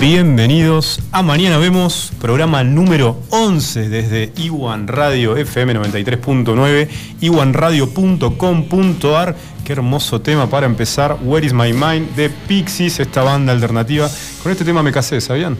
Bienvenidos 0.00 1.00
a 1.10 1.24
Mañana 1.24 1.58
Vemos, 1.58 2.12
programa 2.20 2.62
número 2.62 3.20
11 3.30 3.88
desde 3.88 4.32
Iwan 4.36 4.86
Radio 4.86 5.36
FM 5.36 5.74
93.9, 5.74 6.88
iwanradio.com.ar. 7.20 9.34
Qué 9.64 9.72
hermoso 9.72 10.20
tema 10.20 10.48
para 10.48 10.66
empezar, 10.66 11.18
Where 11.20 11.44
is 11.44 11.52
My 11.52 11.72
Mind 11.72 12.14
de 12.14 12.30
Pixies, 12.30 13.00
esta 13.00 13.24
banda 13.24 13.50
alternativa. 13.50 14.08
Con 14.40 14.52
este 14.52 14.64
tema 14.64 14.84
me 14.84 14.92
casé, 14.92 15.20
¿sabían? 15.20 15.58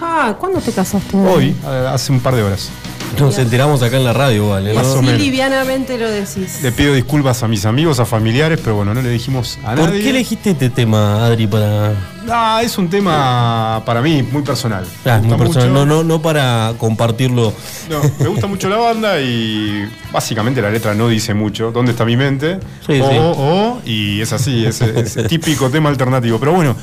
Ah, 0.00 0.34
¿cuándo 0.40 0.60
te 0.60 0.72
casaste? 0.72 1.16
Hoy, 1.16 1.54
hace 1.64 2.10
un 2.10 2.18
par 2.18 2.34
de 2.34 2.42
horas. 2.42 2.70
Nos 3.18 3.38
enteramos 3.38 3.82
acá 3.82 3.96
en 3.96 4.04
la 4.04 4.12
radio, 4.12 4.50
¿vale? 4.50 4.74
Y 4.74 4.76
así 4.76 5.02
livianamente 5.02 5.98
lo 5.98 6.08
decís. 6.08 6.60
Le 6.62 6.72
pido 6.72 6.94
disculpas 6.94 7.42
a 7.42 7.48
mis 7.48 7.64
amigos, 7.64 7.98
a 8.00 8.04
familiares, 8.04 8.60
pero 8.62 8.76
bueno, 8.76 8.94
no 8.94 9.02
le 9.02 9.10
dijimos 9.10 9.58
a 9.64 9.74
nadie. 9.74 9.84
¿Por 9.84 9.92
qué 9.92 10.10
elegiste 10.10 10.50
este 10.50 10.70
tema, 10.70 11.24
Adri, 11.24 11.46
para...? 11.46 11.92
Ah, 12.30 12.60
es 12.62 12.76
un 12.76 12.90
tema 12.90 13.82
para 13.86 14.02
mí 14.02 14.22
muy 14.22 14.42
personal. 14.42 14.84
Ah, 15.06 15.20
muy 15.22 15.38
personal, 15.38 15.72
no, 15.72 15.86
no, 15.86 16.04
no 16.04 16.20
para 16.20 16.74
compartirlo. 16.76 17.54
No, 17.88 18.00
me 18.20 18.28
gusta 18.28 18.46
mucho 18.46 18.68
la 18.68 18.76
banda 18.76 19.18
y 19.20 19.88
básicamente 20.12 20.60
la 20.60 20.70
letra 20.70 20.94
no 20.94 21.08
dice 21.08 21.32
mucho. 21.32 21.72
¿Dónde 21.72 21.92
está 21.92 22.04
mi 22.04 22.16
mente? 22.16 22.60
Sí, 22.86 23.00
o, 23.00 23.08
sí. 23.08 23.16
o, 23.18 23.80
y 23.84 24.20
es 24.20 24.32
así, 24.32 24.66
es, 24.66 24.80
es 24.82 25.26
típico 25.26 25.70
tema 25.70 25.88
alternativo. 25.88 26.38
Pero 26.38 26.52
bueno, 26.52 26.76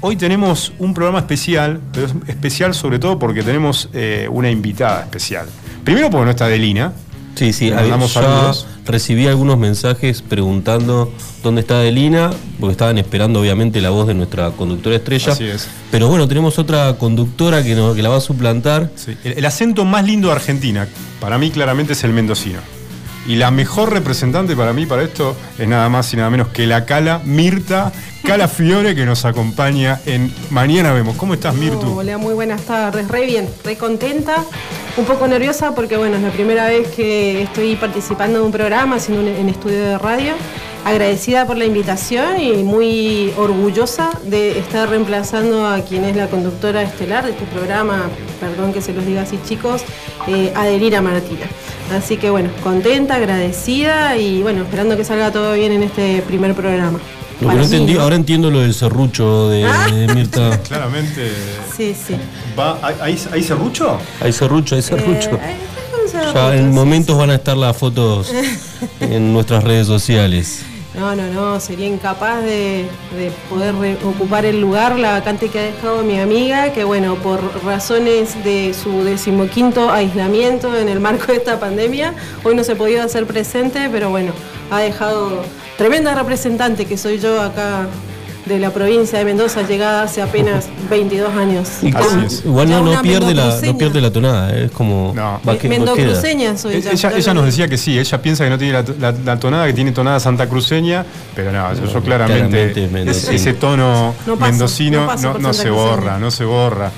Hoy 0.00 0.14
tenemos 0.14 0.72
un 0.78 0.94
programa 0.94 1.18
especial, 1.18 1.80
pero 1.92 2.06
es 2.06 2.14
especial 2.28 2.72
sobre 2.72 3.00
todo 3.00 3.18
porque 3.18 3.42
tenemos 3.42 3.88
eh, 3.92 4.28
una 4.30 4.48
invitada 4.48 5.02
especial. 5.02 5.48
Primero 5.84 6.08
porque 6.08 6.24
no 6.26 6.30
está 6.30 6.46
Delina. 6.46 6.92
Sí, 7.34 7.52
sí, 7.52 7.70
mandamos 7.70 8.14
ya 8.14 8.22
saludos. 8.22 8.66
recibí 8.84 9.26
algunos 9.26 9.58
mensajes 9.58 10.22
preguntando 10.22 11.12
dónde 11.42 11.60
está 11.62 11.78
Delina, 11.80 12.30
porque 12.60 12.72
estaban 12.72 12.98
esperando 12.98 13.40
obviamente 13.40 13.80
la 13.80 13.90
voz 13.90 14.06
de 14.06 14.14
nuestra 14.14 14.50
conductora 14.52 14.96
estrella. 14.96 15.32
Así 15.32 15.44
es. 15.44 15.68
Pero 15.90 16.08
bueno, 16.08 16.26
tenemos 16.28 16.58
otra 16.60 16.94
conductora 16.96 17.62
que, 17.64 17.74
nos, 17.74 17.96
que 17.96 18.02
la 18.02 18.08
va 18.08 18.16
a 18.16 18.20
suplantar. 18.20 18.90
Sí, 18.94 19.16
El, 19.24 19.38
el 19.38 19.44
acento 19.46 19.84
más 19.84 20.04
lindo 20.04 20.28
de 20.28 20.34
Argentina, 20.34 20.86
para 21.20 21.38
mí 21.38 21.50
claramente 21.50 21.92
es 21.92 22.04
el 22.04 22.12
mendocino. 22.12 22.58
Y 23.28 23.36
la 23.36 23.50
mejor 23.50 23.92
representante 23.92 24.56
para 24.56 24.72
mí 24.72 24.86
para 24.86 25.02
esto 25.02 25.36
es 25.58 25.68
nada 25.68 25.90
más 25.90 26.10
y 26.14 26.16
nada 26.16 26.30
menos 26.30 26.48
que 26.48 26.66
la 26.66 26.86
Cala 26.86 27.20
Mirta 27.26 27.92
Calafiore 28.24 28.94
que 28.94 29.04
nos 29.04 29.26
acompaña 29.26 30.00
en 30.06 30.32
Mañana 30.48 30.94
Vemos. 30.94 31.14
¿Cómo 31.16 31.34
estás, 31.34 31.54
Mirtu? 31.54 31.98
Hola, 31.98 32.16
muy 32.16 32.32
buenas 32.32 32.62
tardes. 32.62 33.06
Re 33.06 33.26
bien, 33.26 33.46
re 33.64 33.76
contenta. 33.76 34.44
Un 34.96 35.04
poco 35.04 35.28
nerviosa 35.28 35.74
porque, 35.74 35.98
bueno, 35.98 36.16
es 36.16 36.22
la 36.22 36.30
primera 36.30 36.68
vez 36.68 36.88
que 36.88 37.42
estoy 37.42 37.76
participando 37.76 38.38
de 38.38 38.46
un 38.46 38.52
programa, 38.52 38.96
haciendo 38.96 39.22
un, 39.22 39.28
en 39.28 39.50
estudio 39.50 39.78
de 39.78 39.98
radio. 39.98 40.32
Agradecida 40.84 41.46
por 41.46 41.58
la 41.58 41.66
invitación 41.66 42.40
y 42.40 42.62
muy 42.62 43.32
orgullosa 43.36 44.10
de 44.24 44.58
estar 44.58 44.88
reemplazando 44.88 45.66
a 45.66 45.80
quien 45.82 46.04
es 46.04 46.16
la 46.16 46.28
conductora 46.28 46.82
estelar 46.82 47.24
de 47.26 47.32
este 47.32 47.44
programa, 47.44 48.08
perdón 48.40 48.72
que 48.72 48.80
se 48.80 48.94
los 48.94 49.04
diga 49.04 49.22
así 49.22 49.38
chicos, 49.46 49.82
eh, 50.28 50.50
Adelira 50.56 51.02
Martina. 51.02 51.46
Así 51.94 52.16
que 52.16 52.30
bueno, 52.30 52.48
contenta, 52.62 53.16
agradecida 53.16 54.16
y 54.16 54.40
bueno, 54.42 54.62
esperando 54.62 54.96
que 54.96 55.04
salga 55.04 55.30
todo 55.30 55.52
bien 55.54 55.72
en 55.72 55.82
este 55.82 56.22
primer 56.22 56.54
programa. 56.54 56.98
Lo 57.40 57.40
que 57.40 57.46
Para 57.46 57.58
no 57.58 57.60
mí, 57.60 57.64
entendí, 57.66 57.94
¿no? 57.94 58.00
ahora 58.02 58.16
entiendo 58.16 58.50
lo 58.50 58.60
del 58.60 58.72
serrucho 58.74 59.48
de, 59.50 59.64
de 59.92 60.14
Mirta. 60.14 60.58
Claramente. 60.68 61.30
Sí, 61.76 61.94
sí. 61.94 62.16
Va, 62.58 62.78
¿hay, 62.82 62.94
hay, 63.00 63.18
hay 63.32 63.42
serrucho? 63.42 63.98
Hay 64.20 64.32
serrucho, 64.32 64.74
hay 64.74 64.82
serrucho. 64.82 65.30
Eh, 65.34 65.56
Ya 66.34 66.56
en 66.56 66.72
momentos 66.72 67.16
van 67.16 67.30
a 67.30 67.34
estar 67.34 67.56
las 67.56 67.76
fotos 67.76 68.32
en 69.00 69.32
nuestras 69.34 69.62
redes 69.62 69.86
sociales. 69.86 70.62
No, 70.98 71.14
no, 71.14 71.28
no, 71.28 71.60
sería 71.60 71.86
incapaz 71.86 72.42
de, 72.42 72.88
de 73.16 73.30
poder 73.48 73.72
ocupar 74.04 74.44
el 74.44 74.60
lugar, 74.60 74.98
la 74.98 75.12
vacante 75.12 75.48
que 75.48 75.60
ha 75.60 75.62
dejado 75.62 76.02
mi 76.02 76.18
amiga, 76.18 76.72
que 76.72 76.82
bueno, 76.82 77.14
por 77.14 77.40
razones 77.64 78.42
de 78.42 78.74
su 78.74 79.04
decimoquinto 79.04 79.90
aislamiento 79.90 80.76
en 80.76 80.88
el 80.88 80.98
marco 80.98 81.26
de 81.26 81.36
esta 81.36 81.60
pandemia, 81.60 82.14
hoy 82.42 82.56
no 82.56 82.64
se 82.64 82.74
podido 82.74 83.04
hacer 83.04 83.26
presente, 83.26 83.88
pero 83.92 84.10
bueno, 84.10 84.32
ha 84.72 84.80
dejado 84.80 85.44
tremenda 85.76 86.16
representante 86.16 86.84
que 86.84 86.98
soy 86.98 87.20
yo 87.20 87.40
acá 87.40 87.86
de 88.48 88.58
la 88.58 88.70
provincia 88.70 89.18
de 89.18 89.24
Mendoza, 89.24 89.62
llegada 89.62 90.02
hace 90.02 90.22
apenas 90.22 90.68
22 90.90 91.34
años. 91.36 91.68
Y 91.82 91.94
Así 91.94 92.08
con- 92.08 92.24
es. 92.24 92.42
igual 92.44 92.70
no, 92.70 92.82
no 92.82 93.02
pierde 93.02 93.34
la, 93.34 93.60
no 93.62 93.78
pierde 93.78 94.00
la 94.00 94.10
tonada, 94.10 94.50
eh, 94.56 94.64
es 94.64 94.70
como 94.70 95.12
No. 95.14 95.40
va 95.46 95.58
que- 95.58 95.68
va 95.68 95.74
Mendocruceña 95.76 96.56
soy 96.56 96.80
ya. 96.80 96.90
ella, 96.92 97.10
ya 97.10 97.16
ella 97.16 97.34
nos 97.34 97.44
decía 97.44 97.68
que 97.68 97.76
sí, 97.76 97.98
ella 97.98 98.22
piensa 98.22 98.44
que 98.44 98.50
no 98.50 98.58
tiene 98.58 98.72
la, 98.72 98.84
la- 98.98 99.12
la 99.24 99.38
tonada, 99.38 99.66
que 99.66 99.72
tiene 99.74 99.92
tonada 99.92 100.18
santacruceña, 100.18 101.04
pero 101.36 101.52
no, 101.52 101.74
yo, 101.74 101.84
yo 101.92 102.02
claramente, 102.02 102.48
claramente 102.48 102.84
es- 102.86 102.90
mendocino. 102.92 103.32
ese 103.32 103.52
tono 103.54 104.14
No 104.26 104.36
paso, 104.36 104.50
mendocino 104.50 105.06
no 105.38 105.52
se 105.52 105.70
borra, 105.70 106.18
no 106.18 106.30
se 106.30 106.44
borra. 106.44 106.90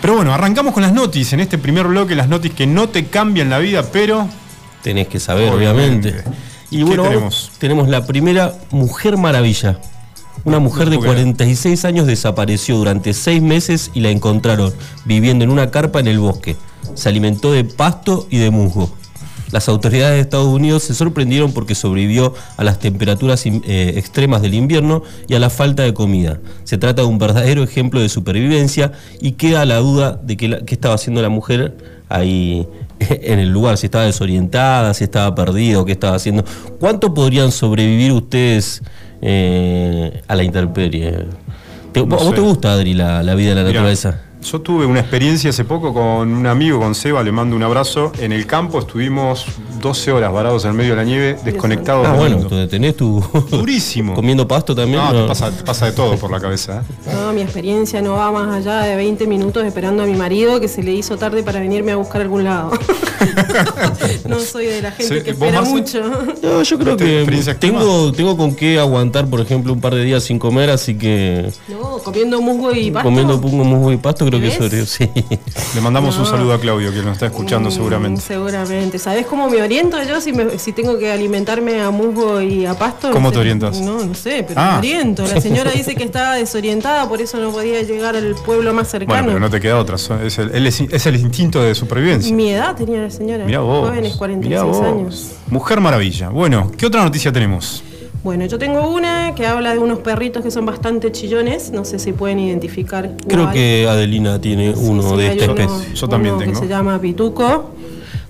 Pero 0.00 0.16
bueno, 0.16 0.34
arrancamos 0.34 0.74
con 0.74 0.82
las 0.82 0.92
notis, 0.92 1.32
en 1.32 1.40
este 1.40 1.56
primer 1.56 1.86
bloque, 1.86 2.14
las 2.14 2.28
notis 2.28 2.52
que 2.52 2.66
no 2.66 2.88
te 2.88 3.06
cambian 3.06 3.48
la 3.50 3.58
vida, 3.58 3.84
pero 3.92 4.28
Tenés 4.82 5.08
que 5.08 5.18
saber, 5.18 5.50
Obviamente. 5.50 6.10
obviamente. 6.10 6.30
¿Qué 6.68 6.76
Y 6.76 6.82
bueno, 6.82 7.04
tenemos 7.58 7.88
la 7.88 8.04
primera 8.04 8.52
Mujer 8.70 9.16
Maravilla. 9.16 9.78
Una 10.44 10.58
mujer 10.58 10.90
de 10.90 10.96
puedo 10.98 11.12
creer. 11.12 11.24
46 11.24 11.84
años 11.84 12.06
desapareció 12.06 12.76
durante 12.76 13.14
seis 13.14 13.40
meses 13.40 13.90
y 13.94 14.00
la 14.00 14.10
encontraron 14.10 14.72
viviendo 15.04 15.44
en 15.44 15.50
una 15.50 15.70
carpa 15.70 16.00
en 16.00 16.06
el 16.06 16.18
bosque. 16.18 16.56
Se 16.94 17.08
alimentó 17.08 17.52
de 17.52 17.64
pasto 17.64 18.26
y 18.30 18.38
de 18.38 18.50
musgo. 18.50 18.90
Las 19.54 19.68
autoridades 19.68 20.16
de 20.16 20.20
Estados 20.20 20.48
Unidos 20.48 20.82
se 20.82 20.94
sorprendieron 20.94 21.52
porque 21.52 21.76
sobrevivió 21.76 22.34
a 22.56 22.64
las 22.64 22.80
temperaturas 22.80 23.46
eh, 23.46 23.92
extremas 23.96 24.42
del 24.42 24.54
invierno 24.54 25.02
y 25.28 25.34
a 25.34 25.38
la 25.38 25.48
falta 25.48 25.84
de 25.84 25.94
comida. 25.94 26.40
Se 26.64 26.76
trata 26.76 27.02
de 27.02 27.08
un 27.08 27.18
verdadero 27.18 27.62
ejemplo 27.62 28.00
de 28.00 28.08
supervivencia 28.08 28.92
y 29.20 29.32
queda 29.32 29.64
la 29.64 29.76
duda 29.76 30.18
de 30.20 30.36
qué 30.36 30.64
estaba 30.66 30.96
haciendo 30.96 31.22
la 31.22 31.28
mujer 31.28 31.76
ahí 32.08 32.66
en 32.98 33.38
el 33.38 33.50
lugar, 33.50 33.78
si 33.78 33.86
estaba 33.86 34.04
desorientada, 34.04 34.92
si 34.92 35.04
estaba 35.04 35.34
perdida 35.34 35.80
o 35.80 35.84
qué 35.84 35.92
estaba 35.92 36.16
haciendo. 36.16 36.44
¿Cuánto 36.80 37.14
podrían 37.14 37.52
sobrevivir 37.52 38.12
ustedes 38.12 38.82
eh, 39.26 40.22
a 40.28 40.36
la 40.36 40.42
intemperie? 40.44 41.12
¿Te- 41.92 42.00
No 42.00 42.06
¿Vos 42.06 42.28
sé. 42.28 42.32
te 42.34 42.40
gusta, 42.42 42.72
Adri, 42.74 42.92
la, 42.94 43.22
la 43.22 43.34
vida 43.34 43.50
de 43.50 43.54
la 43.56 43.60
Mirá, 43.62 43.72
naturaleza? 43.72 44.20
Yo 44.50 44.60
tuve 44.60 44.84
una 44.84 45.00
experiencia 45.00 45.50
hace 45.50 45.64
poco 45.64 45.92
con 45.94 46.30
un 46.32 46.46
amigo, 46.46 46.78
con 46.78 46.94
Seba, 46.94 47.22
le 47.22 47.32
mando 47.32 47.56
un 47.56 47.62
abrazo. 47.62 48.12
En 48.18 48.30
el 48.30 48.46
campo 48.46 48.78
estuvimos 48.78 49.46
12 49.80 50.12
horas 50.12 50.32
varados 50.32 50.64
en 50.64 50.72
el 50.72 50.76
medio 50.76 50.90
de 50.90 50.96
la 50.96 51.04
nieve, 51.04 51.38
desconectados 51.44 52.06
Ah, 52.06 52.10
del 52.10 52.18
bueno, 52.20 52.38
mundo. 52.38 52.68
tenés 52.68 52.94
tu... 52.94 53.24
Durísimo. 53.50 54.14
Comiendo 54.14 54.46
pasto 54.46 54.74
también. 54.74 54.98
No, 55.02 55.12
no. 55.12 55.22
te 55.22 55.28
pasa, 55.28 55.50
te 55.50 55.62
pasa 55.64 55.86
de 55.86 55.92
todo 55.92 56.16
por 56.18 56.30
la 56.30 56.40
cabeza. 56.40 56.82
¿eh? 57.06 57.10
No, 57.14 57.32
mi 57.32 57.40
experiencia 57.40 58.02
no 58.02 58.12
va 58.14 58.30
más 58.32 58.54
allá 58.54 58.80
de 58.82 58.94
20 58.96 59.26
minutos 59.26 59.64
esperando 59.64 60.02
a 60.02 60.06
mi 60.06 60.14
marido 60.14 60.60
que 60.60 60.68
se 60.68 60.82
le 60.82 60.92
hizo 60.92 61.16
tarde 61.16 61.42
para 61.42 61.58
venirme 61.60 61.92
a 61.92 61.96
buscar 61.96 62.20
a 62.20 62.24
algún 62.24 62.44
lado. 62.44 62.70
no 64.28 64.38
soy 64.40 64.66
de 64.66 64.82
la 64.82 64.92
gente 64.92 65.22
que 65.22 65.32
¿vos, 65.32 65.42
espera 65.48 65.62
Marce? 65.62 65.72
mucho. 65.74 66.02
No, 66.42 66.62
yo 66.62 66.78
creo 66.78 66.92
¿Este 66.92 67.24
que 67.46 67.54
tengo, 67.54 68.12
tengo 68.12 68.36
con 68.36 68.54
qué 68.54 68.78
aguantar, 68.78 69.26
por 69.26 69.40
ejemplo, 69.40 69.72
un 69.72 69.80
par 69.80 69.94
de 69.94 70.04
días 70.04 70.22
sin 70.22 70.38
comer, 70.38 70.68
así 70.68 70.96
que 70.98 71.50
No, 71.68 71.98
comiendo 71.98 72.40
musgo 72.42 72.72
y 72.72 72.90
pasto. 72.90 73.08
comiendo 73.08 73.40
pungo, 73.40 73.64
musgo 73.64 73.90
y 73.92 73.96
pasto 73.96 74.24
creo 74.40 74.70
que 74.70 74.86
sí. 74.86 75.08
Le 75.74 75.80
mandamos 75.80 76.16
un 76.18 76.26
saludo 76.26 76.54
a 76.54 76.60
Claudio, 76.60 76.92
que 76.92 77.02
nos 77.02 77.12
está 77.14 77.26
escuchando 77.26 77.68
Mm, 77.68 77.72
seguramente. 77.72 78.20
Seguramente. 78.20 78.98
¿Sabés 78.98 79.26
cómo 79.26 79.48
me 79.48 79.60
oriento 79.62 79.96
yo 80.02 80.20
si, 80.20 80.32
me- 80.32 80.58
si 80.58 80.72
tengo 80.72 80.98
que 80.98 81.10
alimentarme 81.12 81.80
a 81.80 81.90
musgo 81.90 82.40
y 82.40 82.66
a 82.66 82.74
pasto? 82.74 83.10
¿Cómo 83.10 83.28
No 83.28 83.30
te 83.32 83.36
sé. 83.36 83.40
orientas? 83.40 83.80
No, 83.80 84.04
no 84.04 84.14
sé, 84.14 84.44
pero 84.46 84.60
Ah. 84.60 84.72
me 84.72 84.78
oriento. 84.78 85.26
La 85.26 85.40
señora 85.40 85.70
dice 85.74 85.94
que 85.94 86.04
estaba 86.04 86.34
desorientada, 86.36 87.08
por 87.08 87.20
eso 87.20 87.38
no 87.38 87.50
podía 87.50 87.82
llegar 87.82 88.16
al 88.16 88.34
pueblo 88.34 88.72
más 88.74 88.90
Bueno, 88.92 89.06
cercano. 89.06 89.26
pero 89.28 89.40
no 89.40 89.50
te 89.50 89.60
queda 89.60 89.78
otra. 89.78 89.96
Es 89.96 90.38
el, 90.38 90.50
él 90.54 90.66
es, 90.66 90.80
es 90.80 91.06
el 91.06 91.16
instinto 91.16 91.62
de 91.62 91.74
supervivencia. 91.74 92.34
Mi 92.34 92.50
edad 92.50 92.74
tenía 92.76 93.00
la 93.02 93.10
señora. 93.10 93.44
Mirá 93.44 93.60
vos. 93.60 93.88
Jóvenes, 93.88 94.14
46 94.16 94.50
mirá 94.50 94.62
vos. 94.64 94.80
años. 94.86 95.30
Mujer 95.50 95.80
Maravilla. 95.80 96.28
Bueno, 96.30 96.70
¿qué 96.76 96.86
otra 96.86 97.02
noticia 97.04 97.32
tenemos? 97.32 97.82
Bueno, 98.24 98.46
yo 98.46 98.58
tengo 98.58 98.88
una 98.88 99.34
que 99.34 99.46
habla 99.46 99.72
de 99.74 99.78
unos 99.78 99.98
perritos 99.98 100.42
que 100.42 100.50
son 100.50 100.64
bastante 100.64 101.12
chillones. 101.12 101.70
No 101.70 101.84
sé 101.84 101.98
si 101.98 102.12
pueden 102.12 102.38
identificar. 102.40 103.10
Creo 103.28 103.42
cuál. 103.42 103.52
que 103.54 103.86
Adelina 103.88 104.40
tiene 104.40 104.70
uno 104.74 105.10
sí, 105.10 105.16
de 105.18 105.26
esta 105.32 105.52
uno- 105.52 105.60
especie. 105.60 105.94
Yo 105.94 106.08
también 106.08 106.34
uno 106.34 106.42
tengo. 106.44 106.54
Que 106.58 106.66
se 106.66 106.68
llama 106.72 106.98
Pituco. 106.98 107.70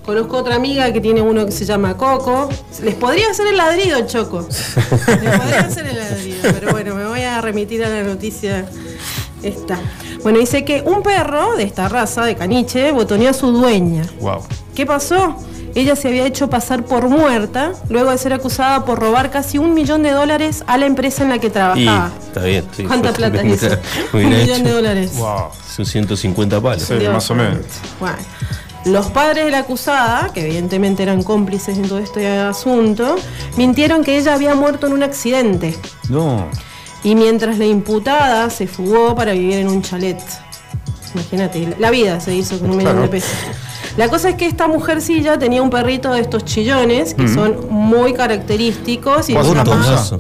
Conozco 0.05 0.37
otra 0.37 0.57
amiga 0.57 0.93
que 0.93 1.01
tiene 1.01 1.23
uno 1.23 1.47
que 1.47 1.53
se 1.53 1.65
llama 1.65 1.97
Coco. 1.97 2.49
Les 2.83 2.95
podría 2.97 3.31
hacer 3.31 3.47
el 3.47 3.57
ladrido, 3.57 4.05
Choco. 4.07 4.47
Les 5.23 5.39
podría 5.39 5.61
hacer 5.61 5.87
el 5.87 5.97
ladrido, 5.97 6.39
pero 6.53 6.73
bueno, 6.73 6.95
me 6.97 7.07
voy 7.07 7.23
a 7.23 7.41
remitir 7.41 7.83
a 7.85 7.89
la 7.89 8.03
noticia 8.03 8.67
esta. 9.43 9.79
Bueno, 10.23 10.41
dice 10.41 10.65
que 10.65 10.83
un 10.85 11.03
perro 11.03 11.57
de 11.57 11.63
esta 11.63 11.89
raza, 11.89 12.25
de 12.25 12.35
caniche, 12.35 12.91
botoneó 12.93 13.31
a 13.31 13.33
su 13.33 13.51
dueña. 13.53 14.03
Wow. 14.21 14.41
¿Qué 14.75 14.85
pasó? 14.85 15.37
Ella 15.75 15.97
se 15.97 16.09
había 16.09 16.25
hecho 16.27 16.49
pasar 16.49 16.85
por 16.85 17.09
muerta 17.09 17.73
luego 17.89 18.11
de 18.13 18.19
ser 18.19 18.33
acusada 18.33 18.85
por 18.85 19.01
robar 19.01 19.31
casi 19.31 19.59
un 19.59 19.75
millón 19.75 20.03
de 20.05 20.11
dólares 20.13 20.63
a 20.69 20.79
la 20.79 20.87
empresa 20.87 21.25
en 21.25 21.31
la 21.31 21.39
que 21.39 21.49
Y 21.49 21.51
trabajaba. 21.51 22.13
está 22.27 22.43
bien. 22.43 22.65
sí, 22.77 22.85
¿Cuánta 22.85 23.13
plata 23.13 23.43
es 23.43 23.63
eso? 23.63 23.77
Un 24.13 24.21
millón 24.29 24.41
hecho 24.41 24.65
de 24.65 24.71
dólares. 24.71 25.17
Wow. 25.17 25.49
Sus 25.75 25.89
150 25.91 26.61
palos. 26.61 26.83
Sí, 26.85 26.95
Dios 26.95 27.13
más 27.13 27.29
o 27.31 27.35
menos. 27.35 27.59
Bueno, 27.99 28.17
los 28.85 29.07
padres 29.07 29.47
de 29.47 29.51
la 29.51 29.59
acusada, 29.61 30.31
que 30.33 30.43
evidentemente 30.47 31.03
eran 31.03 31.23
cómplices 31.25 31.77
en 31.79 31.89
todo 31.89 31.99
este 31.99 32.29
asunto, 32.39 33.17
mintieron 33.57 34.05
que 34.05 34.17
ella 34.19 34.35
había 34.35 34.55
muerto 34.55 34.87
en 34.87 34.93
un 34.93 35.03
accidente. 35.03 35.77
No. 36.09 36.47
y 37.03 37.15
mientras 37.17 37.59
la 37.59 37.67
imputada 37.67 38.49
se 38.49 38.67
fugó 38.67 39.15
para 39.15 39.33
vivir 39.33 39.59
en 39.59 39.69
un 39.69 39.83
chalet. 39.83 40.19
Imagínate, 41.15 41.75
la 41.79 41.91
vida 41.91 42.19
se 42.21 42.35
hizo 42.35 42.59
con 42.59 42.71
un 42.71 42.77
millón 42.79 42.93
Claro. 42.93 43.03
de 43.03 43.09
pesos. 43.09 43.31
La 43.97 44.09
cosa 44.09 44.31
es 44.31 44.35
que 44.35 44.47
esta 44.47 44.67
mujercilla 44.67 45.39
tenía 45.39 45.63
un 45.63 45.71
perrito 45.71 46.13
de 46.13 46.21
estos 46.21 46.45
chillones 46.45 47.15
que 47.15 47.29
son 47.29 47.69
muy 47.71 48.13
característicos 48.13 49.31
y. 49.31 49.37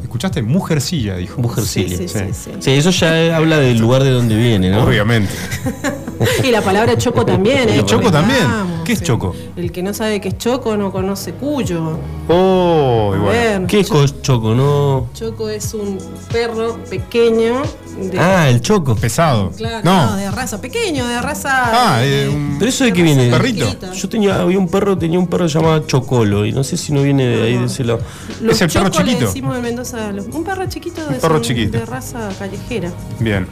¿Escuchaste? 0.02 0.42
Mujercilla, 0.42 1.16
dijo. 1.16 1.40
Mujercilla. 1.40 1.96
Sí, 1.96 2.08
Sí, 2.08 2.08
sí, 2.08 2.18
sí, 2.32 2.32
sí. 2.44 2.50
Sí, 2.60 2.70
eso 2.70 2.90
ya 2.90 3.36
habla 3.36 3.58
del 3.58 3.78
lugar 3.78 4.04
de 4.04 4.10
donde 4.10 4.36
viene, 4.36 4.70
¿no? 4.70 4.84
Obviamente. 4.84 5.32
Y 6.44 6.50
la 6.50 6.62
palabra 6.62 6.96
choco 6.96 7.26
también, 7.26 7.68
¿eh? 7.68 7.78
¿Y 7.80 7.84
choco 7.84 8.10
también? 8.10 8.40
¿Qué 8.84 8.92
es 8.92 9.02
choco? 9.02 9.34
El 9.56 9.72
que 9.72 9.82
no 9.82 9.92
sabe 9.94 10.20
qué 10.20 10.28
es 10.28 10.38
choco 10.38 10.76
no 10.76 10.92
conoce 10.92 11.32
cuyo. 11.32 11.98
Oh, 12.28 13.14
A 13.14 13.30
ver, 13.30 13.66
¿Qué 13.66 13.80
es 13.80 13.88
cho- 13.88 13.94
co- 13.94 14.06
choco? 14.22 14.54
No. 14.54 15.08
Choco 15.14 15.48
es 15.48 15.72
un 15.74 15.98
perro 16.32 16.76
pequeño. 16.90 17.62
De, 17.98 18.18
Ah, 18.18 18.48
el 18.48 18.60
choco. 18.60 18.96
Pesado. 18.96 19.50
claro, 19.56 19.80
no. 19.84 20.06
no, 20.10 20.16
de 20.16 20.28
raza 20.30 20.60
pequeño, 20.60 21.06
de 21.06 21.22
raza. 21.22 21.94
Ah, 21.94 21.98
de- 22.00 22.24
eh, 22.24 22.28
un- 22.28 22.56
Pero 22.58 22.68
eso 22.68 22.82
de 22.84 22.90
de 22.90 22.96
qué 22.96 23.02
viene. 23.04 23.30
Perrito. 23.30 23.66
chiquita. 23.66 23.92
Yo 23.92 24.08
tenía, 24.08 24.40
había 24.40 24.58
un 24.58 24.68
perro, 24.68 24.98
tenía 24.98 25.18
un 25.18 25.28
perro 25.28 25.46
llamado 25.46 25.80
Chocolo 25.86 26.44
y 26.44 26.50
no 26.52 26.64
sé 26.64 26.76
si 26.76 26.92
no 26.92 27.02
viene 27.02 27.24
de 27.24 27.42
ahí 27.44 27.56
de 27.56 27.66
ese 27.66 27.84
lado. 27.84 28.00
Los 28.40 28.56
Es 28.56 28.62
el 28.62 28.68
perro 28.70 28.88
chocos 28.88 29.04
le 29.04 29.12
chiquito. 29.12 29.26
decimos 29.28 29.56
en 29.56 29.62
Mendoza, 29.62 30.10
los- 30.12 30.26
un 30.26 30.42
perro 30.44 30.66
chiquito 30.66 31.06
de, 31.06 31.16
perro 31.16 31.34
son 31.36 31.42
chiquito. 31.42 31.78
de 31.78 31.86
raza 31.86 32.28
callejera. 32.38 32.90
Bien. 33.20 33.46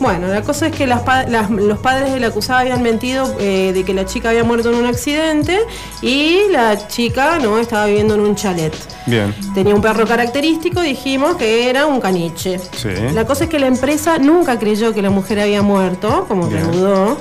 Bueno, 0.00 0.28
la 0.28 0.42
cosa 0.42 0.68
es 0.68 0.74
que 0.74 0.86
las 0.86 1.02
pa- 1.02 1.24
las- 1.24 1.50
los 1.50 1.78
padres 1.78 2.12
de 2.12 2.18
la 2.20 2.28
acusada 2.28 2.60
habían 2.60 2.82
mentido 2.82 3.36
eh, 3.38 3.72
de 3.74 3.84
que 3.84 3.92
la 3.94 4.06
chica 4.06 4.30
había 4.30 4.42
muerto 4.44 4.70
en 4.70 4.76
un 4.76 4.86
accidente 4.86 5.58
y 6.02 6.48
la 6.50 6.88
chica 6.88 7.38
no 7.38 7.58
estaba 7.58 7.86
viviendo 7.86 8.14
en 8.14 8.20
un 8.20 8.34
chalet. 8.34 8.74
Bien. 9.06 9.34
Tenía 9.54 9.74
un 9.74 9.82
perro 9.82 10.06
característico, 10.06 10.80
dijimos 10.80 11.36
que 11.36 11.68
era 11.68 11.86
un 11.86 12.00
caniche. 12.00 12.58
Sí. 12.76 12.88
La 13.12 13.26
cosa 13.26 13.44
es 13.44 13.50
que 13.50 13.58
la 13.58 13.66
empresa 13.66 14.18
nunca 14.18 14.58
creyó 14.58 14.92
que 14.94 15.02
la 15.02 15.10
mujer 15.10 15.38
había 15.40 15.62
muerto, 15.62 16.24
como 16.26 16.48
que 16.48 16.58
dudó. 16.60 17.18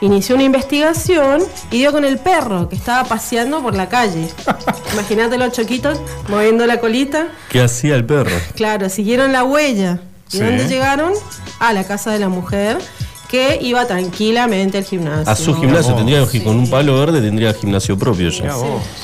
Inició 0.00 0.34
una 0.34 0.42
investigación 0.44 1.42
y 1.70 1.78
dio 1.78 1.92
con 1.92 2.04
el 2.04 2.18
perro 2.18 2.68
que 2.68 2.74
estaba 2.74 3.04
paseando 3.04 3.62
por 3.62 3.74
la 3.76 3.88
calle. 3.88 4.28
Imagínate 4.94 5.38
los 5.38 5.52
choquitos 5.52 6.00
moviendo 6.28 6.66
la 6.66 6.80
colita. 6.80 7.28
¿Qué 7.50 7.60
hacía 7.60 7.94
el 7.94 8.04
perro? 8.04 8.34
Claro, 8.56 8.88
siguieron 8.88 9.32
la 9.32 9.44
huella. 9.44 10.00
¿Y 10.32 10.36
Sí. 10.38 10.42
dónde 10.42 10.66
llegaron? 10.68 11.12
A 11.58 11.72
la 11.72 11.84
casa 11.84 12.10
de 12.12 12.18
la 12.18 12.28
mujer 12.28 12.78
que 13.28 13.58
iba 13.62 13.86
tranquilamente 13.86 14.76
al 14.78 14.84
gimnasio. 14.84 15.30
A 15.32 15.36
su 15.36 15.54
gimnasio, 15.54 15.94
tendría 15.94 16.26
con 16.44 16.56
un 16.56 16.68
palo 16.68 16.98
verde 16.98 17.20
tendría 17.22 17.54
gimnasio 17.54 17.96
propio 17.98 18.28
ya. 18.28 18.54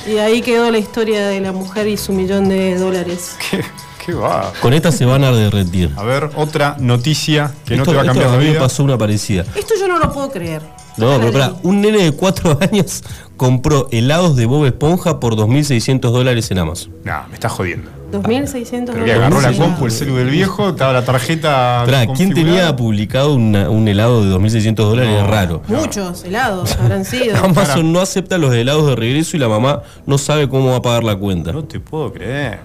Y 0.07 0.19
ahí 0.19 0.43
quedó 0.43 0.71
la 0.71 0.79
historia 0.79 1.27
de 1.29 1.41
la 1.41 1.53
mujer 1.53 1.87
y 1.89 1.97
su 1.97 2.13
millón 2.13 2.49
de 2.49 2.77
dólares. 2.77 3.37
Qué, 3.51 3.65
qué 4.05 4.13
va. 4.13 4.53
Con 4.61 4.75
esta 4.75 4.93
se 4.93 5.07
van 5.07 5.25
a 5.25 5.33
derretir. 5.33 5.93
A 5.97 6.03
ver, 6.03 6.31
otra 6.37 6.77
noticia 6.79 7.55
que 7.65 7.77
no 7.77 7.83
Esto- 7.85 7.93
te 7.93 7.97
va 7.97 8.03
a 8.03 8.05
esto 8.05 8.13
cambiar 8.15 8.31
la 8.33 8.39
mí 8.39 8.45
me 8.45 8.51
vida. 8.51 8.61
pasó 8.61 8.85
una 8.85 8.99
parecida. 8.99 9.45
Esto 9.55 9.75
yo 9.81 9.89
no 9.89 9.99
lo 9.99 10.13
puedo 10.13 10.31
creer. 10.31 10.63
No, 10.99 11.19
pero 11.19 11.33
pará, 11.33 11.53
un 11.63 11.81
nene 11.81 12.03
de 12.05 12.13
4 12.13 12.59
años 12.73 13.03
compró 13.37 13.89
helados 13.93 14.35
de 14.37 14.47
Bob 14.47 14.67
Esponja 14.67 15.21
por 15.21 15.37
2.600 15.37 16.01
dólares 16.11 16.51
en 16.51 16.59
Amazon. 16.59 16.93
No, 17.05 17.15
me 17.29 17.35
estás 17.35 17.53
jodiendo. 17.53 17.91
2.600 18.11 18.71
Pero 18.71 18.87
que 18.87 19.13
dólares. 19.13 19.17
agarró 19.17 19.41
la 19.43 19.53
compu, 19.53 19.85
el 19.85 19.91
celu 19.93 20.17
del 20.17 20.31
viejo, 20.31 20.71
estaba 20.71 20.95
la 20.95 21.05
tarjeta. 21.05 21.83
Pará, 21.85 22.07
¿quién 22.15 22.33
tenía 22.33 22.75
publicado 22.75 23.35
una- 23.35 23.69
un 23.69 23.87
helado 23.87 24.25
de 24.25 24.31
2.600 24.35 24.75
dólares? 24.77 25.11
No. 25.13 25.19
Es 25.25 25.27
raro. 25.27 25.63
Muchos 25.69 26.25
helados 26.25 26.75
habrán 26.81 27.05
sido. 27.05 27.37
Amazon 27.45 27.93
no 27.93 28.01
acepta 28.01 28.39
los 28.39 28.55
helados 28.55 28.87
de 28.87 28.97
regreso 28.97 29.37
y 29.37 29.41
la 29.41 29.49
mamá 29.49 29.83
no 30.07 30.17
sabe 30.17 30.49
cómo 30.49 30.71
va 30.71 30.77
a 30.79 30.83
pagar 30.83 31.05
la 31.05 31.17
cuenta. 31.17 31.53
No 31.53 31.65
te 31.65 31.81
puedo 31.81 32.11
creer. 32.13 32.61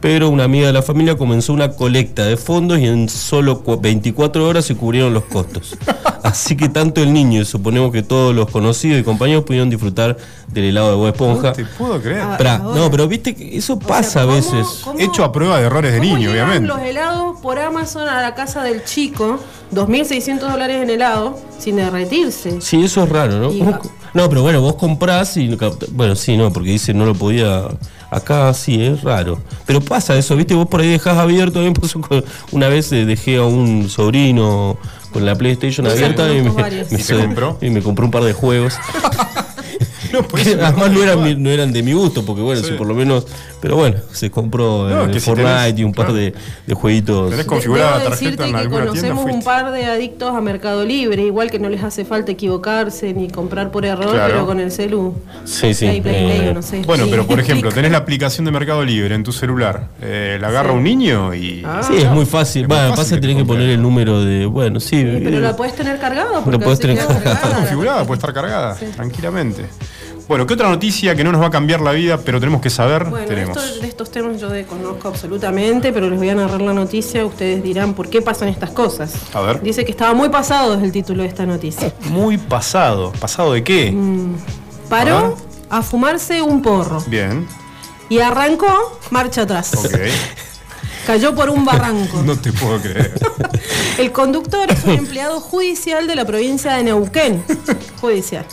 Pero 0.00 0.30
una 0.30 0.44
amiga 0.44 0.66
de 0.66 0.72
la 0.72 0.80
familia 0.82 1.16
comenzó 1.18 1.52
una 1.52 1.72
colecta 1.72 2.24
de 2.24 2.38
fondos 2.38 2.78
y 2.78 2.86
en 2.86 3.08
solo 3.10 3.60
cu- 3.60 3.78
24 3.78 4.48
horas 4.48 4.64
se 4.64 4.74
cubrieron 4.74 5.12
los 5.12 5.24
costos. 5.24 5.76
Así 6.22 6.56
que 6.56 6.68
tanto 6.70 7.02
el 7.02 7.12
niño 7.12 7.42
y 7.42 7.44
suponemos 7.44 7.92
que 7.92 8.02
todos 8.02 8.34
los 8.34 8.50
conocidos 8.50 8.98
y 9.00 9.02
compañeros 9.02 9.44
pudieron 9.44 9.68
disfrutar 9.68 10.16
del 10.48 10.64
helado 10.64 10.90
de 10.90 10.96
Bob 10.96 11.06
Esponja. 11.08 11.48
No 11.48 11.52
te 11.54 11.64
puedo 11.66 12.00
creer. 12.00 12.20
Ah, 12.20 12.36
Pará, 12.38 12.56
ahora. 12.56 12.80
no, 12.80 12.90
pero 12.90 13.08
viste 13.08 13.34
que 13.34 13.56
eso 13.58 13.74
O 13.74 13.78
sea, 13.78 13.88
pasa 13.88 14.20
a 14.22 14.24
¿cómo- 14.24 14.36
veces. 14.36 14.66
cómo- 14.84 14.98
Hecho 14.98 15.22
a 15.24 15.32
prueba 15.32 15.58
de 15.58 15.66
errores 15.66 15.92
de 15.92 16.00
niño, 16.00 16.30
obviamente. 16.30 16.66
los 16.66 16.80
helados 16.80 17.38
por 17.40 17.58
Amazon 17.58 18.08
a 18.08 18.22
la 18.22 18.34
casa 18.34 18.62
del 18.62 18.84
chico? 18.84 19.38
2.600 19.74 20.38
dólares 20.50 20.82
en 20.82 20.90
helado 20.90 21.38
sin 21.58 21.76
derretirse. 21.76 22.60
Sí, 22.60 22.82
eso 22.84 23.04
es 23.04 23.08
raro, 23.10 23.38
¿no? 23.38 23.52
Y- 23.52 23.58
¿Cómo- 23.60 23.80
No, 24.14 24.28
pero 24.28 24.42
bueno, 24.42 24.60
vos 24.60 24.74
comprás 24.76 25.36
y... 25.36 25.56
Bueno, 25.92 26.16
sí, 26.16 26.36
no, 26.36 26.50
porque 26.52 26.70
dice 26.70 26.94
no 26.94 27.04
lo 27.06 27.14
podía... 27.14 27.64
Acá 28.10 28.52
sí, 28.54 28.82
es 28.82 29.02
raro. 29.02 29.40
Pero 29.66 29.80
pasa 29.80 30.16
eso, 30.16 30.36
¿viste? 30.36 30.54
Vos 30.54 30.66
por 30.68 30.80
ahí 30.80 30.88
dejás 30.88 31.16
abierto. 31.16 31.60
Una 32.52 32.68
vez 32.68 32.90
eh, 32.92 33.04
dejé 33.04 33.36
a 33.36 33.44
un 33.44 33.88
sobrino 33.88 34.78
con 35.12 35.24
la 35.24 35.36
PlayStation 35.36 35.86
Sí, 35.86 35.92
abierta 35.92 36.32
y 36.32 36.42
me, 36.42 36.50
y 37.60 37.70
me 37.70 37.82
compró 37.82 38.04
un 38.06 38.10
par 38.10 38.24
de 38.24 38.32
juegos. 38.32 38.74
No, 40.12 40.22
pues, 40.26 40.46
además 40.60 40.90
no 40.90 41.02
eran, 41.02 41.22
mi- 41.22 41.34
no 41.36 41.50
eran 41.50 41.72
de 41.72 41.82
mi 41.82 41.92
gusto, 41.92 42.24
porque 42.24 42.42
bueno, 42.42 42.60
Sí. 42.62 42.68
si 42.68 42.72
por 42.74 42.86
lo 42.86 42.94
menos... 42.94 43.26
Pero 43.60 43.76
bueno, 43.76 43.96
se 44.12 44.30
compró 44.30 44.88
No, 44.88 45.02
eh, 45.02 45.04
es 45.06 45.12
que 45.12 45.20
si 45.20 45.26
Fortnite 45.26 45.50
tenés- 45.74 45.78
y 45.78 45.84
un 45.84 45.92
par 45.92 46.06
claro. 46.06 46.18
de, 46.20 46.32
de 46.66 46.74
jueguitos. 46.74 47.30
Tenés 47.30 47.44
configurada 47.46 47.98
la 47.98 48.04
tarjeta 48.04 48.10
decirte 48.24 48.44
en 48.46 48.52
que 48.52 48.56
alguna 48.58 48.90
tienda. 48.92 49.08
conocemos 49.10 49.34
un 49.36 49.42
par 49.44 49.70
de 49.72 49.84
adictos 49.84 50.34
a 50.34 50.40
Mercado 50.40 50.84
Libre, 50.84 51.22
igual 51.24 51.50
que 51.50 51.58
no 51.58 51.68
les 51.68 51.82
hace 51.84 52.04
falta 52.06 52.32
equivocarse 52.32 53.12
ni 53.12 53.28
comprar 53.28 53.70
por 53.70 53.84
error, 53.84 54.12
Claro. 54.12 54.32
pero 54.32 54.46
con 54.46 54.60
el 54.60 54.72
celu. 54.72 55.14
Sí, 55.44 55.74
sí. 55.74 55.84
Play, 55.86 56.00
play, 56.00 56.24
play, 56.24 56.48
eh, 56.48 56.52
no 56.54 56.62
sé. 56.62 56.82
Bueno, 56.86 57.04
Sí. 57.04 57.10
pero 57.10 57.26
por 57.26 57.38
ejemplo, 57.40 57.70
tenés 57.70 57.92
la 57.92 57.98
aplicación 57.98 58.46
de 58.46 58.50
Mercado 58.50 58.82
Libre 58.82 59.14
en 59.14 59.22
tu 59.24 59.32
celular. 59.32 59.88
Eh, 60.00 60.38
la 60.40 60.48
agarra 60.48 60.70
Sí. 60.70 60.76
un 60.76 60.82
niño 60.84 61.34
y. 61.34 61.62
Ah. 61.66 61.82
Sí, 61.86 61.96
es 61.98 62.08
muy 62.10 62.24
fácil. 62.24 62.62
Es 62.62 62.68
muy 62.68 62.76
Bueno, 62.78 62.90
fácil 62.90 63.04
pasa 63.04 63.14
que 63.16 63.20
tenés 63.20 63.36
te 63.36 63.42
que 63.42 63.46
poner 63.46 63.68
el 63.68 63.82
número 63.82 64.24
de. 64.24 64.46
Bueno, 64.46 64.80
sí. 64.80 64.88
Sí, 65.00 65.04
pero 65.22 65.36
eh, 65.36 65.40
la 65.40 65.54
puedes 65.54 65.74
tener 65.76 65.98
cargado 65.98 66.42
porque 66.42 66.58
puedes 66.58 66.80
tener 66.80 66.96
cargada. 66.96 67.18
Está 67.18 67.32
cargada. 67.34 67.56
configurada, 67.60 68.04
puede 68.06 68.16
estar 68.16 68.32
cargada, 68.32 68.76
tranquilamente. 68.96 69.66
Bueno, 70.30 70.46
¿qué 70.46 70.54
otra 70.54 70.68
noticia 70.68 71.16
que 71.16 71.24
no 71.24 71.32
nos 71.32 71.42
va 71.42 71.46
a 71.48 71.50
cambiar 71.50 71.80
la 71.80 71.90
vida, 71.90 72.16
pero 72.24 72.38
tenemos 72.38 72.60
que 72.60 72.70
saber? 72.70 73.06
Bueno, 73.06 73.26
tenemos. 73.26 73.56
esto- 73.56 73.80
de 73.80 73.88
estos 73.88 74.12
temas 74.12 74.40
yo 74.40 74.48
desconozco 74.48 75.08
absolutamente, 75.08 75.92
pero 75.92 76.08
les 76.08 76.20
voy 76.20 76.28
a 76.28 76.36
narrar 76.36 76.60
la 76.62 76.72
noticia. 76.72 77.26
Ustedes 77.26 77.60
dirán 77.64 77.94
por 77.94 78.08
qué 78.08 78.22
pasan 78.22 78.46
estas 78.46 78.70
cosas. 78.70 79.12
A 79.34 79.40
ver. 79.40 79.60
Dice 79.60 79.84
que 79.84 79.90
estaba 79.90 80.14
muy 80.14 80.28
pasado 80.28 80.76
es 80.76 80.84
el 80.84 80.92
título 80.92 81.24
de 81.24 81.28
esta 81.30 81.46
noticia. 81.46 81.92
Muy 82.10 82.38
pasado. 82.38 83.10
¿Pasado 83.18 83.54
de 83.54 83.64
qué? 83.64 83.90
Mm. 83.90 84.36
Paró 84.88 85.36
a 85.68 85.82
fumarse 85.82 86.40
un 86.42 86.62
porro 86.62 87.02
Bien, 87.08 87.48
y 88.08 88.20
arrancó 88.20 89.00
marcha 89.10 89.42
atrás. 89.42 89.74
ok. 89.74 89.94
Cayó 91.06 91.34
por 91.34 91.48
un 91.50 91.64
barranco. 91.64 92.22
no 92.24 92.36
te 92.38 92.52
puedo 92.52 92.78
creer. 92.80 93.12
El 93.98 94.12
conductor 94.12 94.70
es 94.70 94.84
un 94.84 94.90
empleado 94.92 95.40
judicial 95.40 96.06
de 96.06 96.14
la 96.14 96.24
provincia 96.24 96.74
de 96.74 96.84
Neuquén. 96.84 97.42
Judicial. 98.00 98.46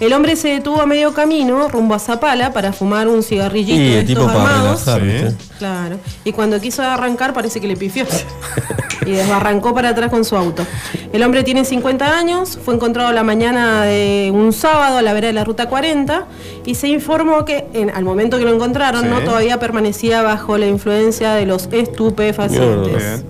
El 0.00 0.12
hombre 0.12 0.36
se 0.36 0.48
detuvo 0.48 0.80
a 0.80 0.86
medio 0.86 1.14
camino 1.14 1.68
rumbo 1.68 1.94
a 1.94 1.98
Zapala 1.98 2.52
para 2.52 2.72
fumar 2.72 3.08
un 3.08 3.22
cigarrillito 3.22 3.80
Y 3.80 3.88
de 3.90 3.98
el 4.00 4.06
tipo 4.06 4.20
estos 4.22 4.32
para 4.34 4.56
armados. 4.58 4.86
relajar, 4.86 5.30
Sí. 5.40 5.51
Claro. 5.62 5.98
Y 6.24 6.32
cuando 6.32 6.60
quiso 6.60 6.82
arrancar 6.82 7.32
parece 7.32 7.60
que 7.60 7.68
le 7.68 7.76
pifió. 7.76 8.04
y 9.06 9.10
desbarrancó 9.12 9.74
para 9.74 9.90
atrás 9.90 10.10
con 10.10 10.24
su 10.24 10.36
auto. 10.36 10.64
El 11.12 11.22
hombre 11.24 11.42
tiene 11.44 11.64
50 11.64 12.16
años, 12.18 12.58
fue 12.64 12.74
encontrado 12.74 13.12
la 13.12 13.22
mañana 13.24 13.82
de 13.84 14.30
un 14.32 14.52
sábado 14.52 14.98
a 14.98 15.02
la 15.02 15.12
vera 15.12 15.26
de 15.28 15.32
la 15.32 15.44
ruta 15.44 15.68
40 15.68 16.26
y 16.64 16.74
se 16.76 16.88
informó 16.88 17.44
que 17.44 17.66
en- 17.74 17.90
al 17.90 18.04
momento 18.04 18.38
que 18.38 18.44
lo 18.44 18.52
encontraron 18.54 19.02
Sí. 19.02 19.08
no 19.08 19.20
todavía 19.20 19.58
permanecía 19.60 20.22
bajo 20.22 20.56
la 20.58 20.66
influencia 20.66 21.34
de 21.34 21.46
los 21.46 21.68
estupefacientes. 21.72 23.24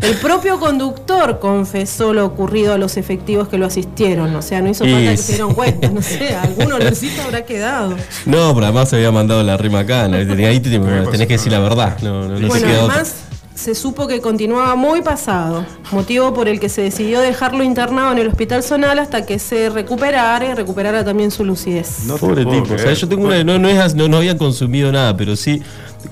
El 0.00 0.14
propio 0.16 0.58
conductor 0.60 1.38
confesó 1.38 2.12
lo 2.12 2.26
ocurrido 2.26 2.74
a 2.74 2.78
los 2.78 2.96
efectivos 2.96 3.48
que 3.48 3.58
lo 3.58 3.66
asistieron. 3.66 4.34
O 4.36 4.42
sea, 4.42 4.60
no 4.60 4.68
hizo 4.70 4.84
Y 4.86 4.92
falta 4.92 5.10
que 5.12 5.16
se 5.16 5.32
dieron 5.32 5.54
cuenta. 5.54 5.88
No 5.88 6.02
sé, 6.02 6.34
alguno 6.34 6.76
olorcito 6.76 7.22
habrá 7.22 7.44
quedado. 7.44 7.96
No, 8.26 8.54
pero 8.54 8.66
además 8.66 8.88
se 8.90 8.96
había 8.96 9.10
mandado 9.12 9.42
la 9.42 9.56
rima 9.56 9.80
acá. 9.80 10.08
¿no? 10.08 10.16
Ahí 10.16 10.60
te- 10.60 10.78
tenés 10.78 11.26
que 11.26 11.34
decir 11.34 11.52
la 11.52 11.60
verdad. 11.60 11.96
No, 12.02 12.28
no, 12.28 12.38
no 12.38 12.48
bueno, 12.48 12.66
se 12.68 12.74
además 12.74 13.14
se 13.54 13.76
supo 13.76 14.08
que 14.08 14.20
continuaba 14.20 14.74
muy 14.74 15.00
pasado, 15.00 15.64
motivo 15.92 16.34
por 16.34 16.48
el 16.48 16.58
que 16.58 16.68
se 16.68 16.82
decidió 16.82 17.20
dejarlo 17.20 17.62
internado 17.62 18.10
en 18.10 18.18
el 18.18 18.26
hospital 18.26 18.64
zonal 18.64 18.98
hasta 18.98 19.24
que 19.24 19.38
se 19.38 19.70
recuperara 19.70 20.44
y 20.44 20.54
recuperara 20.54 21.04
también 21.04 21.30
su 21.30 21.44
lucidez. 21.44 22.00
No 22.06 22.16
Pobre 22.16 22.44
tipo. 22.44 22.74
O 22.74 22.78
sea, 22.78 22.92
yo 22.92 23.08
tengo 23.08 23.26
una. 23.26 23.44
No, 23.44 23.58
no, 23.60 23.68
es- 23.68 23.94
no, 23.94 24.08
no 24.08 24.16
habían 24.16 24.38
consumido 24.38 24.90
nada, 24.90 25.16
pero 25.16 25.36
sí. 25.36 25.62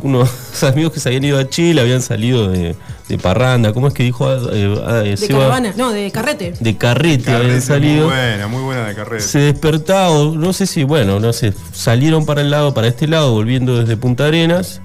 Unos 0.00 0.30
amigos 0.62 0.92
que 0.92 1.00
se 1.00 1.08
habían 1.08 1.24
ido 1.24 1.38
a 1.38 1.48
Chile 1.48 1.80
habían 1.80 2.02
salido 2.02 2.48
de, 2.48 2.74
de 3.08 3.18
parranda. 3.18 3.72
¿Cómo 3.72 3.88
es 3.88 3.94
que 3.94 4.02
dijo? 4.02 4.30
eh, 4.32 4.82
ah, 4.86 5.02
eh, 5.04 5.16
De 5.18 5.28
caravana, 5.28 5.72
no, 5.76 5.92
de 5.92 6.10
carrete. 6.10 6.54
De 6.60 6.76
carrete, 6.76 7.24
Carrete, 7.24 7.32
habían 7.46 7.62
salido. 7.62 8.06
Muy 8.06 8.14
buena, 8.14 8.46
muy 8.48 8.62
buena 8.62 8.86
de 8.86 8.94
carrera. 8.94 9.22
Se 9.22 9.38
despertaba, 9.38 10.10
o 10.10 10.34
no 10.34 10.52
sé 10.52 10.66
si, 10.66 10.84
bueno, 10.84 11.20
no 11.20 11.32
sé, 11.32 11.52
salieron 11.72 12.24
para 12.26 12.40
el 12.40 12.50
lado, 12.50 12.72
para 12.74 12.88
este 12.88 13.06
lado, 13.06 13.32
volviendo 13.32 13.78
desde 13.78 13.96
Punta 13.96 14.26
Arenas. 14.26 14.80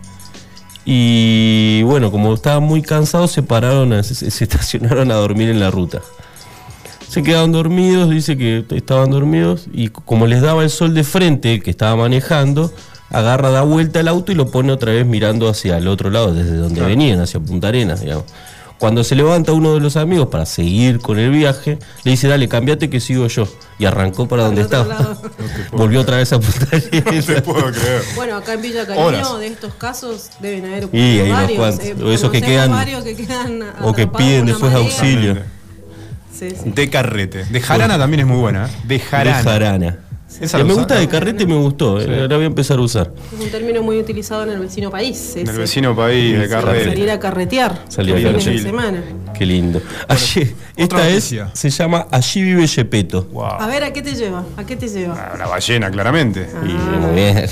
Y 0.85 1.81
bueno, 1.83 2.11
como 2.11 2.33
estaban 2.33 2.63
muy 2.63 2.81
cansados, 2.81 3.31
se 3.31 3.43
pararon, 3.43 3.93
a- 3.93 4.03
se, 4.03 4.15
se 4.31 4.43
estacionaron 4.45 5.11
a 5.11 5.15
dormir 5.15 5.49
en 5.49 5.59
la 5.59 5.69
ruta. 5.71 6.01
Se 7.09 7.23
quedaron 7.23 7.51
dormidos, 7.53 8.09
dice 8.09 8.37
que 8.37 8.65
estaban 8.71 9.11
dormidos, 9.11 9.67
y 9.71 9.87
como 9.89 10.27
les 10.27 10.41
daba 10.41 10.63
el 10.63 10.69
sol 10.69 10.93
de 10.93 11.03
frente, 11.03 11.53
el 11.53 11.63
que 11.63 11.71
estaba 11.71 11.95
manejando, 11.95 12.71
agarra, 13.09 13.49
da 13.51 13.61
vuelta 13.61 13.99
el 13.99 14.07
auto 14.07 14.31
y 14.31 14.35
lo 14.35 14.49
pone 14.51 14.71
otra 14.71 14.91
vez 14.91 15.05
mirando 15.05 15.47
hacia 15.49 15.77
el 15.77 15.87
otro 15.87 16.09
lado, 16.09 16.33
desde 16.33 16.55
donde 16.57 16.81
venían, 16.81 17.19
hacia 17.19 17.39
Punta 17.39 17.67
Arenas, 17.69 18.01
digamos. 18.01 18.25
Cuando 18.79 19.03
se 19.03 19.15
levanta 19.15 19.53
uno 19.53 19.73
de 19.73 19.79
los 19.79 19.97
amigos 19.97 20.27
para 20.27 20.45
seguir 20.45 20.99
con 20.99 21.17
el 21.17 21.31
viaje, 21.31 21.79
le 22.03 22.11
dice, 22.11 22.27
dale, 22.27 22.47
cambiate 22.47 22.91
que 22.91 22.99
sigo 22.99 23.25
yo. 23.25 23.47
Y 23.79 23.85
arrancó 23.85 24.27
para 24.27 24.43
donde 24.43 24.61
estaba. 24.61 25.17
Volvió 25.71 26.01
otra 26.01 26.17
vez 26.17 26.31
a 26.31 26.39
Punta 26.39 26.67
No 26.71 26.79
te 26.81 26.97
Arenas. 26.99 27.41
puedo 27.41 27.71
creer. 27.71 28.03
Bueno, 28.15 28.35
acá 28.37 28.53
en 28.53 28.61
Villa 28.61 28.85
Cariño 28.85 29.03
Horas. 29.07 29.39
de 29.39 29.47
estos 29.47 29.73
casos 29.73 30.29
deben 30.41 30.65
haber 30.65 30.89
Y 30.91 30.99
hay 30.99 31.21
unos 31.21 31.41
varios. 31.41 31.57
cuantos. 31.57 31.85
eh, 31.87 31.95
O 32.03 32.11
esos 32.11 32.29
que 32.29 32.39
quedan- 32.43 33.03
que 33.03 33.15
quedan 33.15 33.63
o 33.81 33.93
que 33.93 34.05
piden 34.05 34.45
después 34.45 34.71
marea. 34.71 34.87
auxilio. 34.87 35.35
Sí, 36.37 36.51
sí. 36.51 36.69
De 36.69 36.89
carrete. 36.91 37.45
De 37.45 37.61
jarana 37.61 37.97
también 37.97 38.19
es 38.19 38.27
muy 38.27 38.37
buena. 38.37 38.67
¿eh? 38.67 38.69
De 38.83 38.99
jarana. 38.99 39.37
De 39.37 39.43
jarana. 39.43 39.97
Esa 40.39 40.63
me 40.63 40.73
gusta 40.73 40.95
de 40.99 41.07
carrete, 41.07 41.45
me 41.45 41.55
gustó. 41.55 41.99
eh, 41.99 42.27
La 42.27 42.35
voy 42.35 42.43
a 42.43 42.47
empezar 42.47 42.77
a 42.77 42.81
usar. 42.81 43.11
Es 43.35 43.43
un 43.43 43.49
término 43.49 43.81
muy 43.81 43.97
utilizado 43.99 44.43
en 44.43 44.49
el 44.51 44.59
vecino 44.59 44.91
país. 44.91 45.33
En 45.35 45.47
el 45.47 45.57
vecino 45.57 45.95
país 45.95 46.37
de 46.37 46.45
Sí, 46.45 46.51
Salir 46.51 46.65
carrete. 46.85 47.11
a 47.11 47.19
carretear. 47.19 47.85
Salir 47.89 48.15
a 48.27 48.31
de 48.31 48.59
semana. 48.59 49.03
Qué 49.37 49.45
lindo. 49.45 49.81
Allí- 50.07 50.53
esta 50.75 51.07
es, 51.09 51.35
se 51.53 51.69
llama 51.69 52.07
Allí 52.11 52.41
vive 52.43 52.65
Yepeto. 52.67 53.27
A 53.29 53.33
Wow. 53.33 53.67
ver, 53.67 53.83
¿a 53.83 53.93
qué 53.93 54.01
te 54.01 54.13
lleva? 54.15 54.43
¿A 54.57 54.63
qué 54.65 54.75
te 54.75 54.87
lleva? 54.87 55.31
Ah, 55.33 55.37
La 55.37 55.47
ballena, 55.47 55.89
claramente. 55.91 56.47
Ah. 56.55 56.65
Y 56.65 56.73
muy 56.73 57.15
bien. 57.15 57.45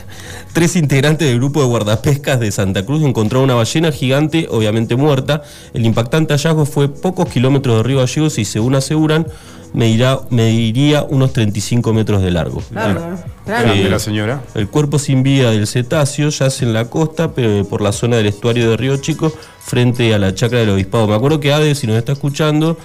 Tres 0.54 0.76
integrantes 0.76 1.28
del 1.28 1.38
grupo 1.38 1.62
de 1.62 1.68
guardapescas 1.68 2.40
de 2.40 2.52
Santa 2.52 2.86
Cruz 2.86 3.04
encontraron 3.04 3.46
una 3.46 3.56
ballena 3.56 3.92
gigante, 3.92 4.48
obviamente 4.50 4.96
muerta. 4.96 5.44
El 5.74 5.86
impactante 5.86 6.34
hallazgo 6.34 6.66
fue 6.66 6.88
pocos 6.90 7.28
kilómetros 7.30 7.78
de 7.78 7.84
Río 7.84 7.98
Gallegos 8.00 8.38
y, 8.40 8.46
según 8.46 8.76
aseguran, 8.76 9.28
medirá, 9.76 10.20
mediría 10.30 11.04
unos 11.04 11.34
35 11.34 11.94
metros 11.94 12.22
de 12.22 12.32
largo. 12.32 12.64
Claro, 12.72 13.18
claro. 13.46 13.74
Sí. 13.74 13.84
la 13.84 14.00
señora. 14.00 14.42
El 14.56 14.68
cuerpo 14.68 14.98
sin 14.98 15.22
vida 15.22 15.52
del 15.52 15.68
cetáceo 15.68 16.30
yace 16.30 16.66
en 16.66 16.74
la 16.74 16.86
costa, 16.86 17.34
pero 17.34 17.66
por 17.66 17.82
la 17.82 17.92
zona 17.92 18.18
del 18.18 18.28
estuario 18.28 18.70
de 18.70 18.78
Río 18.78 18.98
Chico, 18.98 19.32
frente 19.60 20.14
a 20.14 20.20
la 20.20 20.34
chacra 20.34 20.60
del 20.60 20.70
obispado. 20.70 21.08
Me 21.08 21.16
acuerdo 21.16 21.40
que 21.40 21.54
Ade, 21.54 21.76
si 21.76 21.88
nos 21.88 21.98
está 21.98 22.14
escuchando, 22.14 22.78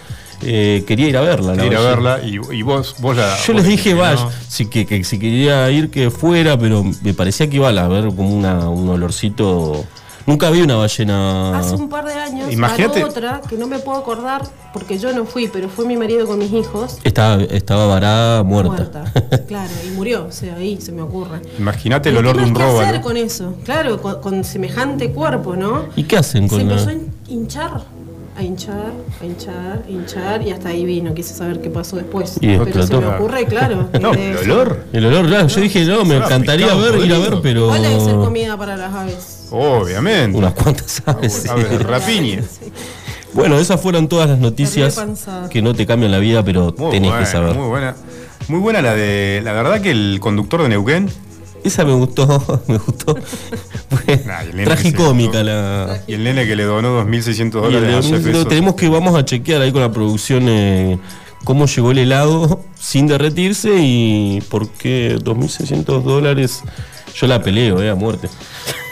eh, 0.42 0.85
quería 0.87 1.09
ir 1.09 1.16
a 1.16 1.20
verla. 1.20 1.54
la 1.54 1.64
Ir 1.66 1.76
a 1.76 1.80
verla 1.80 2.20
y, 2.25 2.40
y 2.54 2.62
vos, 2.62 2.97
vos 2.99 3.16
la. 3.16 3.37
Yo 3.47 3.52
vos 3.52 3.62
les 3.62 3.70
dije, 3.70 3.94
vaya, 3.94 4.25
no. 4.25 4.30
si, 4.49 4.66
que, 4.66 4.87
que 4.87 5.04
si 5.04 5.18
quería 5.18 5.70
ir 5.70 5.90
que 5.90 6.11
fuera, 6.11 6.59
pero 6.59 6.85
me 7.02 7.14
parecía 7.14 7.49
que 7.49 7.56
iba 7.56 7.68
a 7.68 7.85
haber 7.85 8.06
como 8.06 8.30
una, 8.30 8.68
un 8.68 8.88
olorcito. 8.88 9.85
Nunca 10.30 10.50
vi 10.50 10.62
una 10.62 10.76
ballena. 10.76 11.58
Hace 11.58 11.75
un 11.75 11.88
par 11.88 12.04
de 12.04 12.14
años, 12.14 12.52
Imagínate- 12.52 13.00
paró 13.00 13.10
otra 13.10 13.40
que 13.49 13.56
no 13.56 13.66
me 13.66 13.78
puedo 13.80 13.99
acordar 13.99 14.42
porque 14.72 14.99
yo 14.99 15.12
no 15.12 15.25
fui, 15.25 15.49
pero 15.49 15.68
fue 15.68 15.84
mi 15.87 15.96
marido 15.96 16.26
con 16.26 16.38
mis 16.38 16.52
hijos. 16.52 16.99
Estaba, 17.02 17.42
estaba 17.42 17.87
varada, 17.87 18.42
muerta. 18.44 18.70
Muerta. 18.72 19.44
claro, 19.49 19.70
y 19.87 19.90
murió, 19.90 20.26
o 20.28 20.32
sea, 20.32 20.54
ahí 20.54 20.80
se 20.80 20.92
me 20.92 21.02
ocurre. 21.02 21.40
Imagínate 21.58 22.10
el 22.10 22.16
olor 22.18 22.37
¿qué 22.37 22.42
de 22.42 22.46
un 22.46 22.52
más 22.52 22.62
que 22.75 22.80
hacer 22.80 23.00
con 23.00 23.16
eso? 23.16 23.54
Claro, 23.64 24.00
con, 24.00 24.20
con 24.20 24.44
semejante 24.44 25.10
cuerpo, 25.12 25.56
¿no? 25.56 25.87
¿Y 25.96 26.04
qué 26.04 26.16
hacen 26.18 26.49
Se 26.49 26.56
con 26.56 26.68
la.? 26.68 26.75
empezó 26.75 26.90
a 26.90 26.92
hin- 26.92 27.08
hinchar, 27.28 27.82
a 28.38 28.42
hinchar, 28.44 28.92
a 29.20 29.25
hinchar, 29.25 29.82
a 29.87 29.90
hinchar, 29.90 30.42
y 30.46 30.52
hasta 30.52 30.68
ahí 30.68 30.84
vino. 30.84 31.12
Quise 31.12 31.34
saber 31.34 31.60
qué 31.60 31.70
pasó 31.70 31.96
después. 31.96 32.37
Y 32.40 32.46
Pero 32.46 32.62
explotó. 32.62 32.87
se 33.00 33.06
me 33.06 33.14
ocurre, 33.16 33.46
claro. 33.46 33.88
No, 34.00 34.12
de 34.12 34.30
el 34.30 34.50
olor. 34.50 34.84
El 34.92 35.06
olor, 35.06 35.26
claro, 35.26 35.49
yo 35.49 35.60
dije, 35.60 35.84
no, 35.84 36.04
me 36.04 36.16
encantaría 36.18 36.72
ver, 36.75 37.04
ir 37.04 37.12
a 37.14 37.18
ver, 37.18 37.38
pero. 37.42 37.64
Igual 37.64 37.82
debe 37.82 38.00
ser 38.00 38.14
comida 38.14 38.56
para 38.56 38.76
las 38.76 38.94
aves. 38.94 39.37
Obviamente. 39.50 40.37
Unas 40.37 40.54
cuantas 40.54 41.02
aves. 41.07 41.49
A 41.49 41.54
ver, 41.54 41.87
rapiña. 41.87 42.42
Bueno, 43.33 43.61
esas 43.61 43.80
fueron 43.80 44.09
todas 44.09 44.28
las 44.28 44.40
noticias 44.40 45.00
que 45.50 45.62
no 45.62 45.73
te 45.73 45.87
cambian 45.87 46.11
la 46.11 46.19
vida, 46.19 46.45
pero 46.45 46.75
Muy 46.76 46.90
tenés 46.90 47.11
buena, 47.11 47.25
que 47.25 47.30
saber. 47.30 47.54
Muy 47.54 47.69
buena. 47.69 47.95
Muy 48.49 48.59
buena 48.59 48.83
la 48.83 48.97
de. 48.97 49.40
La 49.45 49.52
verdad 49.52 49.80
que 49.80 49.92
el 49.92 50.19
conductor 50.21 50.62
de 50.64 50.69
Neuquén. 50.69 51.09
Esa 51.62 51.85
me 51.85 51.92
gustó, 51.92 52.26
me 52.66 52.78
gustó. 52.78 53.14
Nah, 54.26 54.42
y 54.45 54.59
el 54.59 54.64
tragicómica 54.64 55.45
la. 55.45 56.02
Y 56.09 56.14
el 56.14 56.25
nene 56.25 56.45
que 56.45 56.57
le 56.57 56.64
donó 56.64 57.04
2.600 57.04 57.38
Y 57.38 57.45
el 57.45 57.50
dólares 57.52 57.83
de 57.83 57.92
a 57.92 57.97
2000, 57.97 58.21
Bezos. 58.33 58.49
tenemos 58.49 58.75
que 58.75 58.88
vamos 58.88 59.14
a 59.14 59.25
chequear 59.25 59.62
ahí 59.62 59.71
con 59.71 59.83
la 59.83 59.92
producción 59.92 60.49
eh, 60.49 60.99
cómo 61.45 61.66
llegó 61.66 61.92
el 61.92 61.99
helado 61.99 62.64
sin 62.80 63.07
derretirse 63.07 63.76
y 63.78 64.42
por 64.50 64.69
qué 64.71 65.19
2.600 65.23 66.02
dólares. 66.02 66.62
Yo 67.14 67.26
la 67.26 67.43
peleo, 67.43 67.83
eh, 67.83 67.90
a 67.90 67.95
muerte. 67.95 68.29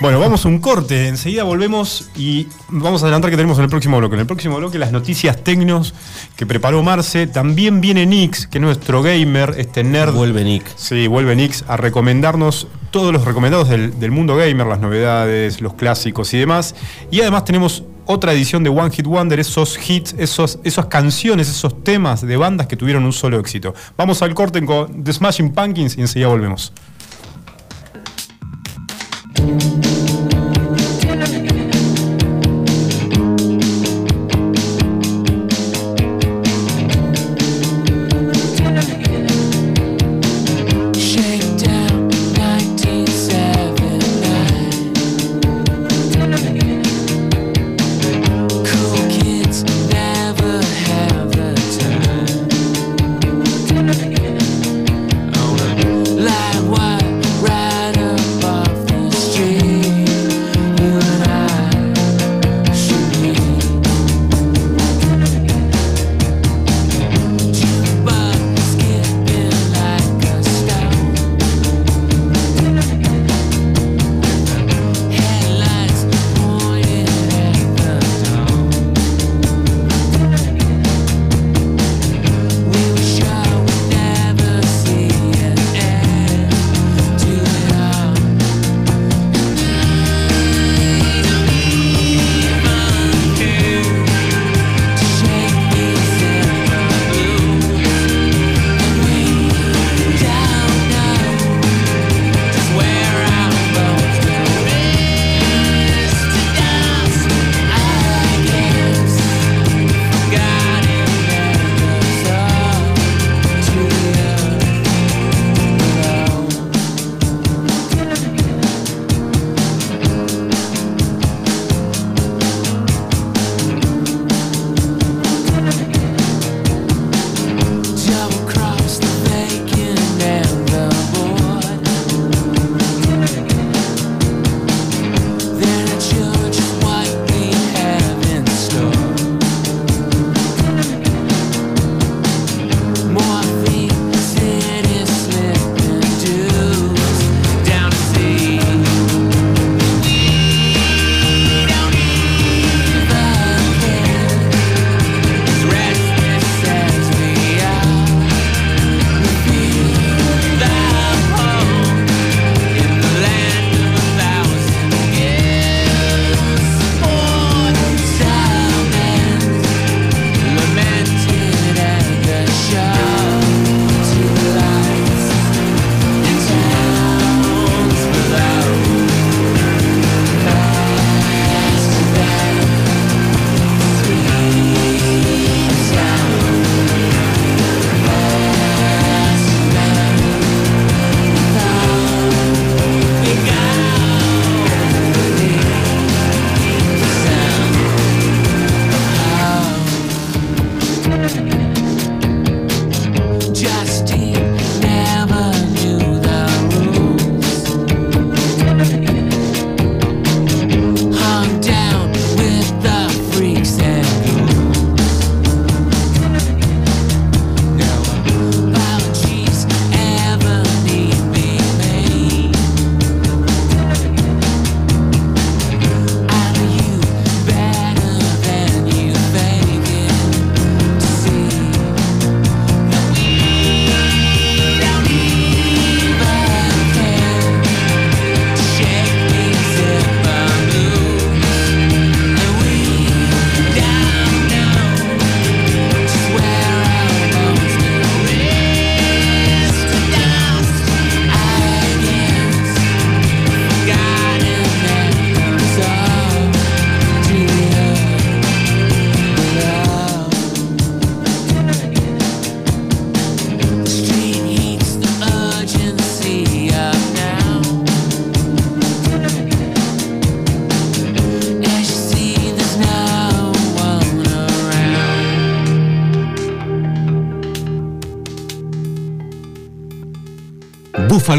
Bueno, 0.01 0.21
vamos 0.21 0.45
a 0.45 0.49
un 0.49 0.59
corte. 0.61 1.09
Enseguida 1.09 1.43
volvemos 1.43 2.11
y 2.17 2.47
vamos 2.69 3.03
a 3.03 3.07
adelantar 3.07 3.31
que 3.31 3.37
tenemos 3.37 3.59
en 3.59 3.65
el 3.65 3.71
próximo 3.71 3.99
bloque. 3.99 4.15
En 4.15 4.21
el 4.21 4.27
próximo 4.27 4.57
bloque 4.57 4.79
las 4.79 4.93
noticias 4.93 5.43
tecnos 5.43 5.95
que 6.37 6.47
preparó 6.47 6.83
Marce. 6.83 7.27
También 7.27 7.81
viene 7.81 8.07
Nix, 8.07 8.47
que 8.47 8.59
es 8.59 8.63
nuestro 8.63 9.03
gamer, 9.03 9.55
este 9.59 9.83
nerd. 9.83 10.15
Vuelve 10.15 10.45
Nick. 10.45 10.65
Sí, 10.77 11.07
vuelve 11.09 11.35
Nix 11.35 11.65
a 11.67 11.77
recomendarnos 11.77 12.69
todos 12.91 13.13
los 13.13 13.25
recomendados 13.25 13.69
del, 13.69 13.99
del 13.99 14.11
mundo 14.11 14.37
gamer, 14.37 14.67
las 14.67 14.81
novedades, 14.81 15.61
los 15.61 15.75
clásicos 15.75 16.33
y 16.33 16.39
demás. 16.39 16.75
Y 17.11 17.21
además 17.21 17.45
tenemos 17.45 17.83
otra 18.11 18.33
edición 18.33 18.65
de 18.65 18.71
One 18.71 18.91
Hit 18.91 19.07
Wonder, 19.07 19.39
esos 19.39 19.79
hits, 19.87 20.15
esos, 20.17 20.59
esas 20.65 20.87
canciones, 20.87 21.51
esos 21.51 21.85
temas 21.85 22.27
de 22.27 22.37
bandas 22.39 22.67
que 22.67 22.75
tuvieron 22.75 23.05
un 23.05 23.13
solo 23.13 23.39
éxito. 23.39 23.75
Vamos 23.99 24.23
al 24.23 24.33
corte 24.33 24.65
con 24.65 25.05
The 25.05 25.13
Smashing 25.13 25.53
Pumpkins 25.53 25.99
y 25.99 26.01
enseguida 26.01 26.29
volvemos. 26.29 26.73
Thank 29.38 29.85
you. 29.85 29.88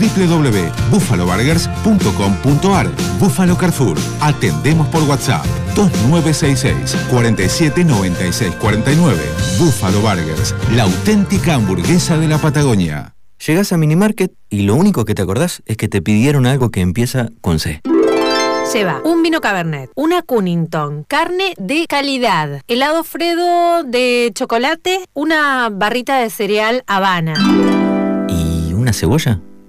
www.buffaloburgers.com.ar 0.00 2.88
Búfalo 3.18 3.56
Carrefour. 3.56 3.96
Atendemos 4.20 4.86
por 4.88 5.02
WhatsApp 5.04 5.44
2966 5.76 6.96
47 7.10 7.84
96 7.84 8.54
49. 8.56 9.18
Búfalo 9.58 10.00
Burgers, 10.00 10.54
la 10.74 10.82
auténtica 10.84 11.54
hamburguesa 11.54 12.16
de 12.18 12.28
la 12.28 12.38
Patagonia. 12.38 13.14
Llegás 13.46 13.72
a 13.72 13.76
Minimarket 13.78 14.32
y 14.50 14.62
lo 14.62 14.74
único 14.74 15.04
que 15.04 15.14
te 15.14 15.22
acordás 15.22 15.62
es 15.66 15.76
que 15.76 15.88
te 15.88 16.02
pidieron 16.02 16.46
algo 16.46 16.70
que 16.70 16.80
empieza 16.80 17.28
con 17.40 17.58
C. 17.58 17.80
Lleva 18.72 19.00
un 19.04 19.22
vino 19.22 19.40
Cabernet, 19.40 19.90
una 19.96 20.22
Cunnington, 20.22 21.04
carne 21.08 21.54
de 21.58 21.86
calidad, 21.88 22.60
helado 22.68 23.02
Fredo 23.02 23.82
de 23.82 24.30
chocolate, 24.34 25.00
una 25.12 25.70
barrita 25.72 26.20
de 26.20 26.30
cereal 26.30 26.84
Habana. 26.86 27.34
¿Y 28.28 28.72
una 28.74 28.92
cebolla? 28.92 29.40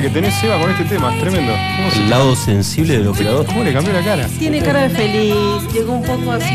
Que 0.00 0.08
tenés, 0.08 0.42
Eva, 0.42 0.58
con 0.58 0.70
este 0.70 0.84
tema. 0.84 1.14
Es 1.14 1.20
tremendo. 1.20 1.52
¿Cómo 1.76 1.90
se- 1.90 2.02
El 2.02 2.10
lado 2.10 2.34
sensible 2.36 2.98
del 2.98 3.08
operador. 3.08 3.44
¿Cómo 3.46 3.62
le 3.62 3.72
cambió 3.72 3.92
la 3.92 4.02
cara? 4.02 4.26
Tiene 4.38 4.60
cara 4.62 4.82
de 4.82 4.90
feliz, 4.90 5.34
llegó 5.74 5.92
un 5.92 6.02
poco 6.02 6.32
así 6.32 6.46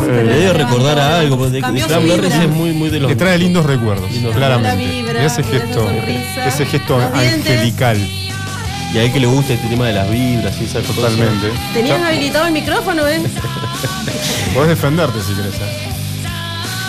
pero 0.00 0.22
Le 0.22 0.34
debe 0.34 0.52
recordar 0.54 0.98
a 0.98 1.18
algo, 1.20 1.36
porque 1.36 1.60
Fran 1.60 1.76
es 1.76 2.48
muy, 2.48 2.72
muy 2.72 2.88
de 2.90 3.00
los. 3.00 3.10
Le 3.10 3.16
trae 3.16 3.38
lindos 3.38 3.66
recuerdos, 3.66 4.10
Lindos 4.10 4.34
claramente. 4.34 4.68
La 4.84 4.90
vibra, 4.92 5.24
ese 5.24 5.42
gesto, 5.42 5.90
ese 6.46 6.66
gesto 6.66 6.98
angelical. 7.14 7.98
Y 8.92 8.98
a 8.98 9.04
él 9.04 9.12
que 9.12 9.20
le 9.20 9.26
gusta 9.26 9.52
este 9.52 9.68
tema 9.68 9.86
de 9.86 9.92
las 9.92 10.10
vibras 10.10 10.56
y 10.60 10.64
esas 10.64 10.82
cosas. 10.84 10.96
Totalmente. 11.12 11.48
Tenías 11.72 12.02
habilitado 12.02 12.46
el 12.46 12.52
micrófono, 12.52 13.06
¿eh? 13.06 13.20
Podés 14.54 14.70
defenderte 14.70 15.20
si 15.20 15.32
querés. 15.34 15.54
¿eh? 15.54 15.88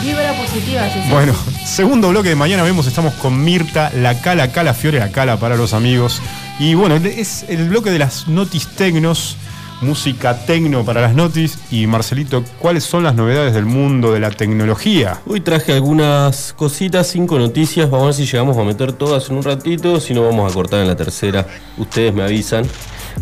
Vibra 0.02 0.34
positiva, 0.34 0.82
sí, 0.92 1.00
sí. 1.04 1.10
Bueno, 1.12 1.36
segundo 1.72 2.10
bloque 2.10 2.28
de 2.28 2.36
mañana 2.36 2.64
vemos, 2.64 2.86
estamos 2.86 3.14
con 3.14 3.46
Mirta, 3.46 3.92
la 3.96 4.20
cala, 4.20 4.52
cala 4.52 4.74
fiore, 4.74 5.00
la 5.00 5.10
cala 5.10 5.38
para 5.38 5.56
los 5.56 5.74
amigos. 5.74 6.22
Y 6.60 6.74
bueno, 6.74 6.98
es 6.98 7.46
el 7.48 7.70
bloque 7.70 7.90
de 7.92 7.98
las 7.98 8.28
notis 8.28 8.68
tecnos, 8.76 9.38
música 9.80 10.46
tecno 10.46 10.84
para 10.84 11.00
las 11.00 11.16
notis. 11.16 11.58
Y 11.72 11.88
Marcelito, 11.88 12.44
¿cuáles 12.60 12.84
son 12.84 13.04
las 13.04 13.16
novedades 13.16 13.54
del 13.54 13.66
mundo 13.66 14.12
de 14.12 14.20
la 14.20 14.32
tecnología? 14.32 15.22
Hoy 15.26 15.40
traje 15.40 15.72
algunas 15.72 16.52
cositas, 16.58 17.08
cinco 17.08 17.40
noticias. 17.40 17.90
Vamos 17.90 18.04
a 18.04 18.06
ver 18.08 18.16
si 18.16 18.26
llegamos 18.26 18.58
a 18.58 18.64
meter 18.64 18.92
todas 18.92 19.30
en 19.30 19.38
un 19.38 19.44
ratito. 19.44 20.02
Si 20.02 20.14
no, 20.14 20.24
vamos 20.24 20.52
a 20.52 20.54
cortar 20.54 20.82
en 20.82 20.88
la 20.88 20.98
tercera. 20.98 21.48
Ustedes 21.78 22.14
me 22.14 22.24
avisan. 22.24 22.66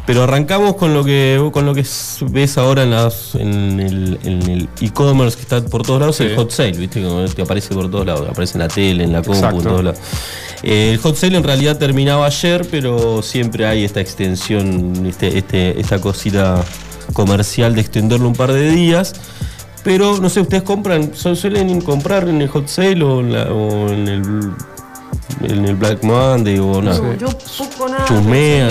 Pero 0.06 0.24
arrancamos 0.24 0.76
con 0.76 0.94
lo 0.94 1.04
que 1.04 1.40
con 1.52 1.66
lo 1.66 1.74
que 1.74 1.86
ves 2.30 2.58
ahora 2.58 2.84
en, 2.84 2.92
las, 2.92 3.36
en 3.36 3.80
el 3.80 4.20
en 4.24 4.42
el 4.50 4.70
e-commerce 4.82 5.36
que 5.36 5.44
está 5.44 5.62
por 5.64 5.84
todos 5.84 6.00
lados, 6.00 6.16
Sí. 6.18 6.24
el 6.24 6.36
hot 6.36 6.52
sale, 6.52 6.72
¿viste? 6.72 7.02
Te 7.36 7.42
aparece 7.42 7.74
por 7.74 7.90
todos 7.92 8.06
lados, 8.06 8.28
aparece 8.30 8.54
en 8.58 8.60
la 8.60 8.68
tele, 8.68 9.04
en 9.04 9.12
la 9.14 9.20
compu, 9.22 9.34
Exacto. 9.34 9.58
en 9.60 9.64
todos 9.64 9.84
lados. 9.84 10.00
Eh, 10.64 10.92
el 10.94 10.98
hot 11.00 11.16
sale 11.16 11.38
en 11.38 11.44
realidad 11.44 11.78
terminaba 11.78 12.26
ayer, 12.26 12.68
pero 12.70 13.22
siempre 13.22 13.66
hay 13.66 13.84
esta 13.84 14.02
extensión, 14.02 15.06
este, 15.06 15.38
este, 15.38 15.80
esta 15.80 16.00
cosita 16.02 16.64
comercial 17.14 17.76
de 17.76 17.82
extenderlo 17.82 18.28
un 18.28 18.36
par 18.36 18.52
de 18.54 18.70
días. 18.72 19.14
Pero 19.84 20.18
no 20.18 20.30
sé, 20.30 20.42
ustedes 20.42 20.64
compran, 20.64 21.12
su- 21.16 21.36
suelen 21.36 21.80
comprar 21.82 22.28
en 22.28 22.42
el 22.42 22.50
hot 22.50 22.68
sale 22.68 23.02
o 23.04 23.22
en, 23.22 23.32
la- 23.34 23.52
o 23.52 23.90
en 23.90 24.08
el 24.08 24.22
en 25.42 25.66
el 25.66 25.76
Black 25.76 26.04
Monday 26.04 26.60
o 26.60 26.82
no. 26.82 26.94
No, 26.94 27.14
yo 27.16 27.28
poco 27.58 27.88
nada. 27.90 28.06
Chusmean, 28.06 28.70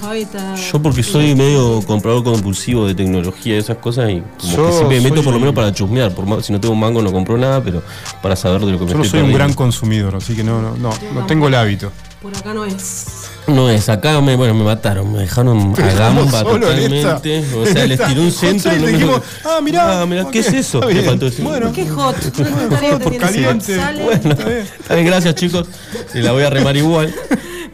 soy 0.00 0.26
no. 0.34 0.56
Yo 0.56 0.82
porque 0.82 1.02
soy 1.02 1.34
medio 1.34 1.80
comprador 1.86 2.24
compulsivo 2.24 2.86
de 2.86 2.94
tecnología 2.94 3.54
y 3.56 3.58
esas 3.58 3.76
cosas 3.78 4.10
y 4.10 4.22
como 4.40 4.56
Yo 4.56 4.66
que 4.66 4.72
siempre 4.72 5.00
me 5.00 5.10
meto 5.10 5.22
por 5.22 5.32
lo 5.32 5.38
menos 5.40 5.54
para 5.54 5.72
chusmear. 5.72 6.12
Por 6.14 6.26
más- 6.26 6.44
si 6.44 6.52
no 6.52 6.60
tengo 6.60 6.74
un 6.74 6.80
mango 6.80 7.02
no 7.02 7.12
compro 7.12 7.36
nada, 7.38 7.62
pero 7.62 7.82
para 8.22 8.34
saber 8.36 8.60
de 8.64 8.72
lo 8.72 8.78
que 8.78 8.84
me 8.84 8.90
Yo 8.92 8.96
no 8.98 9.04
estoy 9.04 9.20
soy 9.20 9.28
un 9.28 9.34
gran 9.34 9.52
consumidor, 9.54 10.16
así 10.16 10.34
que 10.34 10.42
no, 10.44 10.60
no, 10.60 10.76
no, 10.76 10.90
no 11.14 11.26
tengo 11.26 11.46
el 11.48 11.54
hábito. 11.54 11.92
Por 12.22 12.36
acá 12.36 12.52
no 12.52 12.64
es. 12.64 13.17
No 13.48 13.70
es, 13.70 13.88
acá 13.88 14.20
me, 14.20 14.36
bueno, 14.36 14.52
me 14.54 14.62
mataron, 14.64 15.10
me 15.12 15.20
dejaron 15.20 15.72
a 15.78 15.92
gamba 15.94 16.22
esta- 16.24 16.44
totalmente. 16.44 17.44
o 17.56 17.64
sea, 17.66 17.86
les 17.86 17.98
tiré 18.00 18.20
un 18.20 18.30
centro. 18.30 18.70
sale 18.70 18.78
no 18.80 18.86
me- 18.86 18.92
dijimos, 18.92 19.22
ah, 19.44 19.60
mirá, 19.62 20.02
Ah, 20.02 20.06
mirá, 20.06 20.26
¿qué 20.30 20.40
es 20.40 20.48
eso? 20.52 20.78
está 20.78 20.86
Me 20.86 20.92
bien. 20.92 21.04
faltó 21.06 21.24
decir. 21.24 21.44
Bueno, 21.44 21.72
¿Qué 21.72 21.88
hot? 21.88 22.16
No, 22.38 22.50
no 22.50 22.76
hot 22.76 23.18
caliente. 23.18 23.76
Bueno, 24.04 24.30
Está 24.30 24.44
bien. 24.44 24.58
está 24.80 24.94
bien, 24.94 25.06
gracias 25.06 25.34
chicos. 25.34 25.66
Y 26.14 26.18
la 26.18 26.32
voy 26.32 26.42
a 26.42 26.50
remar 26.50 26.76
igual. 26.76 27.12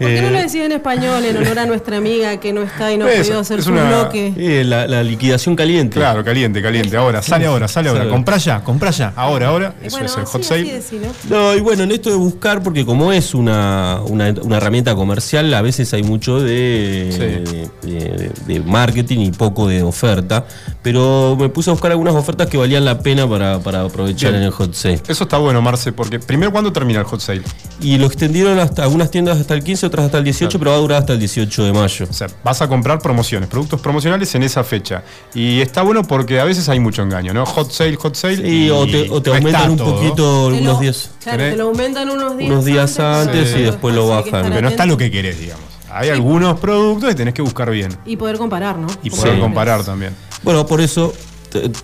¿Por 0.04 0.14
qué 0.14 0.22
no 0.22 0.28
Eh, 0.28 0.32
lo 0.32 0.38
decís 0.38 0.54
en 0.56 0.72
español 0.72 1.24
en 1.24 1.36
honor 1.36 1.58
a 1.58 1.66
nuestra 1.66 1.96
amiga 1.96 2.36
que 2.38 2.52
no 2.52 2.62
está 2.62 2.92
y 2.92 2.98
no 2.98 3.06
ha 3.06 3.08
podido 3.08 3.40
hacer 3.40 3.58
es 3.58 3.64
su 3.64 3.72
una- 3.72 3.88
bloque? 3.88 4.32
eh, 4.36 4.64
la, 4.64 4.86
la 4.86 5.02
liquidación 5.02 5.56
caliente. 5.56 5.98
Claro, 5.98 6.24
caliente, 6.24 6.62
caliente. 6.62 6.96
Ahora, 6.96 7.22
sale 7.22 7.46
ahora, 7.46 7.68
sale 7.68 7.88
ahora. 7.88 8.08
Comprá 8.08 8.36
ya, 8.38 8.62
comprá 8.62 8.90
ya. 8.90 9.12
Ahora, 9.16 9.48
ahora. 9.48 9.74
Eh, 9.82 9.86
Eso 9.86 9.96
bueno, 9.96 10.06
es 10.06 10.16
el 10.16 10.24
hot 10.24 10.42
sale. 10.42 10.82
No, 11.28 11.54
y 11.54 11.60
bueno, 11.60 11.82
en 11.84 11.92
esto 11.92 12.10
de 12.10 12.16
buscar, 12.16 12.62
porque 12.62 12.84
como 12.84 13.12
es 13.12 13.34
una, 13.34 14.00
una, 14.06 14.32
una 14.42 14.56
herramienta 14.56 14.94
comercial, 14.94 15.52
a 15.54 15.62
veces 15.62 15.92
hay 15.94 16.02
mucho 16.02 16.40
de, 16.40 17.68
de, 17.82 18.30
de 18.46 18.60
marketing 18.60 19.20
y 19.20 19.30
poco 19.30 19.68
de 19.68 19.82
oferta. 19.82 20.44
Pero 20.82 21.36
me 21.38 21.48
puse 21.48 21.70
a 21.70 21.72
buscar 21.72 21.90
algunas 21.92 22.14
ofertas 22.14 22.46
que 22.48 22.56
valían 22.58 22.84
la 22.84 22.98
pena 22.98 23.28
para, 23.28 23.58
para 23.60 23.82
aprovechar 23.82 24.30
Bien. 24.32 24.42
en 24.42 24.46
el 24.48 24.52
hot 24.52 24.74
sale. 24.74 25.00
Eso 25.08 25.24
está 25.24 25.38
bueno, 25.38 25.62
Marce, 25.62 25.92
porque 25.92 26.18
primero, 26.18 26.52
¿cuándo 26.52 26.72
termina 26.72 27.00
el 27.00 27.06
hot 27.06 27.20
sale? 27.20 27.42
Y 27.80 27.96
lo 27.98 28.06
extendieron 28.06 28.58
hasta 28.58 28.82
algunas 28.82 29.10
tiendas 29.10 29.38
hasta 29.38 29.54
el 29.54 29.64
15, 29.64 29.88
otras 29.94 30.06
hasta 30.06 30.18
el 30.18 30.24
18, 30.24 30.58
pero 30.58 30.70
va 30.72 30.76
a 30.76 30.80
durar 30.80 30.98
hasta 31.00 31.12
el 31.14 31.18
18 31.18 31.64
de 31.64 31.72
mayo. 31.72 32.06
O 32.10 32.12
sea, 32.12 32.26
vas 32.44 32.60
a 32.62 32.68
comprar 32.68 32.98
promociones, 33.00 33.48
productos 33.48 33.80
promocionales 33.80 34.34
en 34.34 34.42
esa 34.42 34.62
fecha. 34.64 35.02
Y 35.34 35.60
está 35.60 35.82
bueno 35.82 36.02
porque 36.02 36.38
a 36.40 36.44
veces 36.44 36.68
hay 36.68 36.80
mucho 36.80 37.02
engaño, 37.02 37.32
¿no? 37.32 37.46
Hot 37.46 37.70
sale, 37.70 37.96
hot 37.96 38.14
sale. 38.14 38.46
Y 38.48 38.70
o 38.70 38.86
te, 38.86 39.08
o 39.10 39.22
te 39.22 39.30
no 39.30 39.36
aumentan 39.36 39.70
un 39.70 39.76
todo. 39.78 39.94
poquito 39.96 40.50
Te 40.52 40.60
lo- 40.60 40.78
días. 40.80 41.10
Claro, 41.22 41.38
¿Tenés? 41.38 41.52
te 41.54 41.58
lo 41.58 41.64
aumentan 41.68 42.10
unos 42.10 42.36
días, 42.36 42.50
Unos 42.50 42.64
días 42.64 42.98
antes 43.00 43.56
y 43.56 43.62
después 43.62 43.94
lo 43.94 44.08
bajan. 44.08 44.42
Pero 44.50 44.60
no 44.62 44.68
está 44.68 44.84
lo 44.86 44.96
que 44.96 45.10
querés, 45.10 45.40
digamos. 45.40 45.64
Hay 45.90 46.08
algunos 46.10 46.58
productos 46.58 47.08
que 47.10 47.14
tenés 47.14 47.34
que 47.34 47.42
buscar 47.42 47.70
bien. 47.70 47.96
Y 48.04 48.16
poder 48.16 48.36
comparar, 48.36 48.76
¿no? 48.76 48.88
Y 49.02 49.10
poder 49.10 49.22
siempre. 49.22 49.40
comparar 49.42 49.84
también. 49.84 50.12
Bueno, 50.42 50.66
por 50.66 50.80
eso 50.80 51.14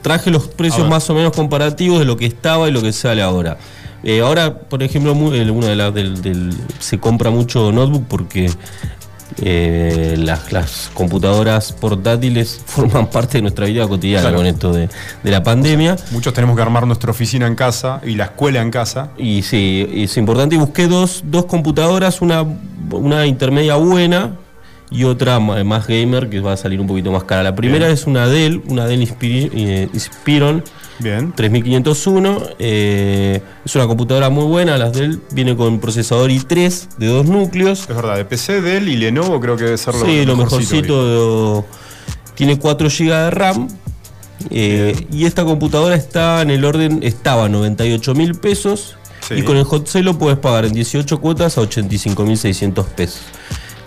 traje 0.03 0.31
los 0.31 0.49
precios 0.49 0.89
más 0.89 1.09
o 1.11 1.15
menos 1.15 1.33
comparativos 1.33 2.01
de 2.01 2.05
lo 2.05 2.17
que 2.17 2.27
estaba 2.27 2.69
y 2.69 2.73
lo 2.73 2.83
que 2.83 2.93
sale 2.93 3.23
ahora. 3.23 3.57
Eh, 4.03 4.21
ahora, 4.21 4.59
por 4.59 4.83
ejemplo, 4.83 5.13
una 5.13 5.37
de 5.69 5.77
las 5.77 5.93
del, 5.95 6.23
del- 6.23 6.55
se 6.79 6.99
compra 6.99 7.31
mucho 7.31 7.71
notebook 7.73 8.05
porque 8.09 8.51
eh, 9.43 10.17
las, 10.19 10.53
las 10.53 10.91
computadoras 10.93 11.73
portátiles 11.73 12.61
forman 12.67 13.09
parte 13.09 13.39
de 13.39 13.43
nuestra 13.43 13.67
vida 13.67 13.87
cotidiana 13.87 14.23
Claro. 14.23 14.37
con 14.39 14.47
esto 14.47 14.73
de, 14.73 14.89
de 15.23 15.31
la 15.31 15.43
pandemia. 15.43 15.97
Muchos 16.11 16.33
tenemos 16.35 16.57
que 16.57 16.63
armar 16.63 16.87
nuestra 16.87 17.11
oficina 17.11 17.47
en 17.47 17.55
casa 17.55 18.01
y 18.05 18.15
la 18.17 18.25
escuela 18.25 18.61
en 18.61 18.71
casa. 18.71 19.11
Y 19.17 19.43
sí, 19.43 19.87
es 19.95 20.17
importante. 20.17 20.57
Y 20.57 20.59
busqué 20.59 20.89
dos, 20.89 21.23
dos 21.27 21.45
computadoras, 21.47 22.21
una, 22.21 22.45
una 22.91 23.27
intermedia 23.27 23.77
buena 23.77 24.33
y 24.91 25.05
otra 25.05 25.39
ma- 25.39 25.63
más 25.65 25.87
gamer 25.87 26.29
que 26.29 26.41
va 26.41 26.53
a 26.55 26.57
salir 26.57 26.81
un 26.81 26.87
poquito 26.87 27.13
más 27.13 27.25
cara. 27.25 27.43
La 27.43 27.55
primera 27.55 27.87
Bien. 27.87 27.93
es 27.93 28.07
una 28.07 28.27
Dell, 28.27 28.63
una 28.67 28.87
Dell 28.87 29.01
Inspiri- 29.01 29.51
eh, 29.55 29.89
Inspiron 29.93 30.65
Bien. 30.99 31.33
3501. 31.35 32.43
eh, 32.59 33.41
es 33.65 33.75
una 33.77 33.87
computadora 33.87 34.31
muy 34.31 34.45
buena. 34.47 34.77
Las 34.79 34.93
Dell 34.93 35.21
viene 35.33 35.57
con 35.57 35.79
procesador 35.81 36.31
i3 36.31 36.89
de 36.99 37.07
dos 37.07 37.27
núcleos. 37.27 37.81
Es 37.89 37.95
verdad, 37.95 38.17
de 38.17 38.25
PC, 38.25 38.61
Dell 38.61 38.89
y 38.89 38.97
Lenovo 38.97 39.39
creo 39.41 39.57
que 39.57 39.65
debe 39.65 39.79
ser 39.79 39.95
lo, 39.95 40.05
Sí, 40.05 40.25
lo 40.25 40.37
mejorcito 40.37 41.65
tiene 42.35 42.59
4 42.59 42.89
GB 42.89 43.25
de 43.25 43.31
RAM. 43.31 43.69
eh, 44.51 45.07
y 45.13 45.27
esta 45.27 45.45
computadora 45.45 45.95
está 45.95 46.41
en 46.43 46.51
el 46.51 46.65
orden, 46.65 47.01
estaba 47.03 47.45
a 47.45 47.49
98 47.49 48.15
mil 48.15 48.35
pesos. 48.35 48.97
Sí. 49.29 49.35
Y 49.35 49.43
con 49.43 49.57
el 49.59 49.65
hot 49.65 49.87
sale 49.87 50.05
lo 50.05 50.19
puedes 50.19 50.39
pagar 50.39 50.65
en 50.65 50.73
18 50.73 51.21
cuotas 51.21 51.59
a 51.59 51.61
85 51.61 52.25
mil 52.25 52.39
600 52.39 52.87
pesos. 52.87 53.21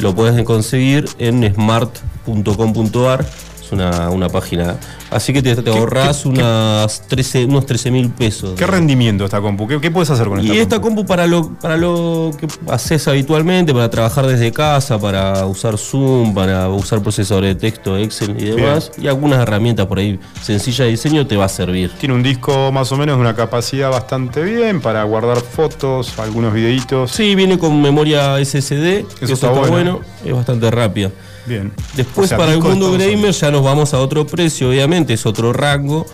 Lo 0.03 0.13
puedes 0.13 0.43
conseguir 0.43 1.05
en 1.17 1.55
smart.com.ar. 1.55 3.25
Una, 3.73 4.09
una 4.09 4.29
página. 4.29 4.77
Así 5.09 5.33
que 5.33 5.41
te, 5.41 5.55
te 5.55 5.69
ahorras 5.69 6.21
qué- 6.23 6.29
unas 6.29 7.01
13, 7.07 7.45
unos 7.45 7.65
13 7.65 7.91
mil 7.91 8.09
pesos. 8.09 8.53
¿Qué 8.57 8.65
rendimiento 8.67 9.25
esta 9.25 9.41
compu? 9.41 9.67
¿Qué, 9.67 9.79
qué 9.81 9.91
puedes 9.91 10.09
hacer 10.09 10.27
con 10.27 10.39
esta 10.39 10.53
Y 10.53 10.57
esta 10.59 10.75
compu? 10.79 10.95
compu 11.01 11.05
para 11.07 11.27
lo, 11.27 11.53
para 11.59 11.77
lo 11.77 12.31
que 12.39 12.47
haces 12.71 13.07
habitualmente, 13.07 13.73
para 13.73 13.89
trabajar 13.89 14.25
desde 14.27 14.51
casa, 14.51 14.99
para 14.99 15.45
usar 15.45 15.77
Zoom, 15.77 16.33
para 16.33 16.69
usar 16.69 17.01
procesadores 17.01 17.55
de 17.55 17.59
texto, 17.59 17.97
Excel 17.97 18.35
y 18.39 18.45
demás, 18.45 18.91
y 19.01 19.07
algunas 19.07 19.39
herramientas 19.41 19.85
por 19.87 19.99
ahí 19.99 20.19
sencillas 20.41 20.79
de 20.85 20.91
diseño 20.91 21.25
te 21.27 21.35
va 21.37 21.45
a 21.45 21.49
servir. 21.49 21.91
Tiene 21.99 22.15
un 22.15 22.23
disco 22.23 22.71
más 22.71 22.91
o 22.91 22.97
menos 22.97 23.15
de 23.17 23.21
una 23.21 23.35
capacidad 23.35 23.89
bastante 23.89 24.41
bien 24.43 24.81
para 24.81 25.03
guardar 25.03 25.37
fotos, 25.41 26.17
algunos 26.19 26.53
videitos. 26.53 27.11
Sí, 27.11 27.35
viene 27.35 27.57
con 27.57 27.81
memoria 27.81 28.37
SSD, 28.43 29.05
que 29.05 29.25
eso 29.25 29.33
está 29.33 29.47
está, 29.47 29.49
bueno. 29.51 29.71
bueno. 29.71 29.99
es 30.25 30.33
bastante 30.33 30.69
rápida. 30.71 31.11
Bien. 31.45 31.71
Después 31.95 32.25
O 32.25 32.27
sea, 32.29 32.37
para 32.37 32.53
el 32.53 32.59
mundo 32.61 32.91
gamer 32.93 33.31
ya 33.31 33.51
nos 33.51 33.63
vamos 33.63 33.93
a 33.93 33.99
otro 33.99 34.25
precio, 34.25 34.69
obviamente, 34.69 35.13
es 35.13 35.25
otro 35.25 35.51
rango. 35.53 36.05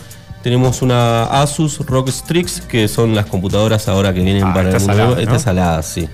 Tenemos 0.43 0.81
una 0.81 1.25
Asus 1.41 1.79
ROG 1.85 2.09
Strix, 2.11 2.61
que 2.61 2.87
son 2.87 3.13
las 3.13 3.25
computadoras 3.25 3.87
ahora 3.89 4.13
que 4.13 4.21
vienen 4.21 4.43
Ah, 4.45 4.53
para 4.53 4.69
el 4.69 4.75
esta 4.75 4.79
mundo 4.87 4.93
salada. 5.03 5.21
Esta 5.21 5.35
es 5.35 5.41
salada, 5.41 5.83
sí. 5.83 6.07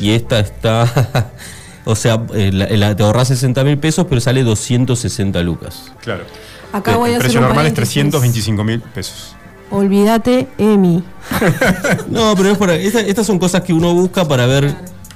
Y 0.00 0.10
esta 0.10 0.40
está, 0.40 1.30
o 1.84 1.94
sea, 1.94 2.20
eh, 2.34 2.50
la- 2.52 2.66
la- 2.68 2.96
te 2.96 3.02
ahorras 3.04 3.28
60 3.28 3.62
mil 3.64 3.78
pesos, 3.78 4.06
pero 4.08 4.20
sale 4.20 4.42
260 4.42 5.40
lucas. 5.42 5.92
Claro. 6.02 6.24
Acá 6.72 6.92
El 6.92 6.96
voy 6.98 7.10
a 7.10 7.12
hacer 7.12 7.22
precio 7.22 7.38
un 7.40 7.46
normal 7.46 7.66
es 7.66 7.72
paréntesis. 7.72 7.94
325 7.94 8.64
mil 8.64 8.80
pesos. 8.80 9.36
Olvídate, 9.70 10.48
Emi. 10.58 11.02
No, 12.10 12.34
pero 12.36 12.50
es 12.50 12.58
por 12.58 12.70
ahí. 12.70 12.86
Esta- 12.86 13.00
estas 13.00 13.24
son 13.26 13.38
cosas 13.38 13.62
que 13.62 13.72
uno 13.72 13.94
busca 13.94 14.26
para 14.26 14.46
ver 14.46 14.74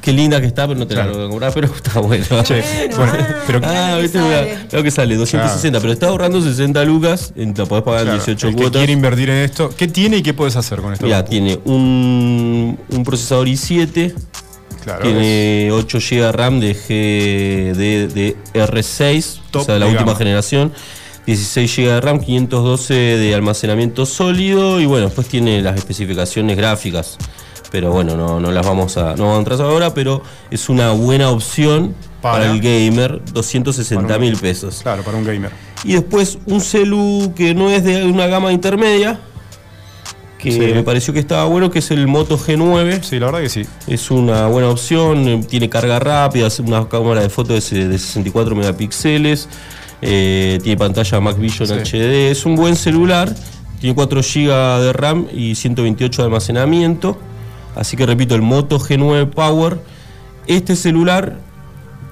qué 0.08 0.14
linda 0.14 0.40
que 0.40 0.46
está, 0.46 0.66
pero 0.66 0.78
no 0.78 0.86
te 0.86 0.94
la 0.94 1.02
Claro. 1.04 1.18
voy 1.18 1.26
a 1.26 1.28
comprar, 1.28 1.52
pero 1.52 1.66
está 1.74 2.00
bueno. 2.00 2.24
Che, 2.42 2.62
Bueno, 2.96 3.12
bueno, 3.12 3.12
ah, 3.20 3.42
pero 3.46 3.60
Ah, 3.64 3.92
que 3.96 4.02
viste, 4.02 4.18
sale. 4.18 4.42
mira, 4.44 4.66
lo 4.72 4.82
que 4.82 4.90
sale, 4.90 5.16
260, 5.16 5.80
pero 5.80 5.92
está 5.92 6.06
ahorrando 6.08 6.40
60 6.40 6.82
lucas, 6.86 7.32
en- 7.36 7.52
la 7.54 7.66
podés 7.66 7.84
pagar 7.84 8.00
en 8.00 8.06
claro, 8.06 8.18
18 8.24 8.48
el 8.48 8.54
que 8.54 8.60
cuotas. 8.62 8.80
quiere 8.80 8.92
invertir 8.94 9.28
en 9.28 9.36
esto, 9.44 9.68
¿qué 9.76 9.86
tiene 9.86 10.16
y 10.18 10.22
qué 10.22 10.32
puedes 10.32 10.56
hacer 10.56 10.80
con 10.80 10.94
esto? 10.94 11.04
Mira, 11.04 11.24
tiene 11.26 11.58
un, 11.66 12.78
un 12.88 13.04
procesador 13.04 13.46
i7, 13.48 14.14
Claro, 14.82 15.02
tiene 15.02 15.68
8 15.72 15.98
GB 15.98 16.20
de 16.22 16.32
RAM 16.32 16.60
de 16.60 16.74
GDDR6, 18.54 19.40
Top 19.50 19.62
o 19.62 19.64
sea, 19.66 19.78
la 19.78 19.86
última 19.86 20.04
gama. 20.06 20.16
generación. 20.16 20.72
16 21.26 21.76
GB 21.76 21.88
de 21.92 22.00
RAM, 22.00 22.20
512 22.20 22.94
de 22.94 23.34
almacenamiento 23.34 24.06
sólido 24.06 24.80
y 24.80 24.86
bueno, 24.86 25.06
después 25.06 25.28
tiene 25.28 25.60
las 25.60 25.76
especificaciones 25.76 26.56
gráficas. 26.56 27.18
Pero 27.70 27.92
bueno, 27.92 28.16
no, 28.16 28.40
no 28.40 28.50
las 28.50 28.66
vamos 28.66 28.96
a, 28.96 29.14
no 29.14 29.24
vamos 29.24 29.36
a 29.36 29.38
entrar 29.38 29.60
ahora, 29.60 29.92
pero 29.92 30.22
es 30.50 30.68
una 30.68 30.92
buena 30.92 31.30
opción 31.30 31.94
para, 32.22 32.38
Para- 32.38 32.50
el 32.52 32.60
gamer, 32.60 33.20
260 33.32 34.18
mil 34.18 34.36
pesos. 34.36 34.80
Claro, 34.82 35.02
para 35.02 35.18
un 35.18 35.24
gamer. 35.24 35.50
Y 35.84 35.92
después 35.92 36.38
un 36.46 36.60
celu 36.60 37.32
que 37.36 37.54
no 37.54 37.68
es 37.70 37.84
de 37.84 38.04
una 38.04 38.26
gama 38.26 38.52
intermedia, 38.52 39.20
que 40.38 40.52
Sí. 40.52 40.58
me 40.60 40.82
pareció 40.82 41.12
que 41.12 41.18
estaba 41.20 41.44
bueno, 41.44 41.70
que 41.70 41.80
es 41.80 41.90
el 41.90 42.06
Moto 42.06 42.38
G9. 42.38 43.02
Sí, 43.02 43.18
la 43.18 43.26
verdad 43.26 43.40
que 43.40 43.48
sí. 43.48 43.66
Es 43.86 44.10
una 44.10 44.46
buena 44.46 44.68
opción, 44.70 45.28
eh, 45.28 45.40
tiene 45.48 45.68
carga 45.68 45.98
rápida, 45.98 46.48
una 46.64 46.88
cámara 46.88 47.20
de 47.22 47.28
fotos 47.28 47.68
de, 47.70 47.88
de 47.88 47.98
64 47.98 48.54
megapíxeles, 48.56 49.48
eh, 50.00 50.58
tiene 50.62 50.78
pantalla 50.78 51.20
Mac 51.20 51.36
Vision 51.38 51.68
Sí. 51.68 51.74
HD, 51.74 52.30
es 52.30 52.46
un 52.46 52.54
buen 52.56 52.76
celular, 52.76 53.34
tiene 53.80 53.94
4 53.96 54.20
GB 54.22 54.80
de 54.80 54.92
RAM 54.92 55.26
y 55.34 55.54
128 55.56 56.22
de 56.22 56.26
almacenamiento. 56.26 57.18
Así 57.78 57.96
que 57.96 58.04
repito, 58.04 58.34
el 58.34 58.42
Moto 58.42 58.78
G9 58.78 59.30
Power. 59.30 59.78
Este 60.46 60.76
celular 60.76 61.36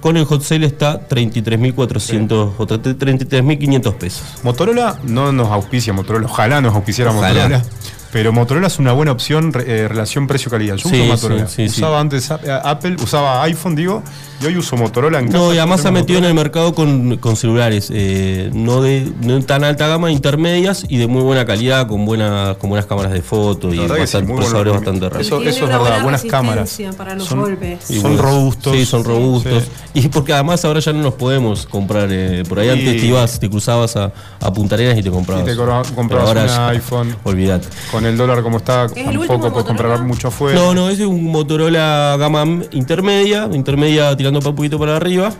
con 0.00 0.16
el 0.16 0.24
hot 0.24 0.42
sale 0.42 0.66
está 0.66 1.08
33.400 1.08 2.52
o 2.56 2.66
33.500 2.66 3.94
pesos. 3.94 4.22
Motorola 4.42 5.00
no 5.04 5.32
nos 5.32 5.48
auspicia 5.48 5.92
Motorola, 5.92 6.26
ojalá 6.26 6.60
nos 6.60 6.74
auspiciara 6.74 7.10
Ojalá. 7.10 7.48
Motorola. 7.48 7.64
Pero 8.12 8.32
Motorola 8.32 8.68
es 8.68 8.78
una 8.78 8.92
buena 8.92 9.12
opción, 9.12 9.52
eh, 9.66 9.86
relación 9.88 10.26
precio-calidad. 10.26 10.76
Yo 10.76 10.88
Sí, 10.88 11.00
uso 11.00 11.06
Motorola. 11.12 11.46
sí, 11.48 11.68
sí, 11.68 11.68
sí. 11.68 11.80
usaba 11.80 12.00
antes 12.00 12.30
a- 12.30 12.40
eh, 12.42 12.60
Apple, 12.64 12.96
usaba 13.02 13.42
iPhone, 13.42 13.74
digo, 13.74 14.02
y 14.40 14.46
hoy 14.46 14.56
uso 14.56 14.76
Motorola 14.76 15.18
en 15.18 15.26
casa. 15.26 15.38
No, 15.38 15.52
y 15.52 15.58
además 15.58 15.80
se 15.82 15.88
ha 15.88 15.90
metido 15.90 16.18
en 16.18 16.24
el 16.24 16.34
mercado 16.34 16.74
con, 16.74 17.16
con 17.18 17.36
celulares, 17.36 17.90
eh, 17.92 18.50
no 18.54 18.80
de 18.82 19.10
no 19.22 19.40
tan 19.42 19.64
alta 19.64 19.86
gama, 19.88 20.10
intermedias 20.10 20.84
y 20.88 20.96
de 20.98 21.06
muy 21.06 21.22
buena 21.22 21.44
calidad, 21.44 21.86
con 21.88 22.04
buenas, 22.06 22.56
con 22.56 22.70
buenas 22.70 22.86
cámaras 22.86 23.12
de 23.12 23.22
foto 23.22 23.72
y 23.74 23.78
bastante, 23.86 24.32
procesadores 24.32 24.72
bastante 24.74 25.08
rápidos. 25.08 25.26
Eso- 25.26 25.42
eso 25.42 25.48
es 25.50 25.60
verdad, 25.60 25.78
buena 25.80 26.02
buenas 26.02 26.24
cámaras. 26.24 26.78
para 26.96 27.14
los 27.14 27.26
Son- 27.26 27.40
golpes. 27.40 27.80
Robustos. 28.02 28.74
Sí, 28.74 28.86
son 28.86 29.04
robustos. 29.04 29.64
Sí. 29.94 30.00
Y 30.04 30.08
porque 30.08 30.32
además 30.32 30.64
ahora 30.64 30.80
ya 30.80 30.92
no 30.92 31.02
los 31.02 31.14
podemos 31.14 31.66
comprar. 31.66 32.08
eh, 32.10 32.44
por 32.48 32.58
ahí 32.60 32.68
Y- 32.68 32.70
antes 32.70 33.00
te 33.00 33.06
ibas, 33.06 33.40
te 33.40 33.50
cruzabas 33.50 33.96
a, 33.96 34.12
a 34.40 34.52
Punta 34.52 34.74
Arenas 34.76 34.96
y 34.98 35.02
te 35.02 35.10
comprabas. 35.10 35.44
Y 35.44 35.50
te 35.50 35.56
comprabas 35.56 36.28
ahora 36.28 36.44
un 36.44 36.70
iPhone. 36.74 37.16
Olvídate. 37.24 37.66
Con 37.96 38.04
el 38.04 38.14
dólar 38.18 38.42
como 38.42 38.58
está, 38.58 38.88
tampoco 38.88 39.50
puedes 39.50 39.66
comprar 39.66 40.02
mucho 40.02 40.28
afuera. 40.28 40.60
No, 40.60 40.74
no, 40.74 40.90
ese 40.90 41.04
es 41.04 41.08
un 41.08 41.24
Motorola 41.24 42.14
gama 42.18 42.44
intermedia, 42.72 43.48
intermedia 43.54 44.14
tirando 44.14 44.40
para 44.40 44.50
un 44.50 44.56
poquito 44.56 44.78
para 44.78 44.96
arriba 44.96 45.32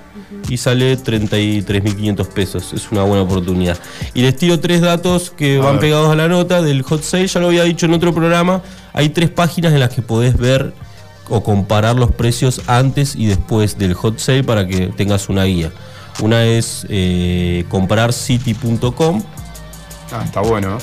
y 0.49 0.57
sale 0.57 0.97
33.500 0.97 2.27
pesos. 2.29 2.73
Es 2.73 2.91
una 2.91 3.03
buena 3.03 3.25
oportunidad. 3.25 3.77
Y 4.15 4.23
les 4.23 4.35
tiro 4.37 4.59
tres 4.59 4.81
datos 4.81 5.29
que 5.29 5.59
A 5.59 5.61
van 5.65 5.73
ver. 5.73 5.81
pegados 5.83 6.11
a 6.11 6.15
la 6.15 6.29
nota 6.29 6.63
del 6.63 6.81
hot 6.81 7.03
sale. 7.03 7.27
Ya 7.27 7.41
lo 7.41 7.49
había 7.49 7.65
dicho 7.65 7.85
en 7.85 7.93
otro 7.93 8.15
programa. 8.15 8.63
Hay 8.95 9.11
tres 9.11 9.29
páginas 9.29 9.75
en 9.75 9.81
las 9.81 9.91
que 9.91 10.01
podés 10.01 10.39
ver 10.39 10.73
o 11.29 11.43
comparar 11.43 11.97
los 11.97 12.11
precios 12.13 12.63
antes 12.69 13.17
y 13.17 13.27
después 13.27 13.77
del 13.77 13.93
hot 13.93 14.19
sale 14.19 14.43
para 14.45 14.67
que 14.67 14.87
tengas 14.87 15.29
una 15.29 15.45
guía. 15.45 15.73
Una 16.23 16.47
es 16.47 16.87
eh, 16.89 17.67
comprarcity.com, 17.69 19.23
Ah, 20.13 20.23
está 20.25 20.41
bueno. 20.41 20.79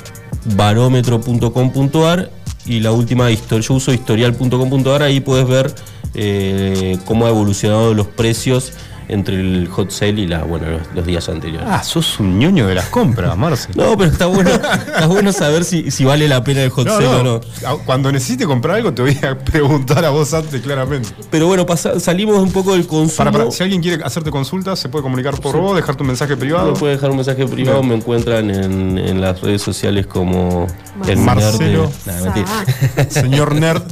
barómetro.com.ar 0.56 2.30
y 2.66 2.80
la 2.80 2.92
última 2.92 3.30
histo- 3.32 3.60
yo 3.60 3.74
uso 3.76 3.94
historial.com.ar, 3.94 5.04
ahí 5.04 5.20
puedes 5.20 5.48
ver 5.48 5.74
eh, 6.14 6.98
cómo 7.06 7.26
ha 7.26 7.30
evolucionado 7.30 7.94
los 7.94 8.08
precios 8.08 8.74
entre 9.08 9.36
el 9.39 9.68
hot 9.70 9.92
sale 9.92 10.22
y 10.22 10.28
la, 10.28 10.44
bueno, 10.44 10.68
los, 10.70 10.82
los 10.96 11.06
días 11.06 11.28
anteriores. 11.30 11.68
Ah, 11.70 11.84
sos 11.84 12.20
un 12.20 12.38
ñoño 12.39 12.68
de 12.68 12.76
las 12.76 12.86
compras, 12.88 13.36
Marce. 13.38 13.70
No, 13.76 13.98
pero 13.98 14.12
está 14.12 14.26
bueno, 14.28 14.50
está 14.52 15.08
bueno 15.08 15.32
saber 15.34 15.63
si, 15.63 15.92
si 15.92 16.04
vale 16.06 16.28
la 16.28 16.44
pena 16.44 16.62
el 16.63 16.70
hot 16.70 16.86
No, 16.88 16.94
sale 16.94 17.08
o 17.08 17.24
no. 17.24 17.42
Cuando 17.86 18.12
necesite 18.12 18.46
comprar 18.46 18.78
algo, 18.78 18.94
te 18.94 19.02
voy 19.02 19.18
a 19.24 19.38
preguntar 19.44 20.04
a 20.06 20.10
vos 20.10 20.34
antes, 20.34 20.62
claramente. 20.62 21.10
Pero 21.30 21.48
bueno, 21.48 21.66
pasa- 21.66 22.00
salimos 22.00 22.38
un 22.42 22.52
poco 22.52 22.74
del 22.74 22.88
consumo. 22.88 23.18
Para, 23.18 23.32
para, 23.32 23.52
si 23.52 23.63
alguien 23.63 23.82
quiere 23.82 24.04
hacerte 24.04 24.32
consultas, 24.32 24.80
se 24.80 24.89
puede 24.89 25.04
comunicar 25.04 25.39
por 25.39 25.58
vos, 25.58 25.76
dejarte 25.76 26.04
un 26.04 26.08
mensaje 26.08 26.36
privado. 26.38 26.72
Me 26.74 26.80
puede 26.80 26.94
dejar 26.94 27.10
un 27.12 27.18
mensaje 27.18 27.46
privado, 27.48 27.84
me 27.84 27.96
encuentran 27.96 28.50
en, 28.50 28.98
en 28.98 29.22
las 29.22 29.42
redes 29.42 29.62
sociales 29.62 30.08
como 30.08 30.68
el 31.08 31.18
Marcelo. 31.18 31.92
nerd 32.06 32.06
de- 32.06 32.12
Nah, 32.12 32.22
mentira. 32.24 33.10
Señor 33.10 33.56
Nerd. 33.56 33.84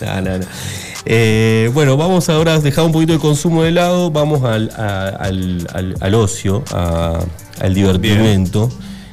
No, 0.00 0.20
no, 0.20 0.38
no. 0.38 0.44
Eh, 1.08 1.70
bueno, 1.72 1.96
vamos 1.96 2.28
ahora 2.28 2.54
a 2.54 2.58
dejar 2.58 2.84
un 2.84 2.90
poquito 2.92 3.12
el 3.12 3.20
consumo 3.20 3.62
de 3.62 3.70
lado, 3.70 4.10
vamos 4.10 4.42
al, 4.42 4.70
a- 4.76 5.08
al- 5.20 5.66
al- 5.72 5.94
al 6.00 6.14
ocio, 6.14 6.64
a- 6.72 7.20
al 7.60 7.74
divertimento. 7.74 8.68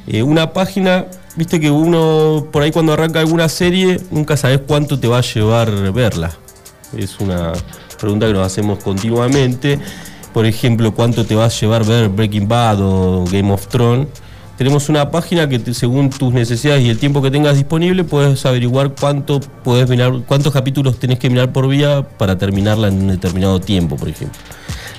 Eh, 0.08 0.22
una 0.24 0.52
página, 0.52 1.06
viste 1.36 1.60
que 1.60 1.70
uno 1.70 2.48
por 2.52 2.62
ahí 2.64 2.72
cuando 2.72 2.92
arranca 2.92 3.20
alguna 3.20 3.48
serie 3.48 4.00
nunca 4.10 4.36
sabes 4.36 4.60
cuánto 4.66 4.98
te 4.98 5.06
va 5.06 5.18
a 5.18 5.22
llevar 5.22 5.70
verla. 5.92 6.32
Es 6.96 7.20
una 7.20 7.52
pregunta 8.00 8.26
que 8.26 8.32
nos 8.32 8.44
hacemos 8.46 8.82
continuamente. 8.82 9.78
Por 10.32 10.46
ejemplo, 10.46 10.92
cuánto 10.92 11.24
te 11.24 11.36
va 11.36 11.44
a 11.44 11.48
llevar 11.48 11.84
ver 11.84 12.08
Breaking 12.08 12.48
Bad 12.48 12.80
o 12.82 13.24
Game 13.30 13.52
of 13.52 13.68
Thrones. 13.68 14.08
Tenemos 14.56 14.88
una 14.88 15.10
página 15.10 15.48
que 15.48 15.58
según 15.74 16.10
tus 16.10 16.32
necesidades 16.32 16.82
y 16.84 16.88
el 16.88 16.98
tiempo 16.98 17.20
que 17.20 17.30
tengas 17.30 17.56
disponible 17.56 18.04
puedes 18.04 18.46
averiguar 18.46 18.94
cuánto 18.98 19.40
puedes 19.40 19.88
mirar, 19.88 20.12
cuántos 20.28 20.52
capítulos 20.52 20.98
tenés 20.98 21.18
que 21.18 21.28
mirar 21.28 21.52
por 21.52 21.68
día 21.68 22.02
para 22.16 22.38
terminarla 22.38 22.88
en 22.88 22.94
un 23.02 23.08
determinado 23.08 23.60
tiempo, 23.60 23.96
por 23.96 24.08
ejemplo. 24.08 24.38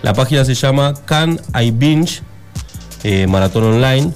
La 0.02 0.13
página 0.13 0.44
se 0.44 0.54
llama 0.56 0.94
Can 1.06 1.39
I 1.60 1.72
Binge 1.72 2.22
eh, 3.04 3.28
Maratón 3.28 3.63
Online 3.63 4.12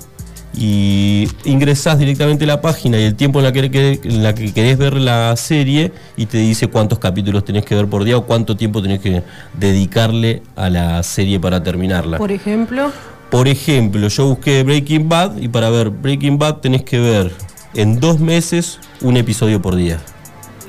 y 0.58 1.28
ingresás 1.46 1.98
directamente 2.00 2.44
a 2.44 2.48
la 2.48 2.60
página 2.62 3.00
y 3.00 3.04
el 3.04 3.16
tiempo 3.16 3.40
en 3.40 3.46
la, 3.46 3.52
que- 3.54 4.00
en 4.04 4.24
la 4.24 4.36
que 4.36 4.52
querés 4.52 4.78
ver 4.78 4.94
la 4.96 5.34
serie 5.38 5.94
y 6.18 6.26
te 6.26 6.38
dice 6.40 6.68
cuántos 6.68 7.00
capítulos 7.00 7.46
tenés 7.46 7.64
que 7.66 7.76
ver 7.76 7.88
por 7.88 8.04
día 8.04 8.18
o 8.18 8.26
cuánto 8.26 8.58
tiempo 8.58 8.82
tenés 8.82 9.00
que 9.00 9.24
dedicarle 9.54 10.42
a 10.56 10.70
la 10.70 11.02
serie 11.04 11.40
para 11.40 11.64
terminarla. 11.64 12.18
Por 12.18 12.32
ejemplo, 12.32 12.92
Por 13.32 13.48
ejemplo, 13.48 14.08
yo 14.08 14.28
busqué 14.28 14.64
Breaking 14.64 15.08
Bad 15.08 15.38
y 15.38 15.48
para 15.48 15.70
ver 15.70 15.90
Breaking 15.92 16.38
Bad 16.40 16.58
tenés 16.58 16.84
que 16.84 17.00
ver 17.00 17.32
en 17.76 18.00
dos 18.00 18.20
meses 18.20 18.80
un 19.02 19.18
episodio 19.18 19.62
por 19.62 19.76
día. 19.76 20.00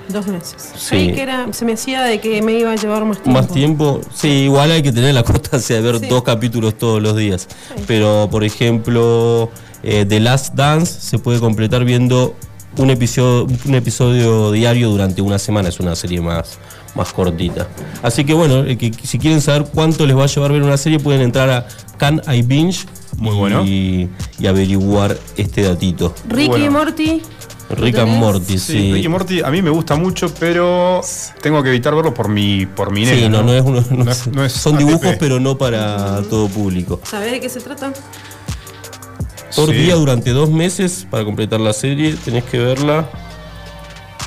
dos 0.08 0.26
meses. 0.26 0.72
Sí. 0.76 0.88
Creí 0.88 1.12
que 1.14 1.22
era, 1.22 1.52
se 1.52 1.64
me 1.64 1.74
hacía 1.74 2.02
de 2.02 2.20
que 2.20 2.42
me 2.42 2.58
iba 2.58 2.72
a 2.72 2.74
llevar 2.76 3.04
más 3.04 3.22
tiempo. 3.22 3.40
Más 3.40 3.48
tiempo, 3.48 4.00
sí, 4.12 4.28
igual 4.28 4.72
hay 4.72 4.82
que 4.82 4.90
tener 4.90 5.14
la 5.14 5.22
constancia 5.22 5.76
de 5.80 5.82
ver 5.82 6.00
Sí. 6.00 6.06
dos 6.08 6.24
capítulos 6.24 6.76
todos 6.76 7.00
los 7.00 7.16
días. 7.16 7.46
Pero, 7.86 8.26
por 8.28 8.42
ejemplo, 8.42 9.50
eh, 9.84 10.04
The 10.08 10.18
Last 10.18 10.54
Dance 10.54 11.00
se 11.00 11.18
puede 11.20 11.38
completar 11.38 11.84
viendo 11.84 12.34
un 12.76 12.90
episodio, 12.90 13.46
un 13.64 13.74
episodio 13.76 14.50
diario 14.50 14.90
durante 14.90 15.22
una 15.22 15.38
semana. 15.38 15.68
Es 15.68 15.78
una 15.78 15.94
serie 15.94 16.20
más, 16.20 16.58
más 16.94 17.12
cortita. 17.12 17.68
Así 18.02 18.24
que 18.24 18.34
bueno, 18.34 18.60
el 18.60 18.76
que, 18.78 18.92
si 19.02 19.18
quieren 19.18 19.40
saber 19.40 19.66
cuánto 19.72 20.06
les 20.06 20.16
va 20.16 20.24
a 20.24 20.26
llevar 20.26 20.52
ver 20.52 20.62
una 20.62 20.76
serie, 20.76 20.98
pueden 20.98 21.20
entrar 21.22 21.48
a 21.50 21.66
Can 21.98 22.20
I 22.32 22.42
Binge 22.42 22.86
Muy 23.18 23.34
y, 23.34 23.38
bueno. 23.38 23.64
y 23.64 24.46
averiguar 24.46 25.16
este 25.36 25.62
datito. 25.62 26.14
Ricky 26.28 26.48
Bueno. 26.48 26.64
y 26.64 26.70
Morty. 26.70 27.22
Rick 27.70 27.94
¿Lo 27.98 28.02
and? 28.02 28.18
Morty, 28.18 28.58
Sí, 28.58 28.72
sí. 28.78 28.92
Ricky 28.94 29.06
Morty 29.08 29.40
a 29.42 29.50
mí 29.52 29.62
me 29.62 29.70
gusta 29.70 29.94
mucho, 29.94 30.34
pero 30.40 31.00
tengo 31.40 31.62
que 31.62 31.68
evitar 31.68 31.94
verlo 31.94 32.12
por 32.12 32.28
mi, 32.28 32.66
por 32.66 32.90
mi 32.90 33.06
Sí, 33.06 33.12
nena, 33.14 33.28
no, 33.28 33.42
no 33.44 33.54
es 33.54 33.62
uno. 33.62 33.84
no 33.90 34.04
No 34.04 34.10
es- 34.10 34.20
es- 34.22 34.26
no 34.26 34.44
es 34.44 34.52
son 34.52 34.74
ATP. 34.74 34.84
dibujos, 34.88 35.14
pero 35.20 35.38
no 35.38 35.56
para 35.56 36.20
todo 36.28 36.48
público. 36.48 37.00
¿Sabés 37.04 37.30
de 37.30 37.40
qué 37.40 37.48
se 37.48 37.60
trata? 37.60 37.92
Por 39.54 39.68
Sí. 39.70 39.74
día 39.76 39.94
durante 39.94 40.30
dos 40.30 40.50
meses 40.50 41.06
para 41.10 41.24
completar 41.24 41.60
la 41.60 41.72
serie 41.72 42.14
tenés 42.24 42.42
que 42.44 42.58
verla 42.58 43.08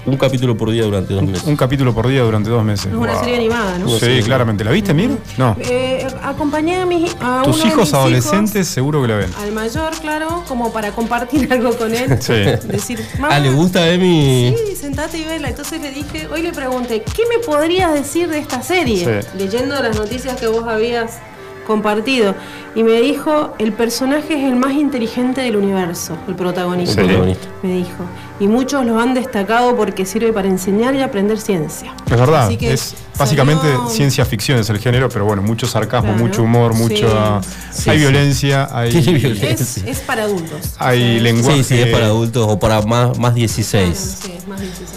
un 0.06 0.18
capítulo 0.18 0.58
por 0.58 0.70
día 0.72 0.84
durante 0.84 1.14
dos 1.14 1.24
meses. 1.24 1.44
Un 1.46 1.56
capítulo 1.56 1.94
por 1.94 2.08
día 2.08 2.22
durante 2.24 2.50
dos 2.50 2.64
meses. 2.64 2.88
Es 2.88 2.94
una 2.94 3.14
Wow. 3.14 3.20
serie 3.22 3.36
animada, 3.38 3.78
¿no? 3.80 3.90
Sí, 4.00 4.22
claramente. 4.24 4.64
¿La 4.64 4.72
viste, 4.72 4.94
Mir? 4.94 5.18
No. 5.38 5.56
Eh, 5.60 6.06
acompañé 6.22 6.78
a, 6.78 6.86
mis, 6.86 7.16
a 7.22 7.44
Tus 7.44 7.56
uno 7.56 7.64
de 7.66 7.70
hijos 7.70 7.86
mis 7.88 7.94
adolescentes 7.94 8.68
seguro 8.68 9.02
que 9.02 9.08
la 9.08 9.16
ven. 9.16 9.30
al 9.40 9.52
mayor, 9.52 9.94
claro, 10.02 10.44
como 10.48 10.72
para 10.74 10.92
compartir 10.92 11.48
algo 11.54 11.76
con 11.78 11.94
él. 11.96 12.18
Sí. 12.22 12.34
Decir, 12.68 13.00
mamá, 13.20 13.36
Ah, 13.36 13.40
¿le 13.40 13.52
gusta 13.52 13.80
a 13.80 13.90
Emi? 13.90 14.54
Sí, 14.68 14.76
sentate 14.76 15.20
y 15.20 15.24
vela. 15.24 15.50
Entonces 15.50 15.82
le 15.82 15.92
dije, 15.92 16.28
hoy 16.32 16.42
le 16.42 16.52
pregunté, 16.52 17.02
¿qué 17.04 17.24
me 17.30 17.44
podrías 17.44 17.94
decir 17.94 18.28
de 18.30 18.40
esta 18.40 18.62
serie? 18.62 19.22
Sí. 19.22 19.28
Leyendo 19.38 19.82
las 19.82 19.96
noticias 19.98 20.40
que 20.40 20.48
vos 20.48 20.66
habías 20.68 21.20
compartido. 21.66 22.36
Y 22.76 22.84
me 22.84 23.00
dijo, 23.02 23.54
el 23.60 23.72
personaje 23.74 24.34
es 24.34 24.44
el 24.52 24.56
más 24.56 24.74
inteligente 24.74 25.42
del 25.42 25.56
universo, 25.58 26.18
el 26.28 26.36
protagonista. 26.36 27.04
Me 27.04 27.74
dijo. 27.74 28.04
Y 28.40 28.48
muchos 28.48 28.86
lo 28.86 29.00
han 29.00 29.14
destacado 29.14 29.76
porque 29.76 30.06
sirve 30.06 30.34
para 30.34 30.48
enseñar 30.48 30.96
y 30.96 31.02
aprender 31.02 31.40
ciencia. 31.40 31.94
Es 32.06 32.20
verdad, 32.20 32.48
Así 32.48 32.58
que 32.58 32.74
es 32.74 32.96
básicamente 33.18 33.62
salió- 33.68 33.90
ciencia 33.90 34.26
ficción 34.26 34.60
es 34.60 34.70
el 34.70 34.80
género, 34.80 35.08
pero 35.10 35.24
bueno, 35.26 35.42
mucho 35.44 35.68
sarcasmo, 35.68 36.10
Claro. 36.14 36.26
mucho 36.26 36.44
humor, 36.44 36.74
Sí. 36.74 36.82
mucho 36.82 37.42
Sí, 37.72 37.90
hay 37.92 37.98
sí. 37.98 38.02
violencia, 38.02 38.68
hay, 38.72 38.92
violencia. 39.02 39.50
Es, 39.50 39.78
es 39.78 40.00
para 40.00 40.24
adultos. 40.24 40.74
hay 40.80 41.20
lenguaje. 41.20 41.64
Sí, 41.64 41.76
sí, 41.76 41.80
es 41.82 41.88
para 41.88 42.08
adultos 42.08 42.46
o 42.50 42.60
para 42.60 42.82
más, 42.82 43.18
más 43.20 43.36
16. 43.36 44.18
Sí, 44.24 44.34
es 44.38 44.48
más 44.48 44.60
16. 44.60 44.90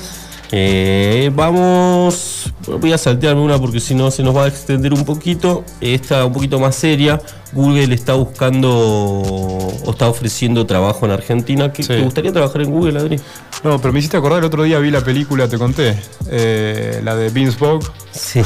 Eh, 0.52 1.30
vamos, 1.34 2.52
voy 2.66 2.92
a 2.92 2.98
saltearme 2.98 3.42
una 3.42 3.58
porque 3.58 3.80
si 3.80 3.94
no 3.94 4.10
se 4.10 4.22
nos 4.22 4.36
va 4.36 4.44
a 4.44 4.48
extender 4.48 4.92
un 4.92 5.04
poquito. 5.04 5.64
Esta 5.80 6.24
un 6.24 6.32
poquito 6.32 6.58
más 6.58 6.76
seria. 6.76 7.20
Google 7.56 7.94
está 7.94 8.12
buscando 8.14 8.70
o 8.70 9.90
está 9.90 10.08
ofreciendo 10.08 10.66
trabajo 10.66 11.06
en 11.06 11.12
Argentina. 11.12 11.72
¿Qué- 11.72 11.82
Sí. 11.82 11.88
¿Te 11.88 12.02
gustaría 12.02 12.32
trabajar 12.32 12.62
en 12.62 12.70
Google, 12.70 12.98
Adri? 12.98 13.18
No, 13.64 13.80
pero 13.80 13.92
me 13.92 13.98
hiciste 14.00 14.16
acordar 14.16 14.40
el 14.40 14.44
otro 14.44 14.62
día 14.64 14.78
vi 14.78 14.90
la 14.90 15.00
película, 15.00 15.48
te 15.48 15.56
conté, 15.58 15.96
eh, 16.30 17.00
la 17.02 17.16
de 17.16 17.30
Vince 17.30 17.56
Vogue, 17.58 17.86
Sí. 18.12 18.42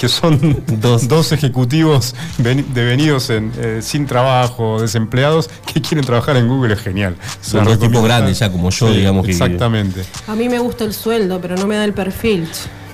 que 0.00 0.08
son 0.08 0.62
Dos. 0.80 1.08
dos, 1.08 1.32
ejecutivos 1.32 2.14
ven- 2.38 2.66
devenidos 2.72 3.30
en, 3.30 3.52
eh, 3.58 3.80
sin 3.82 4.06
trabajo, 4.06 4.80
desempleados, 4.80 5.48
que 5.72 5.80
quieren 5.82 6.04
trabajar 6.06 6.36
en 6.36 6.48
Google, 6.48 6.74
es 6.74 6.80
genial. 6.80 7.16
Son 7.40 7.64
dos 7.64 7.78
tipos 7.78 8.02
grandes 8.04 8.38
ya, 8.38 8.50
como 8.52 8.70
yo, 8.70 8.88
Sí, 8.88 8.96
digamos 8.98 9.24
que- 9.26 9.32
Exactamente. 9.32 10.04
A 10.28 10.34
mí 10.36 10.48
me 10.48 10.58
gusta 10.60 10.84
el 10.84 10.94
sueldo, 10.94 11.40
pero 11.40 11.56
no 11.56 11.66
me 11.66 11.76
da 11.76 11.84
el 11.84 11.92
perfil. 11.92 12.48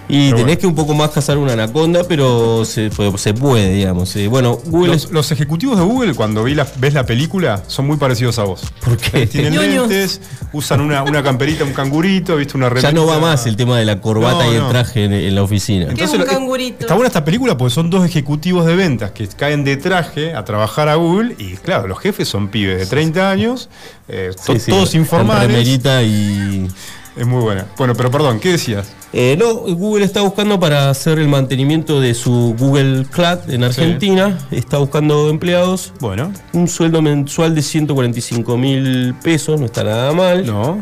Y 0.08 0.26
Pero 0.30 0.36
tenés 0.38 0.44
bueno. 0.44 0.60
que 0.60 0.66
un 0.66 0.74
poco 0.74 0.94
más 0.94 1.10
cazar 1.10 1.38
una 1.38 1.52
anaconda, 1.54 2.02
pero 2.04 2.64
se, 2.64 2.90
se 3.16 3.34
puede, 3.34 3.72
digamos. 3.72 4.14
Eh, 4.16 4.26
bueno, 4.28 4.58
Google 4.66 4.92
Los, 4.94 5.04
es. 5.06 5.10
los 5.10 5.30
ejecutivos 5.30 5.78
de 5.78 5.84
Google, 5.84 6.14
cuando 6.14 6.44
vi 6.44 6.54
la- 6.54 6.66
ves 6.76 6.92
la 6.92 7.06
película, 7.06 7.62
son 7.68 7.86
muy 7.86 7.96
parecidos 7.96 8.38
a 8.38 8.42
vos. 8.44 8.62
¿Por 8.84 8.96
qué? 8.98 9.26
Tienen 9.26 9.54
Ñoños. 9.54 9.88
lentes, 9.88 10.20
usan 10.52 10.80
una, 10.80 11.02
una 11.04 11.22
camperita, 11.22 11.64
un 11.64 11.72
cangurito, 11.72 12.36
viste 12.36 12.56
una 12.56 12.74
Ya 12.80 12.92
no 12.92 13.06
va 13.06 13.20
más 13.20 13.46
el 13.46 13.56
tema 13.56 13.78
de 13.78 13.84
la 13.84 14.00
corbata 14.00 14.44
No, 14.44 14.52
y 14.52 14.56
el 14.56 14.62
no. 14.62 14.68
traje 14.70 15.04
en, 15.04 15.12
en 15.12 15.34
la 15.34 15.42
oficina. 15.44 15.94
¿Qué 15.94 16.04
es 16.04 16.12
un 16.12 16.24
cangurito? 16.24 16.80
Está 16.80 16.94
buena 16.94 17.06
esta 17.06 17.24
película 17.24 17.56
porque 17.56 17.72
son 17.74 17.88
dos 17.88 18.04
ejecutivos 18.04 18.66
de 18.66 18.74
ventas 18.76 19.12
que 19.12 19.28
caen 19.28 19.62
de 19.64 19.76
traje 19.78 20.34
a 20.34 20.44
trabajar 20.44 20.88
a 20.88 20.96
Google 20.96 21.36
y 21.38 21.54
claro, 21.56 21.86
los 21.88 21.98
jefes 22.00 22.28
son 22.28 22.48
pibes 22.48 22.78
de 22.78 22.86
30 22.86 23.30
años, 23.30 23.70
eh, 24.08 24.32
to- 24.44 24.52
Sí, 24.54 24.60
sí, 24.60 24.70
todos 24.72 24.94
informales. 24.94 25.46
remerita 25.48 26.02
y. 26.02 26.68
Es 27.16 27.26
muy 27.26 27.40
buena. 27.42 27.66
Bueno, 27.78 27.94
pero 27.94 28.10
perdón, 28.10 28.40
¿qué 28.40 28.52
decías? 28.52 28.88
Eh, 29.14 29.36
no, 29.38 29.54
Google 29.54 30.04
está 30.06 30.22
buscando 30.22 30.58
para 30.58 30.88
hacer 30.88 31.18
el 31.18 31.28
mantenimiento 31.28 32.00
de 32.00 32.14
su 32.14 32.54
Google 32.58 33.04
Cloud 33.10 33.50
en 33.50 33.62
Argentina. 33.64 34.38
Está 34.50 34.78
buscando 34.78 35.28
empleados. 35.28 35.92
Bueno, 36.00 36.32
Un 36.54 36.66
sueldo 36.66 37.02
mensual 37.02 37.54
de 37.54 37.60
145 37.62 38.56
mil 38.56 39.14
pesos, 39.22 39.60
no 39.60 39.66
está 39.66 39.84
nada 39.84 40.12
mal. 40.12 40.46
no. 40.46 40.80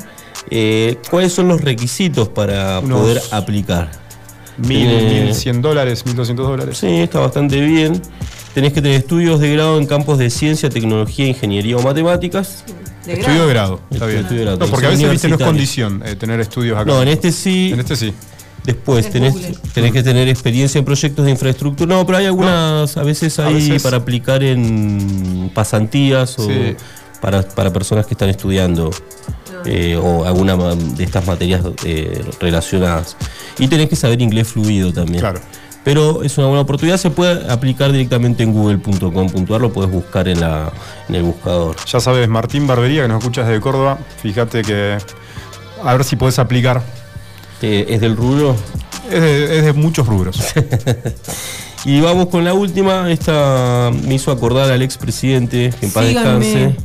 Eh, 0.53 0.97
¿Cuáles 1.11 1.33
son 1.33 1.49
los 1.49 1.61
requisitos 1.61 2.29
para 2.29 2.81
Unos- 2.81 3.01
poder 3.01 3.21
aplicar? 3.31 3.91
Mil, 4.67 4.89
mil 4.89 5.35
cien 5.35 5.63
dólares, 5.63 6.05
mil 6.07 6.15
doscientos 6.17 6.47
dólares. 6.47 6.79
Sí, 6.79 6.87
está 6.87 7.21
bastante 7.21 7.61
bien. 7.61 8.01
Tenés 8.55 8.73
que 8.73 8.83
tener 8.83 8.99
estudios 8.99 9.41
de 9.41 9.53
grado 9.53 9.79
en 9.79 9.87
campos 9.87 10.19
de 10.19 10.29
ciencia, 10.31 10.69
tecnología, 10.71 11.27
ingeniería 11.27 11.77
o 11.77 11.83
matemáticas. 11.83 12.65
De 13.07 13.15
Estudio 13.15 13.43
de 13.47 13.49
grado, 13.49 13.81
está 13.91 14.07
bien. 14.07 14.21
estudio 14.21 14.39
de 14.41 14.45
grado, 14.45 14.59
No, 14.59 14.67
porque 14.67 14.87
a 14.87 14.91
veces 14.91 15.11
viste 15.11 15.29
no 15.29 15.37
es 15.37 15.43
condición 15.43 16.03
eh, 16.05 16.17
tener 16.17 16.39
estudios 16.41 16.77
acá. 16.77 16.85
No, 16.91 17.01
en 17.01 17.09
este 17.09 17.33
sí. 17.33 17.71
En 17.73 17.81
este 17.81 17.97
sí. 17.97 18.13
Después 18.65 19.07
Es 19.07 19.13
tenés, 19.13 19.35
tenés 19.73 19.91
que 19.93 20.03
tener 20.03 20.29
experiencia 20.29 20.79
en 20.79 20.85
proyectos 20.85 21.25
de 21.25 21.31
infraestructura. 21.31 21.95
No, 21.97 22.05
pero 22.05 22.19
hay 22.19 22.27
algunas, 22.27 22.95
a 22.99 23.03
veces 23.03 23.39
A 23.39 23.47
hay 23.47 23.55
veces- 23.55 23.83
para 23.83 23.97
aplicar 23.97 24.43
en 24.43 25.51
pasantías 25.55 26.39
o 26.39 26.47
Sí. 26.47 26.77
Para, 27.21 27.43
para 27.43 27.73
personas 27.73 28.07
que 28.07 28.15
están 28.15 28.29
estudiando 28.29 28.91
eh, 29.65 29.97
o 29.97 30.25
alguna 30.25 30.57
de 30.57 31.05
estas 31.05 31.27
materias 31.27 31.63
eh, 31.85 32.25
relacionadas. 32.41 33.17
Y 33.59 33.69
tenés 33.69 33.89
que 33.89 33.97
saber 33.97 34.21
inglés 34.21 34.49
fluido 34.49 34.93
también. 34.93 35.21
Claro. 35.21 35.41
Pero 35.83 36.23
es 36.23 36.37
una 36.37 36.47
buena 36.49 36.63
oportunidad, 36.63 36.99
se 36.99 37.11
puede 37.11 37.51
aplicar 37.51 37.91
directamente 37.91 38.43
en 38.43 38.53
google.com.ar, 38.53 39.61
lo 39.61 39.73
puedes 39.73 39.91
buscar 39.91 40.29
en, 40.29 40.41
la, 40.41 40.71
en 41.09 41.15
el 41.15 41.23
buscador. 41.23 41.75
Ya 41.87 42.01
sabes, 42.01 42.29
Martín 42.29 42.67
Barbería, 42.67 43.03
que 43.03 43.09
nos 43.09 43.21
escuchas 43.21 43.47
desde 43.47 43.61
Córdoba, 43.63 43.99
fíjate 44.23 44.61
que 44.63 44.99
a 45.83 45.93
ver 45.95 46.05
si 46.05 46.17
podés 46.17 46.39
aplicar. 46.39 46.83
Eh, 47.63 47.87
¿Es 47.89 48.01
del 48.01 48.17
rubro? 48.17 48.57
Es 49.11 49.21
de, 49.21 49.59
es 49.59 49.65
de 49.65 49.73
muchos 49.73 50.07
rubros. 50.07 50.39
Y 51.85 52.01
vamos 52.01 52.29
con 52.29 52.45
la 52.45 52.53
última. 52.55 53.11
Esta 53.11 53.91
me 54.05 54.15
hizo 54.15 54.31
acordar 54.31 54.71
al 54.71 54.83
expresidente, 54.83 55.73
que 55.79 55.87
en 55.87 55.93
paz 55.93 56.07
Síganme. 56.07 56.45
descanse. 56.45 56.77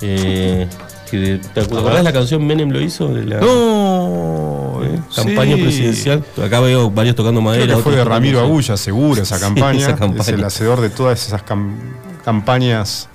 Eh, 0.00 0.68
que, 1.10 1.40
¿Te 1.54 1.60
acordás 1.60 2.04
la 2.04 2.12
canción 2.12 2.46
Menem 2.46 2.70
lo 2.70 2.80
hizo? 2.80 3.08
De 3.08 3.24
la 3.24 3.40
No, 3.40 4.80
eh, 4.84 5.00
campaña 5.14 5.56
sí. 5.56 5.62
presidencial. 5.62 6.24
Acá 6.44 6.60
veo 6.60 6.90
varios 6.90 7.16
tocando 7.16 7.40
madera. 7.40 7.64
Creo 7.64 7.76
que 7.78 7.82
fue 7.82 7.96
de 7.96 8.04
Ramiro 8.04 8.40
Agulla, 8.40 8.76
seguro, 8.76 9.22
esa 9.22 9.36
Sí, 9.38 9.42
campaña. 9.42 9.78
esa 9.80 9.96
campaña. 9.96 10.20
Es 10.22 10.28
el 10.28 10.44
hacedor 10.44 10.80
de 10.80 10.90
todas 10.90 11.26
esas 11.26 11.44
cam- 11.44 11.76
campañas. 12.24 13.08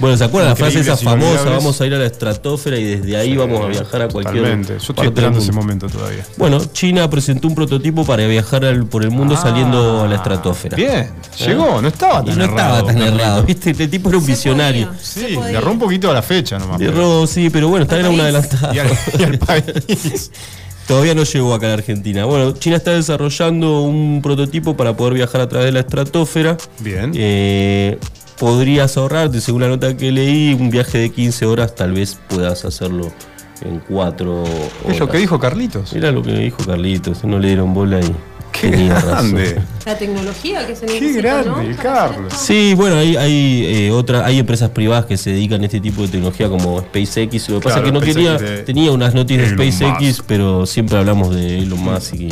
Bueno, 0.00 0.16
¿se 0.16 0.24
acuerdan 0.24 0.50
la 0.50 0.56
frase 0.56 0.80
esa 0.80 0.96
famosa? 0.96 1.44
Vamos 1.50 1.78
a 1.80 1.86
ir 1.86 1.94
a 1.94 1.98
la 1.98 2.06
estratosfera 2.06 2.78
y 2.78 2.84
desde 2.84 3.16
ahí 3.16 3.36
vamos 3.36 3.62
a 3.62 3.68
viajar 3.68 4.02
a 4.02 4.08
cualquier. 4.08 4.36
Totalmente. 4.36 4.72
Yo 4.72 4.76
estoy 4.78 4.94
parte 4.94 5.08
esperando 5.08 5.38
ese 5.40 5.52
momento 5.52 5.86
todavía. 5.88 6.24
Bueno, 6.38 6.58
China 6.72 7.08
presentó 7.10 7.48
un 7.48 7.54
prototipo 7.54 8.04
para 8.06 8.26
viajar 8.26 8.64
al- 8.64 8.86
por 8.86 9.02
el 9.02 9.10
mundo 9.10 9.34
Ah, 9.38 9.42
saliendo 9.42 10.02
a 10.02 10.08
la 10.08 10.16
estratosfera. 10.16 10.76
Bien, 10.76 11.10
llegó, 11.38 11.82
no 11.82 11.88
estaba 11.88 12.22
Y 12.22 12.26
tan 12.30 12.38
no 12.38 12.44
errado. 12.44 12.76
estaba 12.78 12.86
tan 12.92 13.02
errado, 13.02 13.42
¿viste? 13.44 13.70
Este 13.70 13.88
tipo 13.88 14.08
era 14.08 14.18
un 14.18 14.26
visionario. 14.26 14.88
Sí, 15.02 15.26
le 15.36 15.52
erró 15.52 15.70
un 15.72 15.78
poquito 15.78 16.10
a 16.10 16.14
la 16.14 16.22
fecha 16.22 16.58
nomás. 16.58 16.80
Le 16.80 16.86
pero- 16.86 16.98
erró, 16.98 17.26
sí, 17.26 17.50
pero 17.50 17.68
bueno, 17.68 17.82
está 17.84 17.98
era 17.98 18.08
un 18.10 18.18
adelantado. 18.20 18.74
Y 18.74 18.78
al, 18.78 18.88
y 19.18 19.22
al 19.22 19.38
país. 19.38 20.30
Todavía 20.86 21.14
no 21.14 21.22
llegó 21.22 21.54
acá 21.54 21.66
a 21.66 21.68
la 21.68 21.74
Argentina. 21.74 22.24
Bueno, 22.24 22.50
China 22.52 22.74
está 22.76 22.90
desarrollando 22.90 23.82
un 23.82 24.20
prototipo 24.22 24.76
para 24.76 24.96
poder 24.96 25.14
viajar 25.14 25.40
a 25.42 25.48
través 25.48 25.66
de 25.66 25.72
la 25.72 25.80
estratosfera. 25.80 26.56
Bien. 26.80 27.12
Eh, 27.14 27.96
podrías 28.40 28.96
ahorrarte, 28.96 29.40
según 29.42 29.60
la 29.60 29.68
nota 29.68 29.94
que 29.96 30.10
leí, 30.10 30.54
un 30.54 30.70
viaje 30.70 30.96
de 30.96 31.10
15 31.10 31.44
horas, 31.44 31.74
tal 31.74 31.92
vez 31.92 32.18
puedas 32.26 32.64
hacerlo 32.64 33.12
en 33.60 33.80
4 33.80 34.42
horas. 34.42 34.54
Es 34.88 34.98
lo 34.98 35.08
que 35.10 35.18
dijo 35.18 35.38
Carlitos. 35.38 35.92
Era 35.92 36.10
lo 36.10 36.22
que 36.22 36.32
dijo 36.32 36.64
Carlitos, 36.64 37.22
no 37.24 37.38
le 37.38 37.48
dieron 37.48 37.74
bola 37.74 38.00
y 38.00 38.16
Qué 38.50 38.70
tenía 38.70 38.94
razón. 38.94 39.34
grande. 39.34 39.60
La 39.84 39.98
tecnología 39.98 40.66
que 40.66 40.74
se 40.74 40.86
Qué 40.86 41.00
necesita, 41.00 41.42
grande, 41.42 41.68
¿no? 41.68 41.76
Carlos. 41.82 42.32
Sí, 42.34 42.72
bueno, 42.74 42.96
hay, 42.96 43.16
hay, 43.16 43.64
eh, 43.66 43.90
otra, 43.92 44.24
hay 44.24 44.38
empresas 44.38 44.70
privadas 44.70 45.04
que 45.04 45.18
se 45.18 45.30
dedican 45.30 45.60
a 45.60 45.66
este 45.66 45.80
tipo 45.80 46.00
de 46.02 46.08
tecnología 46.08 46.48
como 46.48 46.80
SpaceX. 46.80 47.50
Lo 47.50 47.60
que 47.60 47.64
pasa 47.64 47.78
es 47.80 47.84
que 47.84 47.92
no 47.92 48.00
SpaceX 48.00 48.16
quería, 48.16 48.38
de 48.38 48.62
tenía 48.62 48.90
unas 48.90 49.14
noticias 49.14 49.50
de 49.50 49.54
Elon 49.54 49.72
SpaceX, 49.72 50.00
Musk. 50.00 50.24
pero 50.26 50.64
siempre 50.64 50.96
hablamos 50.96 51.34
de 51.34 51.58
Elon 51.58 51.78
Musk 51.78 52.14
y 52.14 52.30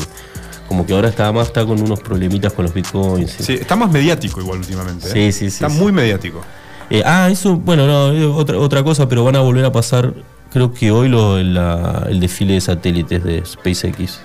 como 0.68 0.84
que 0.86 0.92
ahora 0.94 1.08
está 1.08 1.32
más 1.32 1.48
está 1.48 1.64
con 1.66 1.80
unos 1.80 2.00
problemitas 2.00 2.52
con 2.52 2.64
los 2.66 2.74
bitcoins. 2.74 3.30
Sí, 3.40 3.54
está 3.54 3.74
más 3.74 3.90
mediático 3.90 4.40
igual 4.40 4.58
últimamente. 4.58 5.08
Sí, 5.10 5.18
¿eh? 5.20 5.32
sí, 5.32 5.38
sí, 5.50 5.64
Está 5.64 5.70
sí. 5.70 5.78
muy 5.78 5.90
mediático. 5.92 6.40
Eh, 6.90 7.02
ah, 7.04 7.28
eso, 7.30 7.56
bueno, 7.56 7.86
no, 7.86 8.12
eh, 8.12 8.24
otra, 8.26 8.58
otra 8.58 8.82
cosa, 8.84 9.08
pero 9.08 9.24
van 9.24 9.36
a 9.36 9.40
volver 9.40 9.64
a 9.64 9.72
pasar, 9.72 10.14
creo 10.52 10.72
que 10.72 10.90
hoy 10.90 11.08
lo, 11.08 11.42
la- 11.42 12.06
el 12.08 12.20
desfile 12.20 12.54
de 12.54 12.60
satélites 12.60 13.22
de 13.24 13.44
SpaceX. 13.44 14.20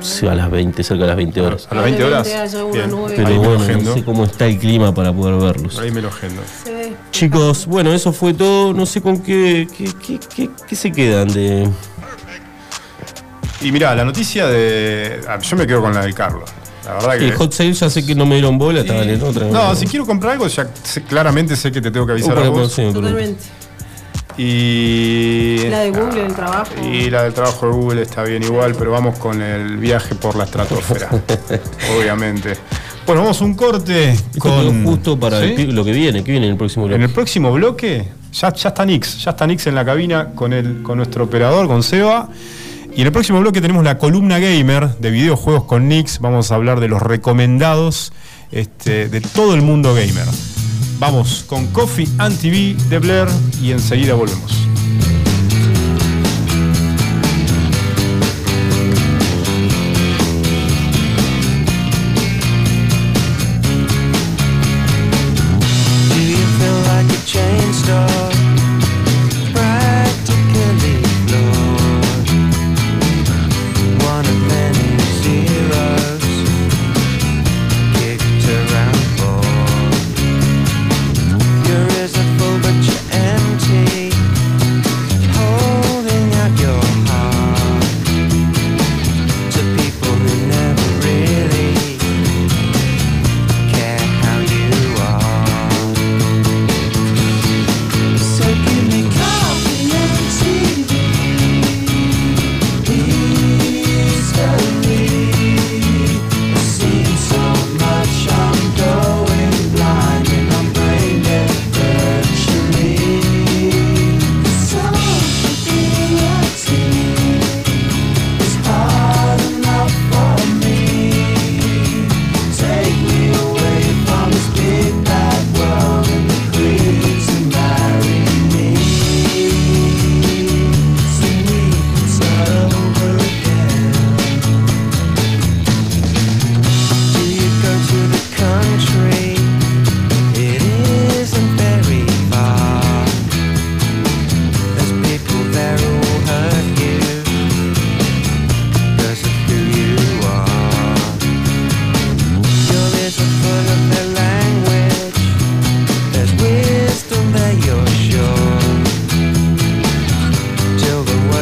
Sí, 0.00 0.26
a 0.26 0.34
las 0.34 0.50
20, 0.50 0.82
cerca 0.82 1.02
de 1.02 1.08
las 1.08 1.16
20 1.18 1.40
horas. 1.42 1.68
A 1.70 1.74
las 1.74 1.84
20 1.84 2.02
horas. 2.04 2.26
Bien. 2.72 2.90
Pero 3.14 3.26
Ahí 3.28 3.38
me 3.38 3.44
lo 3.44 3.58
bueno, 3.58 3.82
no 3.82 3.92
sé 3.94 4.02
cómo 4.04 4.24
está 4.24 4.46
el 4.46 4.58
clima 4.58 4.94
para 4.94 5.12
poder 5.12 5.38
verlos. 5.38 5.78
Ahí 5.78 5.90
me 5.90 6.00
lo 6.00 6.08
agendo. 6.08 6.40
Chicos, 7.10 7.66
bueno, 7.66 7.92
eso 7.92 8.10
fue 8.12 8.32
todo. 8.32 8.72
No 8.72 8.86
sé 8.86 9.02
con 9.02 9.18
qué, 9.20 9.68
qué, 9.76 9.84
qué- 10.06 10.18
qué- 10.34 10.50
qué 10.66 10.76
se 10.76 10.90
quedan 10.92 11.28
de. 11.28 11.68
Y 13.62 13.72
mirá, 13.72 13.94
la 13.94 14.04
noticia 14.04 14.46
de. 14.46 15.20
ah, 15.28 15.38
Yo 15.40 15.56
me 15.56 15.66
quedo 15.66 15.80
con 15.82 15.94
la 15.94 16.02
del 16.02 16.14
Carlos. 16.14 16.50
La 16.84 16.94
verdad 16.94 17.18
que. 17.18 17.26
El 17.28 17.34
hot 17.34 17.52
sale 17.52 17.72
ya 17.72 17.88
sé 17.88 18.04
que 18.04 18.14
no 18.14 18.26
me 18.26 18.34
dieron 18.36 18.58
bola, 18.58 18.80
estaban 18.80 19.08
en 19.08 19.22
otra. 19.22 19.46
No, 19.46 19.74
si 19.76 19.86
quiero 19.86 20.04
comprar 20.04 20.32
algo, 20.32 20.46
ya 20.48 20.68
sé- 20.82 21.02
claramente 21.02 21.54
sé 21.56 21.70
que 21.70 21.80
te 21.80 21.90
tengo 21.90 22.04
que 22.06 22.12
avisar 22.12 22.36
a 22.38 22.48
vos. 22.48 22.72
sí, 22.72 22.82
Totalmente. 22.92 23.42
Y. 24.38 25.68
La 25.68 25.80
de 25.80 25.90
Google, 25.90 26.26
el 26.26 26.34
trabajo. 26.34 26.70
Y 26.82 27.10
la 27.10 27.22
del 27.24 27.34
trabajo 27.34 27.66
de 27.66 27.72
Google 27.72 28.02
está 28.02 28.22
bien 28.24 28.42
igual, 28.42 28.74
pero 28.78 28.90
vamos 28.90 29.18
con 29.18 29.40
el 29.42 29.76
viaje 29.76 30.14
por 30.14 30.36
la 30.36 30.44
estratosfera. 30.44 31.10
obviamente. 31.98 32.54
Bueno, 33.06 33.22
vamos 33.22 33.40
a 33.40 33.44
un 33.44 33.54
corte 33.54 34.10
Esto 34.10 34.38
con. 34.38 34.50
quedó 34.60 34.90
justo 34.90 35.18
para 35.20 35.40
¿Sí? 35.40 35.54
el 35.58 35.74
lo 35.74 35.84
que 35.84 35.92
viene, 35.92 36.22
que 36.24 36.30
viene 36.30 36.46
en 36.46 36.52
el 36.52 36.58
próximo 36.58 36.84
En 36.86 36.90
bloque. 36.90 37.04
el 37.04 37.10
próximo 37.10 37.52
bloque, 37.52 38.08
ya, 38.32 38.52
ya 38.52 38.68
está 38.68 38.84
Nix, 38.86 39.22
ya 39.24 39.32
está 39.32 39.46
Nix 39.46 39.66
en 39.66 39.74
la 39.74 39.84
cabina 39.84 40.28
con, 40.34 40.52
el, 40.52 40.82
con 40.82 40.98
nuestro 40.98 41.24
operador, 41.24 41.66
con 41.66 41.82
Seba. 41.82 42.28
Y 42.94 43.00
en 43.00 43.06
el 43.06 43.12
próximo 43.12 43.40
bloque 43.40 43.62
tenemos 43.62 43.84
la 43.84 43.96
columna 43.96 44.38
gamer 44.38 44.98
de 44.98 45.10
videojuegos 45.10 45.64
con 45.64 45.88
Nix. 45.88 46.18
Vamos 46.18 46.52
a 46.52 46.56
hablar 46.56 46.78
de 46.78 46.88
los 46.88 47.00
recomendados 47.00 48.12
este, 48.50 49.08
de 49.08 49.20
todo 49.22 49.54
el 49.54 49.62
mundo 49.62 49.94
gamer. 49.94 50.26
Vamos 50.98 51.44
con 51.48 51.66
Coffee 51.68 52.08
and 52.18 52.38
TV 52.38 52.76
de 52.90 52.98
Blair 52.98 53.28
y 53.62 53.72
enseguida 53.72 54.14
volvemos. 54.14 54.68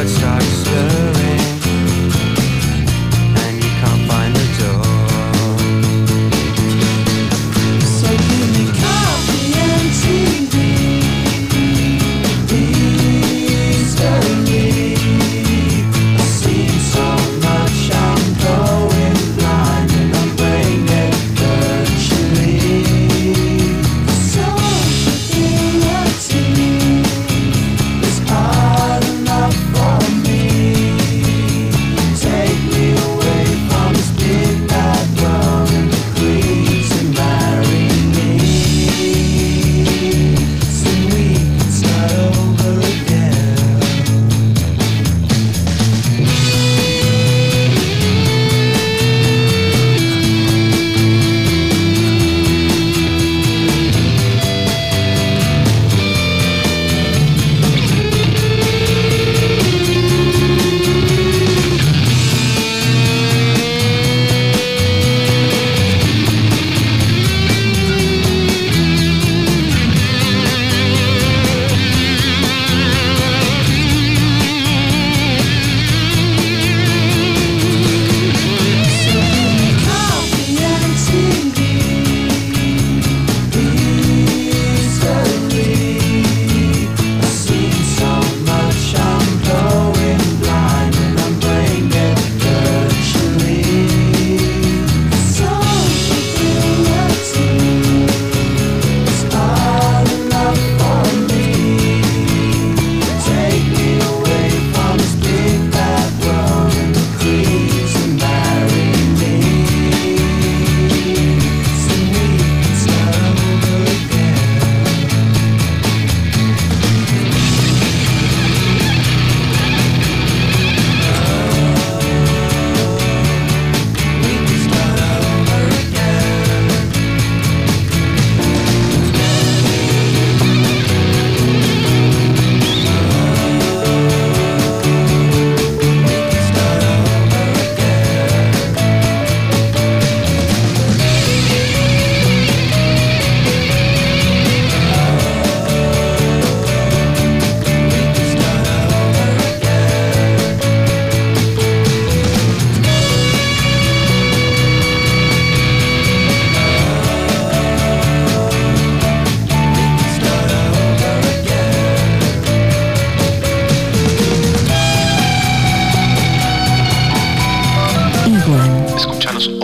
bloodshot 0.01 0.41
slur 0.41 1.20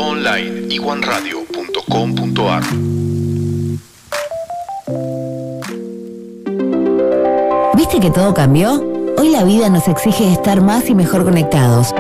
online 0.07 0.73
iguanradio.com.ar. 0.73 2.63
¿Viste 7.75 7.99
que 7.99 8.09
todo 8.09 8.33
cambió? 8.33 8.83
Hoy 9.17 9.29
la 9.29 9.43
vida 9.43 9.69
nos 9.69 9.87
exige 9.87 10.31
estar 10.31 10.61
más 10.61 10.89
y 10.89 10.95
mejor 10.95 11.25
conectados. 11.25 11.93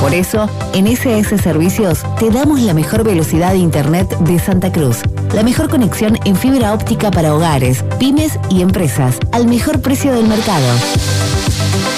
Por 0.00 0.14
eso, 0.14 0.48
en 0.74 0.86
SS 0.86 1.36
Servicios 1.38 2.04
te 2.20 2.30
damos 2.30 2.60
la 2.60 2.72
mejor 2.72 3.02
velocidad 3.02 3.52
de 3.52 3.58
Internet 3.58 4.16
de 4.20 4.38
Santa 4.38 4.70
Cruz, 4.70 4.98
la 5.34 5.42
mejor 5.42 5.68
conexión 5.68 6.18
en 6.24 6.36
fibra 6.36 6.72
óptica 6.72 7.10
para 7.10 7.34
hogares, 7.34 7.84
pymes 7.98 8.38
y 8.48 8.62
empresas, 8.62 9.18
al 9.32 9.48
mejor 9.48 9.80
precio 9.80 10.12
del 10.12 10.28
mercado. 10.28 10.66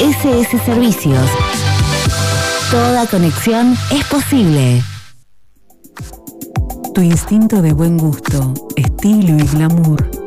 SS 0.00 0.58
Servicios. 0.64 1.28
Toda 2.70 3.06
conexión 3.06 3.76
es 3.90 4.06
posible. 4.06 4.82
Tu 6.94 7.02
instinto 7.02 7.60
de 7.60 7.74
buen 7.74 7.98
gusto, 7.98 8.54
estilo 8.76 9.36
y 9.36 9.42
glamour 9.48 10.19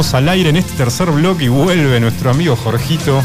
estamos 0.00 0.14
al 0.14 0.28
aire 0.28 0.50
en 0.50 0.56
este 0.56 0.74
tercer 0.76 1.10
bloque 1.10 1.46
y 1.46 1.48
vuelve 1.48 1.98
nuestro 1.98 2.30
amigo 2.30 2.54
Jorgito. 2.54 3.20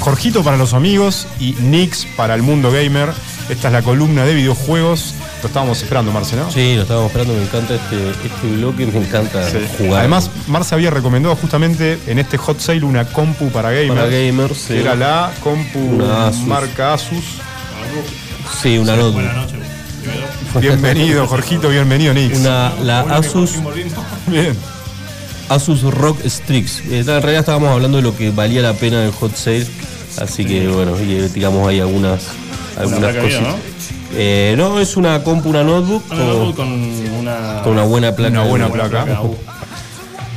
Jorgito 0.00 0.42
para 0.44 0.58
los 0.58 0.74
amigos 0.74 1.26
y 1.40 1.52
Nix 1.60 2.06
para 2.16 2.34
el 2.34 2.42
mundo 2.42 2.70
gamer. 2.70 3.08
Esta 3.48 3.68
es 3.68 3.72
la 3.72 3.80
columna 3.80 4.26
de 4.26 4.34
videojuegos. 4.34 5.14
Lo 5.42 5.46
estábamos 5.46 5.80
esperando, 5.80 6.12
Marce, 6.12 6.36
¿no? 6.36 6.50
Sí, 6.50 6.74
lo 6.76 6.82
estábamos 6.82 7.10
esperando, 7.12 7.32
me 7.32 7.42
encanta 7.44 7.74
este, 7.76 8.10
este 8.10 8.46
bloque, 8.56 8.84
me 8.86 8.98
encanta 8.98 9.48
Sí. 9.48 9.56
jugar. 9.78 10.00
Además, 10.00 10.30
Marce 10.48 10.74
había 10.74 10.90
recomendado 10.90 11.34
justamente 11.34 11.98
en 12.06 12.18
este 12.18 12.36
hot 12.36 12.60
sale 12.60 12.84
una 12.84 13.06
compu 13.06 13.48
para 13.48 13.70
gamers. 13.70 13.94
Para 13.94 14.06
gamers, 14.08 14.58
sí. 14.58 14.74
Era 14.74 14.94
la 14.96 15.32
compu 15.42 15.78
Una 15.78 16.26
Asus. 16.26 16.42
marca 16.46 16.92
Asus. 16.92 17.24
sí, 18.62 18.76
una 18.76 18.96
notebook. 18.96 19.14
Buenas 19.14 19.36
noches. 19.36 19.58
Bienvenido, 20.60 21.26
Jorgito, 21.26 21.70
bienvenido, 21.70 22.12
Nix. 22.12 22.38
Una, 22.38 22.74
la 22.82 23.00
Asus, 23.00 23.52
Bien. 24.26 24.54
Asus 25.48 25.82
Rock 25.82 26.20
Strix. 26.26 26.80
Eh, 26.90 26.98
En 27.00 27.06
realidad 27.06 27.40
estábamos 27.40 27.70
hablando 27.70 27.96
de 27.98 28.02
lo 28.02 28.16
que 28.16 28.30
valía 28.30 28.60
la 28.62 28.74
pena 28.74 29.00
del 29.00 29.12
hot 29.12 29.34
sale, 29.34 29.66
así 30.20 30.44
que 30.44 30.68
bueno, 30.68 30.92
y, 31.00 31.12
eh, 31.14 31.28
digamos 31.28 31.66
hay 31.68 31.80
algunas, 31.80 32.26
algunas 32.76 32.98
placa 33.00 33.20
cositas. 33.22 33.54
Eh, 34.14 34.54
no, 34.56 34.80
es 34.80 34.96
una 34.96 35.22
compu, 35.22 35.50
una 35.50 35.62
notebook, 35.64 36.02
Una 36.10 36.18
con, 36.18 36.26
notebook 36.28 36.56
con 36.56 36.72
una, 37.20 37.60
con 37.62 37.72
una 37.72 37.82
buena 37.84 38.14
placa. 38.16 38.40
Una 38.40 38.44
buena 38.44 38.68
placa. 38.68 39.20
uh, 39.22 39.36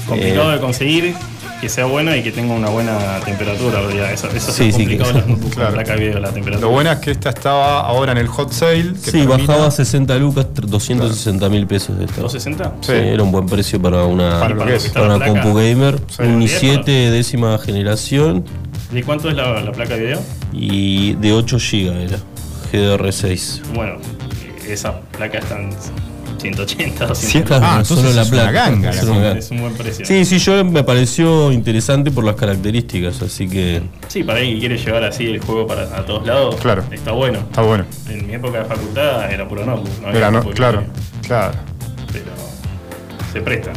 complicado 0.08 0.52
Eh, 0.52 0.56
de 0.56 0.60
conseguir, 0.62 1.16
que 1.62 1.70
sea 1.70 1.86
buena 1.86 2.18
y 2.18 2.24
que 2.24 2.32
tenga 2.32 2.54
una 2.56 2.70
buena 2.70 3.20
temperatura. 3.24 3.80
Eso, 4.12 4.28
eso 4.36 4.52
Sí, 4.52 4.70
es 4.70 4.76
sí, 4.76 4.82
complicado 4.82 5.14
que- 5.14 5.30
las 5.32 5.40
Claro. 5.54 5.76
la 6.20 6.32
temperatura. 6.32 6.60
Lo 6.60 6.70
bueno 6.70 6.92
es 6.92 6.98
que 7.00 7.12
esta 7.12 7.30
estaba 7.30 7.82
ahora 7.82 8.12
en 8.14 8.18
el 8.18 8.28
hot 8.28 8.52
sale. 8.52 8.94
Que 8.94 9.12
Sí, 9.12 9.12
termina- 9.12 9.38
bajaba 9.38 9.68
a 9.68 9.72
60 9.72 10.18
lucas, 10.18 10.48
260 10.54 11.48
mil 11.50 11.68
pesos 11.68 11.98
de 12.00 12.06
esta. 12.06 12.22
¿260? 12.24 12.72
Sí, 12.82 12.92
era 12.94 13.22
un 13.22 13.32
buen 13.32 13.46
precio 13.46 13.80
para 13.82 14.04
una, 14.06 14.40
Para 14.40 14.74
es. 14.76 14.92
una 14.96 15.24
compu 15.26 15.54
gamer. 15.54 16.00
Sí, 16.10 16.24
un 16.24 16.40
bien, 16.40 16.50
i7 16.50 17.10
décima 17.12 17.58
generación 17.60 18.44
¿De 18.92 19.04
cuánto 19.04 19.30
es 19.30 19.36
la, 19.36 19.62
la 19.62 19.72
placa 19.72 19.94
de 19.96 20.02
video? 20.08 20.20
y 20.52 21.14
de 21.14 21.32
8 21.32 21.58
GB 21.60 22.04
era. 22.10 22.18
GDR6. 22.74 23.62
Bueno, 23.76 23.98
esa 24.68 25.00
placa 25.12 25.38
está 25.38 25.60
en 25.60 25.70
180, 26.42 27.06
200. 27.08 27.18
Sí, 27.18 27.42
Claro, 27.44 27.66
ah, 27.68 27.86
solo 27.86 28.12
la 28.14 28.22
es 28.24 28.30
placa. 28.30 28.44
una 28.44 28.52
ganga. 28.52 28.90
Es 28.90 29.04
la 29.04 29.14
ganga. 29.14 29.32
Es 29.38 29.52
un 29.52 29.62
buen 29.62 29.74
precio. 29.74 30.06
Sí, 30.06 30.26
sí, 30.26 30.40
yo 30.40 30.66
me 30.66 30.84
pareció 30.84 31.52
interesante 31.52 32.12
por 32.12 32.24
las 32.24 32.36
características, 32.36 33.22
así 33.22 33.48
que. 33.48 33.82
Sí, 34.08 34.24
para 34.24 34.40
alguien 34.40 34.56
que 34.56 34.60
quiere 34.62 34.78
llevar 34.78 35.04
así 35.04 35.26
el 35.28 35.40
juego 35.40 35.68
para 35.68 35.84
a 35.98 36.06
todos 36.06 36.26
lados, 36.26 36.56
Claro. 36.58 36.84
está 36.92 37.12
bueno. 37.12 37.40
Está 37.40 37.62
bueno. 37.62 37.86
En 38.10 38.28
mi 38.28 38.34
época 38.34 38.60
de 38.60 38.66
facultad 38.66 39.32
era 39.32 39.48
puro 39.48 39.66
notebook. 39.66 40.02
No 40.02 40.08
había 40.08 40.20
Era, 40.20 40.32
no, 40.32 40.44
claro, 40.52 40.80
que- 41.22 41.28
claro. 41.28 41.58
Pero 42.12 42.26
se 43.32 43.42
presta. 43.42 43.72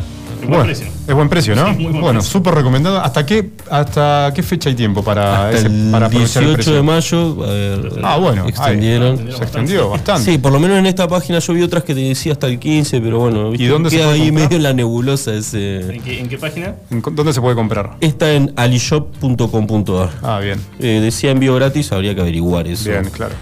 Es 0.44 0.48
buen 0.48 0.58
Bueno, 0.60 0.64
precio. 0.64 0.86
es 1.08 1.14
buen 1.14 1.28
precio, 1.28 1.56
¿no? 1.56 1.66
Sí, 1.68 1.74
muy 1.74 1.84
buen 1.92 2.00
bueno, 2.02 2.22
súper 2.22 2.54
recomendado. 2.54 3.00
¿Hasta 3.00 3.24
qué, 3.24 3.50
¿Hasta 3.70 4.30
qué 4.34 4.42
fecha 4.42 4.68
hay 4.68 4.74
tiempo 4.74 5.02
para, 5.02 5.46
Hasta 5.46 5.58
ese- 5.58 5.66
el 5.68 5.90
para 5.90 6.06
aprovechar 6.06 6.42
el 6.42 6.48
18 6.50 6.54
precio? 6.56 6.74
de 6.74 6.82
mayo. 6.82 7.36
eh, 7.46 8.00
Ah, 8.02 8.18
bueno, 8.18 8.46
Extendieron. 8.46 9.18
ahí, 9.18 9.32
se 9.36 9.42
extendió 9.42 9.88
bastante. 9.90 10.32
Sí, 10.32 10.38
por 10.38 10.52
lo 10.52 10.60
menos 10.60 10.78
en 10.78 10.86
esta 10.86 11.08
página 11.08 11.38
yo 11.38 11.52
vi 11.54 11.62
otras 11.62 11.82
que 11.84 11.94
te 11.94 12.00
decía 12.00 12.32
hasta 12.32 12.46
el 12.46 12.58
15, 12.58 13.00
pero 13.00 13.20
bueno, 13.20 13.50
¿viste? 13.50 13.64
¿Y 13.64 13.68
dónde 13.68 13.88
se 13.90 13.96
queda 13.96 14.06
puede 14.08 14.20
ahí 14.20 14.26
comprar? 14.28 14.44
medio 14.48 14.56
en 14.58 14.62
la 14.62 14.72
nebulosa 14.74 15.32
ese. 15.34 15.80
¿En 15.94 16.02
qué, 16.02 16.20
en 16.20 16.28
qué 16.28 16.36
página? 16.38 16.74
¿En 16.90 17.00
co- 17.00 17.10
¿Dónde 17.10 17.32
se 17.32 17.40
puede 17.40 17.54
comprar? 17.56 17.96
Está 18.00 18.30
en 18.32 18.52
alishop.com.ar. 18.56 20.10
Ah, 20.22 20.40
bien. 20.40 20.60
Eh, 20.78 21.00
decía 21.02 21.30
envío 21.30 21.54
gratis, 21.54 21.90
habría 21.92 22.14
que 22.14 22.20
averiguar 22.20 22.66
eso. 22.68 22.90
Bien, 22.90 23.04
claro. 23.10 23.34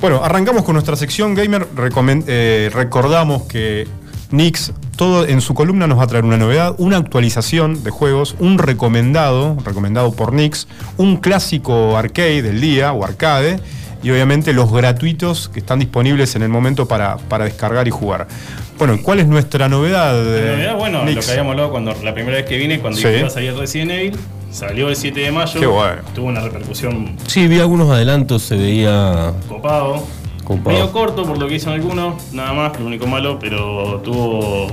Bueno, 0.00 0.22
arrancamos 0.22 0.62
con 0.64 0.74
nuestra 0.74 0.96
sección 0.96 1.34
gamer. 1.34 1.66
Recomen- 1.74 2.24
eh, 2.26 2.70
recordamos 2.72 3.44
que 3.44 3.86
Nix, 4.30 4.72
todo 4.96 5.26
en 5.26 5.40
su 5.40 5.54
columna 5.54 5.86
nos 5.86 5.98
va 5.98 6.04
a 6.04 6.06
traer 6.08 6.24
una 6.24 6.36
novedad, 6.36 6.74
una 6.78 6.96
actualización 6.96 7.84
de 7.84 7.90
juegos, 7.90 8.34
un 8.40 8.58
recomendado, 8.58 9.56
recomendado 9.64 10.12
por 10.12 10.32
Nix, 10.32 10.66
un 10.96 11.16
clásico 11.18 11.96
arcade 11.96 12.42
del 12.42 12.60
día 12.60 12.92
o 12.92 13.04
arcade 13.04 13.60
y 14.02 14.10
obviamente 14.10 14.52
los 14.52 14.72
gratuitos 14.72 15.48
que 15.48 15.60
están 15.60 15.78
disponibles 15.78 16.34
en 16.36 16.42
el 16.42 16.48
momento 16.48 16.86
para, 16.88 17.16
para 17.16 17.44
descargar 17.44 17.86
y 17.86 17.90
jugar. 17.90 18.26
Bueno, 18.78 18.98
¿cuál 19.02 19.20
es 19.20 19.26
nuestra 19.28 19.68
novedad? 19.68 20.20
En 20.20 20.34
eh, 20.34 20.40
realidad, 20.48 20.76
bueno, 20.76 21.04
Nix? 21.04 21.16
lo 21.16 21.22
que 21.22 21.30
habíamos 21.30 21.50
hablado 21.52 21.70
cuando 21.70 21.94
la 22.02 22.12
primera 22.14 22.36
vez 22.36 22.46
que 22.46 22.56
vine, 22.58 22.78
cuando 22.80 22.98
Sí. 22.98 23.08
iba 23.08 23.28
a 23.28 23.30
salir 23.30 23.54
Resident 23.54 23.90
Evil, 23.92 24.16
salió 24.50 24.88
el 24.88 24.96
7 24.96 25.20
de 25.20 25.30
mayo. 25.32 25.60
Qué 25.60 25.66
bueno. 25.66 26.02
Tuvo 26.14 26.26
una 26.26 26.40
repercusión 26.40 27.16
Sí, 27.26 27.46
vi 27.46 27.58
algunos 27.60 27.90
adelantos, 27.90 28.42
se 28.42 28.56
veía. 28.56 29.32
copado. 29.48 30.04
Medio 30.48 30.92
corto 30.92 31.24
por 31.24 31.38
lo 31.38 31.48
que 31.48 31.56
hicieron 31.56 31.74
algunos, 31.80 32.32
nada 32.32 32.52
más, 32.52 32.78
lo 32.78 32.86
único 32.86 33.06
malo, 33.06 33.38
pero 33.38 34.00
tuvo 34.04 34.68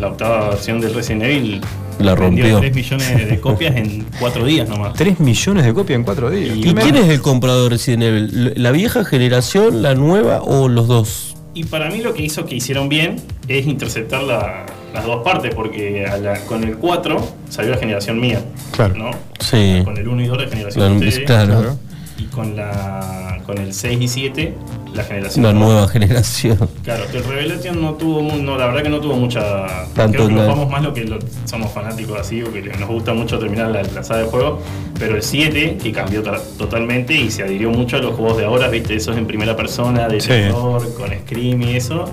la 0.00 0.08
octava 0.08 0.50
versión 0.50 0.80
del 0.80 0.94
Resident 0.94 1.22
Evil. 1.24 1.60
La 1.98 2.14
rompió. 2.14 2.58
3 2.58 2.74
millones 2.74 3.28
de 3.28 3.40
copias 3.40 3.76
en 3.76 4.06
4 4.18 4.44
días 4.44 4.68
nomás. 4.68 4.94
3 4.94 5.20
millones 5.20 5.64
de 5.64 5.74
copias 5.74 5.96
en 5.98 6.04
4 6.04 6.30
días. 6.30 6.56
¿Y 6.56 6.74
quién 6.74 6.96
es 6.96 7.08
el 7.08 7.20
comprador 7.20 7.64
de 7.64 7.68
Resident 7.70 8.02
Evil? 8.02 8.52
¿La 8.56 8.70
vieja 8.72 9.04
generación, 9.04 9.82
la 9.82 9.94
nueva 9.94 10.42
o 10.42 10.68
los 10.68 10.88
dos? 10.88 11.36
Y 11.54 11.64
para 11.64 11.90
mí 11.90 11.98
lo 12.00 12.14
que 12.14 12.22
hizo 12.22 12.46
que 12.46 12.54
hicieron 12.56 12.88
bien 12.88 13.16
es 13.46 13.66
interceptar 13.66 14.22
la, 14.22 14.64
las 14.94 15.04
dos 15.04 15.22
partes, 15.22 15.54
porque 15.54 16.06
a 16.06 16.16
la- 16.16 16.40
con 16.46 16.64
el 16.64 16.76
4 16.78 17.16
salió 17.50 17.72
la 17.72 17.76
generación 17.76 18.18
mía. 18.18 18.42
Claro. 18.72 18.94
¿no? 18.96 19.10
Sí. 19.38 19.82
Con 19.84 19.96
el 19.98 20.08
1 20.08 20.22
y 20.22 20.26
2 20.28 20.38
la 20.38 20.48
generación 20.48 20.98
de 20.98 21.08
ustedes. 21.08 21.26
claro. 21.26 21.76
Y 22.18 22.24
con, 22.26 22.54
la, 22.56 23.40
con 23.46 23.58
el 23.58 23.72
6 23.74 23.98
y 24.00 24.08
7 24.08 24.54
la 24.94 25.02
generación 25.04 25.44
de- 25.44 25.52
nueva 25.54 25.88
generación. 25.88 26.58
Claro, 26.84 27.04
que 27.10 27.16
el 27.18 27.24
Revelation 27.24 27.80
no 27.80 27.94
tuvo, 27.94 28.20
no, 28.36 28.58
la 28.58 28.66
verdad 28.66 28.82
que 28.82 28.88
no 28.90 29.00
tuvo 29.00 29.14
mucha. 29.14 29.66
Tanto 29.94 30.18
creo 30.18 30.28
que 30.28 30.34
nos 30.34 30.46
vamos 30.46 30.70
más 30.70 30.82
lo 30.82 30.92
que 30.92 31.04
lo- 31.04 31.18
somos 31.46 31.72
fanáticos 31.72 32.20
así, 32.20 32.42
o 32.42 32.52
que 32.52 32.60
nos 32.62 32.88
gusta 32.88 33.14
mucho 33.14 33.38
terminar 33.38 33.70
la, 33.70 33.82
la 33.82 34.02
saga 34.04 34.20
de 34.24 34.26
juego. 34.28 34.60
Pero 34.98 35.16
el 35.16 35.22
7, 35.22 35.78
que 35.82 35.92
cambió 35.92 36.22
totalmente 36.58 37.14
y 37.14 37.30
se 37.30 37.42
adhirió 37.42 37.70
mucho 37.70 37.96
a 37.96 38.00
los 38.00 38.14
juegos 38.14 38.36
de 38.36 38.44
ahora, 38.44 38.68
viste, 38.68 38.94
esos 38.94 39.16
en 39.16 39.26
primera 39.26 39.56
persona, 39.56 40.06
de 40.08 40.20
Sí. 40.20 40.28
terror, 40.28 40.82
con 40.94 41.08
Scream 41.10 41.62
y 41.62 41.76
eso. 41.76 42.04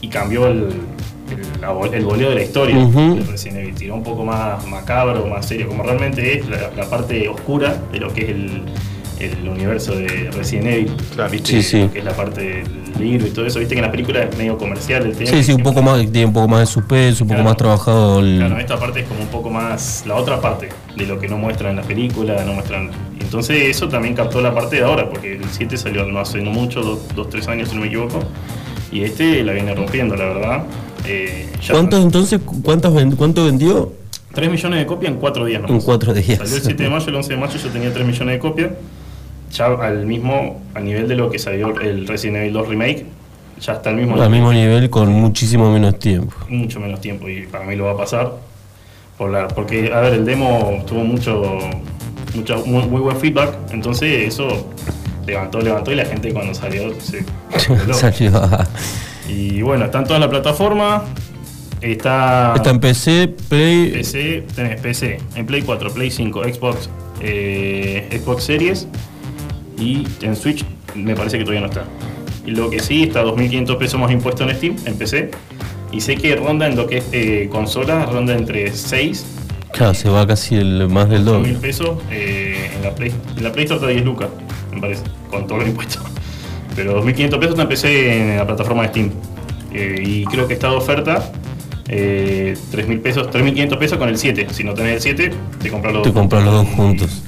Y 0.00 0.08
cambió 0.08 0.46
el, 0.46 0.68
el, 1.30 1.60
la 1.60 1.72
el 1.96 2.04
voleo 2.04 2.28
de 2.30 2.36
la 2.36 2.42
historia 2.42 2.76
Ujú. 2.78 3.16
de 3.16 3.22
Resident 3.24 3.58
Evil. 3.58 3.74
Tiró 3.74 3.94
un 3.96 4.04
poco 4.04 4.24
más 4.24 4.64
macabro, 4.68 5.26
más 5.26 5.44
serio, 5.46 5.66
como 5.68 5.82
realmente 5.82 6.38
es 6.38 6.48
la, 6.48 6.70
la 6.76 6.88
parte 6.88 7.28
oscura 7.28 7.82
de 7.92 7.98
lo 7.98 8.12
que 8.14 8.22
es 8.22 8.28
el, 8.30 8.62
el 9.20 9.48
universo 9.48 9.94
de 9.94 10.30
Resident 10.32 10.66
Evil. 10.66 10.92
¿viste? 11.30 11.50
Sí, 11.50 11.62
sí. 11.62 11.80
Lo 11.80 11.92
que 11.92 11.98
es 12.00 12.04
la 12.04 12.16
parte 12.16 12.40
del 12.40 12.64
libro 12.98 13.26
y 13.26 13.30
todo 13.30 13.46
eso. 13.46 13.58
Viste 13.58 13.74
que 13.74 13.80
en 13.80 13.86
la 13.86 13.90
película 13.90 14.22
es 14.22 14.36
medio 14.36 14.58
comercial 14.58 15.06
el 15.06 15.16
tema. 15.16 15.30
Sí, 15.30 15.42
sí, 15.42 15.52
un 15.52 15.62
poco 15.62 15.82
más, 15.82 16.00
tiene 16.00 16.26
un 16.26 16.32
poco 16.32 16.48
más 16.48 16.60
de 16.60 16.66
suspenso, 16.66 17.24
un 17.24 17.30
poco 17.30 17.42
más 17.42 17.56
trabajado 17.56 18.20
el. 18.20 18.38
Claro, 18.38 18.58
esta 18.58 18.78
parte 18.78 19.00
es 19.00 19.08
como 19.08 19.20
un 19.20 19.28
poco 19.28 19.50
más 19.50 20.04
la 20.06 20.14
otra 20.14 20.40
parte 20.40 20.68
de 20.96 21.06
lo 21.06 21.18
que 21.18 21.28
no 21.28 21.38
muestran 21.38 21.70
en 21.70 21.76
la 21.76 21.82
película, 21.82 22.44
no 22.44 22.54
muestran. 22.54 22.90
Entonces 23.20 23.64
eso 23.64 23.88
también 23.88 24.14
captó 24.14 24.40
la 24.40 24.54
parte 24.54 24.76
de 24.76 24.84
ahora, 24.84 25.08
porque 25.08 25.34
el 25.34 25.44
7 25.50 25.76
salió 25.76 26.04
no 26.04 26.18
hace 26.20 26.40
no 26.40 26.50
mucho, 26.50 27.00
2, 27.14 27.30
3 27.30 27.48
años 27.48 27.68
si 27.68 27.74
no 27.74 27.80
me 27.80 27.88
equivoco, 27.88 28.20
y 28.92 29.02
este 29.02 29.42
la 29.42 29.52
viene 29.52 29.74
rompiendo, 29.74 30.16
la 30.16 30.26
verdad. 30.26 30.64
Eh, 31.04 31.48
¿Cuántos 31.70 32.04
entonces? 32.04 32.40
¿Cuántos 32.62 32.92
¿Cuánto 33.16 33.44
vendió? 33.44 33.92
3 34.32 34.50
millones 34.50 34.80
de 34.80 34.86
copias 34.86 35.12
en 35.12 35.18
4 35.18 35.44
días 35.46 35.62
nomás. 35.62 35.78
En 35.78 35.84
cuatro 35.84 36.12
días. 36.12 36.38
Salió 36.38 36.56
el 36.56 36.62
7 36.62 36.82
de 36.82 36.90
mayo, 36.90 37.08
el 37.08 37.14
11 37.14 37.32
de 37.32 37.36
mayo 37.38 37.58
yo 37.58 37.68
tenía 37.70 37.92
3 37.92 38.06
millones 38.06 38.34
de 38.34 38.38
copias. 38.38 38.70
Ya 39.52 39.66
al 39.66 40.06
mismo, 40.06 40.60
a 40.74 40.80
nivel 40.80 41.08
de 41.08 41.14
lo 41.14 41.30
que 41.30 41.38
salió 41.38 41.78
el 41.80 42.06
Resident 42.06 42.38
Evil 42.38 42.52
2 42.52 42.68
Remake, 42.68 43.06
ya 43.60 43.74
está 43.74 43.90
al 43.90 43.96
mismo 43.96 44.20
Al 44.20 44.30
mismo 44.30 44.52
nivel 44.52 44.90
con 44.90 45.08
muchísimo 45.10 45.72
menos 45.72 45.98
tiempo. 45.98 46.34
mucho 46.48 46.80
menos 46.80 47.00
tiempo 47.00 47.28
y 47.28 47.46
para 47.46 47.64
mí 47.64 47.76
lo 47.76 47.84
va 47.84 47.92
a 47.92 47.96
pasar. 47.96 48.32
Por 49.16 49.30
la, 49.30 49.48
porque, 49.48 49.90
a 49.92 50.00
ver, 50.00 50.14
el 50.14 50.26
demo 50.26 50.84
tuvo 50.86 51.04
mucho, 51.04 51.58
mucho 52.34 52.66
muy, 52.66 52.86
muy 52.86 53.00
buen 53.00 53.16
feedback, 53.16 53.54
entonces 53.72 54.28
eso 54.28 54.68
levantó, 55.26 55.60
levantó 55.60 55.90
y 55.92 55.96
la 55.96 56.04
gente 56.04 56.32
cuando 56.32 56.54
salió 56.54 56.92
se. 57.00 57.24
Salió 57.94 58.30
Y 59.28 59.62
bueno, 59.62 59.86
está 59.86 59.98
en 59.98 60.04
toda 60.04 60.18
la 60.18 60.28
plataforma. 60.28 61.04
Está, 61.80 62.54
Está 62.56 62.70
en 62.70 62.80
PC, 62.80 63.34
Play. 63.48 63.90
PC, 63.90 64.44
tenés 64.54 64.80
PC, 64.80 65.18
en 65.34 65.46
Play 65.46 65.62
4, 65.62 65.92
Play 65.92 66.10
5, 66.10 66.42
Xbox, 66.44 66.90
eh, 67.20 68.20
Xbox 68.22 68.44
Series 68.44 68.88
y 69.78 70.06
en 70.22 70.36
Switch 70.36 70.64
me 70.94 71.14
parece 71.14 71.38
que 71.38 71.44
todavía 71.44 71.66
no 71.66 71.72
está. 71.72 71.84
Y 72.44 72.52
lo 72.52 72.70
que 72.70 72.80
sí, 72.80 73.04
está 73.04 73.24
2.500 73.24 73.78
pesos 73.78 74.00
más 74.00 74.10
impuesto 74.10 74.48
en 74.48 74.56
Steam, 74.56 74.76
en 74.84 74.96
PC. 74.96 75.30
Y 75.92 76.00
sé 76.00 76.16
que 76.16 76.36
ronda 76.36 76.66
en 76.66 76.76
lo 76.76 76.86
que 76.86 76.98
es 76.98 77.04
eh, 77.12 77.48
consola, 77.50 78.06
ronda 78.06 78.34
entre 78.34 78.72
6 78.72 79.24
Claro, 79.76 79.92
se 79.92 80.08
va 80.08 80.26
casi 80.26 80.54
el, 80.54 80.88
más 80.88 81.08
del 81.10 81.24
doble. 81.26 81.54
1.000 81.54 81.60
pesos 81.60 81.98
eh, 82.10 82.70
en, 82.74 82.82
la 82.82 82.94
Play, 82.94 83.12
en 83.36 83.44
la 83.44 83.52
Play 83.52 83.64
Store 83.64 83.78
está 83.78 83.88
10 83.88 84.04
lucas, 84.06 84.28
me 84.72 84.80
parece, 84.80 85.02
con 85.28 85.46
todos 85.46 85.60
los 85.60 85.68
impuestos. 85.68 86.02
Pero 86.76 87.04
2.500 87.04 87.38
pesos 87.38 87.58
en 87.58 87.68
PC 87.68 88.32
en 88.32 88.36
la 88.38 88.46
plataforma 88.46 88.82
de 88.84 88.88
Steam. 88.88 89.10
Eh, 89.72 90.02
y 90.02 90.24
creo 90.24 90.48
que 90.48 90.54
está 90.54 90.70
de 90.70 90.76
oferta 90.76 91.30
eh, 91.88 92.56
3.000 92.72 93.02
pesos, 93.02 93.28
3.500 93.28 93.78
pesos 93.78 93.98
con 93.98 94.08
el 94.08 94.16
7. 94.16 94.46
Si 94.50 94.64
no 94.64 94.72
tenés 94.72 94.94
el 94.94 95.16
7, 95.16 95.36
te 95.62 95.70
compras 95.70 95.92
los 95.92 96.02
Te 96.02 96.12
compras 96.12 96.44
los 96.44 96.54
dos 96.54 96.68
juntos. 96.68 97.22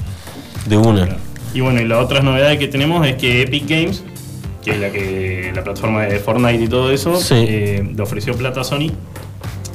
De 0.66 0.76
una. 0.78 1.06
Y 1.54 1.60
bueno, 1.60 1.80
y 1.80 1.86
la 1.86 1.98
otra 1.98 2.20
novedad 2.20 2.56
que 2.58 2.68
tenemos 2.68 3.06
es 3.06 3.16
que 3.16 3.42
Epic 3.42 3.68
Games, 3.68 4.04
que 4.64 4.72
es 4.72 4.78
la 4.78 4.90
que 4.90 5.50
la 5.54 5.64
plataforma 5.64 6.02
de 6.02 6.18
Fortnite 6.18 6.64
y 6.64 6.68
todo 6.68 6.90
eso, 6.92 7.16
Sí. 7.20 7.34
eh, 7.36 7.90
le 7.96 8.02
ofreció 8.02 8.34
plata 8.36 8.60
a 8.60 8.64
Sony 8.64 8.90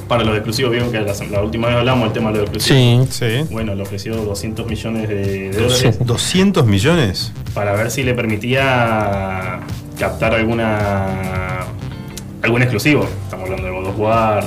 para 0.08 0.24
los 0.24 0.36
exclusivos. 0.36 0.72
Vieron 0.72 0.92
que 0.92 1.00
la, 1.02 1.14
la 1.32 1.42
última 1.42 1.68
vez 1.70 1.78
hablamos 1.78 2.04
del 2.06 2.14
tema 2.14 2.32
de 2.32 2.40
los 2.40 2.50
exclusivos. 2.50 3.10
Sí. 3.10 3.26
Bueno, 3.52 3.74
le 3.74 3.82
ofreció 3.82 4.16
200 4.16 4.68
millones 4.68 5.10
de, 5.10 5.50
de 5.50 5.62
dólares 5.62 5.98
200 6.06 6.66
millones. 6.68 7.32
para 7.54 7.74
ver 7.74 7.90
si 7.90 8.04
le 8.04 8.14
permitía 8.14 9.60
captar 9.98 10.34
alguna 10.36 11.66
algún 12.44 12.62
exclusivo. 12.62 13.08
Estamos 13.24 13.46
hablando 13.50 13.68
de 13.68 13.74
God 13.74 13.88
of 13.88 14.00
War, 14.00 14.44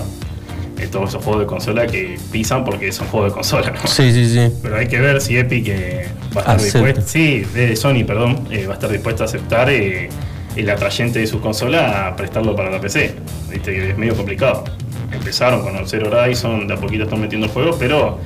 de 0.77 0.87
todos 0.89 1.09
esos 1.11 1.25
juegos 1.25 1.41
de 1.43 1.47
consola 1.47 1.87
que 1.87 2.19
pisan 2.31 2.65
porque 2.65 2.93
son 2.93 3.07
juegos 3.09 3.31
de 3.31 3.35
consola. 3.35 3.71
¿no? 3.71 3.87
Sí, 3.89 4.13
sí, 4.13 4.29
sí. 4.29 4.53
Pero 4.63 4.77
hay 4.77 4.87
que 4.87 5.01
ver 5.01 5.21
si 5.21 5.37
Epic 5.37 5.69
eh, 5.69 6.09
va 6.37 6.41
a 6.41 6.41
estar 6.41 6.57
Acepta. 6.57 6.79
dispuesto. 6.79 7.11
Sí, 7.11 7.41
de 7.55 7.77
Sony, 7.77 8.05
perdón, 8.07 8.47
eh, 8.51 8.67
va 8.67 8.73
a 8.73 8.75
estar 8.75 8.91
dispuesto 8.91 9.23
a 9.23 9.27
aceptar 9.27 9.71
eh, 9.71 10.09
el 10.55 10.71
atrayente 10.71 11.19
de 11.19 11.27
su 11.27 11.41
consola 11.41 12.07
a 12.09 12.17
prestarlo 12.17 12.55
para 12.55 12.71
la 12.71 12.81
PC. 12.81 13.15
Viste 13.51 13.73
que 13.75 13.91
es 13.91 13.99
medio 13.99 14.15
complicado. 14.15 14.65
Empezaron 15.13 15.63
con 15.63 15.77
el 15.77 15.87
Zero 15.89 16.11
Horizon, 16.11 16.67
de 16.67 16.75
a 16.75 16.77
poquito 16.77 17.05
están 17.05 17.21
metiendo 17.21 17.49
juegos, 17.49 17.77
pero 17.79 18.19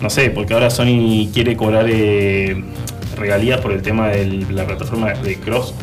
no 0.00 0.10
sé, 0.10 0.30
porque 0.30 0.54
ahora 0.54 0.70
Sony 0.70 1.28
quiere 1.32 1.56
cobrar 1.56 1.86
eh, 1.88 2.62
regalías 3.16 3.60
por 3.60 3.72
el 3.72 3.82
tema 3.82 4.08
de 4.08 4.26
la 4.50 4.66
plataforma 4.66 5.12
de 5.12 5.36
Cross. 5.36 5.74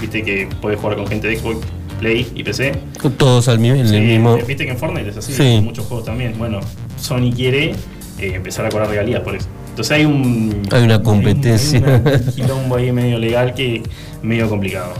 Viste 0.00 0.22
que 0.22 0.48
puedes 0.60 0.78
jugar 0.80 0.96
con 0.96 1.06
gente 1.06 1.28
de 1.28 1.36
Xbox, 1.36 1.66
Play 2.00 2.26
y 2.34 2.42
PC. 2.42 2.72
Todos 3.16 3.48
al 3.48 3.58
mismo, 3.60 3.84
Sí. 3.86 4.42
Viste 4.48 4.64
que 4.64 4.72
en 4.72 4.78
Fortnite 4.78 5.10
es 5.10 5.16
así, 5.18 5.32
Sí. 5.32 5.60
muchos 5.62 5.86
juegos 5.86 6.06
también. 6.06 6.34
Bueno, 6.38 6.58
Sony 6.98 7.30
quiere 7.34 7.70
eh, 8.18 8.32
empezar 8.34 8.66
a 8.66 8.70
cobrar 8.70 8.88
regalías 8.88 9.20
por 9.20 9.36
eso. 9.36 9.46
Entonces 9.68 9.92
hay 9.96 10.04
un. 10.04 10.62
Hay 10.72 10.82
una 10.82 11.02
competencia. 11.02 11.78
Hay 12.04 12.14
un 12.26 12.32
quilombo 12.32 12.76
ahí 12.76 12.90
medio 12.92 13.18
legal 13.18 13.54
que 13.54 13.82
medio 14.22 14.48
complicado. 14.48 14.94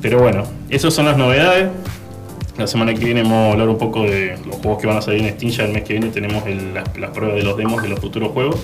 Pero 0.00 0.20
bueno, 0.20 0.44
esas 0.70 0.94
son 0.94 1.06
las 1.06 1.16
novedades. 1.16 1.68
La 2.58 2.66
semana 2.66 2.92
que 2.94 3.04
viene 3.04 3.22
vamos 3.22 3.48
a 3.48 3.52
hablar 3.52 3.68
un 3.68 3.78
poco 3.78 4.02
de 4.04 4.36
los 4.46 4.56
juegos 4.56 4.80
que 4.80 4.86
van 4.86 4.98
a 4.98 5.02
salir 5.02 5.22
en 5.22 5.30
Steam. 5.34 5.50
Ya 5.52 5.64
el 5.64 5.72
mes 5.72 5.82
que 5.84 5.94
viene 5.94 6.08
tenemos 6.08 6.46
el- 6.46 6.74
las, 6.74 6.96
las 6.98 7.10
pruebas 7.10 7.36
de 7.36 7.42
los 7.42 7.56
demos 7.56 7.82
de 7.82 7.88
los 7.88 7.98
futuros 7.98 8.30
juegos. 8.32 8.56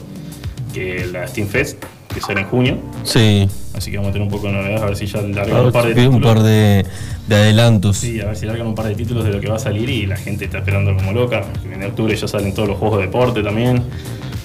Que 0.74 1.07
la 1.11 1.26
Steam 1.26 1.49
Fest, 1.49 1.82
que 2.12 2.20
será 2.20 2.40
en 2.40 2.46
junio. 2.48 2.78
Sí. 3.04 3.48
Así 3.74 3.90
que 3.90 3.96
vamos 3.98 4.11
a 4.11 4.12
tener 4.12 4.26
un 4.26 4.32
poco 4.32 4.46
de 4.48 4.52
novedades, 4.54 4.82
a 4.82 4.86
ver 4.86 4.96
si 4.96 5.06
ya 5.06 5.20
largan 5.22 5.50
Ahora 5.56 5.66
un 5.66 5.72
par 5.72 5.84
de 5.84 5.90
un 6.09 6.14
títulos. 6.14 6.34
par 6.34 6.42
de, 6.42 6.86
de 7.28 7.34
adelantos. 7.36 7.96
Sí, 7.98 8.20
a 8.20 8.26
ver 8.26 8.36
si 8.36 8.46
largan 8.46 8.66
un 8.66 8.74
par 8.74 8.86
de 8.86 8.94
títulos 8.94 9.24
de 9.24 9.30
lo 9.30 9.40
que 9.40 9.48
va 9.48 9.56
a 9.56 9.61
salir 9.61 9.88
y 9.88 10.06
la 10.06 10.16
gente 10.16 10.46
está 10.46 10.59
esperando 10.59 10.94
como 10.96 11.12
loca. 11.12 11.42
Que 11.62 11.74
en 11.74 11.84
octubre 11.84 12.14
ya 12.16 12.26
salen 12.28 12.52
todos 12.54 12.68
los 12.68 12.78
juegos 12.78 12.98
de 12.98 13.06
deporte 13.06 13.42
también. 13.42 13.82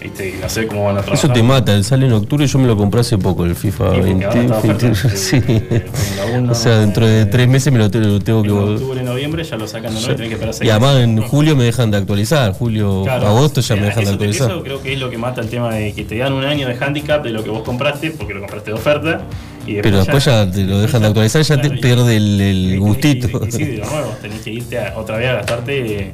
Y 0.04 0.41
no 0.41 0.49
sé 0.49 0.68
cómo 0.68 0.84
van 0.86 0.97
a 0.97 1.01
trabajar. 1.01 1.26
Eso 1.26 1.34
te 1.34 1.41
mata, 1.41 1.74
él 1.74 1.84
sale 1.86 2.06
en 2.08 2.12
octubre, 2.14 2.45
yo 2.45 2.60
me 2.60 2.68
lo 2.68 2.76
compré 2.76 2.99
hace 2.99 3.18
poco, 3.18 3.45
el 3.45 3.56
FIFA 3.56 3.86
Sí, 3.91 3.95
porque 3.95 4.01
20. 4.14 4.26
ahora 4.26 4.41
está 4.41 4.58
oferta, 4.58 4.86
20, 4.88 5.08
eh, 5.08 5.12
sí. 5.18 5.39
Fórmula 5.41 6.38
1, 6.39 6.51
o 6.51 6.56
sea, 6.56 6.80
dentro 6.80 7.08
de 7.08 7.26
tres 7.26 7.47
meses 7.47 7.72
me 7.72 7.80
lo, 7.80 7.89
te- 7.89 7.99
lo 7.99 8.20
tengo 8.20 8.41
que 8.43 8.49
En 8.49 8.56
volver. 8.56 8.76
octubre, 8.76 9.04
noviembre 9.04 9.43
ya 9.45 9.56
lo 9.56 9.66
sacan 9.68 9.93
de 9.93 9.99
nuevo 10.01 10.12
y 10.12 10.16
tienen 10.16 10.28
que 10.30 10.34
esperar 10.36 10.54
seis 10.54 10.68
Y 10.68 10.72
además 10.72 10.97
en 10.97 11.22
julio 11.22 11.56
me 11.56 11.64
dejan 11.64 11.89
de 11.89 11.97
actualizar, 11.97 12.51
julio, 12.51 13.04
Claro, 13.04 13.28
agosto 13.28 13.62
ya 13.62 13.76
me 13.76 13.82
mira, 13.82 13.89
dejan 13.91 14.04
de 14.06 14.10
actualizar. 14.12 14.51
Eso 14.51 14.64
creo 14.64 14.82
que 14.82 14.93
es 14.93 14.99
lo 14.99 15.10
que 15.10 15.18
mata 15.18 15.39
el 15.41 15.47
tema 15.49 15.74
de 15.74 15.93
que 15.93 16.04
te 16.04 16.18
dan 16.18 16.34
un 16.34 16.43
año 16.43 16.68
de 16.68 16.76
handicap 16.84 17.24
de 17.24 17.30
lo 17.32 17.43
que 17.43 17.49
vos 17.49 17.64
compraste, 17.64 18.12
porque 18.12 18.34
lo 18.34 18.41
compraste 18.41 18.72
de 18.72 18.76
oferta. 18.78 19.22
Y 19.66 19.76
Pero 19.82 19.99
después 19.99 20.26
ya 20.26 20.51
te 20.51 20.66
lo 20.66 20.80
dejan 20.80 21.01
de 21.01 21.08
actualizar, 21.08 21.41
ya 21.43 21.62
te 21.62 21.70
pierde 21.72 22.18
el, 22.18 22.41
el 22.41 22.80
gustito. 22.82 23.28
Y, 23.45 23.47
y 23.47 23.51
sí, 23.54 23.64
de 23.64 23.78
nuevo, 23.78 24.14
tenés 24.22 24.41
que 24.41 24.51
irte 24.51 24.78
a- 24.80 24.93
otra 24.97 25.16
vez 25.16 25.30
a 25.30 25.34
gastarte. 25.36 26.14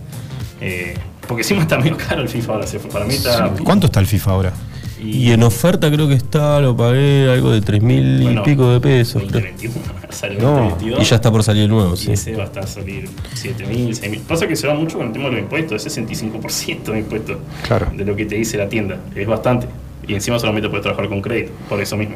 eh, 0.62 0.94
porque 1.30 1.44
encima 1.44 1.62
está 1.62 1.78
medio 1.78 1.96
caro 1.96 2.22
el 2.22 2.28
FIFA 2.28 2.54
ahora. 2.54 2.68
se 2.68 2.78
fue. 2.80 2.92
Para 2.92 3.06
mí 3.06 3.14
está. 3.14 3.50
¿Cuánto 3.64 3.86
está 3.88 4.02
el 4.02 4.06
FIFA 4.08 4.32
ahora? 4.32 4.54
Y 5.02 5.32
en 5.32 5.44
oferta 5.44 5.90
creo 5.90 6.10
que 6.10 6.16
está, 6.16 6.60
lo 6.60 6.76
pagué 6.76 7.32
algo 7.32 7.52
de 7.52 7.62
3 7.62 7.82
mil 7.82 8.22
Bueno, 8.22 8.42
y 8.42 8.44
pico 8.44 8.70
de 8.70 8.82
pesos. 8.82 9.24
creo. 9.30 9.44
2021, 9.44 9.76
sale 10.10 10.36
No, 10.36 10.52
2022. 10.56 11.00
y 11.02 11.04
ya 11.06 11.16
está 11.16 11.32
por 11.32 11.42
salir 11.44 11.64
el 11.64 11.70
nuevo, 11.70 11.94
Y 11.94 11.98
sí. 11.98 12.12
ese 12.12 12.36
va 12.36 12.44
a 12.44 12.46
estar 12.48 12.64
a 12.66 12.68
salir 12.68 13.08
7.000, 13.34 13.92
6.000. 13.98 14.20
Pasa 14.24 14.46
que 14.46 14.58
se 14.58 14.68
va 14.68 14.74
mucho 14.74 14.98
con 14.98 15.08
el 15.08 15.14
tema 15.14 15.26
de 15.26 15.32
los 15.32 15.40
impuestos, 15.40 15.86
es 15.86 15.98
65% 15.98 16.92
de 16.92 17.00
impuestos 17.00 17.38
Claro. 17.66 17.88
de 17.96 18.04
lo 18.04 18.14
que 18.18 18.26
te 18.26 18.36
dice 18.36 18.58
la 18.58 18.68
tienda. 18.68 18.98
Es 19.16 19.26
bastante. 19.26 19.68
Y 20.06 20.16
encima 20.16 20.38
solamente 20.38 20.68
puedes 20.68 20.84
trabajar 20.84 21.08
con 21.08 21.22
crédito, 21.22 21.54
por 21.70 21.80
eso 21.80 21.96
mismo. 21.96 22.16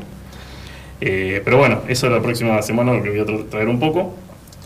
Eh, 1.00 1.42
pero 1.46 1.58
bueno, 1.58 1.82
eso 1.88 2.10
la 2.10 2.22
próxima 2.22 2.62
semana 2.62 2.94
lo 2.94 3.02
que 3.04 3.10
voy 3.12 3.20
a 3.20 3.26
tra- 3.26 3.50
traer 3.50 3.70
un 3.70 3.80
poco. 3.80 4.14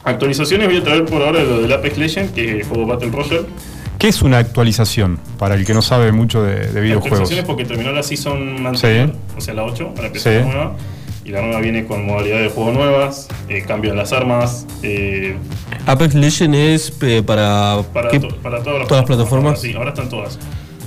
Actualizaciones 0.04 0.68
voy 0.68 0.78
a 0.78 0.84
traer 0.84 1.06
por 1.06 1.22
ahora 1.22 1.44
lo 1.44 1.62
del 1.62 1.72
Apex 1.72 1.98
Legends, 1.98 2.32
que 2.32 2.46
es 2.46 2.52
el 2.56 2.64
juego 2.64 2.86
Battle 2.88 3.10
Royale. 3.12 3.46
¿Qué 4.00 4.08
es 4.10 4.22
una 4.22 4.38
actualización 4.38 5.20
para 5.40 5.56
el 5.56 5.66
que 5.66 5.74
no 5.74 5.82
sabe 5.82 6.12
mucho 6.12 6.44
de, 6.44 6.68
de 6.72 6.82
videojuegos? 6.82 7.06
Actualizaciones 7.22 7.46
porque 7.46 7.66
terminó 7.66 7.92
la 7.92 8.04
season 8.04 8.66
anterior, 8.66 9.14
o 9.36 9.42
sea 9.42 9.54
la 9.56 9.64
8, 9.64 9.94
para 9.96 10.08
empezar 10.08 10.34
Sí. 10.34 10.40
la 10.40 10.46
nueva. 10.46 10.76
Y 11.26 11.32
la 11.32 11.42
nueva 11.42 11.60
viene 11.60 11.86
con 11.86 12.06
modalidades 12.06 12.44
de 12.44 12.50
juego 12.52 12.72
nuevas, 12.72 13.28
eh, 13.50 13.64
cambio 13.68 13.92
en 13.92 13.98
las 13.98 14.14
armas, 14.14 14.66
eh, 14.82 15.36
Apex 15.86 16.14
Legends 16.16 16.58
es 16.58 16.94
eh, 17.02 17.22
para, 17.26 17.82
Para, 17.92 18.10
¿qué? 18.10 18.20
to- 18.22 18.30
para 18.38 18.64
todas 18.64 18.80
las 18.80 18.88
todas 18.88 19.02
las 19.02 19.08
plataformas. 19.08 19.60
Sí, 19.60 19.74
ahora 19.74 19.90
están 19.90 20.08
todas. 20.10 20.40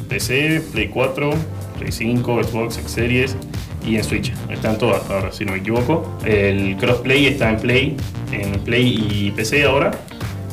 PC, 0.08 0.62
Play 0.72 0.88
4, 0.88 1.30
Play 1.78 1.92
5, 1.92 2.42
Xbox, 2.44 2.78
X 2.78 2.90
Series 2.90 3.36
y 3.86 3.96
en 3.96 4.04
Switch. 4.04 4.32
Están 4.48 4.78
todas 4.78 5.02
ahora, 5.10 5.30
si 5.30 5.44
no 5.44 5.52
me 5.52 5.58
equivoco. 5.58 6.18
El 6.24 6.76
crossplay 6.78 7.26
está 7.26 7.50
en 7.50 7.56
Play, 7.58 7.96
en 8.32 8.60
Play 8.60 9.08
y 9.10 9.30
PC 9.32 9.64
ahora, 9.64 9.90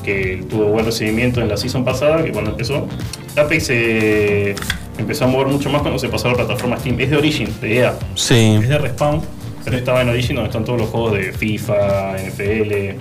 que 0.08 0.41
tuvo 0.49 0.66
buen 0.68 0.86
recibimiento 0.86 1.41
en 1.41 1.49
la 1.49 1.58
season 1.58 1.84
pasada, 1.84 2.24
que 2.24 2.32
cuando 2.32 2.51
empezó. 2.51 2.88
Apex 3.36 3.68
eh, 3.72 4.55
empezó 4.97 5.26
a 5.26 5.28
mover 5.28 5.47
mucho 5.47 5.70
más 5.70 5.82
cuando 5.82 5.99
se 5.99 6.08
pasó 6.08 6.28
a 6.30 6.32
la 6.32 6.38
plataforma 6.38 6.78
Steam. 6.80 6.97
Es 7.01 7.10
de 7.10 7.18
Origin, 7.18 7.49
de 7.62 7.78
EA. 7.80 7.93
Sí. 8.16 8.58
Es 8.62 8.70
de 8.70 8.78
Respawn, 8.78 9.22
pero 9.66 9.76
estaba 9.78 10.01
en 10.01 10.10
Origin 10.10 10.36
donde 10.38 10.47
están 10.49 10.64
todos 10.64 10.80
los 10.80 10.89
juegos 10.89 11.14
de 11.14 11.34
FIFA, 11.34 12.16
NFL, 12.26 12.72
eh, 12.72 12.97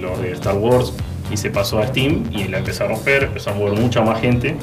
los 0.00 0.20
de 0.22 0.30
Star 0.32 0.56
Wars. 0.56 0.92
Y 1.32 1.36
se 1.36 1.50
pasó 1.50 1.80
a 1.80 1.88
Steam 1.88 2.22
y 2.32 2.44
la 2.44 2.58
empezó 2.58 2.84
a 2.84 2.88
romper, 2.88 3.24
empezó 3.24 3.50
a 3.50 3.54
mover 3.54 3.78
mucha 3.78 4.00
más 4.00 4.20
gente. 4.20 4.54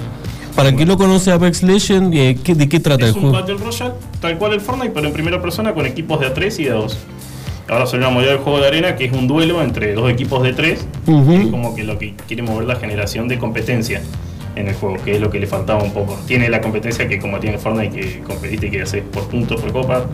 Para 0.55 0.73
que 0.73 0.85
no 0.85 0.97
conoce 0.97 1.31
Apex 1.33 1.61
Legends, 1.63 2.15
eh, 2.15 2.37
¿qué- 2.41 2.55
¿de 2.55 2.69
qué 2.69 2.79
trata 2.79 3.03
Es 3.05 3.11
el 3.11 3.17
un 3.17 3.21
juego? 3.31 3.37
Battle 3.37 3.57
Royale, 3.57 3.93
tal 4.21 4.37
cual 4.37 4.53
el 4.53 4.61
Fortnite, 4.61 4.91
pero 4.93 5.07
en 5.07 5.13
primera 5.13 5.41
persona 5.41 5.73
con 5.73 5.85
equipos 5.85 6.17
de 6.21 6.27
A3 6.33 6.59
y 6.59 6.63
de 6.63 6.73
A2. 6.73 6.95
Ahora 7.67 7.85
salió 7.85 8.07
una 8.07 8.13
modalidad 8.13 8.35
del 8.35 8.43
juego 8.43 8.59
de 8.59 8.67
arena 8.67 8.95
que 8.95 9.05
es 9.05 9.13
un 9.13 9.27
duelo 9.27 9.61
entre 9.61 9.93
dos 9.93 10.09
equipos 10.11 10.43
de 10.43 10.53
3. 10.53 10.85
Ujú. 11.07 11.31
Es 11.33 11.47
como 11.47 11.75
que 11.75 11.83
lo 11.83 11.97
que 11.97 12.13
quiere 12.27 12.43
mover 12.43 12.67
la 12.67 12.75
generación 12.75 13.27
de 13.27 13.39
competencia 13.39 14.01
en 14.55 14.67
el 14.67 14.75
juego, 14.75 14.97
que 15.03 15.15
es 15.15 15.21
lo 15.21 15.29
que 15.29 15.39
le 15.39 15.47
faltaba 15.47 15.83
un 15.83 15.91
poco. 15.91 16.17
Tiene 16.27 16.49
la 16.49 16.61
competencia 16.61 17.07
que 17.07 17.19
como 17.19 17.39
tiene 17.39 17.57
Fortnite, 17.57 17.99
que 17.99 18.19
competiste, 18.21 18.71
que 18.71 18.81
haces 18.81 19.03
por 19.03 19.27
puntos, 19.27 19.59
por 19.61 19.71
copa 19.71 20.05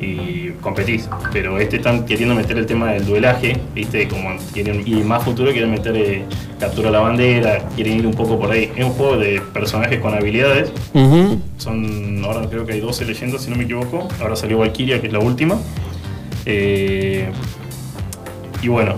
y 0.00 0.50
competís. 0.60 1.08
Pero 1.32 1.58
este 1.58 1.76
están 1.76 2.04
queriendo 2.04 2.34
meter 2.34 2.58
el 2.58 2.66
tema 2.66 2.92
del 2.92 3.06
duelaje, 3.06 3.56
viste, 3.74 4.06
como 4.08 4.36
quieren, 4.52 4.82
y 4.86 4.96
más 4.96 5.22
futuro 5.24 5.50
quieren 5.52 5.70
meter 5.70 5.96
eh, 5.96 6.24
captura 6.60 6.90
la 6.90 7.00
bandera, 7.00 7.66
quieren 7.74 8.00
ir 8.00 8.06
un 8.06 8.14
poco 8.14 8.38
por 8.38 8.50
ahí. 8.50 8.70
Es 8.76 8.84
un 8.84 8.92
juego 8.92 9.16
de 9.16 9.40
personajes 9.52 10.00
con 10.00 10.14
habilidades. 10.14 10.72
Son, 11.56 12.22
ahora 12.24 12.46
creo 12.50 12.66
que 12.66 12.74
hay 12.74 12.80
12 12.80 13.04
leyendas, 13.06 13.42
si 13.42 13.50
no 13.50 13.56
me 13.56 13.64
equivoco. 13.64 14.08
Ahora 14.20 14.36
salió 14.36 14.58
Valkyria, 14.58 15.00
que 15.00 15.06
es 15.06 15.12
la 15.12 15.20
última. 15.20 15.56
Eh, 16.46 17.28
y 18.62 18.68
bueno, 18.68 18.94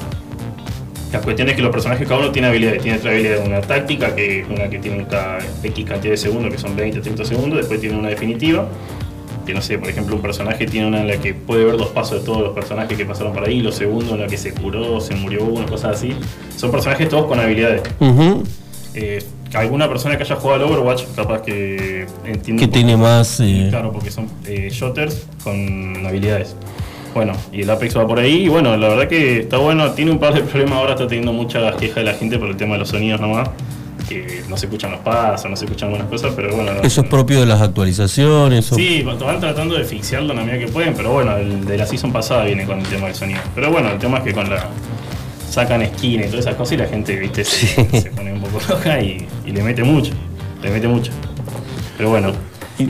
la 1.12 1.20
cuestión 1.20 1.48
es 1.48 1.56
que 1.56 1.62
los 1.62 1.70
personajes 1.70 2.06
cada 2.06 2.20
uno 2.20 2.30
tiene 2.30 2.48
habilidades. 2.48 2.82
Tiene 2.82 2.98
otra 2.98 3.10
habilidad, 3.10 3.46
una 3.46 3.60
táctica, 3.60 4.14
que 4.14 4.44
una 4.48 4.68
que 4.68 4.78
tiene 4.78 5.06
cada 5.06 5.38
X 5.62 5.84
cantidad 5.86 6.12
de 6.12 6.16
segundos, 6.18 6.52
que 6.52 6.58
son 6.58 6.76
20, 6.76 7.00
30 7.00 7.24
segundos. 7.24 7.58
Después 7.58 7.80
tiene 7.80 7.98
una 7.98 8.10
definitiva, 8.10 8.68
que 9.46 9.54
no 9.54 9.62
sé, 9.62 9.78
por 9.78 9.88
ejemplo, 9.88 10.14
un 10.16 10.22
personaje 10.22 10.66
tiene 10.66 10.86
una 10.86 11.00
en 11.00 11.08
la 11.08 11.16
que 11.16 11.32
puede 11.32 11.64
ver 11.64 11.76
los 11.76 11.88
pasos 11.88 12.20
de 12.20 12.26
todos 12.26 12.42
los 12.42 12.54
personajes 12.54 12.96
que 12.96 13.06
pasaron 13.06 13.32
por 13.32 13.48
ahí. 13.48 13.60
Los 13.60 13.76
segundos 13.76 14.12
en 14.12 14.20
la 14.20 14.26
que 14.26 14.36
se 14.36 14.52
curó, 14.52 15.00
se 15.00 15.14
murió 15.14 15.44
uno, 15.44 15.66
cosas 15.66 15.96
así. 15.96 16.14
Son 16.56 16.70
personajes 16.70 17.08
todos 17.08 17.26
con 17.26 17.40
habilidades. 17.40 17.82
Eh, 18.94 19.24
alguna 19.54 19.88
persona 19.88 20.16
que 20.18 20.24
haya 20.24 20.36
jugado 20.36 20.64
al 20.64 20.70
Overwatch, 20.70 21.04
capaz 21.16 21.40
que 21.40 22.06
entiende. 22.26 22.62
Que 22.62 22.68
tiene 22.68 22.96
más, 22.98 23.40
eh, 23.40 23.68
Claro, 23.70 23.92
porque 23.92 24.10
son 24.10 24.28
eh, 24.44 24.68
shooters 24.70 25.26
con 25.42 26.04
habilidades. 26.04 26.54
Bueno, 27.18 27.32
y 27.52 27.62
el 27.62 27.70
Apex 27.70 27.96
va 27.98 28.06
por 28.06 28.20
ahí. 28.20 28.44
Y 28.44 28.48
bueno, 28.48 28.76
la 28.76 28.88
verdad 28.90 29.08
que 29.08 29.40
está 29.40 29.56
bueno. 29.58 29.90
Tiene 29.90 30.12
un 30.12 30.20
par 30.20 30.34
de 30.34 30.42
problemas 30.42 30.78
ahora, 30.78 30.92
está 30.92 31.08
teniendo 31.08 31.32
muchas 31.32 31.74
quejas 31.74 31.96
de 31.96 32.04
la 32.04 32.14
gente 32.14 32.38
por 32.38 32.48
el 32.48 32.56
tema 32.56 32.74
de 32.74 32.78
los 32.78 32.90
sonidos 32.90 33.20
nomás. 33.20 33.48
Que 34.08 34.42
no 34.48 34.56
se 34.56 34.66
escuchan 34.66 34.92
los 34.92 35.00
pasos, 35.00 35.50
no 35.50 35.56
se 35.56 35.64
escuchan 35.64 35.90
buenas 35.90 36.06
cosas, 36.08 36.32
pero 36.36 36.54
bueno. 36.54 36.70
Eso 36.84 37.00
es 37.00 37.08
propio 37.08 37.40
de 37.40 37.46
las 37.46 37.60
actualizaciones. 37.60 38.70
o- 38.70 38.76
Sí, 38.76 39.02
van 39.02 39.18
tratando 39.40 39.74
de 39.74 39.82
asfixiarlo 39.82 40.30
en 40.32 40.38
la 40.38 40.44
medida 40.44 40.64
que 40.64 40.70
pueden, 40.72 40.94
pero 40.94 41.10
bueno, 41.12 41.36
el 41.36 41.64
de 41.64 41.76
la 41.76 41.84
season 41.86 42.12
pasada 42.12 42.44
viene 42.44 42.64
con 42.64 42.78
el 42.78 42.86
tema 42.86 43.06
del 43.08 43.16
sonido. 43.16 43.40
Pero 43.54 43.72
bueno, 43.72 43.90
el 43.90 43.98
tema 43.98 44.18
es 44.18 44.24
que 44.24 44.32
con 44.32 44.48
la. 44.48 44.68
sacan 45.50 45.84
skin 45.96 46.20
y 46.20 46.24
todas 46.26 46.40
esas 46.46 46.54
cosas 46.54 46.74
y 46.74 46.76
la 46.76 46.86
gente, 46.86 47.16
viste, 47.18 47.42
se, 47.44 48.00
se 48.00 48.10
pone 48.12 48.32
un 48.32 48.40
poco 48.42 48.60
loca 48.68 49.00
y, 49.00 49.26
y 49.44 49.50
le 49.50 49.62
mete 49.64 49.82
mucho. 49.82 50.12
Le 50.62 50.70
mete 50.70 50.86
mucho. 50.86 51.10
Pero 51.96 52.10
bueno. 52.10 52.32
Y, 52.78 52.84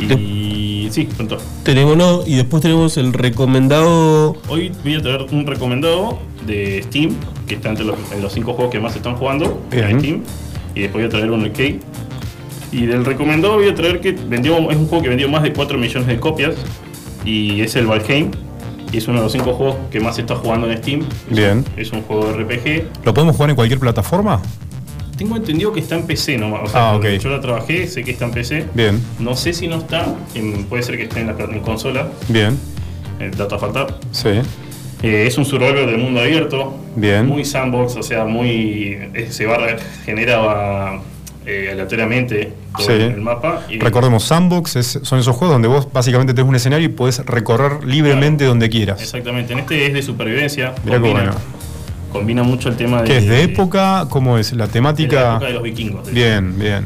sí, 0.90 1.04
pronto. 1.04 1.38
Tenemos, 1.64 1.96
no, 1.96 2.22
y 2.26 2.36
después 2.36 2.62
tenemos 2.62 2.96
el 2.96 3.12
recomendado. 3.12 4.36
Hoy 4.48 4.72
voy 4.82 4.94
a 4.94 5.02
traer 5.02 5.26
un 5.30 5.46
recomendado 5.46 6.18
de 6.46 6.82
Steam, 6.84 7.10
que 7.46 7.54
está 7.56 7.70
entre 7.70 7.84
los, 7.84 7.96
en 8.12 8.22
los 8.22 8.32
cinco 8.32 8.54
juegos 8.54 8.72
que 8.72 8.80
más 8.80 8.92
se 8.92 8.98
están 8.98 9.16
jugando 9.16 9.60
en 9.70 9.98
Steam. 10.00 10.22
Y 10.74 10.80
después 10.82 11.02
voy 11.04 11.04
a 11.04 11.08
traer 11.08 11.30
un 11.30 11.44
arcade. 11.44 11.80
Y 12.72 12.86
del 12.86 13.04
recomendado 13.04 13.54
voy 13.54 13.68
a 13.68 13.74
traer 13.74 14.00
que 14.00 14.12
vendió, 14.12 14.56
es 14.70 14.76
un 14.76 14.86
juego 14.86 15.02
que 15.02 15.08
vendió 15.08 15.28
más 15.28 15.42
de 15.42 15.52
4 15.52 15.78
millones 15.78 16.06
de 16.08 16.20
copias. 16.20 16.54
Y 17.24 17.60
es 17.62 17.74
el 17.76 17.86
Valheim. 17.86 18.30
Y 18.92 18.96
es 18.98 19.06
uno 19.08 19.18
de 19.18 19.24
los 19.24 19.32
cinco 19.32 19.52
juegos 19.52 19.76
que 19.90 20.00
más 20.00 20.14
se 20.14 20.22
está 20.22 20.36
jugando 20.36 20.70
en 20.70 20.78
Steam. 20.78 21.00
Es 21.30 21.36
Bien. 21.36 21.58
un- 21.58 21.80
es 21.80 21.92
un 21.92 22.02
juego 22.02 22.26
de 22.26 22.32
RPG. 22.44 22.84
¿Lo 23.04 23.12
podemos 23.12 23.36
jugar 23.36 23.50
en 23.50 23.56
cualquier 23.56 23.78
plataforma? 23.80 24.40
Tengo 25.18 25.36
entendido 25.36 25.72
que 25.72 25.80
está 25.80 25.96
en 25.96 26.04
PC 26.06 26.38
nomás. 26.38 26.60
O 26.64 26.66
sea, 26.68 26.80
Ah, 26.90 26.94
ok. 26.94 27.02
porque 27.02 27.18
yo 27.18 27.28
la 27.30 27.40
trabajé, 27.40 27.86
sé 27.88 28.04
que 28.04 28.12
está 28.12 28.24
en 28.24 28.30
PC. 28.30 28.66
Bien, 28.72 29.02
No 29.18 29.34
sé 29.36 29.52
si 29.52 29.66
no 29.68 29.76
está, 29.76 30.06
en- 30.34 30.64
puede 30.64 30.82
ser 30.84 30.96
que 30.96 31.02
esté 31.02 31.20
en, 31.20 31.26
la, 31.26 31.32
en 31.44 31.60
consola. 31.60 32.08
bien, 32.28 32.56
Eh, 33.20 33.30
data 33.36 33.58
falta. 33.58 33.86
sí, 34.12 34.28
Eh, 35.02 35.24
es 35.26 35.36
un 35.38 35.44
survival 35.44 35.86
de 35.86 35.96
mundo 35.96 36.20
abierto. 36.20 36.74
Bien. 36.96 37.26
Muy 37.26 37.44
sandbox, 37.44 37.96
o 37.96 38.02
sea, 38.02 38.24
muy. 38.24 38.98
eh, 39.14 39.28
se 39.30 39.44
va 39.46 39.58
genera 40.04 41.00
eh, 41.46 41.70
aleatoriamente 41.72 42.52
todo 42.76 42.86
Sí. 42.88 42.92
el 42.92 43.20
mapa. 43.22 43.62
Y, 43.70 43.78
Recordemos, 43.78 44.22
Sandbox 44.24 44.76
es- 44.76 44.98
son 45.02 45.18
esos 45.18 45.34
juegos 45.34 45.54
donde 45.54 45.66
vos 45.68 45.88
básicamente 45.92 46.34
tenés 46.34 46.46
un 46.48 46.54
escenario 46.56 46.84
y 46.86 46.90
podés 46.90 47.24
recorrer 47.24 47.84
libremente 47.84 48.44
donde 48.44 48.68
quieras. 48.68 49.00
Exactamente, 49.00 49.52
en 49.54 49.60
este 49.60 49.86
es 49.86 49.94
de 49.94 50.02
supervivencia. 50.02 50.74
Mirá 50.84 50.98
bueno. 50.98 51.30
Combina 52.12 52.42
mucho 52.42 52.68
el 52.68 52.76
tema 52.76 53.02
de. 53.02 53.08
¿Qué 53.08 53.18
es 53.18 53.26
de 53.28 53.42
época? 53.42 54.06
¿Cómo 54.08 54.38
es 54.38 54.52
la 54.52 54.66
de 54.66 54.72
temática? 54.72 55.16
la 55.22 55.30
época 55.32 55.46
de 55.46 55.52
los 55.52 55.62
vikingos. 55.62 56.06
de- 56.06 56.12
Bien, 56.12 56.58
bien. 56.58 56.84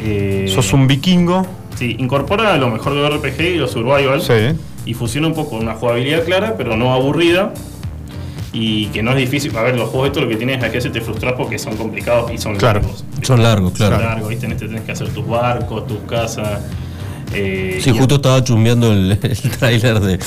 Eh, 0.00 0.50
Sos 0.54 0.72
un 0.72 0.86
vikingo. 0.86 1.46
Sí, 1.76 1.96
incorpora 1.98 2.56
lo 2.56 2.68
mejor 2.70 2.94
de 2.94 3.08
RPG 3.08 3.40
y 3.54 3.56
los 3.56 3.70
survival. 3.70 4.20
Sí. 4.20 4.58
Y 4.86 4.94
fusiona 4.94 5.26
un 5.26 5.34
poco 5.34 5.56
una 5.56 5.74
jugabilidad 5.74 6.24
clara, 6.24 6.54
pero 6.56 6.76
no 6.76 6.92
aburrida. 6.94 7.52
Y 8.52 8.86
que 8.86 9.02
no 9.02 9.12
es 9.12 9.16
difícil. 9.18 9.56
A 9.56 9.62
ver, 9.62 9.76
los 9.76 9.90
juegos 9.90 10.08
estos 10.08 10.22
lo 10.24 10.28
que 10.28 10.34
tienes 10.36 10.62
es 10.62 10.70
que 10.70 10.80
se 10.80 10.90
te 10.90 11.00
frustras 11.00 11.34
porque 11.34 11.56
son 11.58 11.76
complicados 11.76 12.32
y 12.32 12.38
son 12.38 12.56
Claro, 12.56 12.80
largos. 12.80 13.04
son 13.22 13.42
largos, 13.42 13.72
claro. 13.74 13.96
Son 13.96 14.04
largos, 14.04 14.28
¿viste? 14.28 14.46
En 14.46 14.52
este 14.52 14.66
tenés 14.66 14.82
que 14.82 14.92
hacer 14.92 15.08
tus 15.10 15.26
barcos, 15.26 15.86
tus 15.86 15.98
casas. 16.00 16.60
Eh, 17.34 17.78
Sí, 17.82 17.90
justo 17.96 18.16
estaba 18.16 18.42
chumbeando 18.44 18.92
el, 18.92 19.12
el 19.22 19.50
tráiler 19.58 20.00
de. 20.00 20.18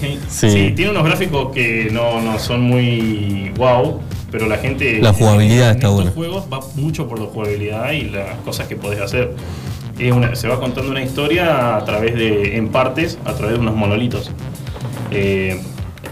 Sí. 0.00 0.18
Sí. 0.28 0.72
tiene 0.74 0.90
unos 0.90 1.04
gráficos 1.04 1.52
que 1.52 1.88
no, 1.92 2.20
no 2.20 2.38
son 2.38 2.62
muy 2.62 3.52
wow, 3.56 4.00
pero 4.32 4.46
la 4.46 4.58
gente. 4.58 4.98
La 5.00 5.12
jugabilidad 5.12 5.70
en 5.70 5.76
está 5.76 5.88
buena. 5.88 6.10
juegos 6.10 6.44
va 6.52 6.60
mucho 6.74 7.06
por 7.08 7.20
la 7.20 7.26
jugabilidad 7.26 7.92
y 7.92 8.02
las 8.10 8.36
cosas 8.44 8.66
que 8.66 8.76
podés 8.76 9.00
hacer. 9.00 9.34
Es 9.98 10.12
una- 10.12 10.34
se 10.34 10.46
va 10.48 10.58
contando 10.60 10.90
una 10.90 11.02
historia 11.02 11.76
a 11.76 11.84
través 11.84 12.14
de. 12.14 12.56
en 12.56 12.68
partes, 12.68 13.18
a 13.24 13.32
través 13.34 13.54
de 13.54 13.60
unos 13.60 13.76
monolitos. 13.76 14.30
Eh, 15.10 15.60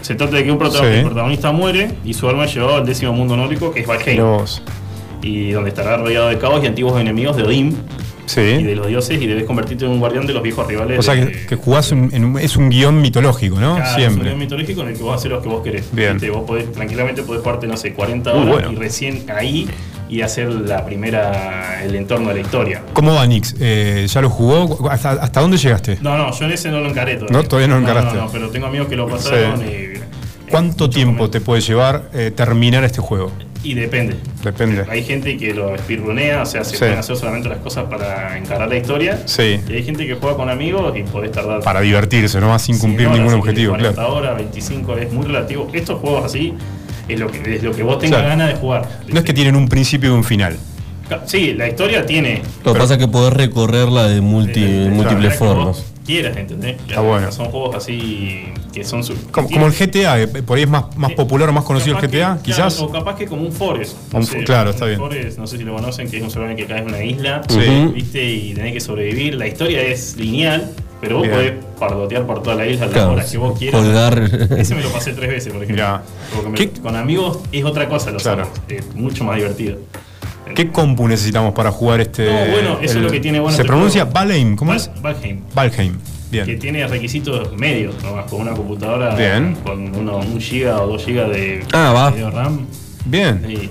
se 0.01 0.15
trata 0.15 0.37
de 0.37 0.43
que 0.43 0.51
un 0.51 0.57
protagonista, 0.57 0.93
Sí. 0.93 0.99
el 0.99 1.05
protagonista 1.05 1.51
muere 1.51 1.91
y 2.05 2.13
su 2.13 2.27
alma 2.29 2.45
es 2.45 2.53
llevada 2.53 2.77
al 2.77 2.85
décimo 2.85 3.11
mundo 3.13 3.35
nórdico 3.35 3.71
que 3.73 3.81
es 3.81 3.87
Valheim. 3.87 4.21
Y 5.21 5.51
donde 5.51 5.69
estará 5.69 5.97
rodeado 5.97 6.29
de 6.29 6.37
caos 6.37 6.63
y 6.63 6.67
antiguos 6.67 6.99
enemigos 7.01 7.35
de 7.35 7.43
Odín 7.43 7.75
y 8.37 8.63
de 8.63 8.75
los 8.75 8.87
dioses 8.87 9.21
y 9.21 9.27
debes 9.27 9.43
convertirte 9.45 9.85
en 9.85 9.91
un 9.91 9.99
guardián 9.99 10.25
de 10.25 10.33
los 10.33 10.41
viejos 10.43 10.65
rivales. 10.67 10.99
O 10.99 11.01
sea 11.01 11.15
de- 11.15 11.31
que, 11.31 11.45
que 11.47 11.55
jugás 11.55 11.91
en, 11.91 12.09
en 12.13 12.25
un- 12.25 12.39
es 12.39 12.55
un 12.57 12.69
guion 12.69 13.01
mitológico, 13.01 13.59
¿no? 13.59 13.75
Claro, 13.75 13.83
Es 13.89 13.93
un 13.95 13.99
Siempre. 13.99 14.23
guion 14.29 14.39
mitológico 14.39 14.81
en 14.81 14.87
el 14.89 14.97
que 14.97 15.03
vos 15.03 15.15
haces 15.15 15.31
lo 15.31 15.41
que 15.41 15.49
vos 15.49 15.63
querés. 15.63 15.85
Bien. 15.91 16.17
Vos 16.33 16.43
podés, 16.45 16.71
tranquilamente 16.71 17.23
podés 17.23 17.41
jugarte, 17.41 17.67
no 17.67 17.77
sé, 17.77 17.93
40 17.93 18.33
Muy 18.33 18.41
horas 18.43 18.53
bueno. 18.53 18.71
y 18.71 18.75
recién 18.75 19.23
ahí 19.35 19.67
y 20.07 20.21
hacer 20.21 20.49
la 20.49 20.85
primera, 20.85 21.83
el 21.83 21.95
entorno 21.95 22.29
de 22.29 22.35
la 22.35 22.41
historia. 22.41 22.83
¿Cómo 22.93 23.15
va 23.15 23.25
Nix? 23.25 23.55
Eh, 23.59 24.05
¿Ya 24.07 24.21
lo 24.21 24.29
jugó? 24.29 24.89
¿Hasta, 24.89 25.11
hasta 25.13 25.41
dónde 25.41 25.57
llegaste? 25.57 25.97
No, 26.01 26.15
no, 26.17 26.31
yo 26.37 26.45
en 26.45 26.51
ese 26.51 26.69
no 26.69 26.79
lo 26.81 26.89
encaré 26.89 27.15
todavía. 27.15 27.37
No, 27.37 27.43
todavía 27.47 27.67
no 27.67 27.75
lo 27.75 27.81
encaraste. 27.81 28.15
No, 28.17 28.25
no, 28.25 28.31
pero 28.31 28.49
tengo 28.49 28.67
amigos 28.67 28.87
que 28.87 28.95
lo 28.95 29.07
pasaron 29.07 29.59
Sí. 29.61 29.94
¿Cuánto 30.49 30.89
tiempo 30.89 31.29
te 31.29 31.41
puede 31.41 31.61
llevar 31.61 32.09
eh, 32.13 32.31
terminar 32.35 32.83
este 32.83 33.01
juego? 33.01 33.31
y, 33.63 33.73
depende. 33.73 34.15
Depende. 34.43 34.85
Hay 34.87 35.03
gente 35.03 35.37
que 35.37 35.51
lo 35.51 35.75
speedrunea, 35.75 36.43
o 36.43 36.45
sea, 36.45 36.63
se 36.63 36.73
Sí. 36.73 36.77
pueden 36.77 36.99
hacer 36.99 37.15
solamente 37.17 37.49
las 37.49 37.57
cosas 37.57 37.85
para 37.85 38.37
encarar 38.37 38.69
la 38.69 38.77
historia. 38.77 39.23
Sí. 39.25 39.59
Y 39.67 39.73
hay 39.73 39.83
gente 39.83 40.05
que 40.05 40.13
juega 40.13 40.37
con 40.37 40.49
amigos 40.51 40.95
y 40.95 41.01
podés 41.01 41.31
tardar. 41.31 41.61
Para 41.61 41.81
divertirse, 41.81 42.39
¿no? 42.39 42.57
Sin 42.59 42.77
cumplir 42.77 43.09
ningún 43.09 43.33
objetivo, 43.33 43.71
40 43.71 43.93
claro. 43.95 44.13
horas, 44.17 44.35
25, 44.37 44.97
es 44.97 45.11
muy 45.11 45.25
relativo. 45.25 45.67
Estos 45.73 45.99
juegos 45.99 46.25
así 46.25 46.53
es 47.07 47.19
lo 47.19 47.31
que, 47.31 47.55
es 47.55 47.63
lo 47.63 47.71
que 47.71 47.81
vos 47.81 47.97
tengas 47.97 48.21
ganas 48.21 48.49
de 48.49 48.55
jugar. 48.59 48.87
No 49.07 49.17
es 49.17 49.25
que 49.25 49.33
tienen 49.33 49.55
un 49.55 49.67
principio 49.67 50.11
y 50.11 50.13
un 50.13 50.23
final. 50.23 50.57
Sí, 51.25 51.53
la 51.53 51.67
historia 51.67 52.05
tiene. 52.05 52.43
Lo 52.63 52.73
que 52.73 52.79
pasa 52.79 52.93
es 52.93 52.99
que 52.99 53.07
podés 53.07 53.33
recorrerla 53.33 54.07
de 54.07 54.21
multi- 54.21 54.89
múltiples 54.91 55.35
formas. 55.37 55.83
Quieras, 56.05 56.37
¿entendés? 56.37 56.77
Está 56.87 57.01
bueno. 57.01 57.31
Son 57.31 57.47
juegos 57.47 57.75
así 57.77 58.43
que 58.71 58.83
son 58.83 59.01
Como, 59.31 59.49
como 59.49 59.65
el 59.67 59.73
GTA, 59.73 60.21
eh, 60.21 60.27
por 60.27 60.57
ahí 60.57 60.63
es 60.63 60.69
más, 60.69 60.95
más 60.97 61.13
popular 61.13 61.49
o 61.49 61.53
más 61.53 61.63
conocido 61.63 61.97
el 61.97 62.01
GTA, 62.07 62.37
que- 62.37 62.43
quizás. 62.51 62.75
claro, 62.75 62.89
o 62.89 62.93
capaz 62.93 63.15
que 63.15 63.25
como 63.25 63.41
un 63.43 63.51
Forest. 63.51 63.95
Un 64.13 64.23
claro, 64.43 64.69
está 64.71 64.85
bien. 64.85 64.99
Forest, 64.99 65.37
no 65.39 65.47
sé 65.47 65.57
si 65.57 65.63
lo 65.63 65.73
conocen, 65.73 66.09
que 66.09 66.17
es 66.17 66.23
un 66.23 66.29
survival 66.29 66.55
que 66.55 66.65
caes 66.67 66.81
en 66.81 66.87
una 66.89 67.03
isla, 67.03 67.41
Sí. 67.49 67.91
¿viste? 67.93 68.23
Y 68.23 68.53
tenés 68.53 68.73
que 68.73 68.79
sobrevivir. 68.81 69.35
La 69.35 69.47
historia 69.47 69.81
es 69.81 70.15
lineal, 70.17 70.71
pero 71.01 71.15
vos 71.17 71.23
Bien. 71.27 71.35
podés 71.35 71.53
pardotear 71.79 72.25
por 72.27 72.43
toda 72.43 72.55
la 72.57 72.67
isla 72.67 72.85
las 72.85 72.93
Claro, 72.93 73.11
horas 73.13 73.31
que 73.31 73.37
vos 73.37 73.57
quieras. 73.57 73.81
colgar. 73.81 74.29
Ese 74.59 74.75
me 74.75 74.83
lo 74.83 74.89
pasé 74.89 75.13
tres 75.13 75.29
veces, 75.29 75.53
por 75.53 75.63
ejemplo. 75.63 75.83
Mirá. 75.85 76.03
Porque 76.35 76.49
me- 76.75 76.81
con 76.81 76.95
amigos 76.95 77.39
es 77.51 77.63
otra 77.63 77.87
cosa, 77.89 78.11
los 78.11 78.21
Claro. 78.21 78.47
es 78.67 78.93
mucho 78.93 79.23
más 79.23 79.37
divertido. 79.37 79.77
¿Qué 80.53 80.71
compu 80.71 81.07
necesitamos 81.07 81.53
para 81.53 81.71
jugar 81.71 82.01
este? 82.01 82.25
No, 82.25 82.51
bueno, 82.51 82.77
eso 82.81 82.97
es 82.99 83.03
lo 83.03 83.09
que 83.09 83.19
tiene 83.19 83.39
bueno 83.39 83.55
¿Se 83.57 83.63
pronuncia. 83.65 84.05
Valheim? 84.05 84.55
¿Cómo 84.55 84.73
es? 84.73 84.89
Valheim. 85.01 85.41
Valheim. 85.53 85.97
Que 86.31 86.43
Bien. 86.43 86.59
tiene 86.59 86.85
requisitos 86.87 87.55
medios, 87.55 87.95
nomás, 88.03 88.29
con 88.29 88.41
una 88.41 88.51
computadora 88.53 89.15
Bien. 89.15 89.55
con 89.63 89.95
uno, 89.95 90.17
un 90.17 90.39
giga 90.41 90.81
o 90.81 90.87
dos 90.87 91.05
gigas 91.05 91.29
de 91.29 91.63
Ah, 91.71 91.91
va. 91.93 92.11
video 92.11 92.29
RAM. 92.29 92.65
Bien. 93.05 93.45
Eh, 93.47 93.69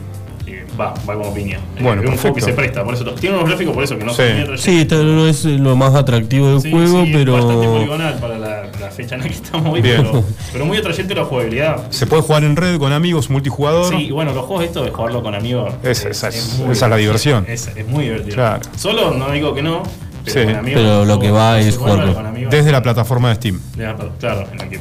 va, 0.79 0.93
va 1.09 1.14
como 1.14 1.33
piña. 1.35 1.59
Bueno, 1.81 2.03
es 2.03 2.09
un 2.11 2.16
juego 2.16 2.37
que 2.37 2.43
se 2.43 2.53
presta, 2.53 2.85
por 2.85 2.95
eso 2.95 3.05
tiene 3.14 3.37
unos 3.37 3.49
gráficos 3.49 3.75
por 3.75 3.85
eso 3.85 3.97
que 3.99 4.05
no 4.05 4.12
Sí. 4.14 4.22
bien 4.22 4.59
Sí, 4.59 4.81
esto 4.81 5.03
no 5.03 5.27
es 5.27 5.45
lo 5.45 5.77
más 5.77 5.95
atractivo 5.95 6.49
del 6.51 6.61
Sí, 6.61 6.70
juego, 6.70 7.05
sí, 7.05 7.12
es 7.12 7.27
bastante 7.27 7.59
pero. 7.59 7.72
poligonal 7.72 8.14
para 8.18 8.39
la, 8.39 8.62
la 8.81 8.91
fecha 8.91 9.14
en 9.14 9.20
la 9.22 9.27
que 9.29 9.35
estamos 9.35 9.72
hoy, 9.75 9.83
pero, 9.83 10.25
pero 10.53 10.66
muy 10.66 10.77
atrayente 10.79 11.14
la 11.14 11.25
jugabilidad. 11.25 11.91
Se 11.91 12.07
puede 12.07 12.22
jugar 12.22 12.45
en 12.45 12.57
red 12.57 12.79
con 12.79 12.93
amigos, 12.93 13.31
multijugador. 13.31 13.95
Sí, 13.95 14.07
y 14.07 14.11
bueno, 14.11 14.33
los 14.33 14.45
juegos 14.47 14.64
estos 14.64 14.85
de 14.85 14.91
jugarlo 14.91 15.22
con 15.22 15.35
amigos. 15.35 15.72
Esa- 15.83 16.09
esa 16.09 16.29
es- 16.29 16.59
muy 16.59 16.72
esa 16.72 16.87
es 16.87 16.91
la 16.91 16.97
diversión. 16.97 17.45
Es, 17.49 17.68
es 17.75 17.87
muy 17.89 18.05
divertido. 18.05 18.35
Claro. 18.35 18.62
Solo 18.77 19.12
no 19.12 19.31
digo 19.31 19.55
que 19.55 19.62
no, 19.62 19.83
pero 20.25 20.41
Sí. 20.41 20.47
con 20.47 20.57
amigos. 20.57 20.81
Pero 20.83 21.05
lo 21.05 21.18
que 21.18 21.31
va 21.31 21.61
es 21.61 21.77
jugarlo 21.77 21.95
jugarlo. 22.03 22.14
con 22.14 22.27
amigos. 22.27 22.51
Desde 22.53 22.72
la 22.72 22.83
plataforma 22.83 23.29
de 23.31 23.35
Steam. 23.37 23.61
De 23.77 23.85
la- 23.85 23.97
Claro, 24.18 24.47
en 24.53 24.59
la 24.59 24.68
que 24.68 24.81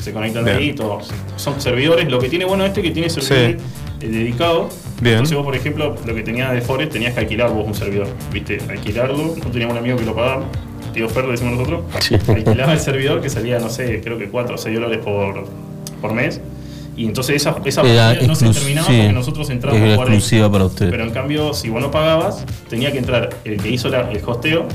se 0.00 0.12
conectan 0.12 0.44
Bien. 0.44 0.56
ahí, 0.56 0.72
todos 0.74 1.08
son 1.36 1.60
servidores. 1.60 2.08
Lo 2.10 2.18
que 2.18 2.28
tiene 2.28 2.44
bueno 2.44 2.64
este 2.66 2.80
es 2.80 2.86
que 2.86 2.90
tiene 2.92 3.08
servidores 3.08 3.56
dedicados. 4.08 4.74
Bien. 5.00 5.14
Entonces 5.14 5.36
vos, 5.36 5.44
por 5.44 5.54
ejemplo, 5.56 5.96
lo 6.06 6.14
que 6.14 6.22
tenías 6.22 6.52
de 6.52 6.60
Forest 6.60 6.92
tenías 6.92 7.14
que 7.14 7.20
alquilar 7.20 7.50
vos 7.50 7.66
un 7.66 7.74
servidor. 7.74 8.08
¿Viste? 8.32 8.58
Alquilarlo. 8.68 9.16
Nosotros 9.18 9.52
teníamos 9.52 9.72
un 9.74 9.78
amigo 9.78 9.96
que 9.98 10.04
lo 10.04 10.14
pagaba. 10.14 10.44
Tío 10.92 11.08
Fer, 11.08 11.26
decimos 11.26 11.54
nosotros. 11.58 11.82
Alquilaba 12.28 12.72
el 12.74 12.80
servidor 12.80 13.20
que 13.22 13.30
salía, 13.30 13.58
no 13.58 13.70
sé, 13.70 14.00
creo 14.02 14.18
que 14.18 14.28
4 14.28 14.54
o 14.54 14.58
6 14.58 14.74
dólares 14.74 14.98
por, 15.02 15.46
por 16.00 16.12
mes. 16.12 16.40
Y 16.94 17.06
entonces 17.06 17.36
esa, 17.36 17.56
esa 17.64 17.82
no 18.26 18.34
se 18.34 18.50
terminaba 18.50 18.86
sí, 18.86 18.98
porque 18.98 19.12
nosotros 19.14 19.48
entramos 19.48 19.80
era 19.80 19.92
a 19.92 19.94
jugar 19.94 20.08
ahí. 20.08 20.14
exclusiva 20.16 20.52
para 20.52 20.64
usted. 20.66 20.90
Pero 20.90 21.04
en 21.04 21.10
cambio, 21.10 21.54
si 21.54 21.70
vos 21.70 21.80
no 21.80 21.90
pagabas, 21.90 22.44
tenía 22.68 22.92
que 22.92 22.98
entrar 22.98 23.30
el 23.46 23.56
que 23.56 23.70
hizo 23.70 23.88
la- 23.88 24.10
el 24.10 24.20
hosteo, 24.26 24.66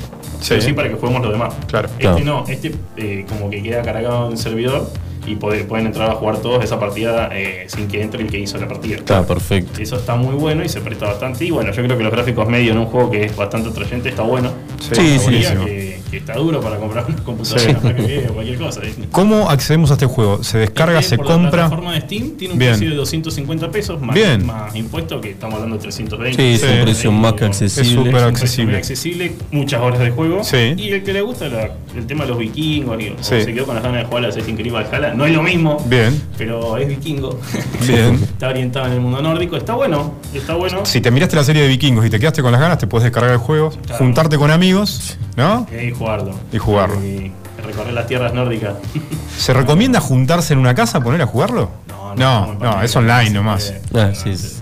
sí. 0.41 0.73
Para 0.73 0.89
que 0.89 0.95
juguemos 0.95 1.21
los 1.21 1.31
demás. 1.31 1.53
Claro. 1.67 1.87
Este 1.89 2.01
Claro. 2.01 2.19
no, 2.25 2.43
este 2.47 2.73
eh, 2.97 3.23
como 3.29 3.51
que 3.51 3.61
queda 3.61 3.83
cargado 3.83 4.25
en 4.25 4.31
el 4.31 4.37
servidor 4.39 4.89
y 5.27 5.35
puede- 5.35 5.63
pueden 5.65 5.87
entrar 5.87 6.09
a 6.09 6.15
jugar 6.15 6.37
todos 6.37 6.63
esa 6.63 6.79
partida 6.79 7.29
eh, 7.33 7.65
sin 7.67 7.87
que 7.87 8.01
entre 8.01 8.23
el 8.23 8.29
que 8.29 8.39
hizo 8.39 8.57
la 8.57 8.67
partida. 8.67 8.95
Está 8.97 9.25
perfecto. 9.25 9.81
Eso 9.81 9.97
está 9.97 10.15
muy 10.15 10.35
bueno 10.35 10.63
y 10.63 10.69
se 10.69 10.81
presta 10.81 11.05
bastante. 11.07 11.45
Y 11.45 11.51
bueno, 11.51 11.71
yo 11.71 11.83
creo 11.83 11.97
que 11.97 12.03
los 12.03 12.11
gráficos 12.11 12.47
medios 12.47 12.71
en 12.75 12.79
un 12.79 12.85
juego 12.87 13.11
que 13.11 13.25
es 13.25 13.35
bastante 13.35 13.69
atrayente 13.69 14.09
está 14.09 14.21
bueno. 14.23 14.51
Sí, 14.79 14.95
sí, 15.19 15.43
sí. 15.43 15.86
Que, 16.07 16.11
que 16.11 16.17
está 16.17 16.33
duro 16.35 16.59
para 16.61 16.77
comprar 16.77 17.05
una 17.07 17.23
computadora 17.23 17.61
Sí. 17.61 17.93
video 18.03 18.31
o 18.31 18.33
cualquier 18.33 18.57
cosa. 18.57 18.81
¿viste? 18.81 19.07
¿Cómo 19.11 19.49
accedemos 19.49 19.91
a 19.91 19.93
este 19.93 20.05
juego? 20.05 20.43
¿Se 20.43 20.57
descarga, 20.57 20.99
Este, 20.99 21.11
se 21.11 21.17
por 21.17 21.27
La 21.27 21.33
compra? 21.33 21.51
plataforma 21.51 21.93
de 21.93 22.01
Steam 22.01 22.31
tiene 22.37 22.53
un 22.53 22.59
Bien. 22.59 22.71
precio 22.71 22.89
de 22.89 22.95
250 22.95 23.71
pesos 23.71 24.01
más, 24.01 24.15
Bien. 24.15 24.45
más 24.45 24.75
impuestos, 24.75 25.21
que 25.21 25.31
estamos 25.31 25.55
hablando 25.55 25.77
de 25.77 25.81
320. 25.83 26.41
Sí, 26.41 26.63
es 26.65 26.71
un 26.71 26.83
precio 26.83 27.11
más 27.11 27.33
que 27.33 27.45
Es 27.45 27.61
accesible. 27.61 27.81
Es 27.89 27.95
súper 28.05 28.23
accesible. 28.23 28.77
accesible, 28.77 29.31
muchas 29.51 29.81
horas 29.81 29.99
de 29.99 30.09
juego. 30.11 30.43
Sí. 30.43 30.73
Y 30.77 30.89
el 30.91 31.03
que 31.03 31.13
le 31.13 31.21
gusta 31.21 31.47
la- 31.49 31.71
el 31.95 32.05
tema 32.05 32.23
de 32.23 32.29
los 32.29 32.39
vikingos, 32.39 33.01
y- 33.01 33.09
o 33.09 33.15
Sí. 33.21 33.41
se 33.41 33.53
quedó 33.53 33.65
con 33.65 33.75
las 33.75 33.83
ganas 33.83 34.01
de 34.01 34.05
jugar 34.07 34.23
al 34.25 34.29
Assassin's 34.31 34.59
Creed 34.59 34.73
Valhalla, 34.73 35.13
no 35.13 35.25
es 35.25 35.33
lo 35.33 35.43
mismo, 35.43 35.77
Bien, 35.87 36.21
pero 36.37 36.77
es 36.77 36.87
vikingo. 36.87 37.39
bien. 37.87 38.15
está 38.23 38.49
orientado 38.49 38.87
en 38.87 38.93
el 38.93 39.01
mundo 39.01 39.21
nórdico, 39.21 39.55
está 39.57 39.73
bueno, 39.73 40.13
está 40.33 40.53
bueno. 40.55 40.85
Si 40.85 41.01
te 41.01 41.11
miraste 41.11 41.35
la 41.35 41.43
serie 41.43 41.61
de 41.63 41.67
vikingos 41.67 42.05
y 42.05 42.09
te 42.09 42.19
quedaste 42.19 42.41
con 42.41 42.51
las 42.51 42.61
ganas, 42.61 42.77
te 42.77 42.87
puedes 42.87 43.03
descargar 43.03 43.31
el 43.31 43.37
juego, 43.39 43.69
Claro. 43.71 43.97
juntarte 43.97 44.37
con 44.37 44.51
amigos, 44.51 45.17
¿no? 45.35 45.65
Jugarlo. 45.97 46.31
Y 46.51 46.57
jugarlo. 46.57 47.03
Y 47.03 47.31
recorrer 47.65 47.93
las 47.93 48.07
tierras 48.07 48.33
nórdicas. 48.33 48.75
¿Se 49.37 49.53
recomienda 49.53 49.99
juntarse 49.99 50.53
en 50.53 50.59
una 50.59 50.73
casa, 50.75 51.01
poner 51.01 51.21
a 51.21 51.27
jugarlo? 51.27 51.69
No, 51.87 52.15
No, 52.15 52.53
no, 52.55 52.81
es 52.81 52.95
online 52.95 53.29
nomás. 53.31 53.73
Ah, 53.93 54.11
sí, 54.13 54.35
sí. 54.37 54.55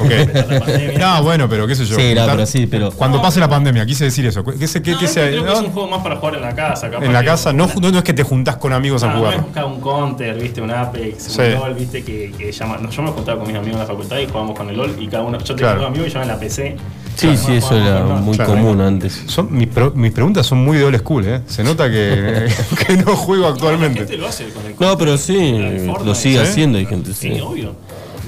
Ok. 0.00 0.10
No, 0.98 1.22
bueno, 1.22 1.48
pero 1.48 1.66
qué 1.66 1.74
sé 1.74 1.84
yo. 1.86 1.94
Sí, 1.96 2.12
no, 2.14 2.26
pero 2.26 2.44
sí, 2.46 2.66
pero. 2.66 2.90
Cuando 2.90 3.22
pase 3.22 3.38
la 3.40 3.48
pandemia, 3.48 3.86
quise 3.86 4.04
decir 4.04 4.26
eso. 4.26 4.44
¿Qué, 4.44 4.66
se- 4.66 4.82
qué- 4.82 4.92
No, 4.92 4.98
qué 4.98 5.04
este 5.06 5.20
se- 5.20 5.28
creo 5.30 5.44
que 5.44 5.50
no? 5.50 5.54
es 5.56 5.60
un 5.60 5.70
juego 5.72 5.88
más 5.88 6.02
para 6.02 6.16
jugar 6.16 6.34
en 6.34 6.42
la 6.42 6.54
casa. 6.54 6.90
capaz 6.90 7.04
En 7.04 7.12
la 7.12 7.20
que- 7.20 7.26
casa, 7.26 7.52
no, 7.52 7.68
no, 7.80 7.90
no 7.92 7.98
es 7.98 8.04
que 8.04 8.12
te 8.12 8.22
juntás 8.24 8.56
con 8.56 8.72
amigos 8.72 9.02
a 9.04 9.12
No, 9.12 9.18
jugar. 9.18 9.44
no 9.54 9.66
un 9.68 9.80
counter, 9.80 10.36
viste, 10.40 10.60
un 10.60 10.70
Apex, 10.72 11.22
Sí. 11.22 11.40
un 11.40 11.54
LOL, 11.54 11.74
viste, 11.74 12.02
que, 12.02 12.32
que 12.36 12.50
llama. 12.52 12.78
No, 12.78 12.90
yo 12.90 13.02
me 13.02 13.10
juntaba 13.10 13.38
con 13.38 13.46
mis 13.46 13.56
amigos 13.56 13.74
en 13.74 13.80
la 13.80 13.86
facultad 13.86 14.18
y 14.18 14.26
jugábamos 14.26 14.56
con 14.58 14.68
el 14.68 14.76
LOL 14.76 14.96
y 15.00 15.06
cada 15.06 15.22
uno. 15.22 15.38
Yo 15.38 15.44
tengo 15.44 15.58
Claro. 15.58 15.78
dos 15.80 15.88
amigos 15.88 16.08
y 16.08 16.10
yo 16.10 16.22
en 16.22 16.28
la 16.28 16.38
PC. 16.38 16.76
Sí, 17.16 17.36
sí, 17.36 17.52
eso 17.54 17.76
era 17.76 18.04
muy 18.04 18.36
Claro. 18.36 18.52
común 18.52 18.80
antes. 18.80 19.22
Son, 19.26 19.48
mis, 19.50 19.68
pro- 19.68 19.92
mis 19.94 20.12
preguntas 20.12 20.46
son 20.46 20.58
muy 20.58 20.76
de 20.76 20.84
old 20.84 20.98
school, 20.98 21.24
¿eh? 21.26 21.40
Se 21.46 21.64
nota 21.64 21.90
que, 21.90 22.46
que 22.86 22.96
no 22.98 23.16
juego 23.16 23.44
La 23.44 23.50
actualmente. 23.50 24.00
gente 24.00 24.16
lo 24.18 24.26
hace 24.28 24.48
con 24.50 24.64
el 24.66 24.74
No, 24.78 24.98
pero 24.98 25.16
sí, 25.16 25.52
lo 26.04 26.14
sigue 26.14 26.38
¿sí? 26.38 26.42
haciendo. 26.50 26.78
Hay 26.78 26.86
gente, 26.86 27.12
Sí, 27.14 27.32
sí. 27.34 27.40
obvio. 27.40 27.74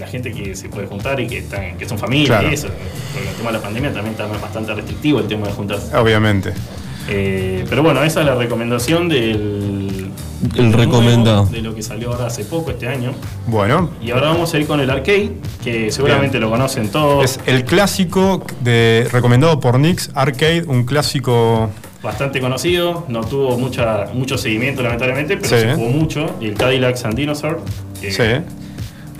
La 0.00 0.06
gente 0.06 0.32
que 0.32 0.54
se 0.56 0.68
puede 0.68 0.86
juntar 0.86 1.18
y 1.20 1.26
que, 1.26 1.38
están, 1.38 1.76
que 1.76 1.86
son 1.88 1.98
familia 1.98 2.26
Claro. 2.28 2.50
y 2.50 2.54
eso. 2.54 2.68
Porque 3.12 3.28
el 3.28 3.34
tema 3.34 3.50
de 3.50 3.58
la 3.58 3.62
pandemia 3.62 3.92
también 3.92 4.12
está 4.12 4.26
bastante 4.26 4.72
restrictivo 4.72 5.18
el 5.20 5.26
tema 5.26 5.46
de 5.48 5.52
juntarse. 5.52 5.94
Obviamente. 5.96 6.52
Eh, 7.10 7.64
pero 7.68 7.82
bueno, 7.82 8.02
esa 8.04 8.20
es 8.20 8.26
la 8.26 8.34
recomendación 8.36 9.08
del. 9.08 9.87
El 10.56 10.72
recomendado. 10.72 11.42
nuevo, 11.42 11.50
De 11.56 11.62
lo 11.62 11.74
que 11.74 11.82
salió 11.82 12.12
ahora 12.12 12.26
hace 12.26 12.44
poco, 12.44 12.70
este 12.70 12.86
año. 12.88 13.12
Bueno, 13.46 13.90
Y 14.02 14.10
ahora 14.12 14.28
vamos 14.28 14.52
a 14.54 14.58
ir 14.58 14.66
con 14.66 14.80
el 14.80 14.88
arcade, 14.90 15.32
que 15.64 15.90
seguramente 15.90 16.38
lo 16.38 16.48
conocen 16.50 16.88
todos. 16.90 17.24
es 17.24 17.40
el 17.46 17.64
clásico 17.64 18.42
de, 18.60 19.08
recomendado 19.12 19.58
por 19.60 19.78
Nix, 19.78 20.10
Arcade, 20.14 20.64
un 20.66 20.84
clásico. 20.84 21.70
bastante 22.02 22.40
conocido, 22.40 23.04
no 23.08 23.22
tuvo 23.24 23.58
mucha, 23.58 24.06
mucho 24.14 24.38
seguimiento 24.38 24.82
lamentablemente, 24.82 25.36
pero 25.36 25.48
Sí. 25.48 25.62
se 25.64 25.74
jugó 25.74 25.88
mucho. 25.90 26.26
Y 26.40 26.46
el 26.46 26.54
Cadillac 26.54 26.96
and 27.04 27.14
Dinosaur, 27.16 27.60
que 28.00 28.12
Sí. 28.12 28.22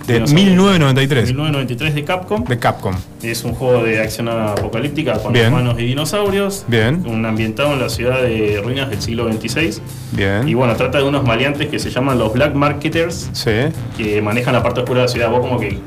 De 0.09 0.15
Dinosaur, 0.15 0.35
1993, 0.39 1.25
1993 1.27 1.95
de 1.95 2.03
Capcom. 2.03 2.43
de 2.43 2.57
Capcom. 2.57 2.95
Es 3.21 3.43
un 3.43 3.53
juego 3.53 3.83
de 3.83 3.99
acción 3.99 4.27
apocalíptica 4.27 5.19
con 5.19 5.33
Bien. 5.33 5.49
humanos 5.53 5.75
y 5.79 5.83
dinosaurios. 5.83 6.65
Bien. 6.67 7.03
Un 7.05 7.25
ambientado 7.25 7.73
en 7.73 7.79
la 7.79 7.89
ciudad 7.89 8.21
de 8.23 8.59
ruinas 8.63 8.89
del 8.89 9.01
siglo 9.01 9.31
XXVI. 9.31 9.81
Bien. 10.13 10.47
Y 10.49 10.55
bueno, 10.55 10.75
trata 10.75 10.97
de 10.97 11.03
unos 11.03 11.23
maleantes 11.23 11.67
que 11.67 11.77
se 11.77 11.91
llaman 11.91 12.17
los 12.17 12.33
Black 12.33 12.55
Marketers, 12.55 13.29
Sí. 13.33 13.51
que 13.97 14.21
manejan 14.21 14.53
la 14.53 14.63
parte 14.63 14.79
oscura 14.79 15.01
de 15.01 15.05
la 15.07 15.11
ciudad. 15.11 15.29
Vos 15.29 15.41
como 15.41 15.59
que... 15.59 15.77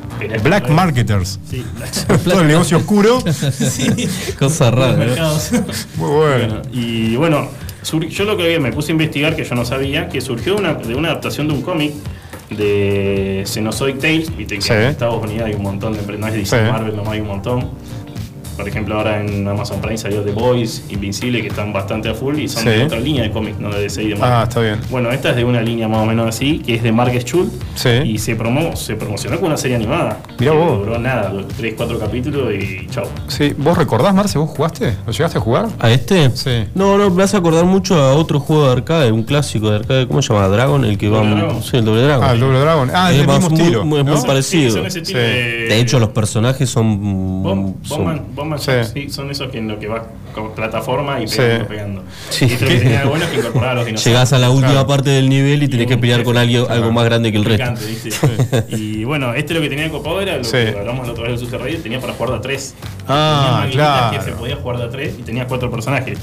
Black 0.44 0.68
Marketers. 0.70 1.40
Sí, 1.48 1.64
Todo 2.24 2.42
el 2.42 2.46
negocio 2.48 2.76
oscuro. 2.78 3.20
sí. 3.52 4.08
Cosa 4.38 4.70
rara. 4.70 4.96
Muy 5.96 6.08
bueno. 6.10 6.16
Bueno, 6.16 6.62
y 6.72 7.16
bueno, 7.16 7.48
yo 8.10 8.24
lo 8.24 8.36
que 8.36 8.46
vi, 8.48 8.58
me 8.62 8.70
puse 8.72 8.90
a 8.90 8.92
investigar, 8.92 9.34
que 9.34 9.44
yo 9.44 9.54
no 9.56 9.64
sabía, 9.64 10.08
que 10.08 10.20
surgió 10.20 10.56
una, 10.56 10.74
de 10.74 10.94
una 10.94 11.08
adaptación 11.08 11.48
de 11.48 11.54
un 11.54 11.62
cómic 11.62 11.92
de 12.56 13.42
Xenozoic 13.46 13.98
Tales, 13.98 14.36
viste 14.36 14.56
que 14.56 14.60
Sí. 14.62 14.72
en 14.72 14.80
Estados 14.82 15.22
Unidos 15.22 15.44
hay 15.46 15.54
un 15.54 15.62
montón 15.62 15.92
de 15.92 16.00
empresas, 16.00 16.20
no 16.20 16.26
es 16.28 16.34
DC 16.34 16.56
Sí. 16.64 16.70
Marvel, 16.70 16.96
nomás 16.96 17.12
hay 17.12 17.20
un 17.20 17.26
montón. 17.28 17.70
Por 18.56 18.68
ejemplo, 18.68 18.96
ahora 18.96 19.20
en 19.24 19.46
Amazon 19.48 19.80
Prime 19.80 19.96
salió 19.98 20.22
The 20.22 20.32
Boys, 20.32 20.84
Invincible, 20.90 21.40
que 21.42 21.48
están 21.48 21.72
bastante 21.72 22.08
a 22.08 22.14
full 22.14 22.38
y 22.38 22.48
son 22.48 22.62
Sí. 22.62 22.68
de 22.68 22.84
otra 22.84 23.00
línea 23.00 23.22
de 23.24 23.30
cómics, 23.30 23.58
no 23.58 23.70
de 23.70 23.80
DC 23.82 24.02
y 24.02 24.08
demás. 24.10 24.28
Ah, 24.32 24.42
está 24.48 24.60
bien. 24.60 24.78
Bueno, 24.90 25.10
esta 25.10 25.30
es 25.30 25.36
de 25.36 25.44
una 25.44 25.60
línea 25.60 25.88
más 25.88 26.00
o 26.00 26.06
menos 26.06 26.26
así, 26.28 26.58
que 26.60 26.74
es 26.74 26.82
de 26.82 26.92
Mark 26.92 27.12
Schultz. 27.20 27.52
Sí. 27.74 27.88
Y 28.04 28.18
se, 28.18 28.36
promo, 28.36 28.76
se 28.76 28.94
promocionó 28.94 29.36
con 29.38 29.46
una 29.48 29.56
serie 29.56 29.76
animada. 29.76 30.18
Mirá 30.38 30.52
vos. 30.52 30.78
Duró 30.80 30.98
nada, 30.98 31.32
3, 31.56 31.74
4 31.76 31.98
capítulos 31.98 32.52
y 32.54 32.86
chao. 32.88 33.04
Sí. 33.28 33.54
¿Vos 33.56 33.76
recordás, 33.78 34.14
Marce? 34.14 34.38
¿Vos 34.38 34.50
jugaste? 34.50 34.96
¿Lo 35.06 35.12
llegaste 35.12 35.38
a 35.38 35.40
jugar? 35.40 35.68
¿A 35.78 35.90
este? 35.90 36.30
Sí. 36.34 36.64
No, 36.74 36.98
no, 36.98 37.10
me 37.10 37.22
hace 37.22 37.36
acordar 37.36 37.64
mucho 37.64 37.94
a 37.96 38.14
otro 38.14 38.40
juego 38.40 38.66
de 38.66 38.72
arcade, 38.72 39.12
un 39.12 39.22
clásico 39.22 39.70
de 39.70 39.76
arcade, 39.76 40.06
¿cómo 40.06 40.22
se 40.22 40.32
llama? 40.32 40.48
Dragon, 40.48 40.84
el 40.84 40.98
que 40.98 41.08
va. 41.08 41.22
Sí, 41.62 41.76
el 41.78 41.84
doble 41.84 42.02
Dragon. 42.02 42.24
Ah, 42.28 42.32
el 42.32 42.40
Doble 42.40 42.58
Dragon. 42.60 42.90
Ah, 42.94 43.12
es 43.12 43.26
más 43.26 43.36
mismo 43.38 43.50
muy- 43.50 43.60
estilo. 43.60 43.84
muy- 43.84 43.98
es 44.00 44.04
muy 44.04 44.14
¿no? 44.14 44.22
parecido. 44.22 44.90
Sí, 44.90 45.00
de... 45.14 45.22
De 45.68 45.80
hecho, 45.80 45.98
los 45.98 46.10
personajes 46.10 46.68
son. 46.68 47.42
Bom- 47.42 47.74
son- 47.82 48.22
Sí. 48.58 48.64
son, 48.64 48.84
sí, 48.84 49.08
son 49.10 49.30
esos 49.30 49.50
que 49.50 49.58
en 49.58 49.68
lo 49.68 49.78
que 49.78 49.88
va 49.88 50.04
con 50.34 50.54
plataforma 50.54 51.20
y 51.20 51.28
Sí. 51.28 51.36
pegando, 51.38 51.68
pegando. 51.68 52.02
Sí. 52.30 52.46
Y 52.46 52.52
esto 52.52 52.64
lo 52.64 52.70
que 52.70 52.78
tenía 52.78 53.00
de 53.00 53.06
bueno 53.08 53.24
es 53.24 53.30
que 53.30 53.36
incorporaba 53.38 53.72
a 53.72 53.74
los 53.76 53.86
dinosaurios. 53.86 54.04
Llegás 54.04 54.32
a 54.32 54.38
la 54.38 54.50
última 54.50 54.70
Claro. 54.72 54.86
parte 54.86 55.10
del 55.10 55.28
nivel 55.28 55.62
y 55.62 55.68
tenés 55.68 55.86
que 55.86 55.96
pelear 55.98 56.18
jefe, 56.20 56.24
con 56.26 56.36
alguien, 56.36 56.64
claro. 56.64 56.80
algo 56.80 56.92
más 56.92 57.04
grande 57.04 57.30
que 57.32 57.38
el 57.38 57.44
resto. 57.44 57.72
Y 58.68 59.04
bueno, 59.04 59.34
este 59.34 59.54
lo 59.54 59.60
que 59.60 59.68
tenía 59.68 59.84
de 59.84 59.90
copado 59.90 60.20
era 60.20 60.36
lo 60.38 60.44
Sí. 60.44 60.52
que 60.52 60.74
hablamos 60.78 61.06
la 61.06 61.12
otra 61.12 61.24
vez 61.28 61.32
del 61.40 61.46
Super 61.48 61.60
Radio, 61.60 61.78
tenía 61.82 62.00
para 62.00 62.12
jugar 62.14 62.30
de 62.30 62.36
a 62.36 62.40
tres. 62.40 62.74
Ah, 63.08 63.60
Tenía 63.62 63.72
claro. 63.76 64.18
que 64.18 64.24
se 64.24 64.32
podía 64.32 64.56
jugar 64.56 64.78
de 64.78 64.84
a 64.84 64.90
tres 64.90 65.14
y 65.18 65.22
tenía 65.22 65.46
cuatro 65.46 65.70
personajes 65.70 66.18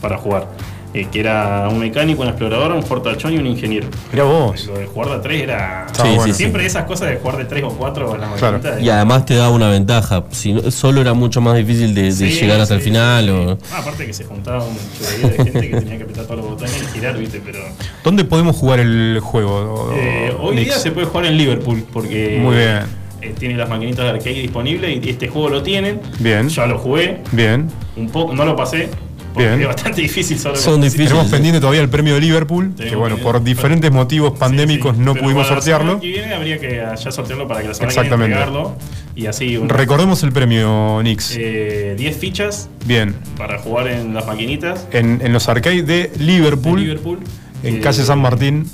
para 0.00 0.18
jugar. 0.18 0.46
Eh, 0.94 1.08
que 1.10 1.18
era 1.18 1.68
un 1.68 1.80
mecánico, 1.80 2.22
un 2.22 2.28
explorador, 2.28 2.70
un 2.70 2.84
fortachón 2.84 3.32
y 3.32 3.38
un 3.38 3.48
ingeniero. 3.48 3.88
Mirá 4.12 4.22
vos. 4.24 4.66
Lo 4.68 4.78
de 4.78 4.86
jugar 4.86 5.10
de 5.16 5.18
tres 5.18 5.42
era. 5.42 5.86
Sí, 5.92 6.02
bueno. 6.04 6.22
sí, 6.26 6.32
Siempre 6.32 6.64
esas 6.64 6.84
cosas 6.84 7.08
de 7.10 7.16
jugar 7.16 7.36
de 7.38 7.46
tres 7.46 7.64
o 7.64 7.70
cuatro 7.70 8.14
en 8.14 8.20
la 8.20 8.30
Claro. 8.34 8.60
Y 8.80 8.88
además 8.88 9.26
te 9.26 9.34
da 9.34 9.50
una 9.50 9.68
ventaja. 9.70 10.22
Si 10.30 10.52
no- 10.52 10.70
solo 10.70 11.00
era 11.00 11.12
mucho 11.12 11.40
más 11.40 11.56
difícil 11.56 11.94
de, 11.96 12.02
de 12.04 12.12
Sí, 12.12 12.26
llegar 12.30 12.60
hasta 12.60 12.74
el 12.76 12.80
final. 12.80 13.24
sí. 13.24 13.30
O... 13.30 13.58
Ah, 13.72 13.78
aparte 13.80 14.06
que 14.06 14.12
se 14.12 14.22
juntaba 14.24 14.64
un 14.64 14.76
de 14.76 15.30
gente 15.44 15.68
que 15.68 15.76
tenía 15.80 15.96
que 15.96 16.02
apretar 16.04 16.26
todos 16.26 16.36
los 16.40 16.50
botones 16.50 16.80
y 16.80 16.94
girar, 16.94 17.18
¿viste? 17.18 17.42
Pero. 17.44 17.58
¿Dónde 18.04 18.24
podemos 18.24 18.54
jugar 18.54 18.78
el 18.78 19.18
juego? 19.20 19.92
Eh, 19.96 20.32
hoy 20.40 20.54
Nix? 20.54 20.66
día 20.68 20.78
se 20.78 20.92
puede 20.92 21.08
jugar 21.08 21.26
en 21.26 21.36
Liverpool 21.36 21.84
porque. 21.92 22.38
Muy 22.40 22.54
bien. 22.54 22.78
eh, 23.20 23.34
tiene 23.36 23.56
las 23.56 23.68
maquinitas 23.68 24.04
de 24.04 24.10
arcade 24.10 24.34
disponibles 24.42 25.04
y 25.04 25.10
este 25.10 25.26
juego 25.26 25.48
lo 25.48 25.62
tienen. 25.64 26.00
Bien. 26.20 26.48
Ya 26.50 26.66
lo 26.66 26.78
jugué 26.78 27.18
Bien. 27.32 27.68
un 27.96 28.08
poco, 28.10 28.32
no 28.32 28.44
lo 28.44 28.54
pasé. 28.54 28.90
Porque 29.34 29.48
Bien. 29.48 29.60
es 29.62 29.66
bastante 29.66 30.00
difícil 30.00 30.38
solo 30.38 30.54
Son 30.56 30.80
difíciles. 30.80 31.08
Tenemos 31.08 31.30
pendiente 31.30 31.60
todavía 31.60 31.80
el 31.82 31.88
premio 31.88 32.14
de 32.14 32.20
Liverpool, 32.20 32.70
que 32.76 32.84
Tenemos 32.84 33.00
bueno, 33.00 33.18
por 33.18 33.42
diferentes 33.42 33.90
motivos 33.90 34.38
pandémicos 34.38 34.92
Sí, 34.92 34.98
sí. 34.98 35.04
no 35.04 35.12
Pero 35.12 35.24
pudimos 35.24 35.46
sortearlo. 35.48 36.00
que 36.00 36.06
viene 36.06 36.32
habría 36.34 36.58
que 36.58 36.76
ya 36.76 37.10
sortearlo 37.10 37.48
para 37.48 37.60
que 37.62 37.68
la 37.68 37.74
semana 37.74 37.90
Exactamente. 37.92 38.36
que. 38.36 38.76
Y 39.16 39.26
así. 39.26 39.56
un- 39.56 39.68
Recordemos 39.68 40.22
el 40.22 40.32
premio, 40.32 41.00
Nix. 41.02 41.34
eh, 41.36 41.94
10 41.98 42.16
fichas 42.16 42.68
Bien. 42.86 43.14
para 43.36 43.58
jugar 43.58 43.88
en 43.88 44.14
las 44.14 44.26
maquinitas. 44.26 44.86
En, 44.92 45.20
en 45.20 45.32
los 45.32 45.48
arcades 45.48 45.84
de 45.86 45.94
de 46.08 46.10
Liverpool, 46.18 46.80
Liverpool. 46.80 47.18
en 47.64 47.76
Eh, 47.76 47.80
calle 47.80 48.02
San 48.04 48.20
Martín. 48.20 48.66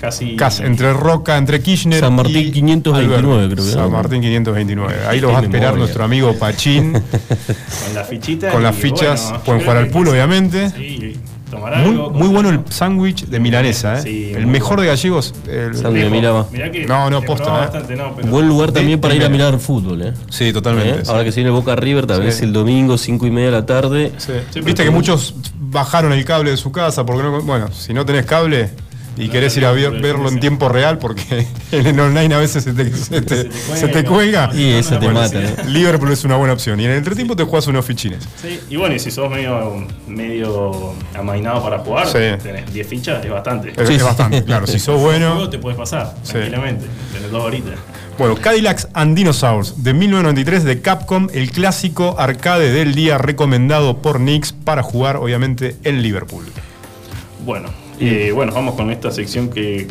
Casi. 0.00 0.36
Casi, 0.36 0.62
entre 0.64 0.92
Roca, 0.92 1.36
entre 1.36 1.60
Kirchner. 1.60 2.00
San 2.00 2.14
Martín 2.14 2.36
y 2.38 2.50
529 2.52 3.14
Alberto. 3.16 3.54
creo 3.54 3.66
que 3.66 3.72
San. 3.72 3.92
Martín 3.92 4.20
529. 4.22 4.94
Ahí 5.08 5.20
lo 5.20 5.28
Qué 5.28 5.32
va 5.34 5.38
a 5.40 5.42
esperar 5.42 5.60
memoria. 5.66 5.78
nuestro 5.78 6.04
amigo 6.04 6.34
Pachín. 6.38 6.92
Con 7.84 7.94
la 7.94 8.04
fichita. 8.04 8.50
con 8.50 8.62
las 8.62 8.76
fichas. 8.76 9.22
bueno, 9.30 9.44
pueden 9.44 9.60
jugar 9.62 9.76
al 9.76 9.88
pool, 9.88 10.08
obviamente. 10.08 10.70
Sí, 10.70 11.16
tomar 11.50 11.76
Muy, 11.78 11.90
algo. 11.90 12.10
muy 12.10 12.28
bueno 12.28 12.50
el 12.50 12.60
sándwich 12.68 13.26
de 13.26 13.40
milanesa, 13.40 13.98
¿eh? 13.98 14.02
Sí, 14.02 14.32
el 14.36 14.46
mejor 14.46 14.76
bueno. 14.76 14.82
de 14.82 14.88
gallegos. 14.88 15.34
el- 15.48 15.74
Sándwich 15.76 16.04
de 16.10 16.70
que 16.70 16.86
No, 16.86 17.10
no, 17.10 17.22
posta, 17.22 17.44
¿eh? 17.48 17.50
bastante, 17.60 17.96
no, 17.96 18.14
pero- 18.14 18.28
Buen 18.28 18.46
lugar 18.48 18.70
también 18.72 19.00
para 19.00 19.14
ir 19.14 19.24
a 19.24 19.28
mirar 19.28 19.58
fútbol, 19.58 20.02
¿eh? 20.02 20.12
Sí, 20.30 20.52
totalmente. 20.52 21.00
¿Eh? 21.00 21.04
sí. 21.04 21.10
Ahora 21.10 21.24
que 21.24 21.32
se 21.32 21.36
viene 21.40 21.50
Boca 21.50 21.74
River, 21.74 22.06
tal 22.06 22.22
vez 22.22 22.36
Sí. 22.36 22.44
el 22.44 22.52
domingo, 22.52 22.96
5 22.96 23.26
y 23.26 23.30
media 23.32 23.46
de 23.46 23.52
la 23.52 23.66
tarde. 23.66 24.12
Sí. 24.18 24.32
Sí, 24.50 24.60
Viste 24.60 24.84
que 24.84 24.90
muchos 24.90 25.34
bajaron 25.58 26.12
el 26.12 26.24
cable 26.24 26.50
de 26.52 26.56
su 26.56 26.70
casa 26.72 27.04
porque 27.04 27.22
no, 27.24 27.42
bueno, 27.42 27.70
si 27.72 27.92
no 27.94 28.04
tenés 28.06 28.26
cable 28.26 28.70
y 29.16 29.28
querés 29.28 29.56
ir 29.56 29.64
a 29.66 29.72
ver- 29.72 30.00
verlo 30.00 30.28
en 30.28 30.40
tiempo 30.40 30.68
real 30.68 30.98
porque 30.98 31.46
en 31.72 31.86
el 31.86 31.98
online 32.00 32.34
a 32.34 32.38
veces 32.38 32.64
se 32.64 32.72
te, 32.72 32.90
se 32.96 33.20
te- 33.22 33.50
se 33.52 33.88
te 33.88 34.04
cuelga. 34.04 34.50
Y 34.54 34.70
esa 34.72 34.98
te 34.98 35.06
Bueno, 35.06 35.20
mata. 35.20 35.38
¿eh? 35.40 35.54
Liverpool 35.68 36.10
es 36.12 36.24
una 36.24 36.36
buena 36.36 36.52
opción. 36.54 36.80
Y 36.80 36.84
en 36.84 36.92
el 36.92 36.98
entretiempo 36.98 37.36
te 37.36 37.44
jugás 37.44 37.66
unos 37.66 37.84
fichines. 37.84 38.26
Sí, 38.40 38.60
y 38.70 38.76
bueno, 38.76 38.94
y 38.94 38.98
si 38.98 39.10
sos 39.10 39.30
medio, 39.30 39.86
medio 40.06 40.94
amainado 41.14 41.62
para 41.62 41.78
jugar, 41.80 42.06
Sí. 42.06 42.42
tenés 42.42 42.72
10 42.72 42.86
fichas, 42.86 43.24
es 43.24 43.30
bastante. 43.30 43.72
Es, 43.76 43.90
es 43.90 44.02
bastante, 44.02 44.42
claro. 44.44 44.66
Si 44.66 44.78
sos 44.78 45.00
bueno. 45.00 45.48
te 45.50 45.58
puedes 45.58 45.78
pasar 45.78 46.14
Sí. 46.22 46.32
tranquilamente, 46.32 46.86
tenés 47.12 47.30
dos 47.30 47.44
horitas. 47.44 47.74
Bueno, 48.18 48.36
Cadillacs 48.36 48.88
and 48.92 49.16
Dinosaurs 49.16 49.82
de 49.82 49.94
1993 49.94 50.64
de 50.64 50.82
Capcom, 50.82 51.28
el 51.32 51.50
clásico 51.50 52.16
arcade 52.18 52.70
del 52.70 52.94
día 52.94 53.16
recomendado 53.16 53.98
por 54.02 54.20
Nix 54.20 54.52
para 54.52 54.82
jugar, 54.82 55.16
obviamente, 55.16 55.76
en 55.84 56.02
Liverpool. 56.02 56.44
Bueno, 57.46 57.70
bueno, 58.34 58.52
vamos 58.52 58.74
con 58.74 58.90
esta 58.90 59.10
sección 59.10 59.50
que 59.50 59.86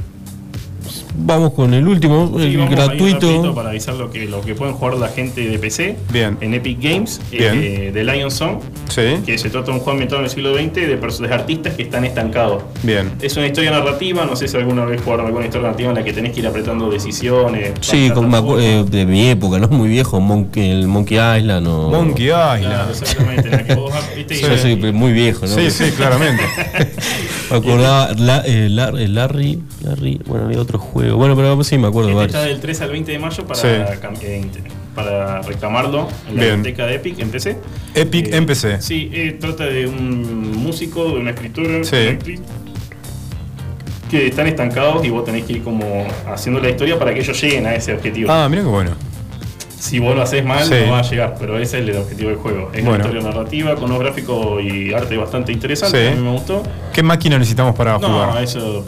Vamos 1.15 1.53
con 1.53 1.73
el 1.73 1.87
último, 1.87 2.31
sí, 2.37 2.45
el 2.55 2.67
gratuito. 2.69 3.53
para 3.53 3.69
avisar 3.69 3.95
lo 3.95 4.09
que, 4.09 4.25
lo 4.25 4.41
que 4.41 4.55
pueden 4.55 4.73
jugar 4.75 4.95
la 4.97 5.09
gente 5.09 5.41
de 5.47 5.59
PC 5.59 5.97
Bien. 6.11 6.37
en 6.41 6.53
Epic 6.53 6.77
Games, 6.81 7.19
Bien. 7.31 7.53
eh, 7.61 7.91
de 7.93 8.03
Lion 8.03 8.31
Song, 8.31 8.59
Sí, 8.89 9.01
que 9.25 9.37
se 9.37 9.49
trata 9.49 9.67
de 9.67 9.71
un 9.73 9.77
juego 9.79 9.91
ambientado 9.91 10.19
en 10.21 10.25
el 10.25 10.31
siglo 10.31 10.55
XX 10.55 10.73
de 10.87 10.97
personajes 10.97 11.39
artistas 11.39 11.73
que 11.75 11.83
están 11.83 12.05
estancados. 12.05 12.63
bien. 12.83 13.11
Es 13.21 13.35
una 13.37 13.47
historia 13.47 13.71
narrativa, 13.71 14.25
no 14.25 14.35
sé 14.35 14.47
si 14.47 14.57
alguna 14.57 14.85
vez 14.85 15.01
jugaron 15.01 15.25
alguna 15.27 15.45
historia 15.45 15.67
narrativa 15.67 15.89
en 15.89 15.95
la 15.95 16.03
que 16.03 16.13
tenés 16.13 16.33
que 16.33 16.39
ir 16.39 16.47
apretando 16.47 16.89
decisiones. 16.89 17.71
Sí, 17.81 18.09
con- 18.13 18.29
eh, 18.59 18.85
de 18.89 19.05
mi 19.05 19.29
época, 19.29 19.59
no 19.59 19.67
muy 19.69 19.89
viejo, 19.89 20.19
Monkey, 20.19 20.69
el 20.71 20.87
Monkey 20.87 21.17
Island 21.17 21.67
o... 21.67 21.89
Monkey 21.89 22.27
Claro, 22.27 22.59
Island. 22.61 22.89
exactamente, 22.91 23.47
en 23.49 23.51
la 23.51 23.63
que 23.65 23.75
vos 23.75 23.93
viste, 24.15 24.39
Yo 24.41 24.53
y- 24.53 24.57
soy 24.57 24.75
muy 24.93 25.11
viejo, 25.13 25.41
¿no? 25.45 25.55
Sí, 25.55 25.69
sí, 25.69 25.91
claramente. 25.95 26.43
Me 27.51 27.57
acordaba 27.57 28.13
la- 28.13 28.39
eh, 28.45 28.65
eh, 28.65 28.69
Larry, 28.69 29.59
Larry, 29.83 30.19
bueno, 30.25 30.45
había 30.45 30.59
otro 30.59 30.78
juego. 30.79 31.17
Bueno, 31.17 31.35
pero 31.35 31.63
sí 31.63 31.77
me 31.77 31.87
acuerdo 31.87 32.09
Este 32.11 32.25
está 32.25 32.41
del 32.43 32.59
3 32.59 32.81
al 32.81 32.89
20 32.91 33.11
de 33.11 33.19
mayo 33.19 33.45
para, 33.45 33.59
Sí. 33.59 33.67
eh, 33.67 34.43
para 34.95 35.41
reclamarlo 35.43 36.07
en 36.29 36.35
la 36.35 36.41
Bien. 36.43 36.55
biblioteca 36.57 36.85
de 36.87 36.95
Epic 36.95 37.19
en 37.19 37.29
PC. 37.29 37.57
Epic 37.95 38.27
Eh, 38.27 38.37
en 38.37 38.45
PC. 38.45 38.81
Sí, 38.81 39.09
eh, 39.13 39.37
trata 39.39 39.65
de 39.65 39.85
un 39.87 40.51
músico, 40.57 41.05
de 41.05 41.19
una 41.19 41.31
escritora, 41.31 41.83
Sí. 41.83 41.95
una 41.95 42.09
actriz, 42.11 42.41
que 44.09 44.27
están 44.27 44.47
estancados 44.47 45.05
y 45.05 45.09
vos 45.09 45.23
tenés 45.23 45.45
que 45.45 45.53
ir 45.53 45.63
como 45.63 46.07
haciendo 46.27 46.59
la 46.59 46.69
historia 46.69 46.97
para 46.97 47.13
que 47.13 47.19
ellos 47.19 47.39
lleguen 47.41 47.67
a 47.67 47.75
ese 47.75 47.93
objetivo. 47.93 48.31
Ah, 48.31 48.47
mira 48.49 48.63
qué 48.63 48.67
bueno. 48.67 48.91
Si 49.77 49.97
vos 49.99 50.13
lo 50.15 50.21
haces 50.23 50.43
mal, 50.43 50.65
Sí. 50.65 50.73
no 50.85 50.91
va 50.93 50.99
a 50.99 51.03
llegar, 51.03 51.35
pero 51.39 51.57
ese 51.57 51.79
es 51.79 51.87
el 51.87 51.95
objetivo 51.95 52.29
del 52.29 52.37
juego. 52.39 52.71
Es 52.73 52.83
Bueno. 52.83 52.89
una 52.89 52.97
historia 53.15 53.21
narrativa 53.21 53.75
con 53.75 53.85
unos 53.85 53.99
gráficos 53.99 54.61
y 54.63 54.93
arte 54.93 55.15
bastante 55.15 55.51
interesante, 55.53 56.01
Sí. 56.07 56.13
a 56.13 56.15
mí 56.17 56.21
me 56.23 56.31
gustó. 56.31 56.63
¿Qué 56.91 57.01
máquina 57.03 57.37
necesitamos 57.37 57.75
para 57.75 57.97
No, 57.97 58.07
jugar? 58.09 58.43
eso. 58.43 58.83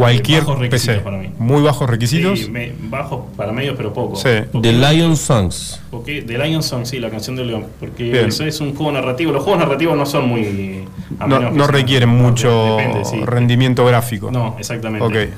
Cualquier 0.00 0.40
bajos 0.40 0.58
requisitos 0.58 0.94
PC. 0.96 1.04
para 1.04 1.16
mí. 1.18 1.30
Muy 1.38 1.62
bajos 1.62 1.88
requisitos. 1.90 2.38
Sí, 2.40 2.50
me- 2.50 2.72
bajos 2.88 3.20
para 3.36 3.52
medios, 3.52 3.74
pero 3.76 3.92
poco. 3.92 4.16
Sí. 4.16 4.28
The 4.60 4.72
Lion 4.72 5.16
Songs. 5.16 5.80
Porque 5.90 6.22
The 6.22 6.38
Lion 6.38 6.62
Song, 6.62 6.84
sí, 6.84 6.98
la 6.98 7.10
canción 7.10 7.36
de 7.36 7.44
León. 7.44 7.66
Porque 7.78 8.04
Bien. 8.04 8.26
eso 8.26 8.44
es 8.44 8.60
un 8.60 8.74
juego 8.74 8.92
narrativo. 8.92 9.32
Los 9.32 9.42
juegos 9.44 9.60
narrativos 9.60 9.96
no 9.96 10.06
son 10.06 10.28
muy. 10.28 10.84
a 11.18 11.26
No, 11.26 11.50
no 11.50 11.66
requieren 11.66 12.08
mucho 12.08 12.76
depende, 12.76 13.04
sí. 13.04 13.20
rendimiento 13.24 13.84
gráfico. 13.84 14.30
No, 14.30 14.56
exactamente. 14.58 15.06
Ok. 15.06 15.30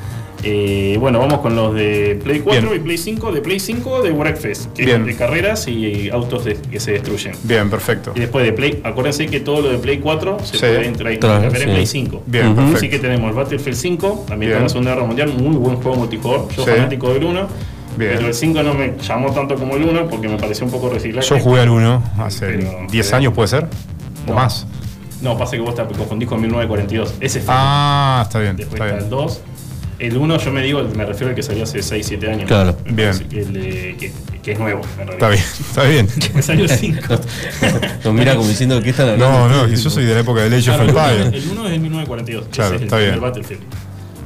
Eh, 0.45 0.97
bueno, 0.99 1.21
vamos 1.21 1.39
con 1.41 1.55
los 1.55 1.73
de 1.75 2.19
Play 2.23 2.41
4 2.41 2.69
Bien. 2.71 2.81
y 2.81 2.85
Play 2.85 2.99
5. 2.99 3.31
De 3.33 3.41
Play 3.41 3.61
5 3.61 4.03
de 4.03 4.11
Wreckfest, 4.11 4.73
que 4.73 4.85
Bien. 4.85 5.03
es 5.03 5.07
de 5.07 5.17
carreras 5.17 5.69
y 5.69 6.11
autos 6.11 6.45
de- 6.45 6.57
que 6.57 6.81
se 6.81 6.93
destruyen. 6.93 7.35
Bien, 7.45 7.71
perfecto. 7.71 8.13
Y 8.17 8.21
después 8.21 8.45
de 8.45 8.53
Play, 8.53 8.81
acuérdense 8.83 9.27
que 9.27 9.39
todo 9.41 9.61
lo 9.63 9.69
de 9.71 9.79
Play 9.79 9.99
4 9.99 10.39
se 10.41 10.55
Sí. 10.55 10.59
puede 10.59 10.87
entrar 10.87 11.17
Trae, 11.19 11.39
ver 11.49 11.55
en 11.55 11.59
sí. 11.61 11.65
Play 11.67 11.87
5. 11.87 12.23
Bien, 12.27 12.47
Ujú. 12.47 12.55
perfecto. 12.57 12.77
Así 12.79 12.89
que 12.91 12.99
tenemos 12.99 13.31
el 13.31 13.37
Battlefield 13.37 13.77
5, 13.77 14.25
también 14.27 14.51
está 14.53 14.59
en 14.59 14.63
la 14.65 14.69
Segunda 14.69 14.95
Guerra 14.95 15.07
Mundial, 15.07 15.33
muy 15.39 15.57
buen 15.57 15.77
juego 15.77 15.97
multijugador. 15.97 16.49
Yo 16.57 16.65
Sí. 16.65 16.71
fanático 16.71 17.13
del 17.15 17.25
1, 17.25 17.47
Bien. 17.97 18.13
pero 18.17 18.27
el 18.27 18.35
5 18.35 18.63
no 18.65 18.75
me 18.75 18.95
llamó 19.01 19.31
tanto 19.33 19.55
como 19.55 19.77
el 19.77 19.85
1 19.85 20.09
porque 20.09 20.27
me 20.29 20.39
pareció 20.39 20.67
un 20.67 20.73
poco 20.73 20.89
reciclaje. 20.91 21.29
Yo 21.29 21.39
jugué 21.39 21.61
al 21.61 21.69
1 21.71 22.03
hace 22.19 22.47
Pero- 22.47 22.87
10 22.91 23.07
pero- 23.07 23.17
años, 23.19 23.33
¿puede 23.35 23.49
ser? 23.49 23.67
¿O 24.27 24.31
No. 24.31 24.35
más? 24.35 24.67
No, 25.21 25.39
pasa 25.39 25.53
que 25.53 25.61
vos 25.63 25.77
te 25.77 25.85
confundís 25.85 26.29
con 26.29 26.41
1942. 26.41 27.15
Ese 27.21 27.39
fue. 27.41 27.55
Ah, 27.57 28.23
está 28.25 28.41
bien. 28.41 28.57
Después 28.57 28.75
Está 28.81 28.87
está 28.87 28.99
el 29.05 29.09
bien. 29.09 29.11
2. 29.11 29.41
El 30.03 30.17
1 30.17 30.39
yo 30.39 30.51
me 30.53 30.63
digo, 30.63 30.83
me 30.97 31.05
refiero 31.07 31.31
al 31.31 31.35
que 31.37 31.43
salió 31.43 31.63
hace 31.63 31.81
6, 31.83 32.05
7 32.07 32.31
años. 32.31 32.45
Claro. 32.47 32.77
Me 32.87 32.93
Bien. 32.93 33.11
el 33.31 33.53
de- 33.53 33.97
que, 33.99 34.13
que 34.43 34.53
es 34.53 34.59
nuevo, 34.59 34.81
en 35.01 35.07
realidad. 35.07 35.13
Está 35.15 35.29
bien, 35.29 35.45
está 35.61 35.83
bien. 35.85 36.07
Después 36.17 36.45
salió 36.45 36.65
el 36.65 36.71
5. 36.71 37.01
Nos 38.05 38.15
mira 38.15 38.35
como 38.35 38.49
diciendo 38.49 38.83
que 38.83 38.91
están 38.91 39.11
hablando. 39.11 39.49
No, 39.49 39.63
no, 39.63 39.69
que 39.71 39.77
yo 39.77 39.91
soy 39.91 40.05
de 40.05 40.15
la 40.15 40.21
época 40.21 40.41
de 40.43 40.57
Age 40.57 40.71
of 40.71 40.91
Claro, 40.91 41.15
Empires. 41.25 41.45
el 41.45 41.51
1 41.51 41.65
es 41.67 41.71
de 41.71 41.79
1942. 41.79 42.47
Claro, 42.51 42.75
ese 42.75 42.77
es 42.77 42.83
está 42.83 42.97
el 42.97 43.03
bien. 43.03 43.13
primer 43.15 43.31
Battlefield. 43.31 43.63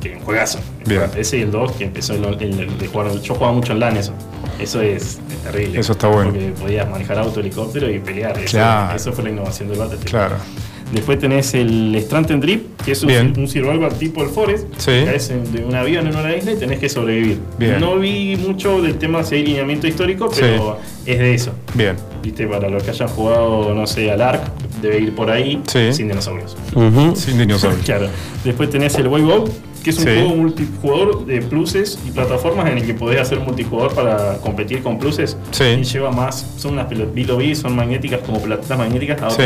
Que 0.00 0.08
es 0.12 0.16
un 0.18 0.22
juegazo. 0.24 0.60
Bien. 0.86 1.02
Ese 1.16 1.38
y 1.38 1.42
el 1.42 1.50
2 1.50 1.72
que 1.72 1.84
empezó 1.84 2.14
el, 2.14 2.24
el- 2.24 2.60
el 2.60 2.78
de 2.78 2.86
jugar. 2.86 3.12
Yo 3.20 3.34
jugaba 3.34 3.52
mucho 3.52 3.72
en 3.72 3.80
LAN 3.80 3.96
eso. 3.98 4.14
Eso 4.58 4.80
es, 4.80 5.18
es 5.30 5.38
terrible. 5.44 5.78
Eso 5.80 5.92
está 5.92 6.08
bueno. 6.08 6.30
Porque 6.30 6.52
podías 6.58 6.88
manejar 6.88 7.18
auto, 7.18 7.40
helicóptero 7.40 7.90
y 7.90 7.98
pelear. 7.98 8.38
Eso, 8.38 8.52
Claro. 8.56 8.96
eso 8.96 9.12
fue 9.12 9.24
la 9.24 9.30
innovación 9.30 9.68
del 9.68 9.78
Battlefield. 9.78 10.08
Claro. 10.10 10.36
Después 10.92 11.18
tenés 11.18 11.52
el 11.54 11.94
Strand 11.96 12.30
and 12.30 12.42
Drip, 12.42 12.80
que 12.84 12.92
es 12.92 13.02
un, 13.02 13.08
Bien. 13.08 13.32
un 13.36 13.48
survival 13.48 13.92
tipo 13.98 14.22
el 14.22 14.28
Forest. 14.28 14.66
Sí. 14.78 14.92
Caes 15.04 15.30
en- 15.30 15.50
de 15.52 15.64
un 15.64 15.74
avión 15.74 16.06
en 16.06 16.14
una 16.16 16.34
isla 16.36 16.52
y 16.52 16.56
tenés 16.56 16.78
que 16.78 16.88
sobrevivir. 16.88 17.38
Bien. 17.58 17.80
No 17.80 17.98
vi 17.98 18.36
mucho 18.36 18.80
del 18.80 18.96
tema 18.96 19.24
si 19.24 19.34
hay 19.36 19.46
lineamiento 19.46 19.88
histórico, 19.88 20.32
Sí. 20.32 20.40
pero 20.42 20.78
es 21.04 21.18
de 21.18 21.34
eso. 21.34 21.50
Bien. 21.74 21.96
Viste, 22.22 22.46
para 22.46 22.68
los 22.68 22.82
que 22.84 22.90
hayan 22.90 23.08
jugado, 23.08 23.74
no 23.74 23.86
sé, 23.86 24.10
al 24.12 24.20
ARC, 24.22 24.42
debe 24.80 25.00
ir 25.00 25.14
por 25.14 25.30
ahí 25.30 25.60
Sí. 25.66 25.92
sin 25.92 26.08
dinosaurios. 26.08 26.56
Sin 27.14 27.38
dinosaurios. 27.38 27.82
Claro. 27.84 28.08
Después 28.44 28.70
tenés 28.70 28.94
el 28.96 29.08
Wayboat, 29.08 29.48
que 29.86 29.90
es 29.90 29.98
un 29.98 30.04
Sí. 30.04 30.10
juego 30.14 30.34
multijugador 30.34 31.26
de 31.26 31.42
pluses 31.42 31.96
y 32.04 32.10
plataformas 32.10 32.68
en 32.68 32.78
el 32.78 32.84
que 32.86 32.92
podés 32.94 33.20
hacer 33.20 33.38
multijugador 33.38 33.94
para 33.94 34.38
competir 34.38 34.82
con 34.82 34.98
pluses. 34.98 35.36
Sí. 35.52 35.62
Y 35.62 35.84
lleva 35.84 36.10
más, 36.10 36.44
son 36.56 36.72
unas 36.72 36.86
pelotas, 36.86 37.14
lo 37.24 37.36
vi, 37.36 37.54
son 37.54 37.76
magnéticas 37.76 38.18
como 38.26 38.40
pelotas 38.42 38.76
magnéticas 38.76 39.22
a 39.22 39.30
Sí. 39.30 39.42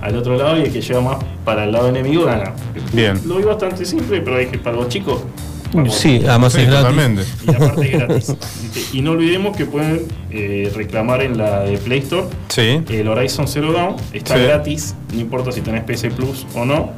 al 0.00 0.16
otro 0.16 0.36
lado 0.36 0.58
y 0.58 0.62
el 0.62 0.72
que 0.72 0.80
lleva 0.80 1.00
más 1.00 1.16
para 1.44 1.62
el 1.62 1.70
lado 1.70 1.88
enemigo 1.90 2.24
gana. 2.24 2.54
Bien. 2.92 3.20
Lo 3.24 3.36
vi 3.36 3.44
bastante 3.44 3.84
simple, 3.84 4.20
pero 4.20 4.36
que 4.50 4.58
para 4.58 4.74
los 4.76 4.88
chicos. 4.88 5.20
vamos, 5.72 5.94
Sí, 5.94 6.20
además 6.28 6.52
Sí, 6.54 6.60
es 6.62 6.66
gratis. 6.68 7.34
Y 7.46 7.50
aparte 7.54 7.86
es 7.86 7.92
gratis. 7.98 8.36
¿viste? 8.62 8.96
Y 8.98 9.00
no 9.02 9.12
olvidemos 9.12 9.56
que 9.56 9.64
pueden 9.66 10.02
eh, 10.30 10.72
reclamar 10.74 11.22
en 11.22 11.38
la 11.38 11.60
de 11.60 11.78
Play 11.78 12.00
Store 12.00 12.26
Sí. 12.48 12.80
el 12.88 13.06
Horizon 13.08 13.46
Zero 13.46 13.72
Dawn 13.72 13.94
está 14.12 14.36
Sí. 14.36 14.42
gratis, 14.42 14.94
no 15.12 15.20
importa 15.20 15.52
si 15.52 15.60
tenés 15.60 15.84
PC 15.84 16.10
Plus 16.10 16.46
o 16.56 16.64
no, 16.64 16.90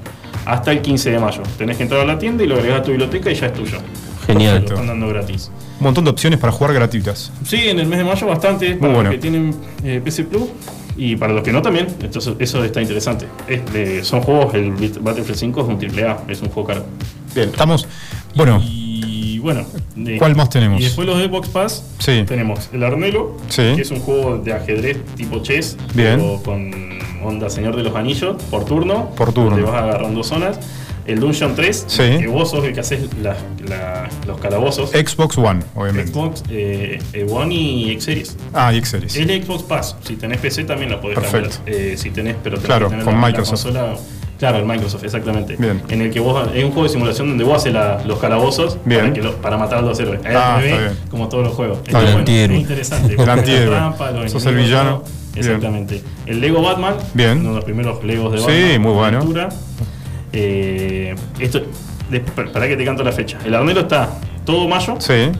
hasta 0.46 0.72
el 0.72 0.80
15 0.80 1.10
de 1.10 1.18
mayo. 1.18 1.42
Tenés 1.58 1.76
que 1.76 1.82
entrar 1.82 2.00
a 2.00 2.04
la 2.06 2.18
tienda 2.18 2.42
y 2.42 2.46
lo 2.46 2.54
agregás 2.56 2.80
a 2.80 2.82
tu 2.82 2.90
biblioteca 2.92 3.30
y 3.30 3.34
ya 3.34 3.46
es 3.46 3.52
tuyo. 3.52 3.78
Genial. 4.26 4.62
Lo 4.62 4.68
están 4.70 4.86
dando 4.86 5.08
gratis. 5.08 5.50
Un 5.78 5.84
montón 5.84 6.04
de 6.04 6.10
opciones 6.10 6.38
para 6.40 6.52
jugar 6.52 6.72
gratuitas. 6.72 7.30
Sí, 7.44 7.68
en 7.68 7.78
el 7.80 7.86
mes 7.86 7.98
de 7.98 8.04
mayo 8.04 8.26
bastante 8.26 8.74
para 8.76 8.92
bueno. 8.94 9.10
los 9.10 9.16
que 9.16 9.22
tienen 9.22 9.54
eh, 9.84 10.00
PC 10.02 10.24
Plus 10.24 10.44
y 10.96 11.14
para 11.16 11.32
los 11.34 11.42
que 11.42 11.52
no 11.52 11.60
también. 11.62 11.86
Entonces 12.00 12.34
eso 12.38 12.64
está 12.64 12.80
interesante. 12.80 13.26
Es 13.46 13.70
de- 13.72 14.02
son 14.02 14.22
juegos, 14.22 14.54
el 14.54 14.70
Battlefield 15.00 15.36
5 15.38 15.60
es 15.60 15.66
un 15.68 15.78
triple 15.78 16.04
A, 16.08 16.18
es 16.28 16.40
un 16.40 16.48
juego 16.48 16.66
caro. 16.68 16.84
Bien, 17.34 17.50
estamos. 17.50 17.86
Bueno, 18.34 18.60
Y 18.64 19.38
bueno, 19.38 19.64
¿Cuál 20.18 20.34
más 20.34 20.48
tenemos? 20.50 20.80
Y 20.80 20.84
después 20.84 21.06
los 21.06 21.18
de 21.18 21.26
Xbox 21.26 21.48
Pass 21.50 21.84
Sí. 21.98 22.24
tenemos 22.26 22.68
el 22.72 22.82
Arnelo, 22.82 23.36
Sí. 23.48 23.62
que 23.76 23.82
es 23.82 23.90
un 23.90 24.00
juego 24.00 24.38
de 24.38 24.52
ajedrez 24.54 24.98
tipo 25.14 25.40
chess, 25.40 25.76
Bien. 25.94 26.16
pero 26.16 26.42
con 26.42 26.95
onda 27.24 27.50
Señor 27.50 27.76
de 27.76 27.82
los 27.82 27.94
Anillos, 27.94 28.42
por 28.50 28.64
turno. 28.64 29.10
Por 29.16 29.32
turno. 29.32 29.50
Donde 29.56 29.62
vas 29.70 29.82
agarrando 29.82 30.22
zonas. 30.24 30.58
El 31.06 31.20
Dungeon 31.20 31.54
3, 31.54 31.84
Sí. 31.86 32.02
que 32.18 32.26
vos 32.26 32.50
sos 32.50 32.64
el 32.64 32.74
que 32.74 32.80
haces 32.80 33.08
la- 33.22 33.36
la- 33.68 34.08
los 34.26 34.38
calabozos. 34.40 34.90
Xbox 34.90 35.38
One, 35.38 35.60
obviamente. 35.76 36.10
Xbox 36.12 36.42
eh, 36.50 36.98
eh, 37.12 37.26
One 37.30 37.54
y 37.54 37.90
X 37.92 38.04
Series. 38.04 38.36
Ah, 38.52 38.72
y 38.72 38.78
X-Series. 38.78 39.14
Es 39.14 39.26
de 39.26 39.40
Xbox 39.40 39.62
Pass. 39.62 39.96
Si 40.04 40.16
tenés 40.16 40.38
PC 40.38 40.64
también 40.64 40.90
la 40.90 41.00
podés 41.00 41.16
Perfecto. 41.18 41.50
cambiar. 41.58 41.80
Eh, 41.80 41.96
si 41.96 42.10
tenés, 42.10 42.34
pero 42.42 42.56
tenés 42.56 42.66
Claro, 42.66 42.86
que 42.86 42.90
tener 42.90 43.04
con 43.04 43.14
la- 43.14 43.20
la 43.20 43.26
Microsoft. 43.28 43.62
consola- 43.66 43.94
claro, 44.36 44.58
el 44.58 44.64
Microsoft, 44.66 45.04
exactamente. 45.04 45.54
Bien. 45.56 45.80
En 45.88 46.02
el 46.02 46.10
que 46.10 46.18
vos 46.18 46.48
es 46.52 46.64
un 46.64 46.70
juego 46.72 46.82
de 46.82 46.88
simulación 46.88 47.28
donde 47.28 47.44
vos 47.44 47.56
haces 47.58 47.72
la- 47.72 48.02
los 48.04 48.18
calabozos 48.18 48.76
Bien. 48.84 49.00
para, 49.02 49.12
que 49.12 49.22
lo- 49.22 49.36
para 49.36 49.56
matar 49.58 49.78
a 49.78 49.82
los 49.82 50.00
héroes. 50.00 50.18
Ahí 50.26 50.34
Ah, 50.36 50.60
como 51.08 51.28
todos 51.28 51.44
los 51.44 51.54
juegos. 51.54 51.78
Está 51.86 51.98
Es 51.98 52.02
bien. 52.02 52.04
bueno, 52.14 52.18
Antihéroe. 52.18 52.56
es 52.56 52.62
interesante. 52.62 53.14
El 53.14 53.30
antihéroe. 53.30 54.28
Sos 54.28 54.44
el 54.46 54.56
villano. 54.56 55.02
todo. 55.02 55.25
Exactamente. 55.36 56.02
El 56.26 56.40
Lego 56.40 56.62
Batman, 56.62 56.94
Bien. 57.14 57.38
uno 57.40 57.50
de 57.50 57.54
los 57.56 57.64
primeros 57.64 58.02
Legos 58.04 58.32
de 58.32 58.38
Sí, 58.38 58.44
Batman. 58.46 58.82
muy 58.82 58.92
bueno. 58.92 59.16
aventura. 59.18 59.48
Eh, 60.32 61.14
esto, 61.38 61.62
para 62.52 62.68
que 62.68 62.76
te 62.76 62.84
canto 62.84 63.02
la 63.02 63.12
fecha. 63.12 63.38
El 63.44 63.54
Arnero 63.54 63.80
está 63.80 64.10
todo 64.44 64.68
mayo. 64.68 64.96
Sí. 64.98 65.30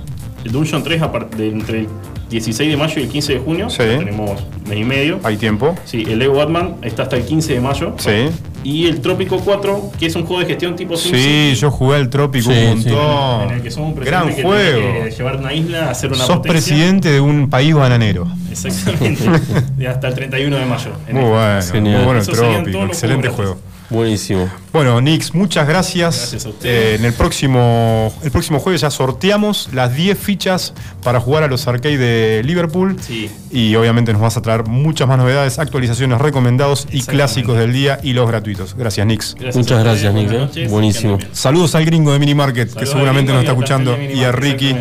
El 0.45 0.53
Dungeon 0.53 0.83
3 0.83 1.03
a 1.03 1.11
par- 1.13 1.29
de 1.31 1.49
entre 1.49 1.81
el 1.81 1.89
16 2.31 2.71
de 2.71 2.77
mayo 2.77 3.01
y 3.01 3.05
el 3.05 3.09
15 3.09 3.35
de 3.35 3.39
junio. 3.41 3.69
Sí. 3.71 3.79
Tenemos 3.79 4.43
mes 4.69 4.79
y 4.79 4.85
medio. 4.85 5.21
Hay 5.25 5.37
tiempo. 5.37 5.75
Sí, 5.85 6.05
el 6.09 6.19
Lego 6.19 6.35
Batman 6.35 6.77
está 6.83 7.03
hasta 7.05 7.17
el 7.17 7.25
15 7.25 7.55
de 7.55 7.61
mayo. 7.61 7.95
Sí. 7.99 8.29
Y 8.65 8.87
el 8.87 9.01
Trópico 9.01 9.39
4, 9.39 9.93
que 9.99 10.07
es 10.07 10.17
un 10.17 10.25
juego 10.25 10.41
de 10.41 10.47
gestión 10.49 10.75
tipo 10.75 10.97
Sí, 10.97 11.55
yo 11.57 11.71
jugué 11.71 11.97
al 11.97 12.11
Trópico 12.11 12.51
Sí, 12.51 12.59
un 12.73 12.83
sí. 12.83 12.89
En 12.89 13.51
el 13.55 13.63
que 13.63 13.71
somos 13.71 13.95
un 13.97 14.05
Gran 14.05 14.25
presidente 14.25 14.37
que 14.37 14.43
juego. 14.43 14.93
tiene 14.93 15.09
que 15.09 15.17
llevar 15.17 15.37
una 15.37 15.53
isla, 15.55 15.91
hacer 15.91 16.11
una 16.11 16.19
Sos 16.25 16.37
potencia. 16.39 16.53
presidente 16.53 17.13
de 17.13 17.21
un 17.21 17.49
país 17.49 17.75
bananero. 17.75 18.27
Exactamente. 18.65 19.25
y 19.79 19.87
hasta 19.87 20.09
el 20.09 20.15
31 20.15 20.57
de 20.57 20.65
mayo. 20.67 20.91
En 21.07 21.15
Muy 21.17 21.25
el- 21.25 21.31
bueno, 21.31 21.63
Genial. 21.63 21.97
muy 21.97 22.05
bueno 22.05 22.21
todos 22.25 22.89
los 22.89 22.97
excelente 22.97 23.29
juegos 23.29 23.57
juego. 23.57 23.76
Buenísimo. 23.89 24.51
Bueno, 24.73 25.01
Nix, 25.01 25.35
muchas 25.35 25.67
gracias. 25.67 26.17
Gracias 26.17 26.47
a 26.47 26.49
ustedes. 26.51 26.85
Eh, 26.85 26.95
en 26.97 27.05
el 27.05 27.13
próximo, 27.13 28.13
el 28.23 28.31
próximo 28.31 28.59
jueves 28.59 28.83
ya 28.83 28.91
sorteamos 28.91 29.71
las 29.73 29.95
10 29.95 30.19
fichas 30.19 30.75
para 31.03 31.21
jugar 31.21 31.45
a 31.45 31.47
los 31.47 31.67
arcades 31.67 31.99
de 31.99 32.43
Liverpool. 32.45 32.97
Sí. 33.01 33.31
Y 33.51 33.75
obviamente 33.77 34.13
nos 34.13 34.21
vas 34.21 34.37
a 34.37 34.43
traer 34.43 34.65
muchas 34.65 35.09
más 35.09 35.19
novedades, 35.19 35.59
actualizaciones, 35.59 36.21
recomendados 36.21 36.89
y 36.91 37.03
clásicos 37.03 37.57
del 37.57 37.73
día 37.73 38.01
y 38.03 38.13
los 38.13 38.29
gratuitos. 38.29 38.75
Gracias, 38.75 39.07
Nix. 39.07 39.35
Gracias 39.35 39.57
Muchas 39.57 39.83
gracias, 39.83 40.13
buenas 40.13 40.57
eh. 40.57 40.69
Buenísimo. 40.69 41.19
Saludos 41.33 41.75
al 41.75 41.85
gringo 41.85 42.13
de 42.13 42.19
Mini 42.19 42.35
Market, 42.35 42.69
que 42.69 42.73
Saludos 42.75 42.91
seguramente 42.91 43.33
nos 43.33 43.41
está 43.43 43.53
escuchando, 43.53 43.97
y 43.99 44.25
a 44.25 44.33
Ricky 44.33 44.75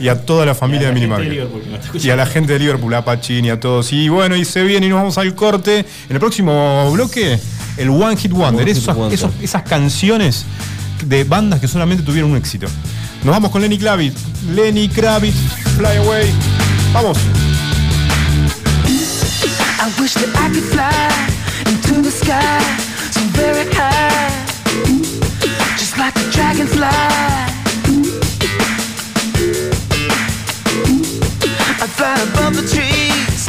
y 0.00 0.08
a 0.08 0.24
toda 0.24 0.46
la 0.46 0.54
familia 0.54 0.88
de 0.88 0.94
la 0.94 1.00
Mini 1.00 1.06
gente 1.06 1.22
de 1.22 1.28
Market. 1.28 1.32
Liverpool 1.32 1.62
que 1.62 1.68
nos 1.68 1.96
está 1.96 2.08
Y 2.08 2.10
a 2.10 2.16
la 2.16 2.26
gente 2.26 2.52
de 2.52 2.58
Liverpool, 2.60 2.94
a 2.94 3.04
Pachín 3.04 3.44
y 3.44 3.50
a 3.50 3.60
todos. 3.60 3.92
Y 3.92 4.08
bueno, 4.08 4.36
y 4.36 4.44
se 4.44 4.62
viene 4.62 4.86
y 4.86 4.88
nos 4.88 4.98
vamos 4.98 5.18
al 5.18 5.34
corte. 5.34 5.80
En 5.80 6.12
el 6.12 6.20
próximo 6.20 6.90
bloque, 6.92 7.38
el 7.76 7.90
One 7.90 8.16
Hit 8.16 8.32
Wonder. 8.32 8.62
One 8.62 8.72
Hit 8.72 8.82
esos- 8.82 8.96
Wonder. 8.96 9.18
esos- 9.18 9.32
esas 9.42 9.62
canciones 9.62 10.44
de 11.06 11.24
bandas 11.24 11.60
que 11.60 11.68
solamente 11.68 12.02
tuvieron 12.04 12.30
un 12.30 12.36
éxito. 12.36 12.66
Nos 13.24 13.34
vamos 13.34 13.50
con 13.50 13.62
Lenny 13.62 13.78
Kravitz. 13.78 14.16
Lenny 14.54 14.88
Kravitz, 14.88 15.36
Fly 15.76 15.96
Away. 15.98 16.30
Vamos. 16.92 17.18
I 19.78 20.00
wish 20.00 20.12
that 20.14 20.28
I 20.36 20.48
could 20.52 20.64
fly 20.70 20.90
into 21.66 22.02
the 22.02 22.10
sky 22.10 22.60
so 23.12 23.20
very 23.34 23.66
high, 23.74 24.30
just 25.78 25.96
like 25.98 26.14
a 26.16 26.30
dragonfly. 26.30 26.86
I'd 31.80 31.88
fly 31.96 32.14
above 32.22 32.54
the 32.54 32.62
trees, 32.62 33.48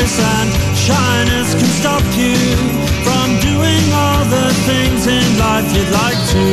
Nice 0.00 0.18
and 0.18 0.50
shyness 0.76 1.54
can 1.54 1.68
stop 1.80 2.02
you 2.16 2.36
from 3.04 3.28
doing 3.40 3.84
all 3.92 4.24
the 4.24 4.48
things 4.64 5.06
in 5.06 5.38
life 5.38 5.68
you'd 5.76 5.92
like 5.92 6.20
to. 6.32 6.46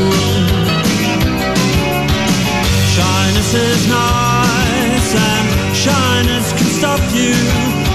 Shyness 2.95 3.53
is 3.53 3.87
nice 3.87 5.15
and 5.15 5.47
shyness 5.75 6.51
can 6.57 6.67
stop 6.79 6.99
you 7.15 7.33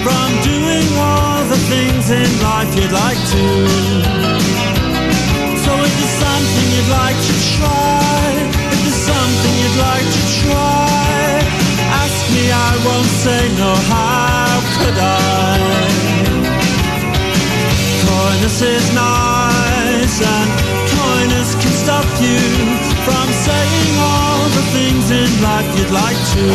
from 0.04 0.28
doing 0.42 0.88
all 0.96 1.44
the 1.44 1.60
things 1.68 2.10
in 2.10 2.30
life 2.42 2.72
you'd 2.74 2.92
like 2.92 3.20
to. 3.34 3.46
So 5.64 5.72
if 5.84 5.92
there's 5.98 6.16
something 6.26 6.66
you'd 6.74 6.92
like 7.02 7.18
to 7.28 7.34
try, 7.56 8.22
if 8.72 8.78
there's 8.84 9.02
something 9.12 9.54
you'd 9.60 9.78
like 9.80 10.08
to 10.16 10.22
try, 10.40 10.91
me, 12.34 12.50
I 12.50 12.72
won't 12.84 13.12
say 13.24 13.42
no, 13.60 13.70
how 13.92 14.60
could 14.76 14.98
I? 14.98 15.58
Coyness 18.04 18.60
is 18.62 18.86
nice 18.94 20.16
and 20.20 20.50
coyness 20.96 21.54
can 21.60 21.72
stop 21.84 22.06
you 22.20 22.40
from 23.06 23.26
saying 23.46 23.94
all 23.98 24.42
the 24.56 24.64
things 24.76 25.10
in 25.10 25.30
life 25.42 25.68
you'd 25.76 25.92
like 25.92 26.20
to. 26.34 26.46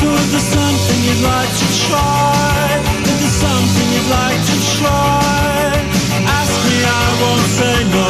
So 0.00 0.08
if 0.12 0.26
there's 0.32 0.48
something 0.60 1.00
you'd 1.06 1.24
like 1.24 1.52
to 1.62 1.66
try, 1.88 2.80
if 3.00 3.16
there's 3.20 3.38
something 3.48 3.86
you'd 3.94 4.10
like 4.10 4.40
to 4.50 4.56
try, 4.76 5.72
ask 6.38 6.54
me, 6.68 6.78
I 6.84 7.06
won't 7.22 7.48
say 7.58 7.76
no, 7.94 8.04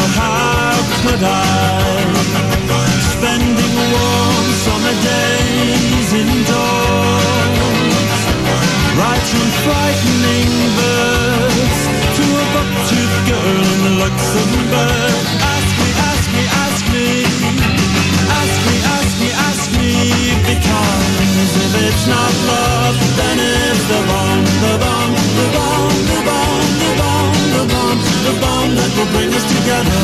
bomb 28.44 28.70
that 28.76 28.90
will 28.96 29.10
bring 29.14 29.30
us 29.38 29.46
together. 29.54 30.00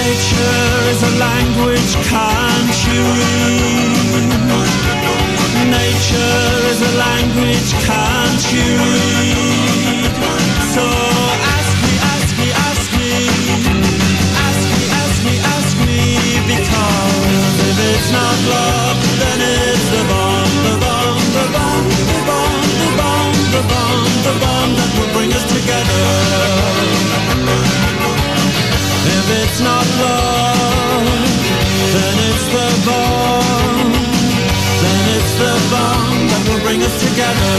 Nature 0.00 0.72
is 0.92 1.00
a 1.02 1.12
language, 1.28 1.92
can't 2.10 2.76
you 2.86 3.00
read? 3.20 4.04
Nature 5.80 6.48
is 6.72 6.80
a 6.90 6.92
language, 7.06 7.70
can't 7.88 8.44
you 8.54 8.68
read? 8.92 9.63
Not 18.14 18.38
love, 18.54 18.98
then 19.20 19.38
it's 19.42 19.86
the 19.94 20.02
bomb, 20.10 20.52
the 20.66 20.74
bomb, 20.84 21.18
the 21.36 21.46
bomb, 21.54 21.84
the 22.10 22.18
bomb, 22.28 22.62
the 22.82 22.88
bomb, 23.00 23.34
the 23.54 23.62
bomb, 23.70 24.04
the 24.26 24.34
bomb 24.42 24.70
that 24.78 24.90
will 24.96 25.12
bring 25.16 25.30
us 25.38 25.44
together. 25.56 26.04
If 29.16 29.26
it's 29.40 29.60
not 29.68 29.86
love, 30.04 31.06
then 31.94 32.14
it's 32.28 32.46
the 32.54 32.68
bomb. 32.86 33.90
Then 34.82 35.02
it's 35.16 35.34
the 35.42 35.54
bomb 35.72 36.16
that 36.30 36.42
will 36.48 36.62
bring 36.66 36.80
us 36.88 36.96
together. 37.06 37.54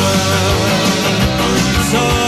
So 1.92 2.25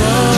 love. 0.00 0.37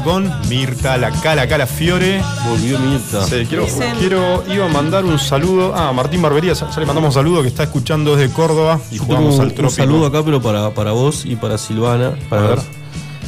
Con 0.00 0.30
Mirta, 0.48 0.96
la 0.96 1.10
Cala 1.10 1.48
Cala 1.48 1.66
Fiore. 1.66 2.22
Volvió 2.48 2.78
Mirta. 2.78 3.24
Sí, 3.26 3.44
quiero, 3.48 3.64
Dicen- 3.64 3.96
quiero, 3.98 4.44
iba 4.52 4.66
a 4.66 4.68
mandar 4.68 5.04
un 5.04 5.18
saludo 5.18 5.74
a 5.74 5.92
Martín 5.92 6.22
Barbería, 6.22 6.52
ya 6.52 6.66
le 6.78 6.86
mandamos 6.86 7.08
un 7.08 7.14
saludo 7.14 7.42
que 7.42 7.48
está 7.48 7.64
escuchando 7.64 8.14
desde 8.16 8.32
Córdoba 8.32 8.80
y 8.90 8.96
Yo 8.98 9.04
jugamos 9.04 9.30
tengo 9.38 9.42
al 9.58 9.64
un 9.64 9.70
saludo 9.70 10.06
acá, 10.06 10.22
pero 10.24 10.40
para, 10.40 10.70
para 10.70 10.92
vos 10.92 11.24
y 11.26 11.34
para 11.36 11.58
Silvana. 11.58 12.12
Para 12.30 12.42
A 12.42 12.46
ver. 12.46 12.56
ver. 12.58 12.64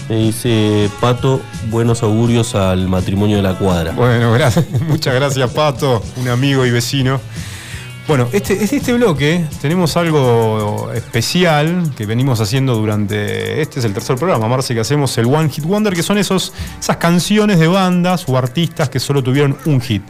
Me 0.09 0.17
dice 0.17 0.91
Pato, 1.01 1.41
buenos 1.71 2.03
augurios 2.03 2.55
al 2.55 2.89
matrimonio 2.89 3.37
de 3.39 3.43
la 3.43 3.55
cuadra. 3.55 3.93
Bueno, 3.93 4.33
gracias, 4.33 4.67
muchas 4.89 5.15
gracias 5.15 5.51
Pato, 5.51 6.03
un 6.17 6.29
amigo 6.29 6.65
y 6.67 6.71
vecino. 6.71 7.21
Bueno, 8.07 8.29
este, 8.33 8.63
este 8.63 8.93
bloque 8.93 9.47
tenemos 9.63 9.97
algo 9.97 10.93
especial 10.93 11.91
que 11.97 12.05
venimos 12.05 12.39
haciendo 12.39 12.75
durante. 12.75 13.63
Este 13.63 13.79
es 13.79 13.85
el 13.87 13.95
tercer 13.95 14.17
programa, 14.17 14.47
Marce, 14.47 14.75
que 14.75 14.81
hacemos 14.81 15.17
el 15.17 15.25
One 15.25 15.49
Hit 15.49 15.65
Wonder, 15.65 15.95
que 15.95 16.03
son 16.03 16.19
esos, 16.19 16.53
esas 16.79 16.99
canciones 16.99 17.59
de 17.59 17.67
bandas 17.67 18.29
o 18.29 18.37
artistas 18.37 18.91
que 18.91 19.01
solo 19.01 19.23
tuvieron 19.23 19.57
un 19.65 19.81
hit. 19.81 20.03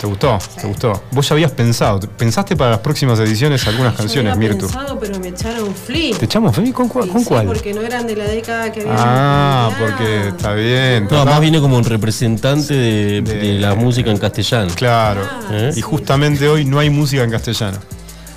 ¿Te 0.00 0.06
gustó? 0.06 0.38
¿Te 0.60 0.66
gustó? 0.68 1.02
Vos 1.10 1.28
ya 1.28 1.34
habías 1.34 1.50
pensado, 1.50 1.98
¿pensaste 2.00 2.54
para 2.54 2.70
las 2.70 2.80
próximas 2.80 3.18
ediciones 3.18 3.66
algunas 3.66 3.94
canciones, 3.96 4.32
Yo 4.32 4.36
había 4.36 4.50
Mirtu? 4.50 4.66
pensado, 4.66 4.96
pero 4.98 5.18
me 5.18 5.28
echaron 5.28 5.74
flea. 5.74 6.16
¿Te 6.16 6.26
echamos 6.26 6.54
Femi? 6.54 6.70
¿Con, 6.70 6.88
cuál- 6.88 7.08
con 7.08 7.20
Sí, 7.20 7.26
cuál? 7.26 7.46
porque 7.46 7.74
no 7.74 7.80
eran 7.82 8.06
de 8.06 8.14
la 8.14 8.24
década 8.24 8.70
que 8.70 8.82
había. 8.82 8.94
Ah, 8.96 9.70
porque 9.76 10.28
está 10.28 10.54
bien. 10.54 11.08
No, 11.10 11.24
más 11.24 11.40
viene 11.40 11.60
como 11.60 11.76
un 11.76 11.84
representante 11.84 12.74
de, 12.74 13.22
de 13.22 13.54
la 13.58 13.74
música 13.74 14.10
en 14.12 14.18
castellano. 14.18 14.70
Claro. 14.76 15.22
¿Eh? 15.50 15.72
Y 15.74 15.80
justamente 15.80 16.48
hoy 16.48 16.64
no 16.64 16.78
hay 16.78 16.90
música 16.90 17.24
en 17.24 17.30
castellano. 17.32 17.78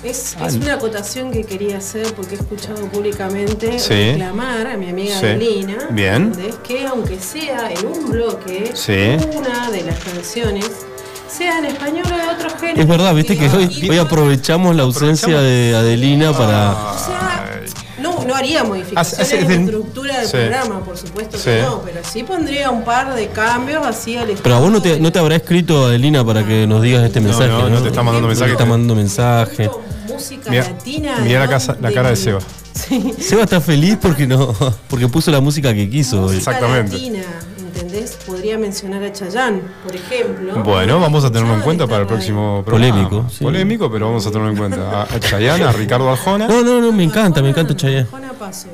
Es, 0.02 0.36
Ah, 0.40 0.48
es 0.48 0.54
una 0.56 0.74
acotación 0.74 1.30
que 1.30 1.44
quería 1.44 1.76
hacer 1.78 2.12
porque 2.14 2.34
he 2.34 2.38
escuchado 2.38 2.86
públicamente 2.88 3.78
Sí. 3.78 3.94
reclamar 4.10 4.66
a 4.66 4.76
mi 4.76 4.88
amiga 4.88 5.14
Sí. 5.20 5.26
Adelina 5.26 5.76
Bien. 5.90 6.14
¿entendés? 6.24 6.56
que 6.56 6.84
aunque 6.88 7.20
sea 7.20 7.70
en 7.70 7.86
un 7.86 8.10
bloque, 8.10 8.72
Sí. 8.74 9.16
una 9.38 9.70
de 9.70 9.82
las 9.84 10.00
canciones 10.00 10.66
sea 11.36 11.58
en 11.58 11.64
español 11.66 12.04
o 12.06 12.16
de 12.16 12.28
otro 12.46 12.58
género. 12.58 12.80
Es 12.82 12.88
verdad, 12.88 13.14
viste 13.14 13.36
que 13.36 13.48
hoy, 13.48 13.88
hoy 13.90 13.98
aprovechamos 13.98 14.74
la 14.76 14.82
ausencia 14.84 15.40
de 15.40 15.74
Adelina 15.74 16.32
para. 16.32 16.72
O 16.72 16.98
sea, 16.98 17.38
no, 18.00 18.24
no 18.24 18.34
haría 18.34 18.64
modificaciones 18.64 19.12
Hace- 19.12 19.22
hace 19.22 19.38
en 19.40 19.48
la 19.48 19.54
estructura 19.64 20.16
del 20.18 20.26
Sí. 20.26 20.32
programa, 20.36 20.80
por 20.84 20.96
supuesto 20.98 21.38
Sí. 21.38 21.44
que 21.44 21.62
no, 21.62 21.82
pero 21.82 22.00
sí 22.02 22.22
pondría 22.24 22.70
un 22.70 22.82
par 22.84 23.14
de 23.14 23.28
cambios 23.28 23.86
así 23.86 24.16
al 24.16 24.28
Pero 24.42 24.56
a 24.56 24.58
vos 24.58 24.72
no 24.72 24.82
te, 24.82 24.98
no 24.98 25.12
te 25.12 25.18
habrá 25.18 25.36
escrito 25.36 25.86
Adelina 25.86 26.24
para 26.24 26.44
que 26.44 26.66
nos 26.66 26.82
digas 26.82 27.04
este 27.04 27.20
No, 27.20 27.28
mensaje. 27.28 27.48
no, 27.48 27.68
no 27.70 27.80
te 27.82 27.88
está 27.88 28.02
mandando 28.02 28.28
mensaje. 28.28 28.48
Te 28.50 28.52
está 28.54 28.64
mandando 28.64 28.94
mensaje. 28.96 29.70
música 30.08 30.50
Mira, 30.50 30.64
latina. 30.64 31.18
mira 31.22 31.38
la, 31.40 31.44
¿no? 31.46 31.50
casa- 31.52 31.76
la 31.80 31.92
cara 31.92 32.10
de 32.10 32.16
Seba. 32.16 32.40
Seba 33.20 33.42
está 33.44 33.60
feliz 33.60 33.96
porque 34.00 34.26
no 34.26 34.52
porque 34.88 35.06
puso 35.08 35.30
la 35.30 35.40
música 35.40 35.72
que 35.72 35.88
quiso. 35.88 36.24
hoy. 36.24 36.40
Latina, 36.40 37.22
¿entendés? 37.82 38.12
Podría 38.26 38.58
mencionar 38.58 39.02
a 39.02 39.12
Chayanne, 39.12 39.60
por 39.84 39.94
ejemplo. 39.94 40.62
Bueno, 40.62 41.00
vamos 41.00 41.24
a 41.24 41.30
tenerlo 41.32 41.54
en 41.54 41.60
cuenta 41.60 41.86
para 41.86 42.02
el 42.02 42.06
próximo 42.06 42.62
programa. 42.64 42.92
Polémico, 42.94 43.30
sí. 43.30 43.44
Polémico, 43.44 43.90
pero 43.90 44.06
vamos 44.06 44.26
a 44.26 44.30
tenerlo 44.30 44.50
en 44.52 44.56
cuenta. 44.56 45.02
A, 45.02 45.02
a 45.02 45.20
Chayanne, 45.20 45.64
a 45.64 45.72
Ricardo 45.72 46.10
Arjona. 46.10 46.46
No, 46.48 46.62
no, 46.62 46.80
no, 46.80 46.92
me 46.92 47.02
encanta, 47.04 47.42
me 47.42 47.50
encanta 47.50 47.74
Chayanne. 47.76 48.06
Juana 48.06 48.32
Paso, 48.32 48.68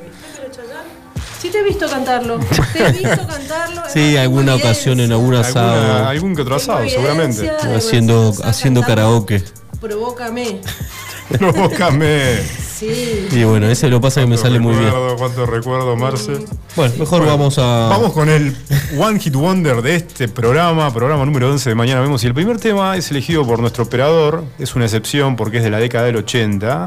sí 1.41 1.51
te 1.51 1.59
he 1.59 1.63
visto 1.65 1.89
cantarlo. 1.89 2.39
Te 2.73 2.85
he 2.87 2.93
visto 2.93 3.27
cantarlo. 3.27 3.83
Sí, 3.89 4.17
alguna 4.17 4.55
ocasión 4.57 5.01
en 5.01 5.13
algún 5.13 5.35
asado. 5.35 5.73
Alguna- 5.73 6.09
algún 6.11 6.37
que 6.37 6.43
otro 6.43 6.57
asado, 6.57 6.89
seguramente. 6.89 7.51
Haciendo, 7.51 8.33
haciendo 8.45 8.83
karaoke. 8.83 9.43
Provócame. 9.81 10.61
Provócame. 11.39 12.68
Sí. 12.79 13.29
Y 13.33 13.43
bueno, 13.43 13.67
ese 13.69 13.89
lo 13.89 14.01
pasa 14.01 14.21
que 14.21 14.29
me 14.29 14.37
sale 14.37 14.61
muy 14.61 14.77
bien. 14.77 14.93
Cuánto 15.17 15.47
recuerdo, 15.47 15.97
Marce. 15.97 16.39
Bueno, 16.77 16.95
mejor 16.97 17.27
vamos 17.27 17.59
a. 17.59 17.89
Vamos 17.89 18.13
con 18.13 18.29
el 18.29 18.57
One 18.97 19.19
Hit 19.19 19.35
Wonder 19.35 19.83
de 19.83 19.97
este 19.97 20.29
programa, 20.29 20.93
programa 20.93 21.25
número 21.25 21.51
11 21.51 21.71
de 21.71 21.75
Mañana 21.75 22.01
Vemos. 22.01 22.23
Y 22.23 22.29
el 22.29 22.35
primer 22.35 22.61
tema 22.61 22.97
es 22.97 23.11
elegido 23.11 23.45
por 23.45 23.59
nuestro 23.59 23.83
operador, 23.83 24.45
es 24.61 24.77
una 24.77 24.85
excepción 24.85 25.35
porque 25.35 25.57
es 25.57 25.65
de 25.65 25.71
la 25.71 25.79
década 25.79 26.05
del 26.05 26.17
80. 26.17 26.87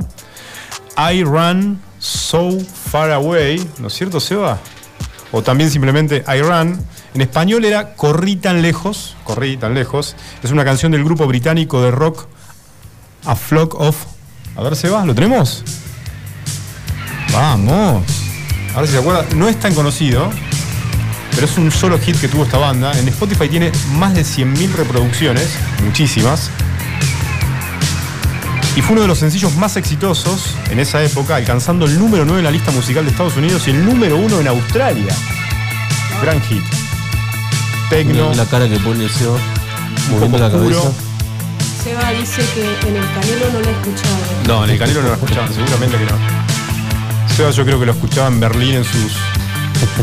I 1.11 1.23
Run 1.25 1.81
So 1.99 2.57
Far 2.89 3.11
Away, 3.11 3.61
¿no 3.79 3.87
es 3.87 3.93
cierto, 3.93 4.21
Seba? 4.21 4.59
O 5.33 5.41
también 5.41 5.69
simplemente 5.69 6.23
I 6.25 6.41
Run. 6.41 6.81
En 7.13 7.21
español 7.21 7.65
era 7.65 7.95
Corrí 7.95 8.37
tan 8.37 8.61
lejos, 8.61 9.17
Corrí 9.25 9.57
tan 9.57 9.73
lejos. 9.73 10.15
Es 10.41 10.51
una 10.51 10.63
canción 10.63 10.93
del 10.93 11.03
grupo 11.03 11.27
británico 11.27 11.81
de 11.81 11.91
rock 11.91 12.27
A 13.25 13.35
Flock 13.35 13.75
of... 13.75 14.05
A 14.55 14.63
ver, 14.63 14.75
Seba, 14.75 15.05
¿lo 15.05 15.15
tenemos? 15.15 15.63
Vamos. 17.31 18.03
A 18.75 18.79
ver 18.79 18.87
si 18.87 18.93
se 18.93 18.99
acuerda. 18.99 19.25
No 19.35 19.47
es 19.47 19.59
tan 19.59 19.73
conocido, 19.73 20.29
pero 21.31 21.45
es 21.45 21.57
un 21.57 21.71
solo 21.71 21.97
hit 21.99 22.19
que 22.19 22.27
tuvo 22.27 22.43
esta 22.43 22.57
banda. 22.57 22.97
En 22.97 23.07
Spotify 23.07 23.47
tiene 23.47 23.71
más 23.93 24.13
de 24.13 24.21
100.000 24.21 24.73
reproducciones, 24.73 25.49
muchísimas. 25.85 26.49
Y 28.75 28.81
fue 28.81 28.93
uno 28.93 29.01
de 29.01 29.07
los 29.07 29.19
sencillos 29.19 29.55
más 29.57 29.75
exitosos 29.75 30.55
en 30.69 30.79
esa 30.79 31.03
época, 31.03 31.35
alcanzando 31.35 31.85
el 31.85 31.99
número 31.99 32.23
9 32.23 32.39
en 32.39 32.45
la 32.45 32.51
lista 32.51 32.71
musical 32.71 33.03
de 33.03 33.11
Estados 33.11 33.35
Unidos 33.35 33.67
y 33.67 33.71
el 33.71 33.85
número 33.85 34.17
1 34.17 34.39
en 34.39 34.47
Australia. 34.47 35.13
Gran 36.21 36.41
hit. 36.43 36.63
Tecno, 37.89 38.33
La 38.33 38.45
cara 38.45 38.69
que 38.69 38.79
pone 38.79 39.09
Seba. 39.09 39.37
Moviendo 40.09 40.37
la 40.37 40.49
cabeza. 40.49 40.91
Seba 41.83 42.11
dice 42.11 42.41
que 42.53 42.63
en 42.89 42.95
el 42.95 43.05
canelo 43.13 43.49
no 43.53 43.59
lo 43.59 43.67
he 43.67 43.71
escuchado. 43.71 44.17
No, 44.47 44.63
en 44.65 44.69
el 44.71 44.77
Canelo 44.79 45.01
no 45.01 45.07
lo 45.09 45.13
escuchaban, 45.15 45.53
seguramente 45.53 45.97
que 45.97 46.05
no. 46.05 46.17
Seba 47.35 47.51
yo 47.51 47.65
creo 47.65 47.79
que 47.79 47.85
lo 47.87 47.91
escuchaba 47.93 48.27
en 48.27 48.39
Berlín 48.39 48.75
en 48.75 48.83
sus 48.83 49.13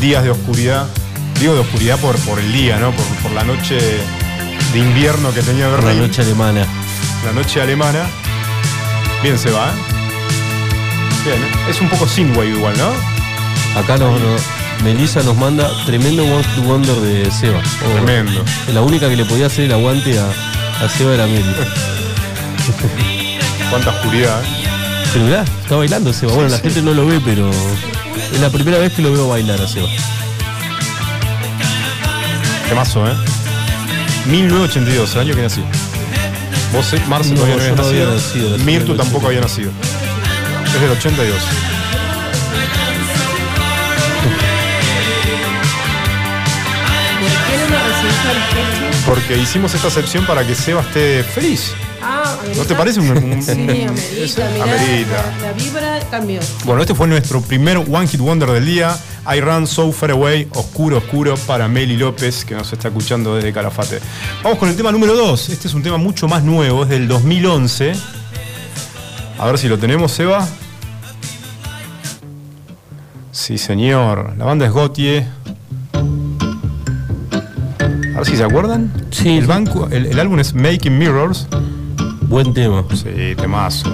días 0.00 0.24
de 0.24 0.30
oscuridad. 0.30 0.86
Digo 1.40 1.54
de 1.54 1.60
oscuridad 1.60 1.98
por, 2.00 2.16
por 2.20 2.38
el 2.40 2.52
día, 2.52 2.78
¿no? 2.78 2.90
Por, 2.90 3.04
por 3.22 3.32
la 3.32 3.44
noche 3.44 3.78
de 4.72 4.78
invierno 4.78 5.32
que 5.32 5.42
tenía 5.42 5.68
La 5.68 5.76
Berlín. 5.76 6.02
noche 6.02 6.22
alemana. 6.22 6.66
La 7.24 7.32
noche 7.32 7.60
alemana. 7.62 8.00
Bien 9.22 9.38
se 9.38 9.50
va, 9.50 9.68
¿eh? 9.68 9.72
Bien, 11.24 11.36
¿eh? 11.42 11.70
es 11.70 11.80
un 11.80 11.88
poco 11.88 12.08
synthwave 12.08 12.50
igual, 12.50 12.76
¿no? 12.78 12.90
Acá 13.80 13.96
nos, 13.98 14.20
nos- 14.20 14.42
Melissa 14.82 15.22
nos 15.24 15.36
manda 15.36 15.68
tremendo 15.86 16.24
One 16.24 16.44
Wonder 16.64 16.94
de 16.96 17.30
Seba. 17.30 17.60
Oh, 17.84 18.04
Tremendo. 18.04 18.44
La 18.72 18.80
única 18.80 19.08
que 19.08 19.16
le 19.16 19.24
podía 19.24 19.46
hacer 19.46 19.64
el 19.64 19.72
aguante 19.72 20.16
a, 20.18 20.28
a 20.82 20.88
Seba 20.88 21.14
era 21.14 21.26
Meli. 21.26 21.44
Cuánta 23.70 23.90
oscuridad, 23.90 24.42
¿eh? 24.42 24.46
Pero 25.12 25.24
mirá, 25.24 25.42
está 25.62 25.76
bailando 25.76 26.12
Seba. 26.12 26.32
Bueno, 26.32 26.48
Sí, 26.48 26.52
la 26.52 26.58
sí. 26.58 26.64
gente 26.64 26.82
no 26.82 26.94
lo 26.94 27.06
ve, 27.06 27.20
pero 27.24 27.50
es 27.50 28.40
la 28.40 28.50
primera 28.50 28.78
vez 28.78 28.92
que 28.92 29.02
lo 29.02 29.12
veo 29.12 29.28
bailar 29.28 29.60
a 29.60 29.68
Seba. 29.68 29.88
Temazo, 32.68 33.06
¿eh? 33.08 33.14
1982, 34.26 35.14
el 35.14 35.20
año 35.20 35.34
que 35.34 35.42
nací. 35.42 35.62
Vos, 36.72 36.86
Marce, 37.08 37.30
No, 37.30 37.40
todavía 37.40 37.56
no 37.74 37.82
había 37.86 38.04
nacido. 38.04 38.14
nacido, 38.14 38.58
Mirtu 38.58 38.94
tampoco 38.94 39.28
había 39.28 39.40
nacido. 39.40 39.70
Es 40.74 40.80
del 40.80 40.90
82. 40.90 41.34
Porque 49.08 49.38
hicimos 49.38 49.72
esta 49.74 49.88
excepción 49.88 50.26
para 50.26 50.46
que 50.46 50.54
Seba 50.54 50.82
esté 50.82 51.22
feliz. 51.24 51.72
Ah, 52.02 52.36
¿No 52.56 52.64
te 52.64 52.74
parece 52.74 53.00
un- 53.00 53.08
un- 53.10 53.42
Sí, 53.42 53.52
amerita, 53.52 53.92
eso? 54.22 54.42
mirá, 54.52 54.62
Amerita. 54.64 55.34
La, 55.40 55.46
la 55.48 55.52
vibra 55.52 55.98
cambió. 56.10 56.40
Bueno, 56.64 56.82
este 56.82 56.94
fue 56.94 57.08
nuestro 57.08 57.40
primer 57.40 57.78
One 57.78 58.06
Hit 58.06 58.20
Wonder 58.20 58.50
del 58.50 58.66
día. 58.66 58.96
I 59.34 59.40
Run 59.40 59.66
So 59.66 59.90
Far 59.92 60.10
Away, 60.12 60.48
oscuro, 60.54 60.98
oscuro, 60.98 61.36
para 61.46 61.68
Meli 61.68 61.96
López, 61.96 62.44
que 62.44 62.54
nos 62.54 62.70
está 62.72 62.88
escuchando 62.88 63.34
desde 63.34 63.52
Calafate. 63.52 63.98
Vamos 64.42 64.58
con 64.58 64.68
el 64.68 64.76
tema 64.76 64.92
número 64.92 65.14
2. 65.16 65.48
Este 65.48 65.68
es 65.68 65.74
un 65.74 65.82
tema 65.82 65.96
mucho 65.98 66.28
más 66.28 66.42
nuevo, 66.44 66.82
es 66.84 66.88
del 66.90 67.08
2011. 67.08 67.94
A 69.38 69.46
ver 69.46 69.58
si 69.58 69.68
lo 69.68 69.78
tenemos, 69.78 70.12
Seba. 70.12 70.46
Sí, 73.32 73.56
señor. 73.58 74.34
La 74.36 74.44
banda 74.44 74.66
es 74.66 74.72
Gautier. 74.72 75.26
A 78.18 78.22
ver 78.22 78.26
si 78.30 78.36
se 78.36 78.42
acuerdan. 78.42 78.90
Sí. 79.12 79.28
El, 79.38 79.46
banco, 79.46 79.86
el, 79.92 80.06
el 80.06 80.18
álbum 80.18 80.40
es 80.40 80.52
Making 80.52 80.98
Mirrors. 80.98 81.46
Buen 82.22 82.52
tema. 82.52 82.84
Sí, 82.92 83.04
temazo. 83.36 83.88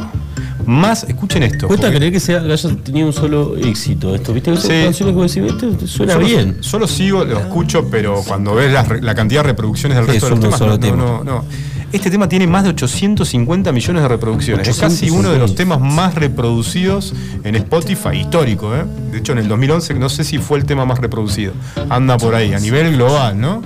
Más, 0.65 1.05
escuchen 1.05 1.43
esto. 1.43 1.67
Cuesta 1.67 1.89
porque- 1.89 1.99
creer 1.99 2.13
que 2.15 2.21
sea, 2.21 2.43
que 2.43 2.51
haya 2.51 2.71
tenido 2.77 3.07
un 3.09 3.13
solo 3.13 3.55
éxito 3.55 4.15
esto. 4.15 4.33
¿Viste? 4.33 4.57
Sí. 4.57 4.69
canciones 4.85 5.15
que 5.15 5.41
decís, 5.41 5.53
"Este 5.63 5.87
suena 5.87 6.15
Solo- 6.15 6.25
bien. 6.27 6.57
Solo 6.61 6.89
sigo, 6.89 7.23
lo 7.27 7.39
escucho, 7.39 7.87
pero 7.91 8.23
cuando 8.27 8.55
ves 8.55 8.73
la, 8.73 8.83
la 9.03 9.15
cantidad 9.15 9.43
de 9.43 9.49
reproducciones 9.49 9.97
del 9.99 10.07
Es 10.07 10.13
resto 10.15 10.27
de 10.27 10.31
los 10.31 10.41
temas, 10.41 10.61
no, 10.63 10.81
tema. 10.81 10.97
no, 10.97 11.23
no. 11.23 11.45
Este 11.93 12.11
tema 12.11 12.27
tiene 12.29 12.47
más 12.47 12.65
de 12.65 12.71
850 12.71 13.71
millones 13.73 14.03
de 14.03 14.09
reproducciones. 14.09 14.67
Es 14.67 14.79
casi 14.79 15.11
uno 15.11 15.31
de 15.31 15.39
los 15.39 15.55
temas 15.55 15.81
más 15.81 16.15
reproducidos 16.15 17.13
en 17.45 17.55
Spotify, 17.57 18.17
histórico. 18.21 18.75
¿eh? 18.75 18.85
De 19.13 19.19
hecho, 19.19 19.33
en 19.33 19.39
el 19.39 19.49
2011 19.49 19.93
no 19.95 20.09
sé 20.09 20.25
si 20.25 20.39
fue 20.39 20.59
el 20.59 20.65
tema 20.65 20.87
más 20.87 20.99
reproducido. 20.99 21.53
Anda 21.91 22.17
por 22.17 22.35
ahí, 22.35 22.53
a 22.55 22.59
nivel 22.59 22.95
global, 22.97 23.39
¿no? 23.39 23.63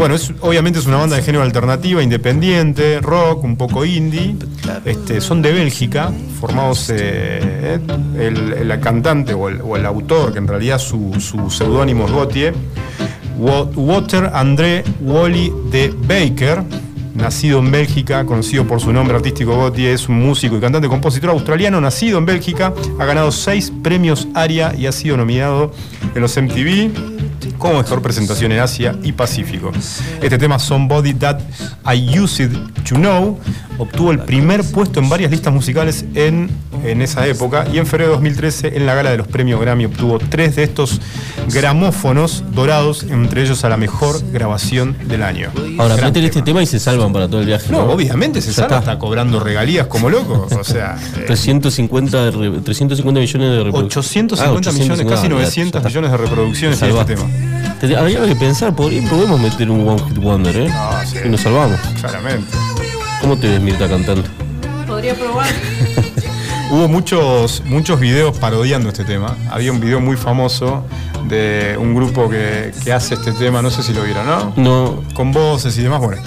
Bueno, 0.00 0.14
es, 0.14 0.32
obviamente 0.40 0.78
es 0.78 0.86
una 0.86 0.96
banda 0.96 1.16
de 1.16 1.22
género 1.22 1.44
alternativa, 1.44 2.02
independiente, 2.02 3.00
rock, 3.02 3.44
un 3.44 3.58
poco 3.58 3.84
indie. 3.84 4.34
Este, 4.86 5.20
son 5.20 5.42
de 5.42 5.52
Bélgica, 5.52 6.10
formados 6.40 6.88
eh, 6.88 7.78
el, 8.18 8.54
el 8.54 8.80
cantante 8.80 9.34
o 9.34 9.50
el, 9.50 9.60
o 9.60 9.76
el 9.76 9.84
autor, 9.84 10.32
que 10.32 10.38
en 10.38 10.48
realidad 10.48 10.78
su, 10.78 11.12
su 11.20 11.50
seudónimo 11.50 12.06
es 12.06 12.12
Gautier, 12.12 12.54
Wa- 13.36 13.64
Walter 13.76 14.30
André 14.32 14.84
Wally 15.02 15.52
de 15.70 15.92
Baker, 16.08 16.62
nacido 17.14 17.58
en 17.58 17.70
Bélgica, 17.70 18.24
conocido 18.24 18.66
por 18.66 18.80
su 18.80 18.94
nombre 18.94 19.16
artístico 19.16 19.54
Gautier, 19.58 19.92
es 19.92 20.08
un 20.08 20.18
músico 20.18 20.56
y 20.56 20.60
cantante 20.60 20.88
compositor 20.88 21.28
australiano, 21.28 21.78
nacido 21.78 22.16
en 22.16 22.24
Bélgica, 22.24 22.72
ha 22.98 23.04
ganado 23.04 23.30
seis 23.30 23.70
premios 23.82 24.28
ARIA 24.32 24.74
y 24.74 24.86
ha 24.86 24.92
sido 24.92 25.18
nominado 25.18 25.72
en 26.14 26.22
los 26.22 26.34
MTV 26.38 27.19
como 27.60 27.78
mejor 27.78 28.02
presentación 28.02 28.50
en 28.52 28.58
Asia 28.60 28.96
y 29.04 29.12
Pacífico. 29.12 29.70
Este 30.20 30.36
tema 30.38 30.58
Somebody 30.58 31.14
That 31.14 31.38
I 31.94 32.18
Used 32.18 32.50
to 32.88 32.96
Know 32.96 33.38
obtuvo 33.78 34.10
el 34.10 34.18
primer 34.20 34.62
puesto 34.64 34.98
en 35.00 35.08
varias 35.08 35.30
listas 35.30 35.52
musicales 35.54 36.04
en, 36.14 36.50
en 36.84 37.00
esa 37.02 37.26
época 37.26 37.66
y 37.72 37.78
en 37.78 37.86
febrero 37.86 38.10
de 38.10 38.16
2013 38.16 38.76
en 38.76 38.84
la 38.86 38.94
gala 38.94 39.10
de 39.10 39.16
los 39.18 39.26
premios 39.28 39.60
Grammy 39.60 39.84
obtuvo 39.86 40.18
tres 40.18 40.56
de 40.56 40.64
estos 40.64 41.00
gramófonos 41.52 42.42
dorados, 42.52 43.04
entre 43.04 43.42
ellos 43.42 43.64
a 43.64 43.68
la 43.68 43.76
mejor 43.76 44.16
grabación 44.32 44.96
del 45.08 45.22
año. 45.22 45.50
Ahora, 45.78 45.96
Gran 45.96 46.08
meten 46.10 46.24
este 46.24 46.42
tema 46.42 46.62
y 46.62 46.66
se 46.66 46.78
salvan 46.78 47.12
para 47.12 47.28
todo 47.28 47.40
el 47.40 47.46
viaje. 47.46 47.70
No, 47.70 47.86
No, 47.86 47.92
obviamente 47.92 48.40
se 48.40 48.48
Ya 48.48 48.54
salva, 48.54 48.78
está. 48.78 48.92
está 48.92 48.98
cobrando 48.98 49.40
regalías 49.40 49.86
como 49.86 50.08
loco. 50.10 50.46
O 50.50 50.64
sea, 50.64 50.96
eh, 51.16 51.24
350, 51.26 52.24
de 52.24 52.30
re- 52.30 52.60
350 52.60 53.20
millones 53.20 53.50
de 53.50 53.64
reproducciones. 53.64 54.06
850 54.32 54.72
millones, 54.72 55.06
casi 55.06 55.28
900 55.28 55.84
millones 55.84 56.10
de 56.10 56.16
reproducciones 56.16 56.78
tiene 56.78 56.98
este 57.00 57.14
tema. 57.16 57.28
Habría 57.82 58.26
que 58.26 58.36
pensar, 58.36 58.74
podemos 58.74 59.40
meter 59.40 59.70
un 59.70 59.88
One 59.88 60.02
Hit 60.06 60.18
Wonder, 60.18 60.54
¿eh? 60.54 60.70
Y 61.24 61.28
nos 61.30 61.40
salvamos. 61.40 61.80
Claramente. 61.98 62.52
¿Cómo 63.22 63.38
te 63.38 63.48
ves, 63.48 63.60
Mirta, 63.60 63.88
cantando? 63.88 64.22
Podría 64.86 65.14
probar. 65.14 65.48
Hubo 66.70 66.88
muchos, 66.88 67.62
muchos 67.64 67.98
videos 67.98 68.36
parodiando 68.36 68.90
este 68.90 69.04
tema. 69.04 69.34
Había 69.50 69.72
un 69.72 69.80
video 69.80 69.98
muy 69.98 70.18
famoso 70.18 70.84
de 71.26 71.74
un 71.80 71.94
grupo 71.94 72.28
que, 72.28 72.70
que 72.84 72.92
hace 72.92 73.14
este 73.14 73.32
tema, 73.32 73.62
no 73.62 73.70
sé 73.70 73.82
si 73.82 73.94
lo 73.94 74.02
vieron, 74.02 74.26
¿no? 74.26 74.52
No. 74.56 75.02
Con 75.14 75.32
voces 75.32 75.76
y 75.78 75.82
demás, 75.82 76.00
bueno, 76.00 76.22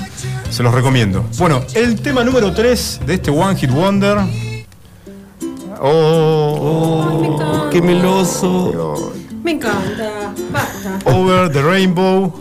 se 0.49 0.63
los 0.63 0.73
recomiendo. 0.73 1.23
Bueno, 1.37 1.61
el 1.75 2.01
tema 2.01 2.23
número 2.23 2.51
3 2.51 3.01
de 3.05 3.13
este 3.13 3.29
One 3.29 3.55
Hit 3.57 3.69
Wonder. 3.69 4.17
Oh, 5.79 7.69
qué 7.71 7.79
meloso. 7.81 9.13
Me 9.43 9.51
encanta. 9.51 10.33
Basta. 10.51 10.99
Over 11.05 11.51
the 11.51 11.61
Rainbow. 11.61 12.33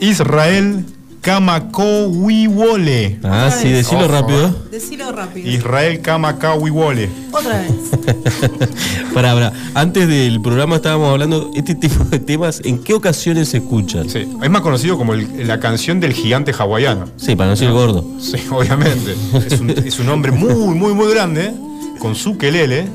Israel 0.00 0.84
Kamakawiwole. 1.22 3.18
Ah, 3.22 3.50
sí, 3.50 3.70
decilo 3.70 4.06
rápido. 4.08 4.48
eh. 4.48 4.52
Decilo 4.72 5.10
rápido. 5.12 5.48
Israel 5.48 6.00
Kamakawiwole. 6.00 7.08
Otra 7.32 7.58
vez. 7.62 7.70
Para, 9.14 9.32
para, 9.32 9.52
antes 9.74 10.08
del 10.08 10.40
programa 10.42 10.74
estábamos 10.76 11.08
hablando 11.12 11.50
este 11.54 11.74
tipo 11.76 12.02
de 12.04 12.18
temas, 12.18 12.60
¿en 12.64 12.82
qué 12.82 12.92
ocasiones 12.94 13.48
se 13.48 13.58
escuchan? 13.58 14.10
Sí, 14.10 14.28
es 14.42 14.50
más 14.50 14.60
conocido 14.60 14.98
como 14.98 15.14
el- 15.14 15.46
la 15.46 15.60
canción 15.60 16.00
del 16.00 16.12
gigante 16.12 16.52
hawaiano. 16.58 17.06
Sí, 17.16 17.36
para 17.36 17.50
no 17.50 17.56
ser 17.56 17.70
gordo. 17.70 18.04
Sí, 18.20 18.36
obviamente. 18.50 19.14
Es 19.46 19.60
un, 19.60 19.70
es 19.70 19.98
un 20.00 20.08
hombre 20.08 20.32
muy, 20.32 20.74
muy, 20.74 20.92
muy 20.94 21.12
grande, 21.14 21.52
con 22.00 22.16
su 22.16 22.36
quelele. 22.36 22.86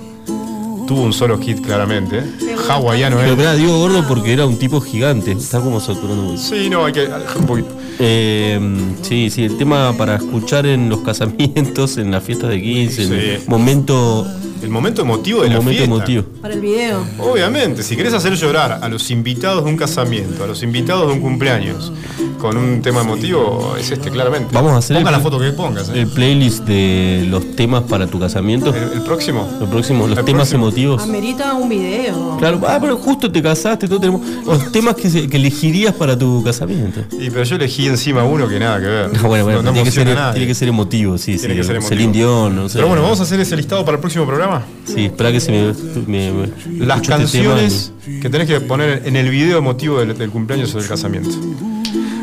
Tuvo 0.90 1.04
un 1.04 1.14
solo 1.14 1.38
hit, 1.38 1.62
claramente. 1.64 2.24
Hawaiano, 2.68 3.18
Pero 3.18 3.28
¿eh? 3.28 3.32
espera, 3.34 3.54
digo 3.54 3.78
gordo 3.78 4.04
porque 4.08 4.34
era 4.34 4.48
un 4.48 4.58
tipo 4.58 4.82
gigante. 4.82 5.34
Está 5.34 5.60
como 5.62 5.80
saturando 5.80 6.24
mucho. 6.24 6.40
Sí, 6.42 6.68
no, 6.68 6.84
hay 6.86 6.94
que. 6.94 7.08
Un 7.38 7.46
poquito. 7.46 7.70
Eh, 8.00 8.60
sí, 9.04 9.30
sí, 9.30 9.44
el 9.44 9.56
tema 9.56 9.94
para 9.96 10.16
escuchar 10.16 10.66
en 10.66 10.90
los 10.90 11.02
casamientos, 11.02 11.98
en 11.98 12.10
las 12.10 12.24
fiestas 12.24 12.50
de 12.50 12.60
15, 12.60 13.04
en 13.04 13.14
el 13.14 13.38
Sí. 13.38 13.44
momento. 13.48 14.26
El 14.62 14.70
momento 14.70 15.02
emotivo 15.02 15.42
de 15.42 15.48
el 15.48 15.54
la 15.54 15.60
momento 15.60 15.78
fiesta. 15.86 15.96
emotivo. 15.96 16.24
Para 16.42 16.54
el 16.54 16.60
video. 16.62 17.04
Obviamente, 17.20 17.82
si 17.84 17.96
querés 17.96 18.14
hacer 18.14 18.36
llorar 18.36 18.80
a 18.82 18.90
los 18.90 19.10
invitados 19.12 19.64
de 19.64 19.70
un 19.70 19.78
casamiento, 19.78 20.44
a 20.44 20.48
los 20.48 20.62
invitados 20.64 21.08
de 21.08 21.14
un 21.14 21.22
cumpleaños, 21.22 21.92
con 22.40 22.58
un 22.58 22.82
tema 22.82 23.02
emotivo, 23.02 23.76
es 23.80 23.92
este, 23.92 24.10
claramente. 24.12 24.50
Vamos 24.54 24.74
a 24.74 24.78
hacer 24.78 24.98
Ponga 24.98 25.10
el- 25.10 25.16
la 25.16 25.22
foto 25.22 25.40
que 25.40 25.52
pongas. 25.52 25.90
¿eh? 25.90 26.02
El 26.02 26.08
playlist 26.08 26.64
de 26.66 27.26
los 27.30 27.56
temas 27.56 27.84
para 27.84 28.08
tu 28.08 28.20
casamiento. 28.20 28.74
¿El, 28.74 28.94
el 28.94 29.02
próximo? 29.02 29.50
El 29.62 29.68
próximo, 29.68 30.08
los 30.08 30.18
El 30.18 30.26
temas 30.26 30.50
próximo. 30.50 30.68
emotivos. 30.68 31.04
Amerita 31.04 31.54
un 31.54 31.70
video. 31.70 32.38
Claro, 32.38 32.60
ah, 32.68 32.78
pero 32.82 32.98
justo 32.98 33.32
te 33.32 33.42
casaste, 33.42 33.88
todos 33.88 34.02
tenemos 34.02 34.22
los 34.46 34.72
temas 34.72 34.96
que, 34.96 35.10
se- 35.10 35.28
que 35.28 35.38
elegirías 35.38 35.94
para 35.94 36.18
tu 36.18 36.44
casamiento. 36.44 37.02
Y 37.20 37.30
pero 37.30 37.44
yo 37.44 37.56
elegí 37.56 37.88
encima 37.88 38.24
uno 38.24 38.48
que 38.48 38.60
nada 38.60 38.80
que 38.80 38.86
ver. 38.88 39.14
No, 39.22 39.28
bueno, 39.28 39.44
bueno, 39.46 39.60
No- 39.62 39.70
no 39.70 39.74
tiene, 39.74 39.86
que 39.90 39.92
ser, 39.96 40.08
tiene 40.34 40.48
que 40.48 40.56
ser 40.56 40.68
emotivo, 40.70 41.18
sí, 41.18 41.38
Tiene 41.38 41.54
sí. 41.56 41.60
que 41.60 41.64
ser 41.66 41.76
emotivo. 41.78 41.90
Celine 41.90 42.14
Dion, 42.14 42.56
no 42.56 42.70
sé. 42.70 42.76
Pero 42.78 42.88
bueno, 42.88 43.02
vamos 43.04 43.20
a 43.20 43.24
hacer 43.24 43.40
ese 43.40 43.56
listado 43.58 43.84
para 43.86 43.96
el 43.96 44.02
próximo 44.02 44.26
programa. 44.26 44.49
Sí, 44.86 45.06
espera 45.06 45.32
que 45.32 45.40
se 45.40 45.52
me. 45.52 45.74
me- 46.08 46.32
me- 46.32 46.86
Las 46.86 46.98
este 47.02 47.10
canciones 47.10 47.92
que 48.22 48.30
tenés 48.30 48.48
que 48.48 48.60
poner 48.62 49.04
en 49.06 49.16
el 49.16 49.30
video 49.30 49.58
emotivo 49.60 50.00
del, 50.00 50.18
del 50.18 50.30
cumpleaños 50.30 50.74
o 50.76 50.80
del 50.80 50.88
casamiento. 50.88 51.30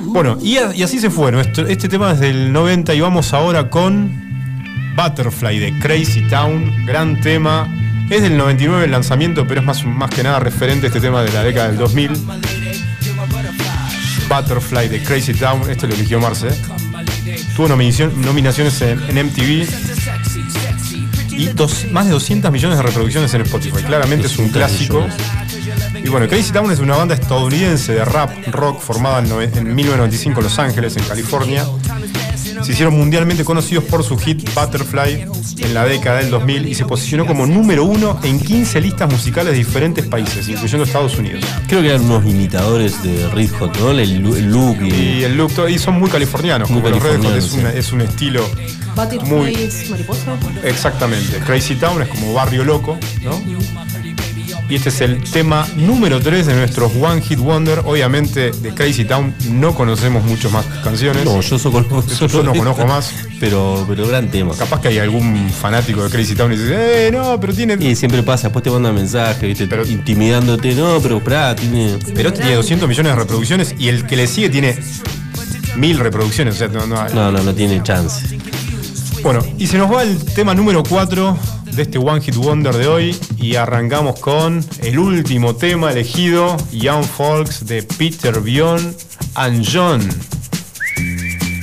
Bueno, 0.07 0.39
y, 0.43 0.57
a- 0.57 0.75
y 0.75 0.83
así 0.83 0.99
se 0.99 1.11
fue. 1.11 1.31
Nuestro, 1.33 1.67
este 1.67 1.89
tema 1.89 2.13
es 2.13 2.21
del 2.21 2.53
90 2.53 2.95
y 2.95 3.01
vamos 3.01 3.33
ahora 3.33 3.69
con 3.71 4.11
Butterfly 4.97 5.59
de 5.59 5.79
Crazy 5.79 6.23
Town. 6.29 6.87
Gran 6.87 7.21
tema. 7.21 7.69
Es 8.09 8.23
del 8.23 8.37
99 8.37 8.85
el 8.85 8.91
lanzamiento, 8.93 9.47
pero 9.49 9.61
es 9.61 9.67
más, 9.67 9.85
más 9.85 10.11
que 10.11 10.23
nada 10.23 10.39
referente 10.39 10.87
a 10.87 10.89
este 10.89 11.01
tema 11.01 11.23
de 11.23 11.33
la 11.33 11.43
década 11.43 11.69
del 11.69 11.77
2000. 11.77 12.11
Butterfly 14.29 14.89
de 14.89 15.03
Crazy 15.03 15.35
Town. 15.35 15.69
Este 15.71 15.87
lo 15.87 15.95
eligió 15.95 16.21
Marce. 16.21 16.49
Tuvo 17.57 17.69
nominaciones 17.69 18.81
en, 18.83 19.01
en 19.09 19.27
MTV 19.27 19.67
y 21.37 21.47
dos- 21.49 21.87
más 21.93 22.07
de 22.07 22.13
200 22.13 22.51
millones 22.51 22.79
de 22.79 22.83
reproducciones 22.83 23.33
en 23.35 23.43
Spotify. 23.43 23.83
Claramente 23.83 24.27
es 24.27 24.39
un 24.39 24.51
200 24.51 24.53
clásico. 24.53 25.07
Y 26.03 26.09
bueno, 26.09 26.29
Crazy 26.29 26.53
Town 26.53 26.71
es 26.71 26.79
una 26.79 26.97
banda 26.97 27.15
estadounidense 27.15 27.93
de 27.95 28.05
rap 28.05 28.31
rock 28.49 28.81
formada 28.81 29.19
en, 29.21 29.27
en 29.59 29.75
1995 29.75 30.41
en 30.41 30.45
Los 30.45 30.59
Ángeles, 30.59 30.97
en 30.97 31.05
California. 31.05 31.65
Se 32.63 32.73
hicieron 32.73 32.97
mundialmente 32.97 33.45
conocidos 33.45 33.85
por 33.85 34.03
su 34.05 34.17
hit 34.19 34.43
Butterfly 34.55 35.27
en 35.59 35.75
la 35.75 35.85
década 35.85 36.19
del 36.19 36.31
2000 36.31 36.67
y 36.69 36.75
se 36.75 36.85
posicionó 36.85 37.27
como 37.27 37.47
número 37.47 37.85
uno 37.85 38.19
en 38.23 38.41
15 38.41 38.81
listas 38.81 39.11
musicales 39.11 39.53
de 39.53 39.59
diferentes 39.59 40.07
países, 40.07 40.49
incluyendo 40.49 40.85
Estados 40.85 41.17
Unidos. 41.19 41.45
Creo 41.69 41.83
que 41.83 41.89
eran 41.89 42.03
unos 42.05 42.25
imitadores 42.25 43.03
de 43.03 43.29
Red 43.29 43.51
Hot, 43.59 43.77
¿no? 43.79 43.91
El, 43.91 44.21
look 44.51 44.79
y. 44.83 44.93
Y 45.21 45.25
el 45.25 45.37
look, 45.37 45.53
y 45.69 45.79
son 45.79 45.99
muy 45.99 46.11
californianos, 46.11 46.71
Muy 46.71 46.81
como 46.83 46.95
los 46.95 47.03
Red 47.03 47.17
Hot, 47.17 47.23
californianos, 47.23 47.45
es, 47.55 47.61
una- 47.61 47.73
es 47.73 47.93
un 47.93 48.01
estilo 48.03 48.49
Butterfly 48.95 49.29
muy 49.29 49.55
es 49.55 49.91
mariposa. 49.91 50.37
Exactamente. 50.65 51.39
Crazy 51.47 51.75
Town 51.77 52.03
es 52.03 52.09
como 52.09 52.33
barrio 52.33 52.65
loco, 52.65 52.99
¿no? 53.23 53.41
Y 54.69 54.75
este 54.75 54.89
es 54.89 55.01
el 55.01 55.23
tema 55.23 55.65
número 55.77 56.21
3 56.21 56.45
de 56.47 56.55
nuestros 56.57 56.91
One 57.01 57.23
Hit 57.23 57.39
Wonder. 57.39 57.83
Obviamente 57.85 58.51
de 58.51 58.75
Crazy 58.75 59.05
Town 59.05 59.33
no 59.53 59.73
conocemos 59.77 60.25
muchas 60.25 60.51
más 60.51 60.65
canciones. 60.83 61.25
No, 61.25 61.41
yo 61.41 61.57
solo 61.57 61.85
conozco, 61.89 62.05
Yo 62.19 62.29
solo 62.29 62.43
no 62.53 62.55
conozco 62.59 62.85
más. 62.85 63.13
Pero, 63.39 63.85
pero 63.89 64.09
gran 64.09 64.29
tema. 64.29 64.55
Capaz 64.57 64.81
que 64.81 64.89
hay 64.89 64.99
algún 64.99 65.49
fanático 65.51 66.03
de 66.03 66.11
Crazy 66.11 66.35
Town 66.35 66.53
y 66.53 66.57
dice, 66.57 67.07
eh, 67.07 67.13
no, 67.13 67.39
pero 67.39 67.55
tiene. 67.55 67.77
Y 67.79 67.95
siempre 67.95 68.25
pasa, 68.25 68.49
después 68.49 68.65
te 68.65 68.71
mandan 68.71 68.95
mensajes, 68.95 69.41
¿viste? 69.43 69.69
intimidándote, 69.89 70.75
no, 70.75 70.99
pero 71.01 71.19
esperá, 71.19 71.55
tiene. 71.55 71.99
Pero 72.15 72.33
tiene 72.33 72.55
200 72.57 72.89
millones 72.89 73.13
de 73.13 73.19
reproducciones 73.21 73.75
y 73.79 73.87
el 73.89 74.05
que 74.05 74.17
le 74.17 74.27
sigue 74.27 74.49
tiene 74.49 74.77
mil 75.77 75.99
reproducciones. 76.01 76.55
O 76.57 76.59
sea, 76.59 76.67
no, 76.69 76.87
no 76.89 77.01
hay- 77.01 77.15
No, 77.15 77.31
no, 77.31 77.41
no 77.41 77.55
tiene 77.55 77.81
chance. 77.85 78.37
Bueno, 79.23 79.45
y 79.59 79.67
se 79.69 79.79
nos 79.79 79.93
va 79.93 80.03
el 80.03 80.17
tema 80.25 80.55
número 80.55 80.83
4 80.83 81.37
de 81.77 81.83
este 81.83 81.99
One 81.99 82.23
Hit 82.23 82.37
Wonder 82.37 82.75
de 82.75 82.87
hoy 82.87 83.17
y 83.37 83.57
arrancamos 83.57 84.19
con 84.19 84.65
el 84.83 84.99
último 84.99 85.55
tema 85.57 85.93
elegido, 85.93 86.57
Young 86.73 87.05
Folks 87.05 87.67
de 87.67 87.83
Peter 87.83 88.41
Bion 88.41 88.97
and 89.35 89.67
John. 89.71 90.01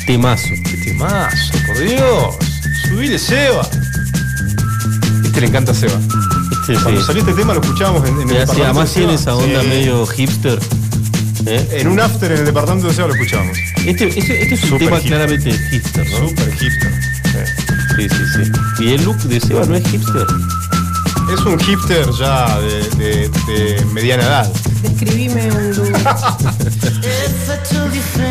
Temazo. 0.06 0.49
¡Qué 0.64 0.77
temazo, 0.84 1.53
por 1.65 1.80
Dios! 1.80 2.35
¡Subile, 2.84 3.18
Seba! 3.18 3.68
Este 5.26 5.41
le 5.41 5.48
encanta 5.48 5.72
a 5.72 5.76
Seba. 5.76 5.99
Cuando 6.84 7.02
sí. 7.02 7.07
salió 7.07 7.22
este 7.23 7.34
tema 7.34 7.53
lo 7.56 7.61
escuchábamos 7.61 8.07
en, 8.07 8.14
el 8.22 8.27
departamento 8.27 8.64
además 8.64 8.94
tiene 8.94 9.14
esa 9.15 9.35
onda 9.35 9.61
Sí. 9.61 9.68
medio 9.68 10.06
hipster. 10.06 10.60
¿eh? 11.48 11.68
En 11.72 11.88
un 11.88 11.99
after 11.99 12.31
en 12.31 12.40
el 12.40 12.45
departamento 12.45 12.88
de 12.88 12.94
Seba 12.94 13.07
lo 13.07 13.15
escuchábamos. 13.15 13.57
Este, 13.85 14.07
este, 14.07 14.44
este 14.44 14.53
es 14.53 14.64
un 14.64 14.69
Super 14.69 14.85
tema 14.85 14.99
hipster. 14.99 15.10
claramente 15.10 15.52
hipster, 15.72 16.07
¿no? 16.11 16.30
Super 16.30 16.53
hipster. 16.53 17.12
Sí. 17.95 18.07
Sí, 18.09 18.43
sí. 18.45 18.51
¿Y 18.83 18.93
el 18.93 19.03
look 19.03 19.17
de 19.23 19.39
Seba 19.39 19.65
no 19.65 19.75
es 19.75 19.87
hipster? 19.89 20.25
Es 21.33 21.39
un 21.45 21.57
hipster 21.59 22.05
ya 22.19 22.59
de, 22.59 22.89
de- 22.97 23.29
de 23.29 23.85
mediana 23.93 24.23
edad. 24.23 24.51
Describime 24.81 25.51
un 25.51 25.73
dúo. 25.73 25.85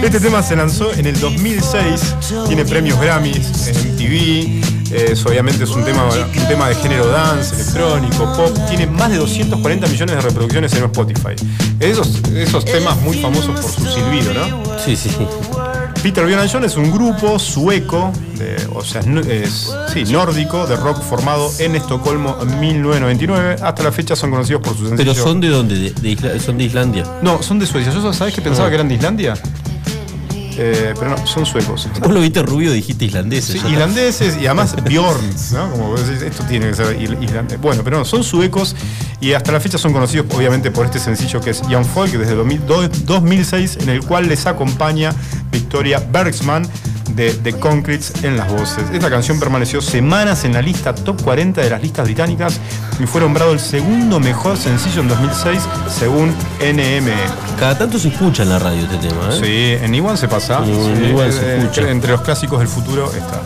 Este 0.03 0.19
tema 0.21 0.43
se 0.43 0.57
lanzó 0.57 0.93
en 0.93 1.07
el 1.07 1.19
2006, 1.21 2.15
tiene 2.49 2.65
premios 2.65 2.99
Grammys 3.01 3.69
en 3.69 3.77
MTV, 3.95 4.93
es, 4.95 5.25
obviamente 5.25 5.65
es 5.65 5.71
un 5.71 5.85
tema, 5.85 6.05
un 6.05 6.49
tema 6.49 6.69
de 6.69 6.75
género 6.75 7.07
dance, 7.09 7.55
electrónico, 7.55 8.33
pop, 8.37 8.51
tiene 8.69 8.87
más 8.87 9.11
de 9.11 9.19
240 9.19 9.87
millones 9.87 10.17
de 10.17 10.21
reproducciones 10.23 10.73
en 10.75 10.85
Spotify. 10.85 11.35
Esos, 11.79 12.21
esos 12.35 12.65
temas 12.65 13.01
muy 13.01 13.21
famosos 13.23 13.59
por 13.61 13.71
su 13.71 13.87
silbido, 13.87 14.35
¿no? 14.35 14.79
Sí, 14.85 14.97
sí. 14.97 15.11
Peter 16.03 16.25
Björn 16.27 16.49
John 16.53 16.65
es 16.65 16.77
un 16.77 16.91
grupo 16.91 17.39
sueco, 17.39 18.13
de- 18.37 18.57
o 18.75 18.83
sea, 18.83 19.03
es 19.03 19.73
sí, 19.93 20.05
nórdico, 20.13 20.67
de 20.67 20.75
rock 20.77 21.01
formado 21.01 21.49
en 21.61 21.77
Estocolmo 21.77 22.37
en 22.43 22.59
1999. 22.59 23.57
Hasta 23.63 23.85
la 23.85 23.93
fecha 23.93 24.17
son 24.17 24.31
conocidos 24.33 24.63
por 24.63 24.73
su 24.77 24.89
sencillo. 24.89 25.13
Pero 25.13 25.15
son 25.15 25.41
de 25.41 25.49
dónde? 25.49 25.77
De, 25.79 25.91
de 25.91 26.09
Isla- 26.11 26.39
son 26.41 26.59
de 26.59 26.65
Islandia. 26.65 27.05
No, 27.23 27.41
son 27.43 27.61
de 27.61 27.67
Suecia. 27.67 27.93
¿Yo 27.93 28.13
sabes 28.13 28.35
que 28.35 28.43
pensaba 28.43 28.67
Ah. 28.67 28.71
que 28.71 28.75
eran 28.75 28.89
de 28.89 28.95
Islandia? 28.97 29.35
Eh, 30.65 30.95
pero 30.97 31.11
no, 31.11 31.27
son 31.27 31.45
suecos. 31.45 31.89
Vos 32.01 32.13
lo 32.13 32.21
viste 32.21 32.41
rubio, 32.43 32.71
dijiste 32.71 33.05
islandeses. 33.07 33.61
Sí, 33.61 33.69
islandeses 33.69 34.37
y 34.41 34.47
además 34.47 34.77
Bjorn, 34.85 35.21
¿no? 35.53 35.71
Como 35.73 35.89
vos 35.89 36.07
decís, 36.07 36.23
esto 36.23 36.45
tiene 36.45 36.69
que 36.69 36.75
ser 36.75 37.01
islandés. 37.21 37.61
Bueno, 37.61 37.83
pero 37.83 37.99
no, 37.99 38.05
son 38.05 38.23
suecos 38.23 38.77
y 39.21 39.33
hasta 39.33 39.51
la 39.51 39.59
fecha 39.59 39.77
son 39.79 39.93
conocidos 39.93 40.27
obviamente 40.35 40.71
por 40.71 40.87
este 40.87 41.01
sencillo 41.01 41.41
que 41.41 41.51
es 41.51 41.63
Young 41.69 41.85
Folk 41.85 42.13
desde 42.13 42.35
2000 42.37 42.67
do- 42.67 42.89
2006, 42.89 43.79
en 43.81 43.89
el 43.89 44.05
cual 44.05 44.29
les 44.29 44.47
acompaña 44.47 45.13
Victoria 45.51 45.99
Bergsman 46.13 46.65
de 47.15 47.33
The 47.33 47.55
Concretes 47.55 48.13
en 48.23 48.37
las 48.37 48.51
voces. 48.51 48.85
Esta 48.93 49.11
canción 49.11 49.39
permaneció 49.39 49.81
semanas 49.81 50.45
en 50.45 50.55
la 50.55 50.63
lista 50.63 50.95
top 50.95 51.23
40 51.23 51.61
de 51.61 51.71
las 51.71 51.83
listas 51.83 52.05
británicas 52.05 52.59
y 53.01 53.07
fue 53.07 53.21
nombrado 53.21 53.53
el 53.53 53.61
segundo 53.61 54.21
mejor 54.21 54.57
sencillo 54.57 55.03
en 55.03 55.09
2006 55.09 55.61
según 55.99 56.35
NME. 56.61 57.15
Cada 57.59 57.79
tanto 57.79 57.99
se 57.99 58.09
escucha 58.09 58.43
en 58.43 58.49
la 58.51 58.59
radio 58.59 58.83
este 58.83 58.97
tema, 59.09 59.29
¿eh? 59.31 59.41
Sí, 59.79 59.85
en 59.85 59.95
Iwan 59.95 60.17
se 60.17 60.29
pasa. 60.29 60.65
Sí, 60.65 60.71
en 60.71 60.97
Sí, 60.97 61.05
Iwan 61.11 61.33
se 61.33 61.41
eh, 61.41 61.59
escucha. 61.59 61.91
Entre 61.91 62.13
los 62.13 62.21
clásicos 62.23 62.59
del 62.59 62.69
futuro 62.69 63.07
está. 63.13 63.41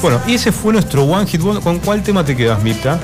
Bueno, 0.00 0.20
y 0.26 0.34
ese 0.34 0.52
fue 0.52 0.72
nuestro 0.72 1.04
One 1.04 1.26
Hit 1.26 1.40
Wonder. 1.40 1.62
¿Con 1.62 1.78
cuál 1.80 2.02
tema 2.02 2.24
te 2.24 2.36
quedas, 2.36 2.62
Mirta? 2.62 2.98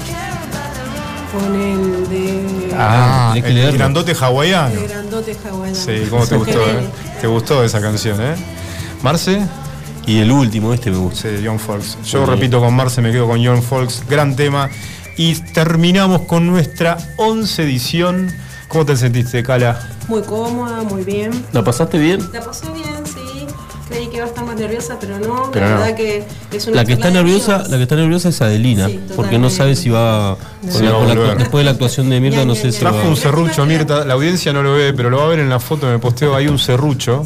Con 1.32 1.54
el 1.60 2.08
de. 2.08 2.74
Ah, 2.76 3.32
el 3.34 3.54
leerlo. 3.54 3.78
grandote 3.78 4.14
hawaiano. 4.14 4.80
el 4.80 4.88
grandote 4.88 5.36
hawaiano. 5.44 5.74
Sí, 5.76 6.06
¿cómo 6.08 6.26
te 6.26 6.36
gustó? 6.36 6.60
eh? 6.70 6.88
Te 7.20 7.26
gustó 7.26 7.64
esa 7.64 7.80
canción, 7.80 8.20
¿eh? 8.20 8.34
Marce. 9.04 9.38
Y 10.06 10.18
el 10.18 10.32
último, 10.32 10.72
este 10.74 10.90
me 10.90 10.96
gusta. 10.96 11.28
Sí, 11.28 11.42
John 11.44 11.58
Folks. 11.58 11.98
Yo 12.06 12.24
Sí. 12.24 12.30
repito 12.30 12.58
con 12.58 12.74
Marce, 12.74 13.00
me 13.02 13.12
quedo 13.12 13.28
con 13.28 13.44
John 13.44 13.62
Folks. 13.62 14.02
Gran 14.08 14.34
tema. 14.34 14.70
Y 15.18 15.34
terminamos 15.52 16.22
con 16.22 16.46
nuestra 16.46 16.96
11 17.18 17.62
edición. 17.64 18.32
¿Cómo 18.68 18.86
te 18.86 18.96
sentiste, 18.96 19.42
Cala? 19.42 19.78
Muy 20.08 20.22
cómoda, 20.22 20.82
muy 20.82 21.04
bien. 21.04 21.30
¿La 21.52 21.62
pasaste 21.62 21.98
bien? 21.98 22.18
La 22.32 22.40
pasé 22.40 22.66
bien, 22.72 23.04
sí. 23.04 23.46
Creí 23.88 24.08
que 24.08 24.16
iba 24.16 24.24
a 24.24 24.28
estar 24.28 24.44
más 24.44 24.56
nerviosa, 24.56 24.96
pero 24.98 25.18
no. 25.18 25.50
Pero 25.52 25.66
la 25.66 25.72
no. 25.74 25.78
verdad 25.80 25.96
que 25.96 26.24
es 26.50 26.66
una 26.66 26.76
La 26.76 26.84
que 26.86 26.94
está 26.94 27.10
nerviosa, 27.10 27.64
la 27.68 27.76
que 27.76 27.82
está 27.82 27.96
nerviosa 27.96 28.30
es 28.30 28.40
Adelina, 28.40 28.88
Sí, 28.88 29.00
porque 29.14 29.38
no 29.38 29.50
sabe 29.50 29.76
si 29.76 29.90
va, 29.90 30.36
Sí, 30.68 30.82
va 30.82 30.90
la- 30.90 31.14
volver. 31.14 31.36
después 31.38 31.60
de 31.60 31.64
la 31.66 31.70
actuación 31.72 32.08
de 32.08 32.18
Mirta, 32.20 32.44
no 32.46 32.54
sé 32.54 32.72
si 32.72 32.82
va. 32.82 32.90
Trajo 32.92 33.06
un 33.08 33.16
serrucho, 33.16 33.66
Mirta. 33.66 34.04
La 34.06 34.14
audiencia 34.14 34.52
no 34.54 34.62
lo 34.62 34.72
ve, 34.72 34.94
pero 34.94 35.10
lo 35.10 35.18
va 35.18 35.24
a 35.24 35.28
ver 35.28 35.38
en 35.40 35.50
la 35.50 35.60
foto 35.60 35.82
que 35.86 35.92
me 35.92 35.98
posteo. 35.98 36.34
Hay 36.34 36.48
un 36.48 36.58
serrucho. 36.58 37.24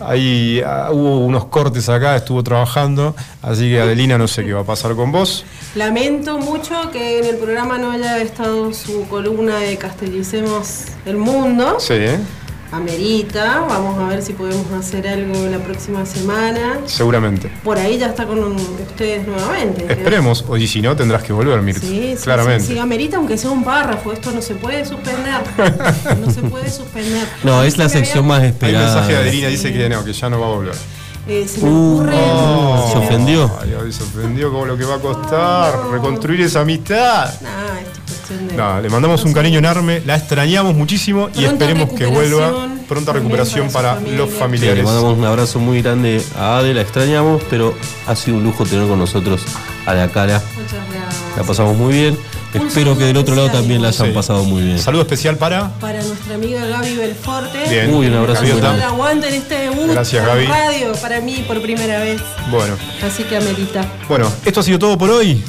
Ahí 0.00 0.62
ah, 0.64 0.90
hubo 0.92 1.24
unos 1.24 1.46
cortes 1.46 1.88
acá, 1.88 2.16
estuvo 2.16 2.42
trabajando. 2.42 3.14
Así 3.42 3.70
que 3.70 3.80
Adelina, 3.80 4.18
no 4.18 4.28
sé 4.28 4.44
qué 4.44 4.52
va 4.52 4.60
a 4.60 4.64
pasar 4.64 4.94
con 4.94 5.12
vos. 5.12 5.44
Lamento 5.74 6.38
mucho 6.38 6.90
que 6.90 7.18
en 7.20 7.26
el 7.26 7.36
programa 7.36 7.78
no 7.78 7.92
haya 7.92 8.18
estado 8.18 8.72
su 8.72 9.06
columna 9.08 9.58
de 9.58 9.76
Castellicemos 9.76 10.86
el 11.06 11.16
Mundo. 11.16 11.78
Sí, 11.78 11.94
¿eh? 11.94 12.18
Amerita. 12.72 13.60
Vamos 13.68 13.98
a 13.98 14.06
ver 14.08 14.22
si 14.22 14.32
podemos 14.32 14.70
hacer 14.72 15.06
algo 15.08 15.46
la 15.46 15.58
próxima 15.58 16.06
semana. 16.06 16.78
seguramente. 16.86 17.50
Por 17.64 17.78
ahí 17.78 17.98
ya 17.98 18.06
está 18.08 18.26
con 18.26 18.38
ustedes 18.54 19.26
nuevamente. 19.26 19.86
Esperemos, 19.92 20.44
o 20.48 20.56
si 20.56 20.80
no, 20.80 20.94
tendrás 20.96 21.22
que 21.22 21.32
volver, 21.32 21.60
Mirta. 21.62 21.80
Sí, 21.80 22.14
sí, 22.16 22.22
Claramente. 22.24 22.66
sí, 22.66 22.72
sí, 22.74 22.78
amerita 22.78 23.16
aunque 23.16 23.36
sea 23.36 23.50
un 23.50 23.64
párrafo, 23.64 24.12
esto 24.12 24.30
no 24.30 24.40
se 24.42 24.54
puede 24.54 24.84
suspender. 24.84 25.40
no 26.20 26.30
se 26.32 26.42
puede 26.42 26.70
suspender. 26.70 27.26
No, 27.42 27.62
es 27.62 27.76
la 27.76 27.88
sección 27.88 28.26
más 28.26 28.42
esperada. 28.44 28.84
mensaje 28.84 29.12
de 29.12 29.18
Adelina, 29.18 29.48
dice 29.48 29.72
que 29.72 29.88
no, 29.88 30.04
que 30.04 30.12
ya 30.12 30.30
no 30.30 30.40
va 30.40 30.46
a 30.46 30.50
volver. 30.50 30.74
Eh, 31.28 31.46
se 31.46 31.60
me 31.60 31.70
Uh, 31.70 31.94
ocurre. 31.96 32.14
Oh, 32.16 32.90
¿Se 32.92 32.98
ofendió? 32.98 33.50
Ay, 33.60 33.74
ay, 33.84 33.92
se 33.92 34.02
ofendió 34.02 34.50
como 34.50 34.64
lo 34.66 34.76
que 34.76 34.84
va 34.84 34.94
a 34.96 34.98
costar 34.98 35.74
reconstruir 35.90 36.40
esa 36.40 36.60
amistad. 36.62 37.32
Nah, 37.42 37.78
esto 37.80 38.00
es 38.32 38.38
cuestión 38.38 38.48
de. 38.48 38.56
No, 38.56 38.80
le 38.80 38.88
mandamos 38.88 39.24
un 39.24 39.32
cariño 39.32 39.58
enorme, 39.58 40.02
la 40.06 40.16
extrañamos 40.16 40.74
muchísimo 40.74 41.28
y 41.34 41.44
Pronta 41.44 41.64
esperemos 41.64 41.90
que 41.98 42.06
vuelva. 42.06 42.68
Pronta 42.88 43.12
recuperación 43.12 43.70
para 43.70 43.94
los 44.00 44.04
Sí, 44.04 44.14
le 44.16 44.26
familiares. 44.38 44.84
mandamos 44.84 45.16
un 45.16 45.24
abrazo 45.24 45.58
muy 45.60 45.80
grande 45.82 46.22
a 46.36 46.58
Ade, 46.58 46.74
la 46.74 46.80
extrañamos, 46.80 47.40
pero 47.48 47.74
ha 48.06 48.16
sido 48.16 48.36
un 48.38 48.44
lujo 48.44 48.64
tener 48.64 48.88
con 48.88 48.98
nosotros 48.98 49.42
a 49.86 49.94
la 49.94 50.08
cara. 50.08 50.42
Muchas 50.56 50.72
gracias. 50.92 51.36
La 51.36 51.42
pasamos 51.44 51.76
muy 51.76 51.92
bien. 51.94 52.18
Un 52.52 52.66
Espero 52.66 52.98
que 52.98 53.04
del 53.04 53.16
otro 53.16 53.36
lado 53.36 53.48
también 53.48 53.80
la 53.80 53.88
hayan 53.90 54.08
Sí. 54.08 54.12
pasado 54.12 54.42
muy 54.42 54.62
bien. 54.62 54.76
Saludo 54.80 55.02
especial 55.02 55.36
para. 55.36 55.68
Para 55.78 56.02
nuestra 56.02 56.34
amiga 56.34 56.66
Gaby 56.66 56.96
Belforte. 56.96 57.68
Bien. 57.70 57.94
Uy, 57.94 58.06
un 58.08 58.14
abrazo 58.14 58.42
muy 58.42 58.52
grande. 58.60 58.82
aguanten 58.82 59.34
este 59.34 59.70
un 59.70 59.92
Gracias, 59.92 60.26
Gaby. 60.26 60.46
radio 60.46 60.92
para 61.00 61.20
mí 61.20 61.44
por 61.46 61.62
primera 61.62 62.00
vez. 62.00 62.20
Bueno, 62.50 62.74
Así 63.06 63.22
que 63.22 63.36
amerita. 63.36 63.86
bueno, 64.08 64.28
esto 64.44 64.58
ha 64.58 64.62
sido 64.64 64.80
todo 64.80 64.98
por 64.98 65.10
hoy. 65.10 65.40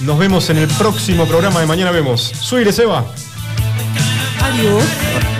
Nos 0.00 0.18
vemos 0.18 0.48
en 0.48 0.56
el 0.56 0.68
próximo 0.68 1.26
programa 1.26 1.60
de 1.60 1.66
Mañana 1.66 1.90
Vemos. 1.90 2.22
Soy 2.22 2.70
Seba. 2.72 3.04
Adiós. 4.40 5.39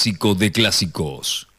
Clásico 0.00 0.34
de 0.34 0.50
clásicos. 0.50 1.49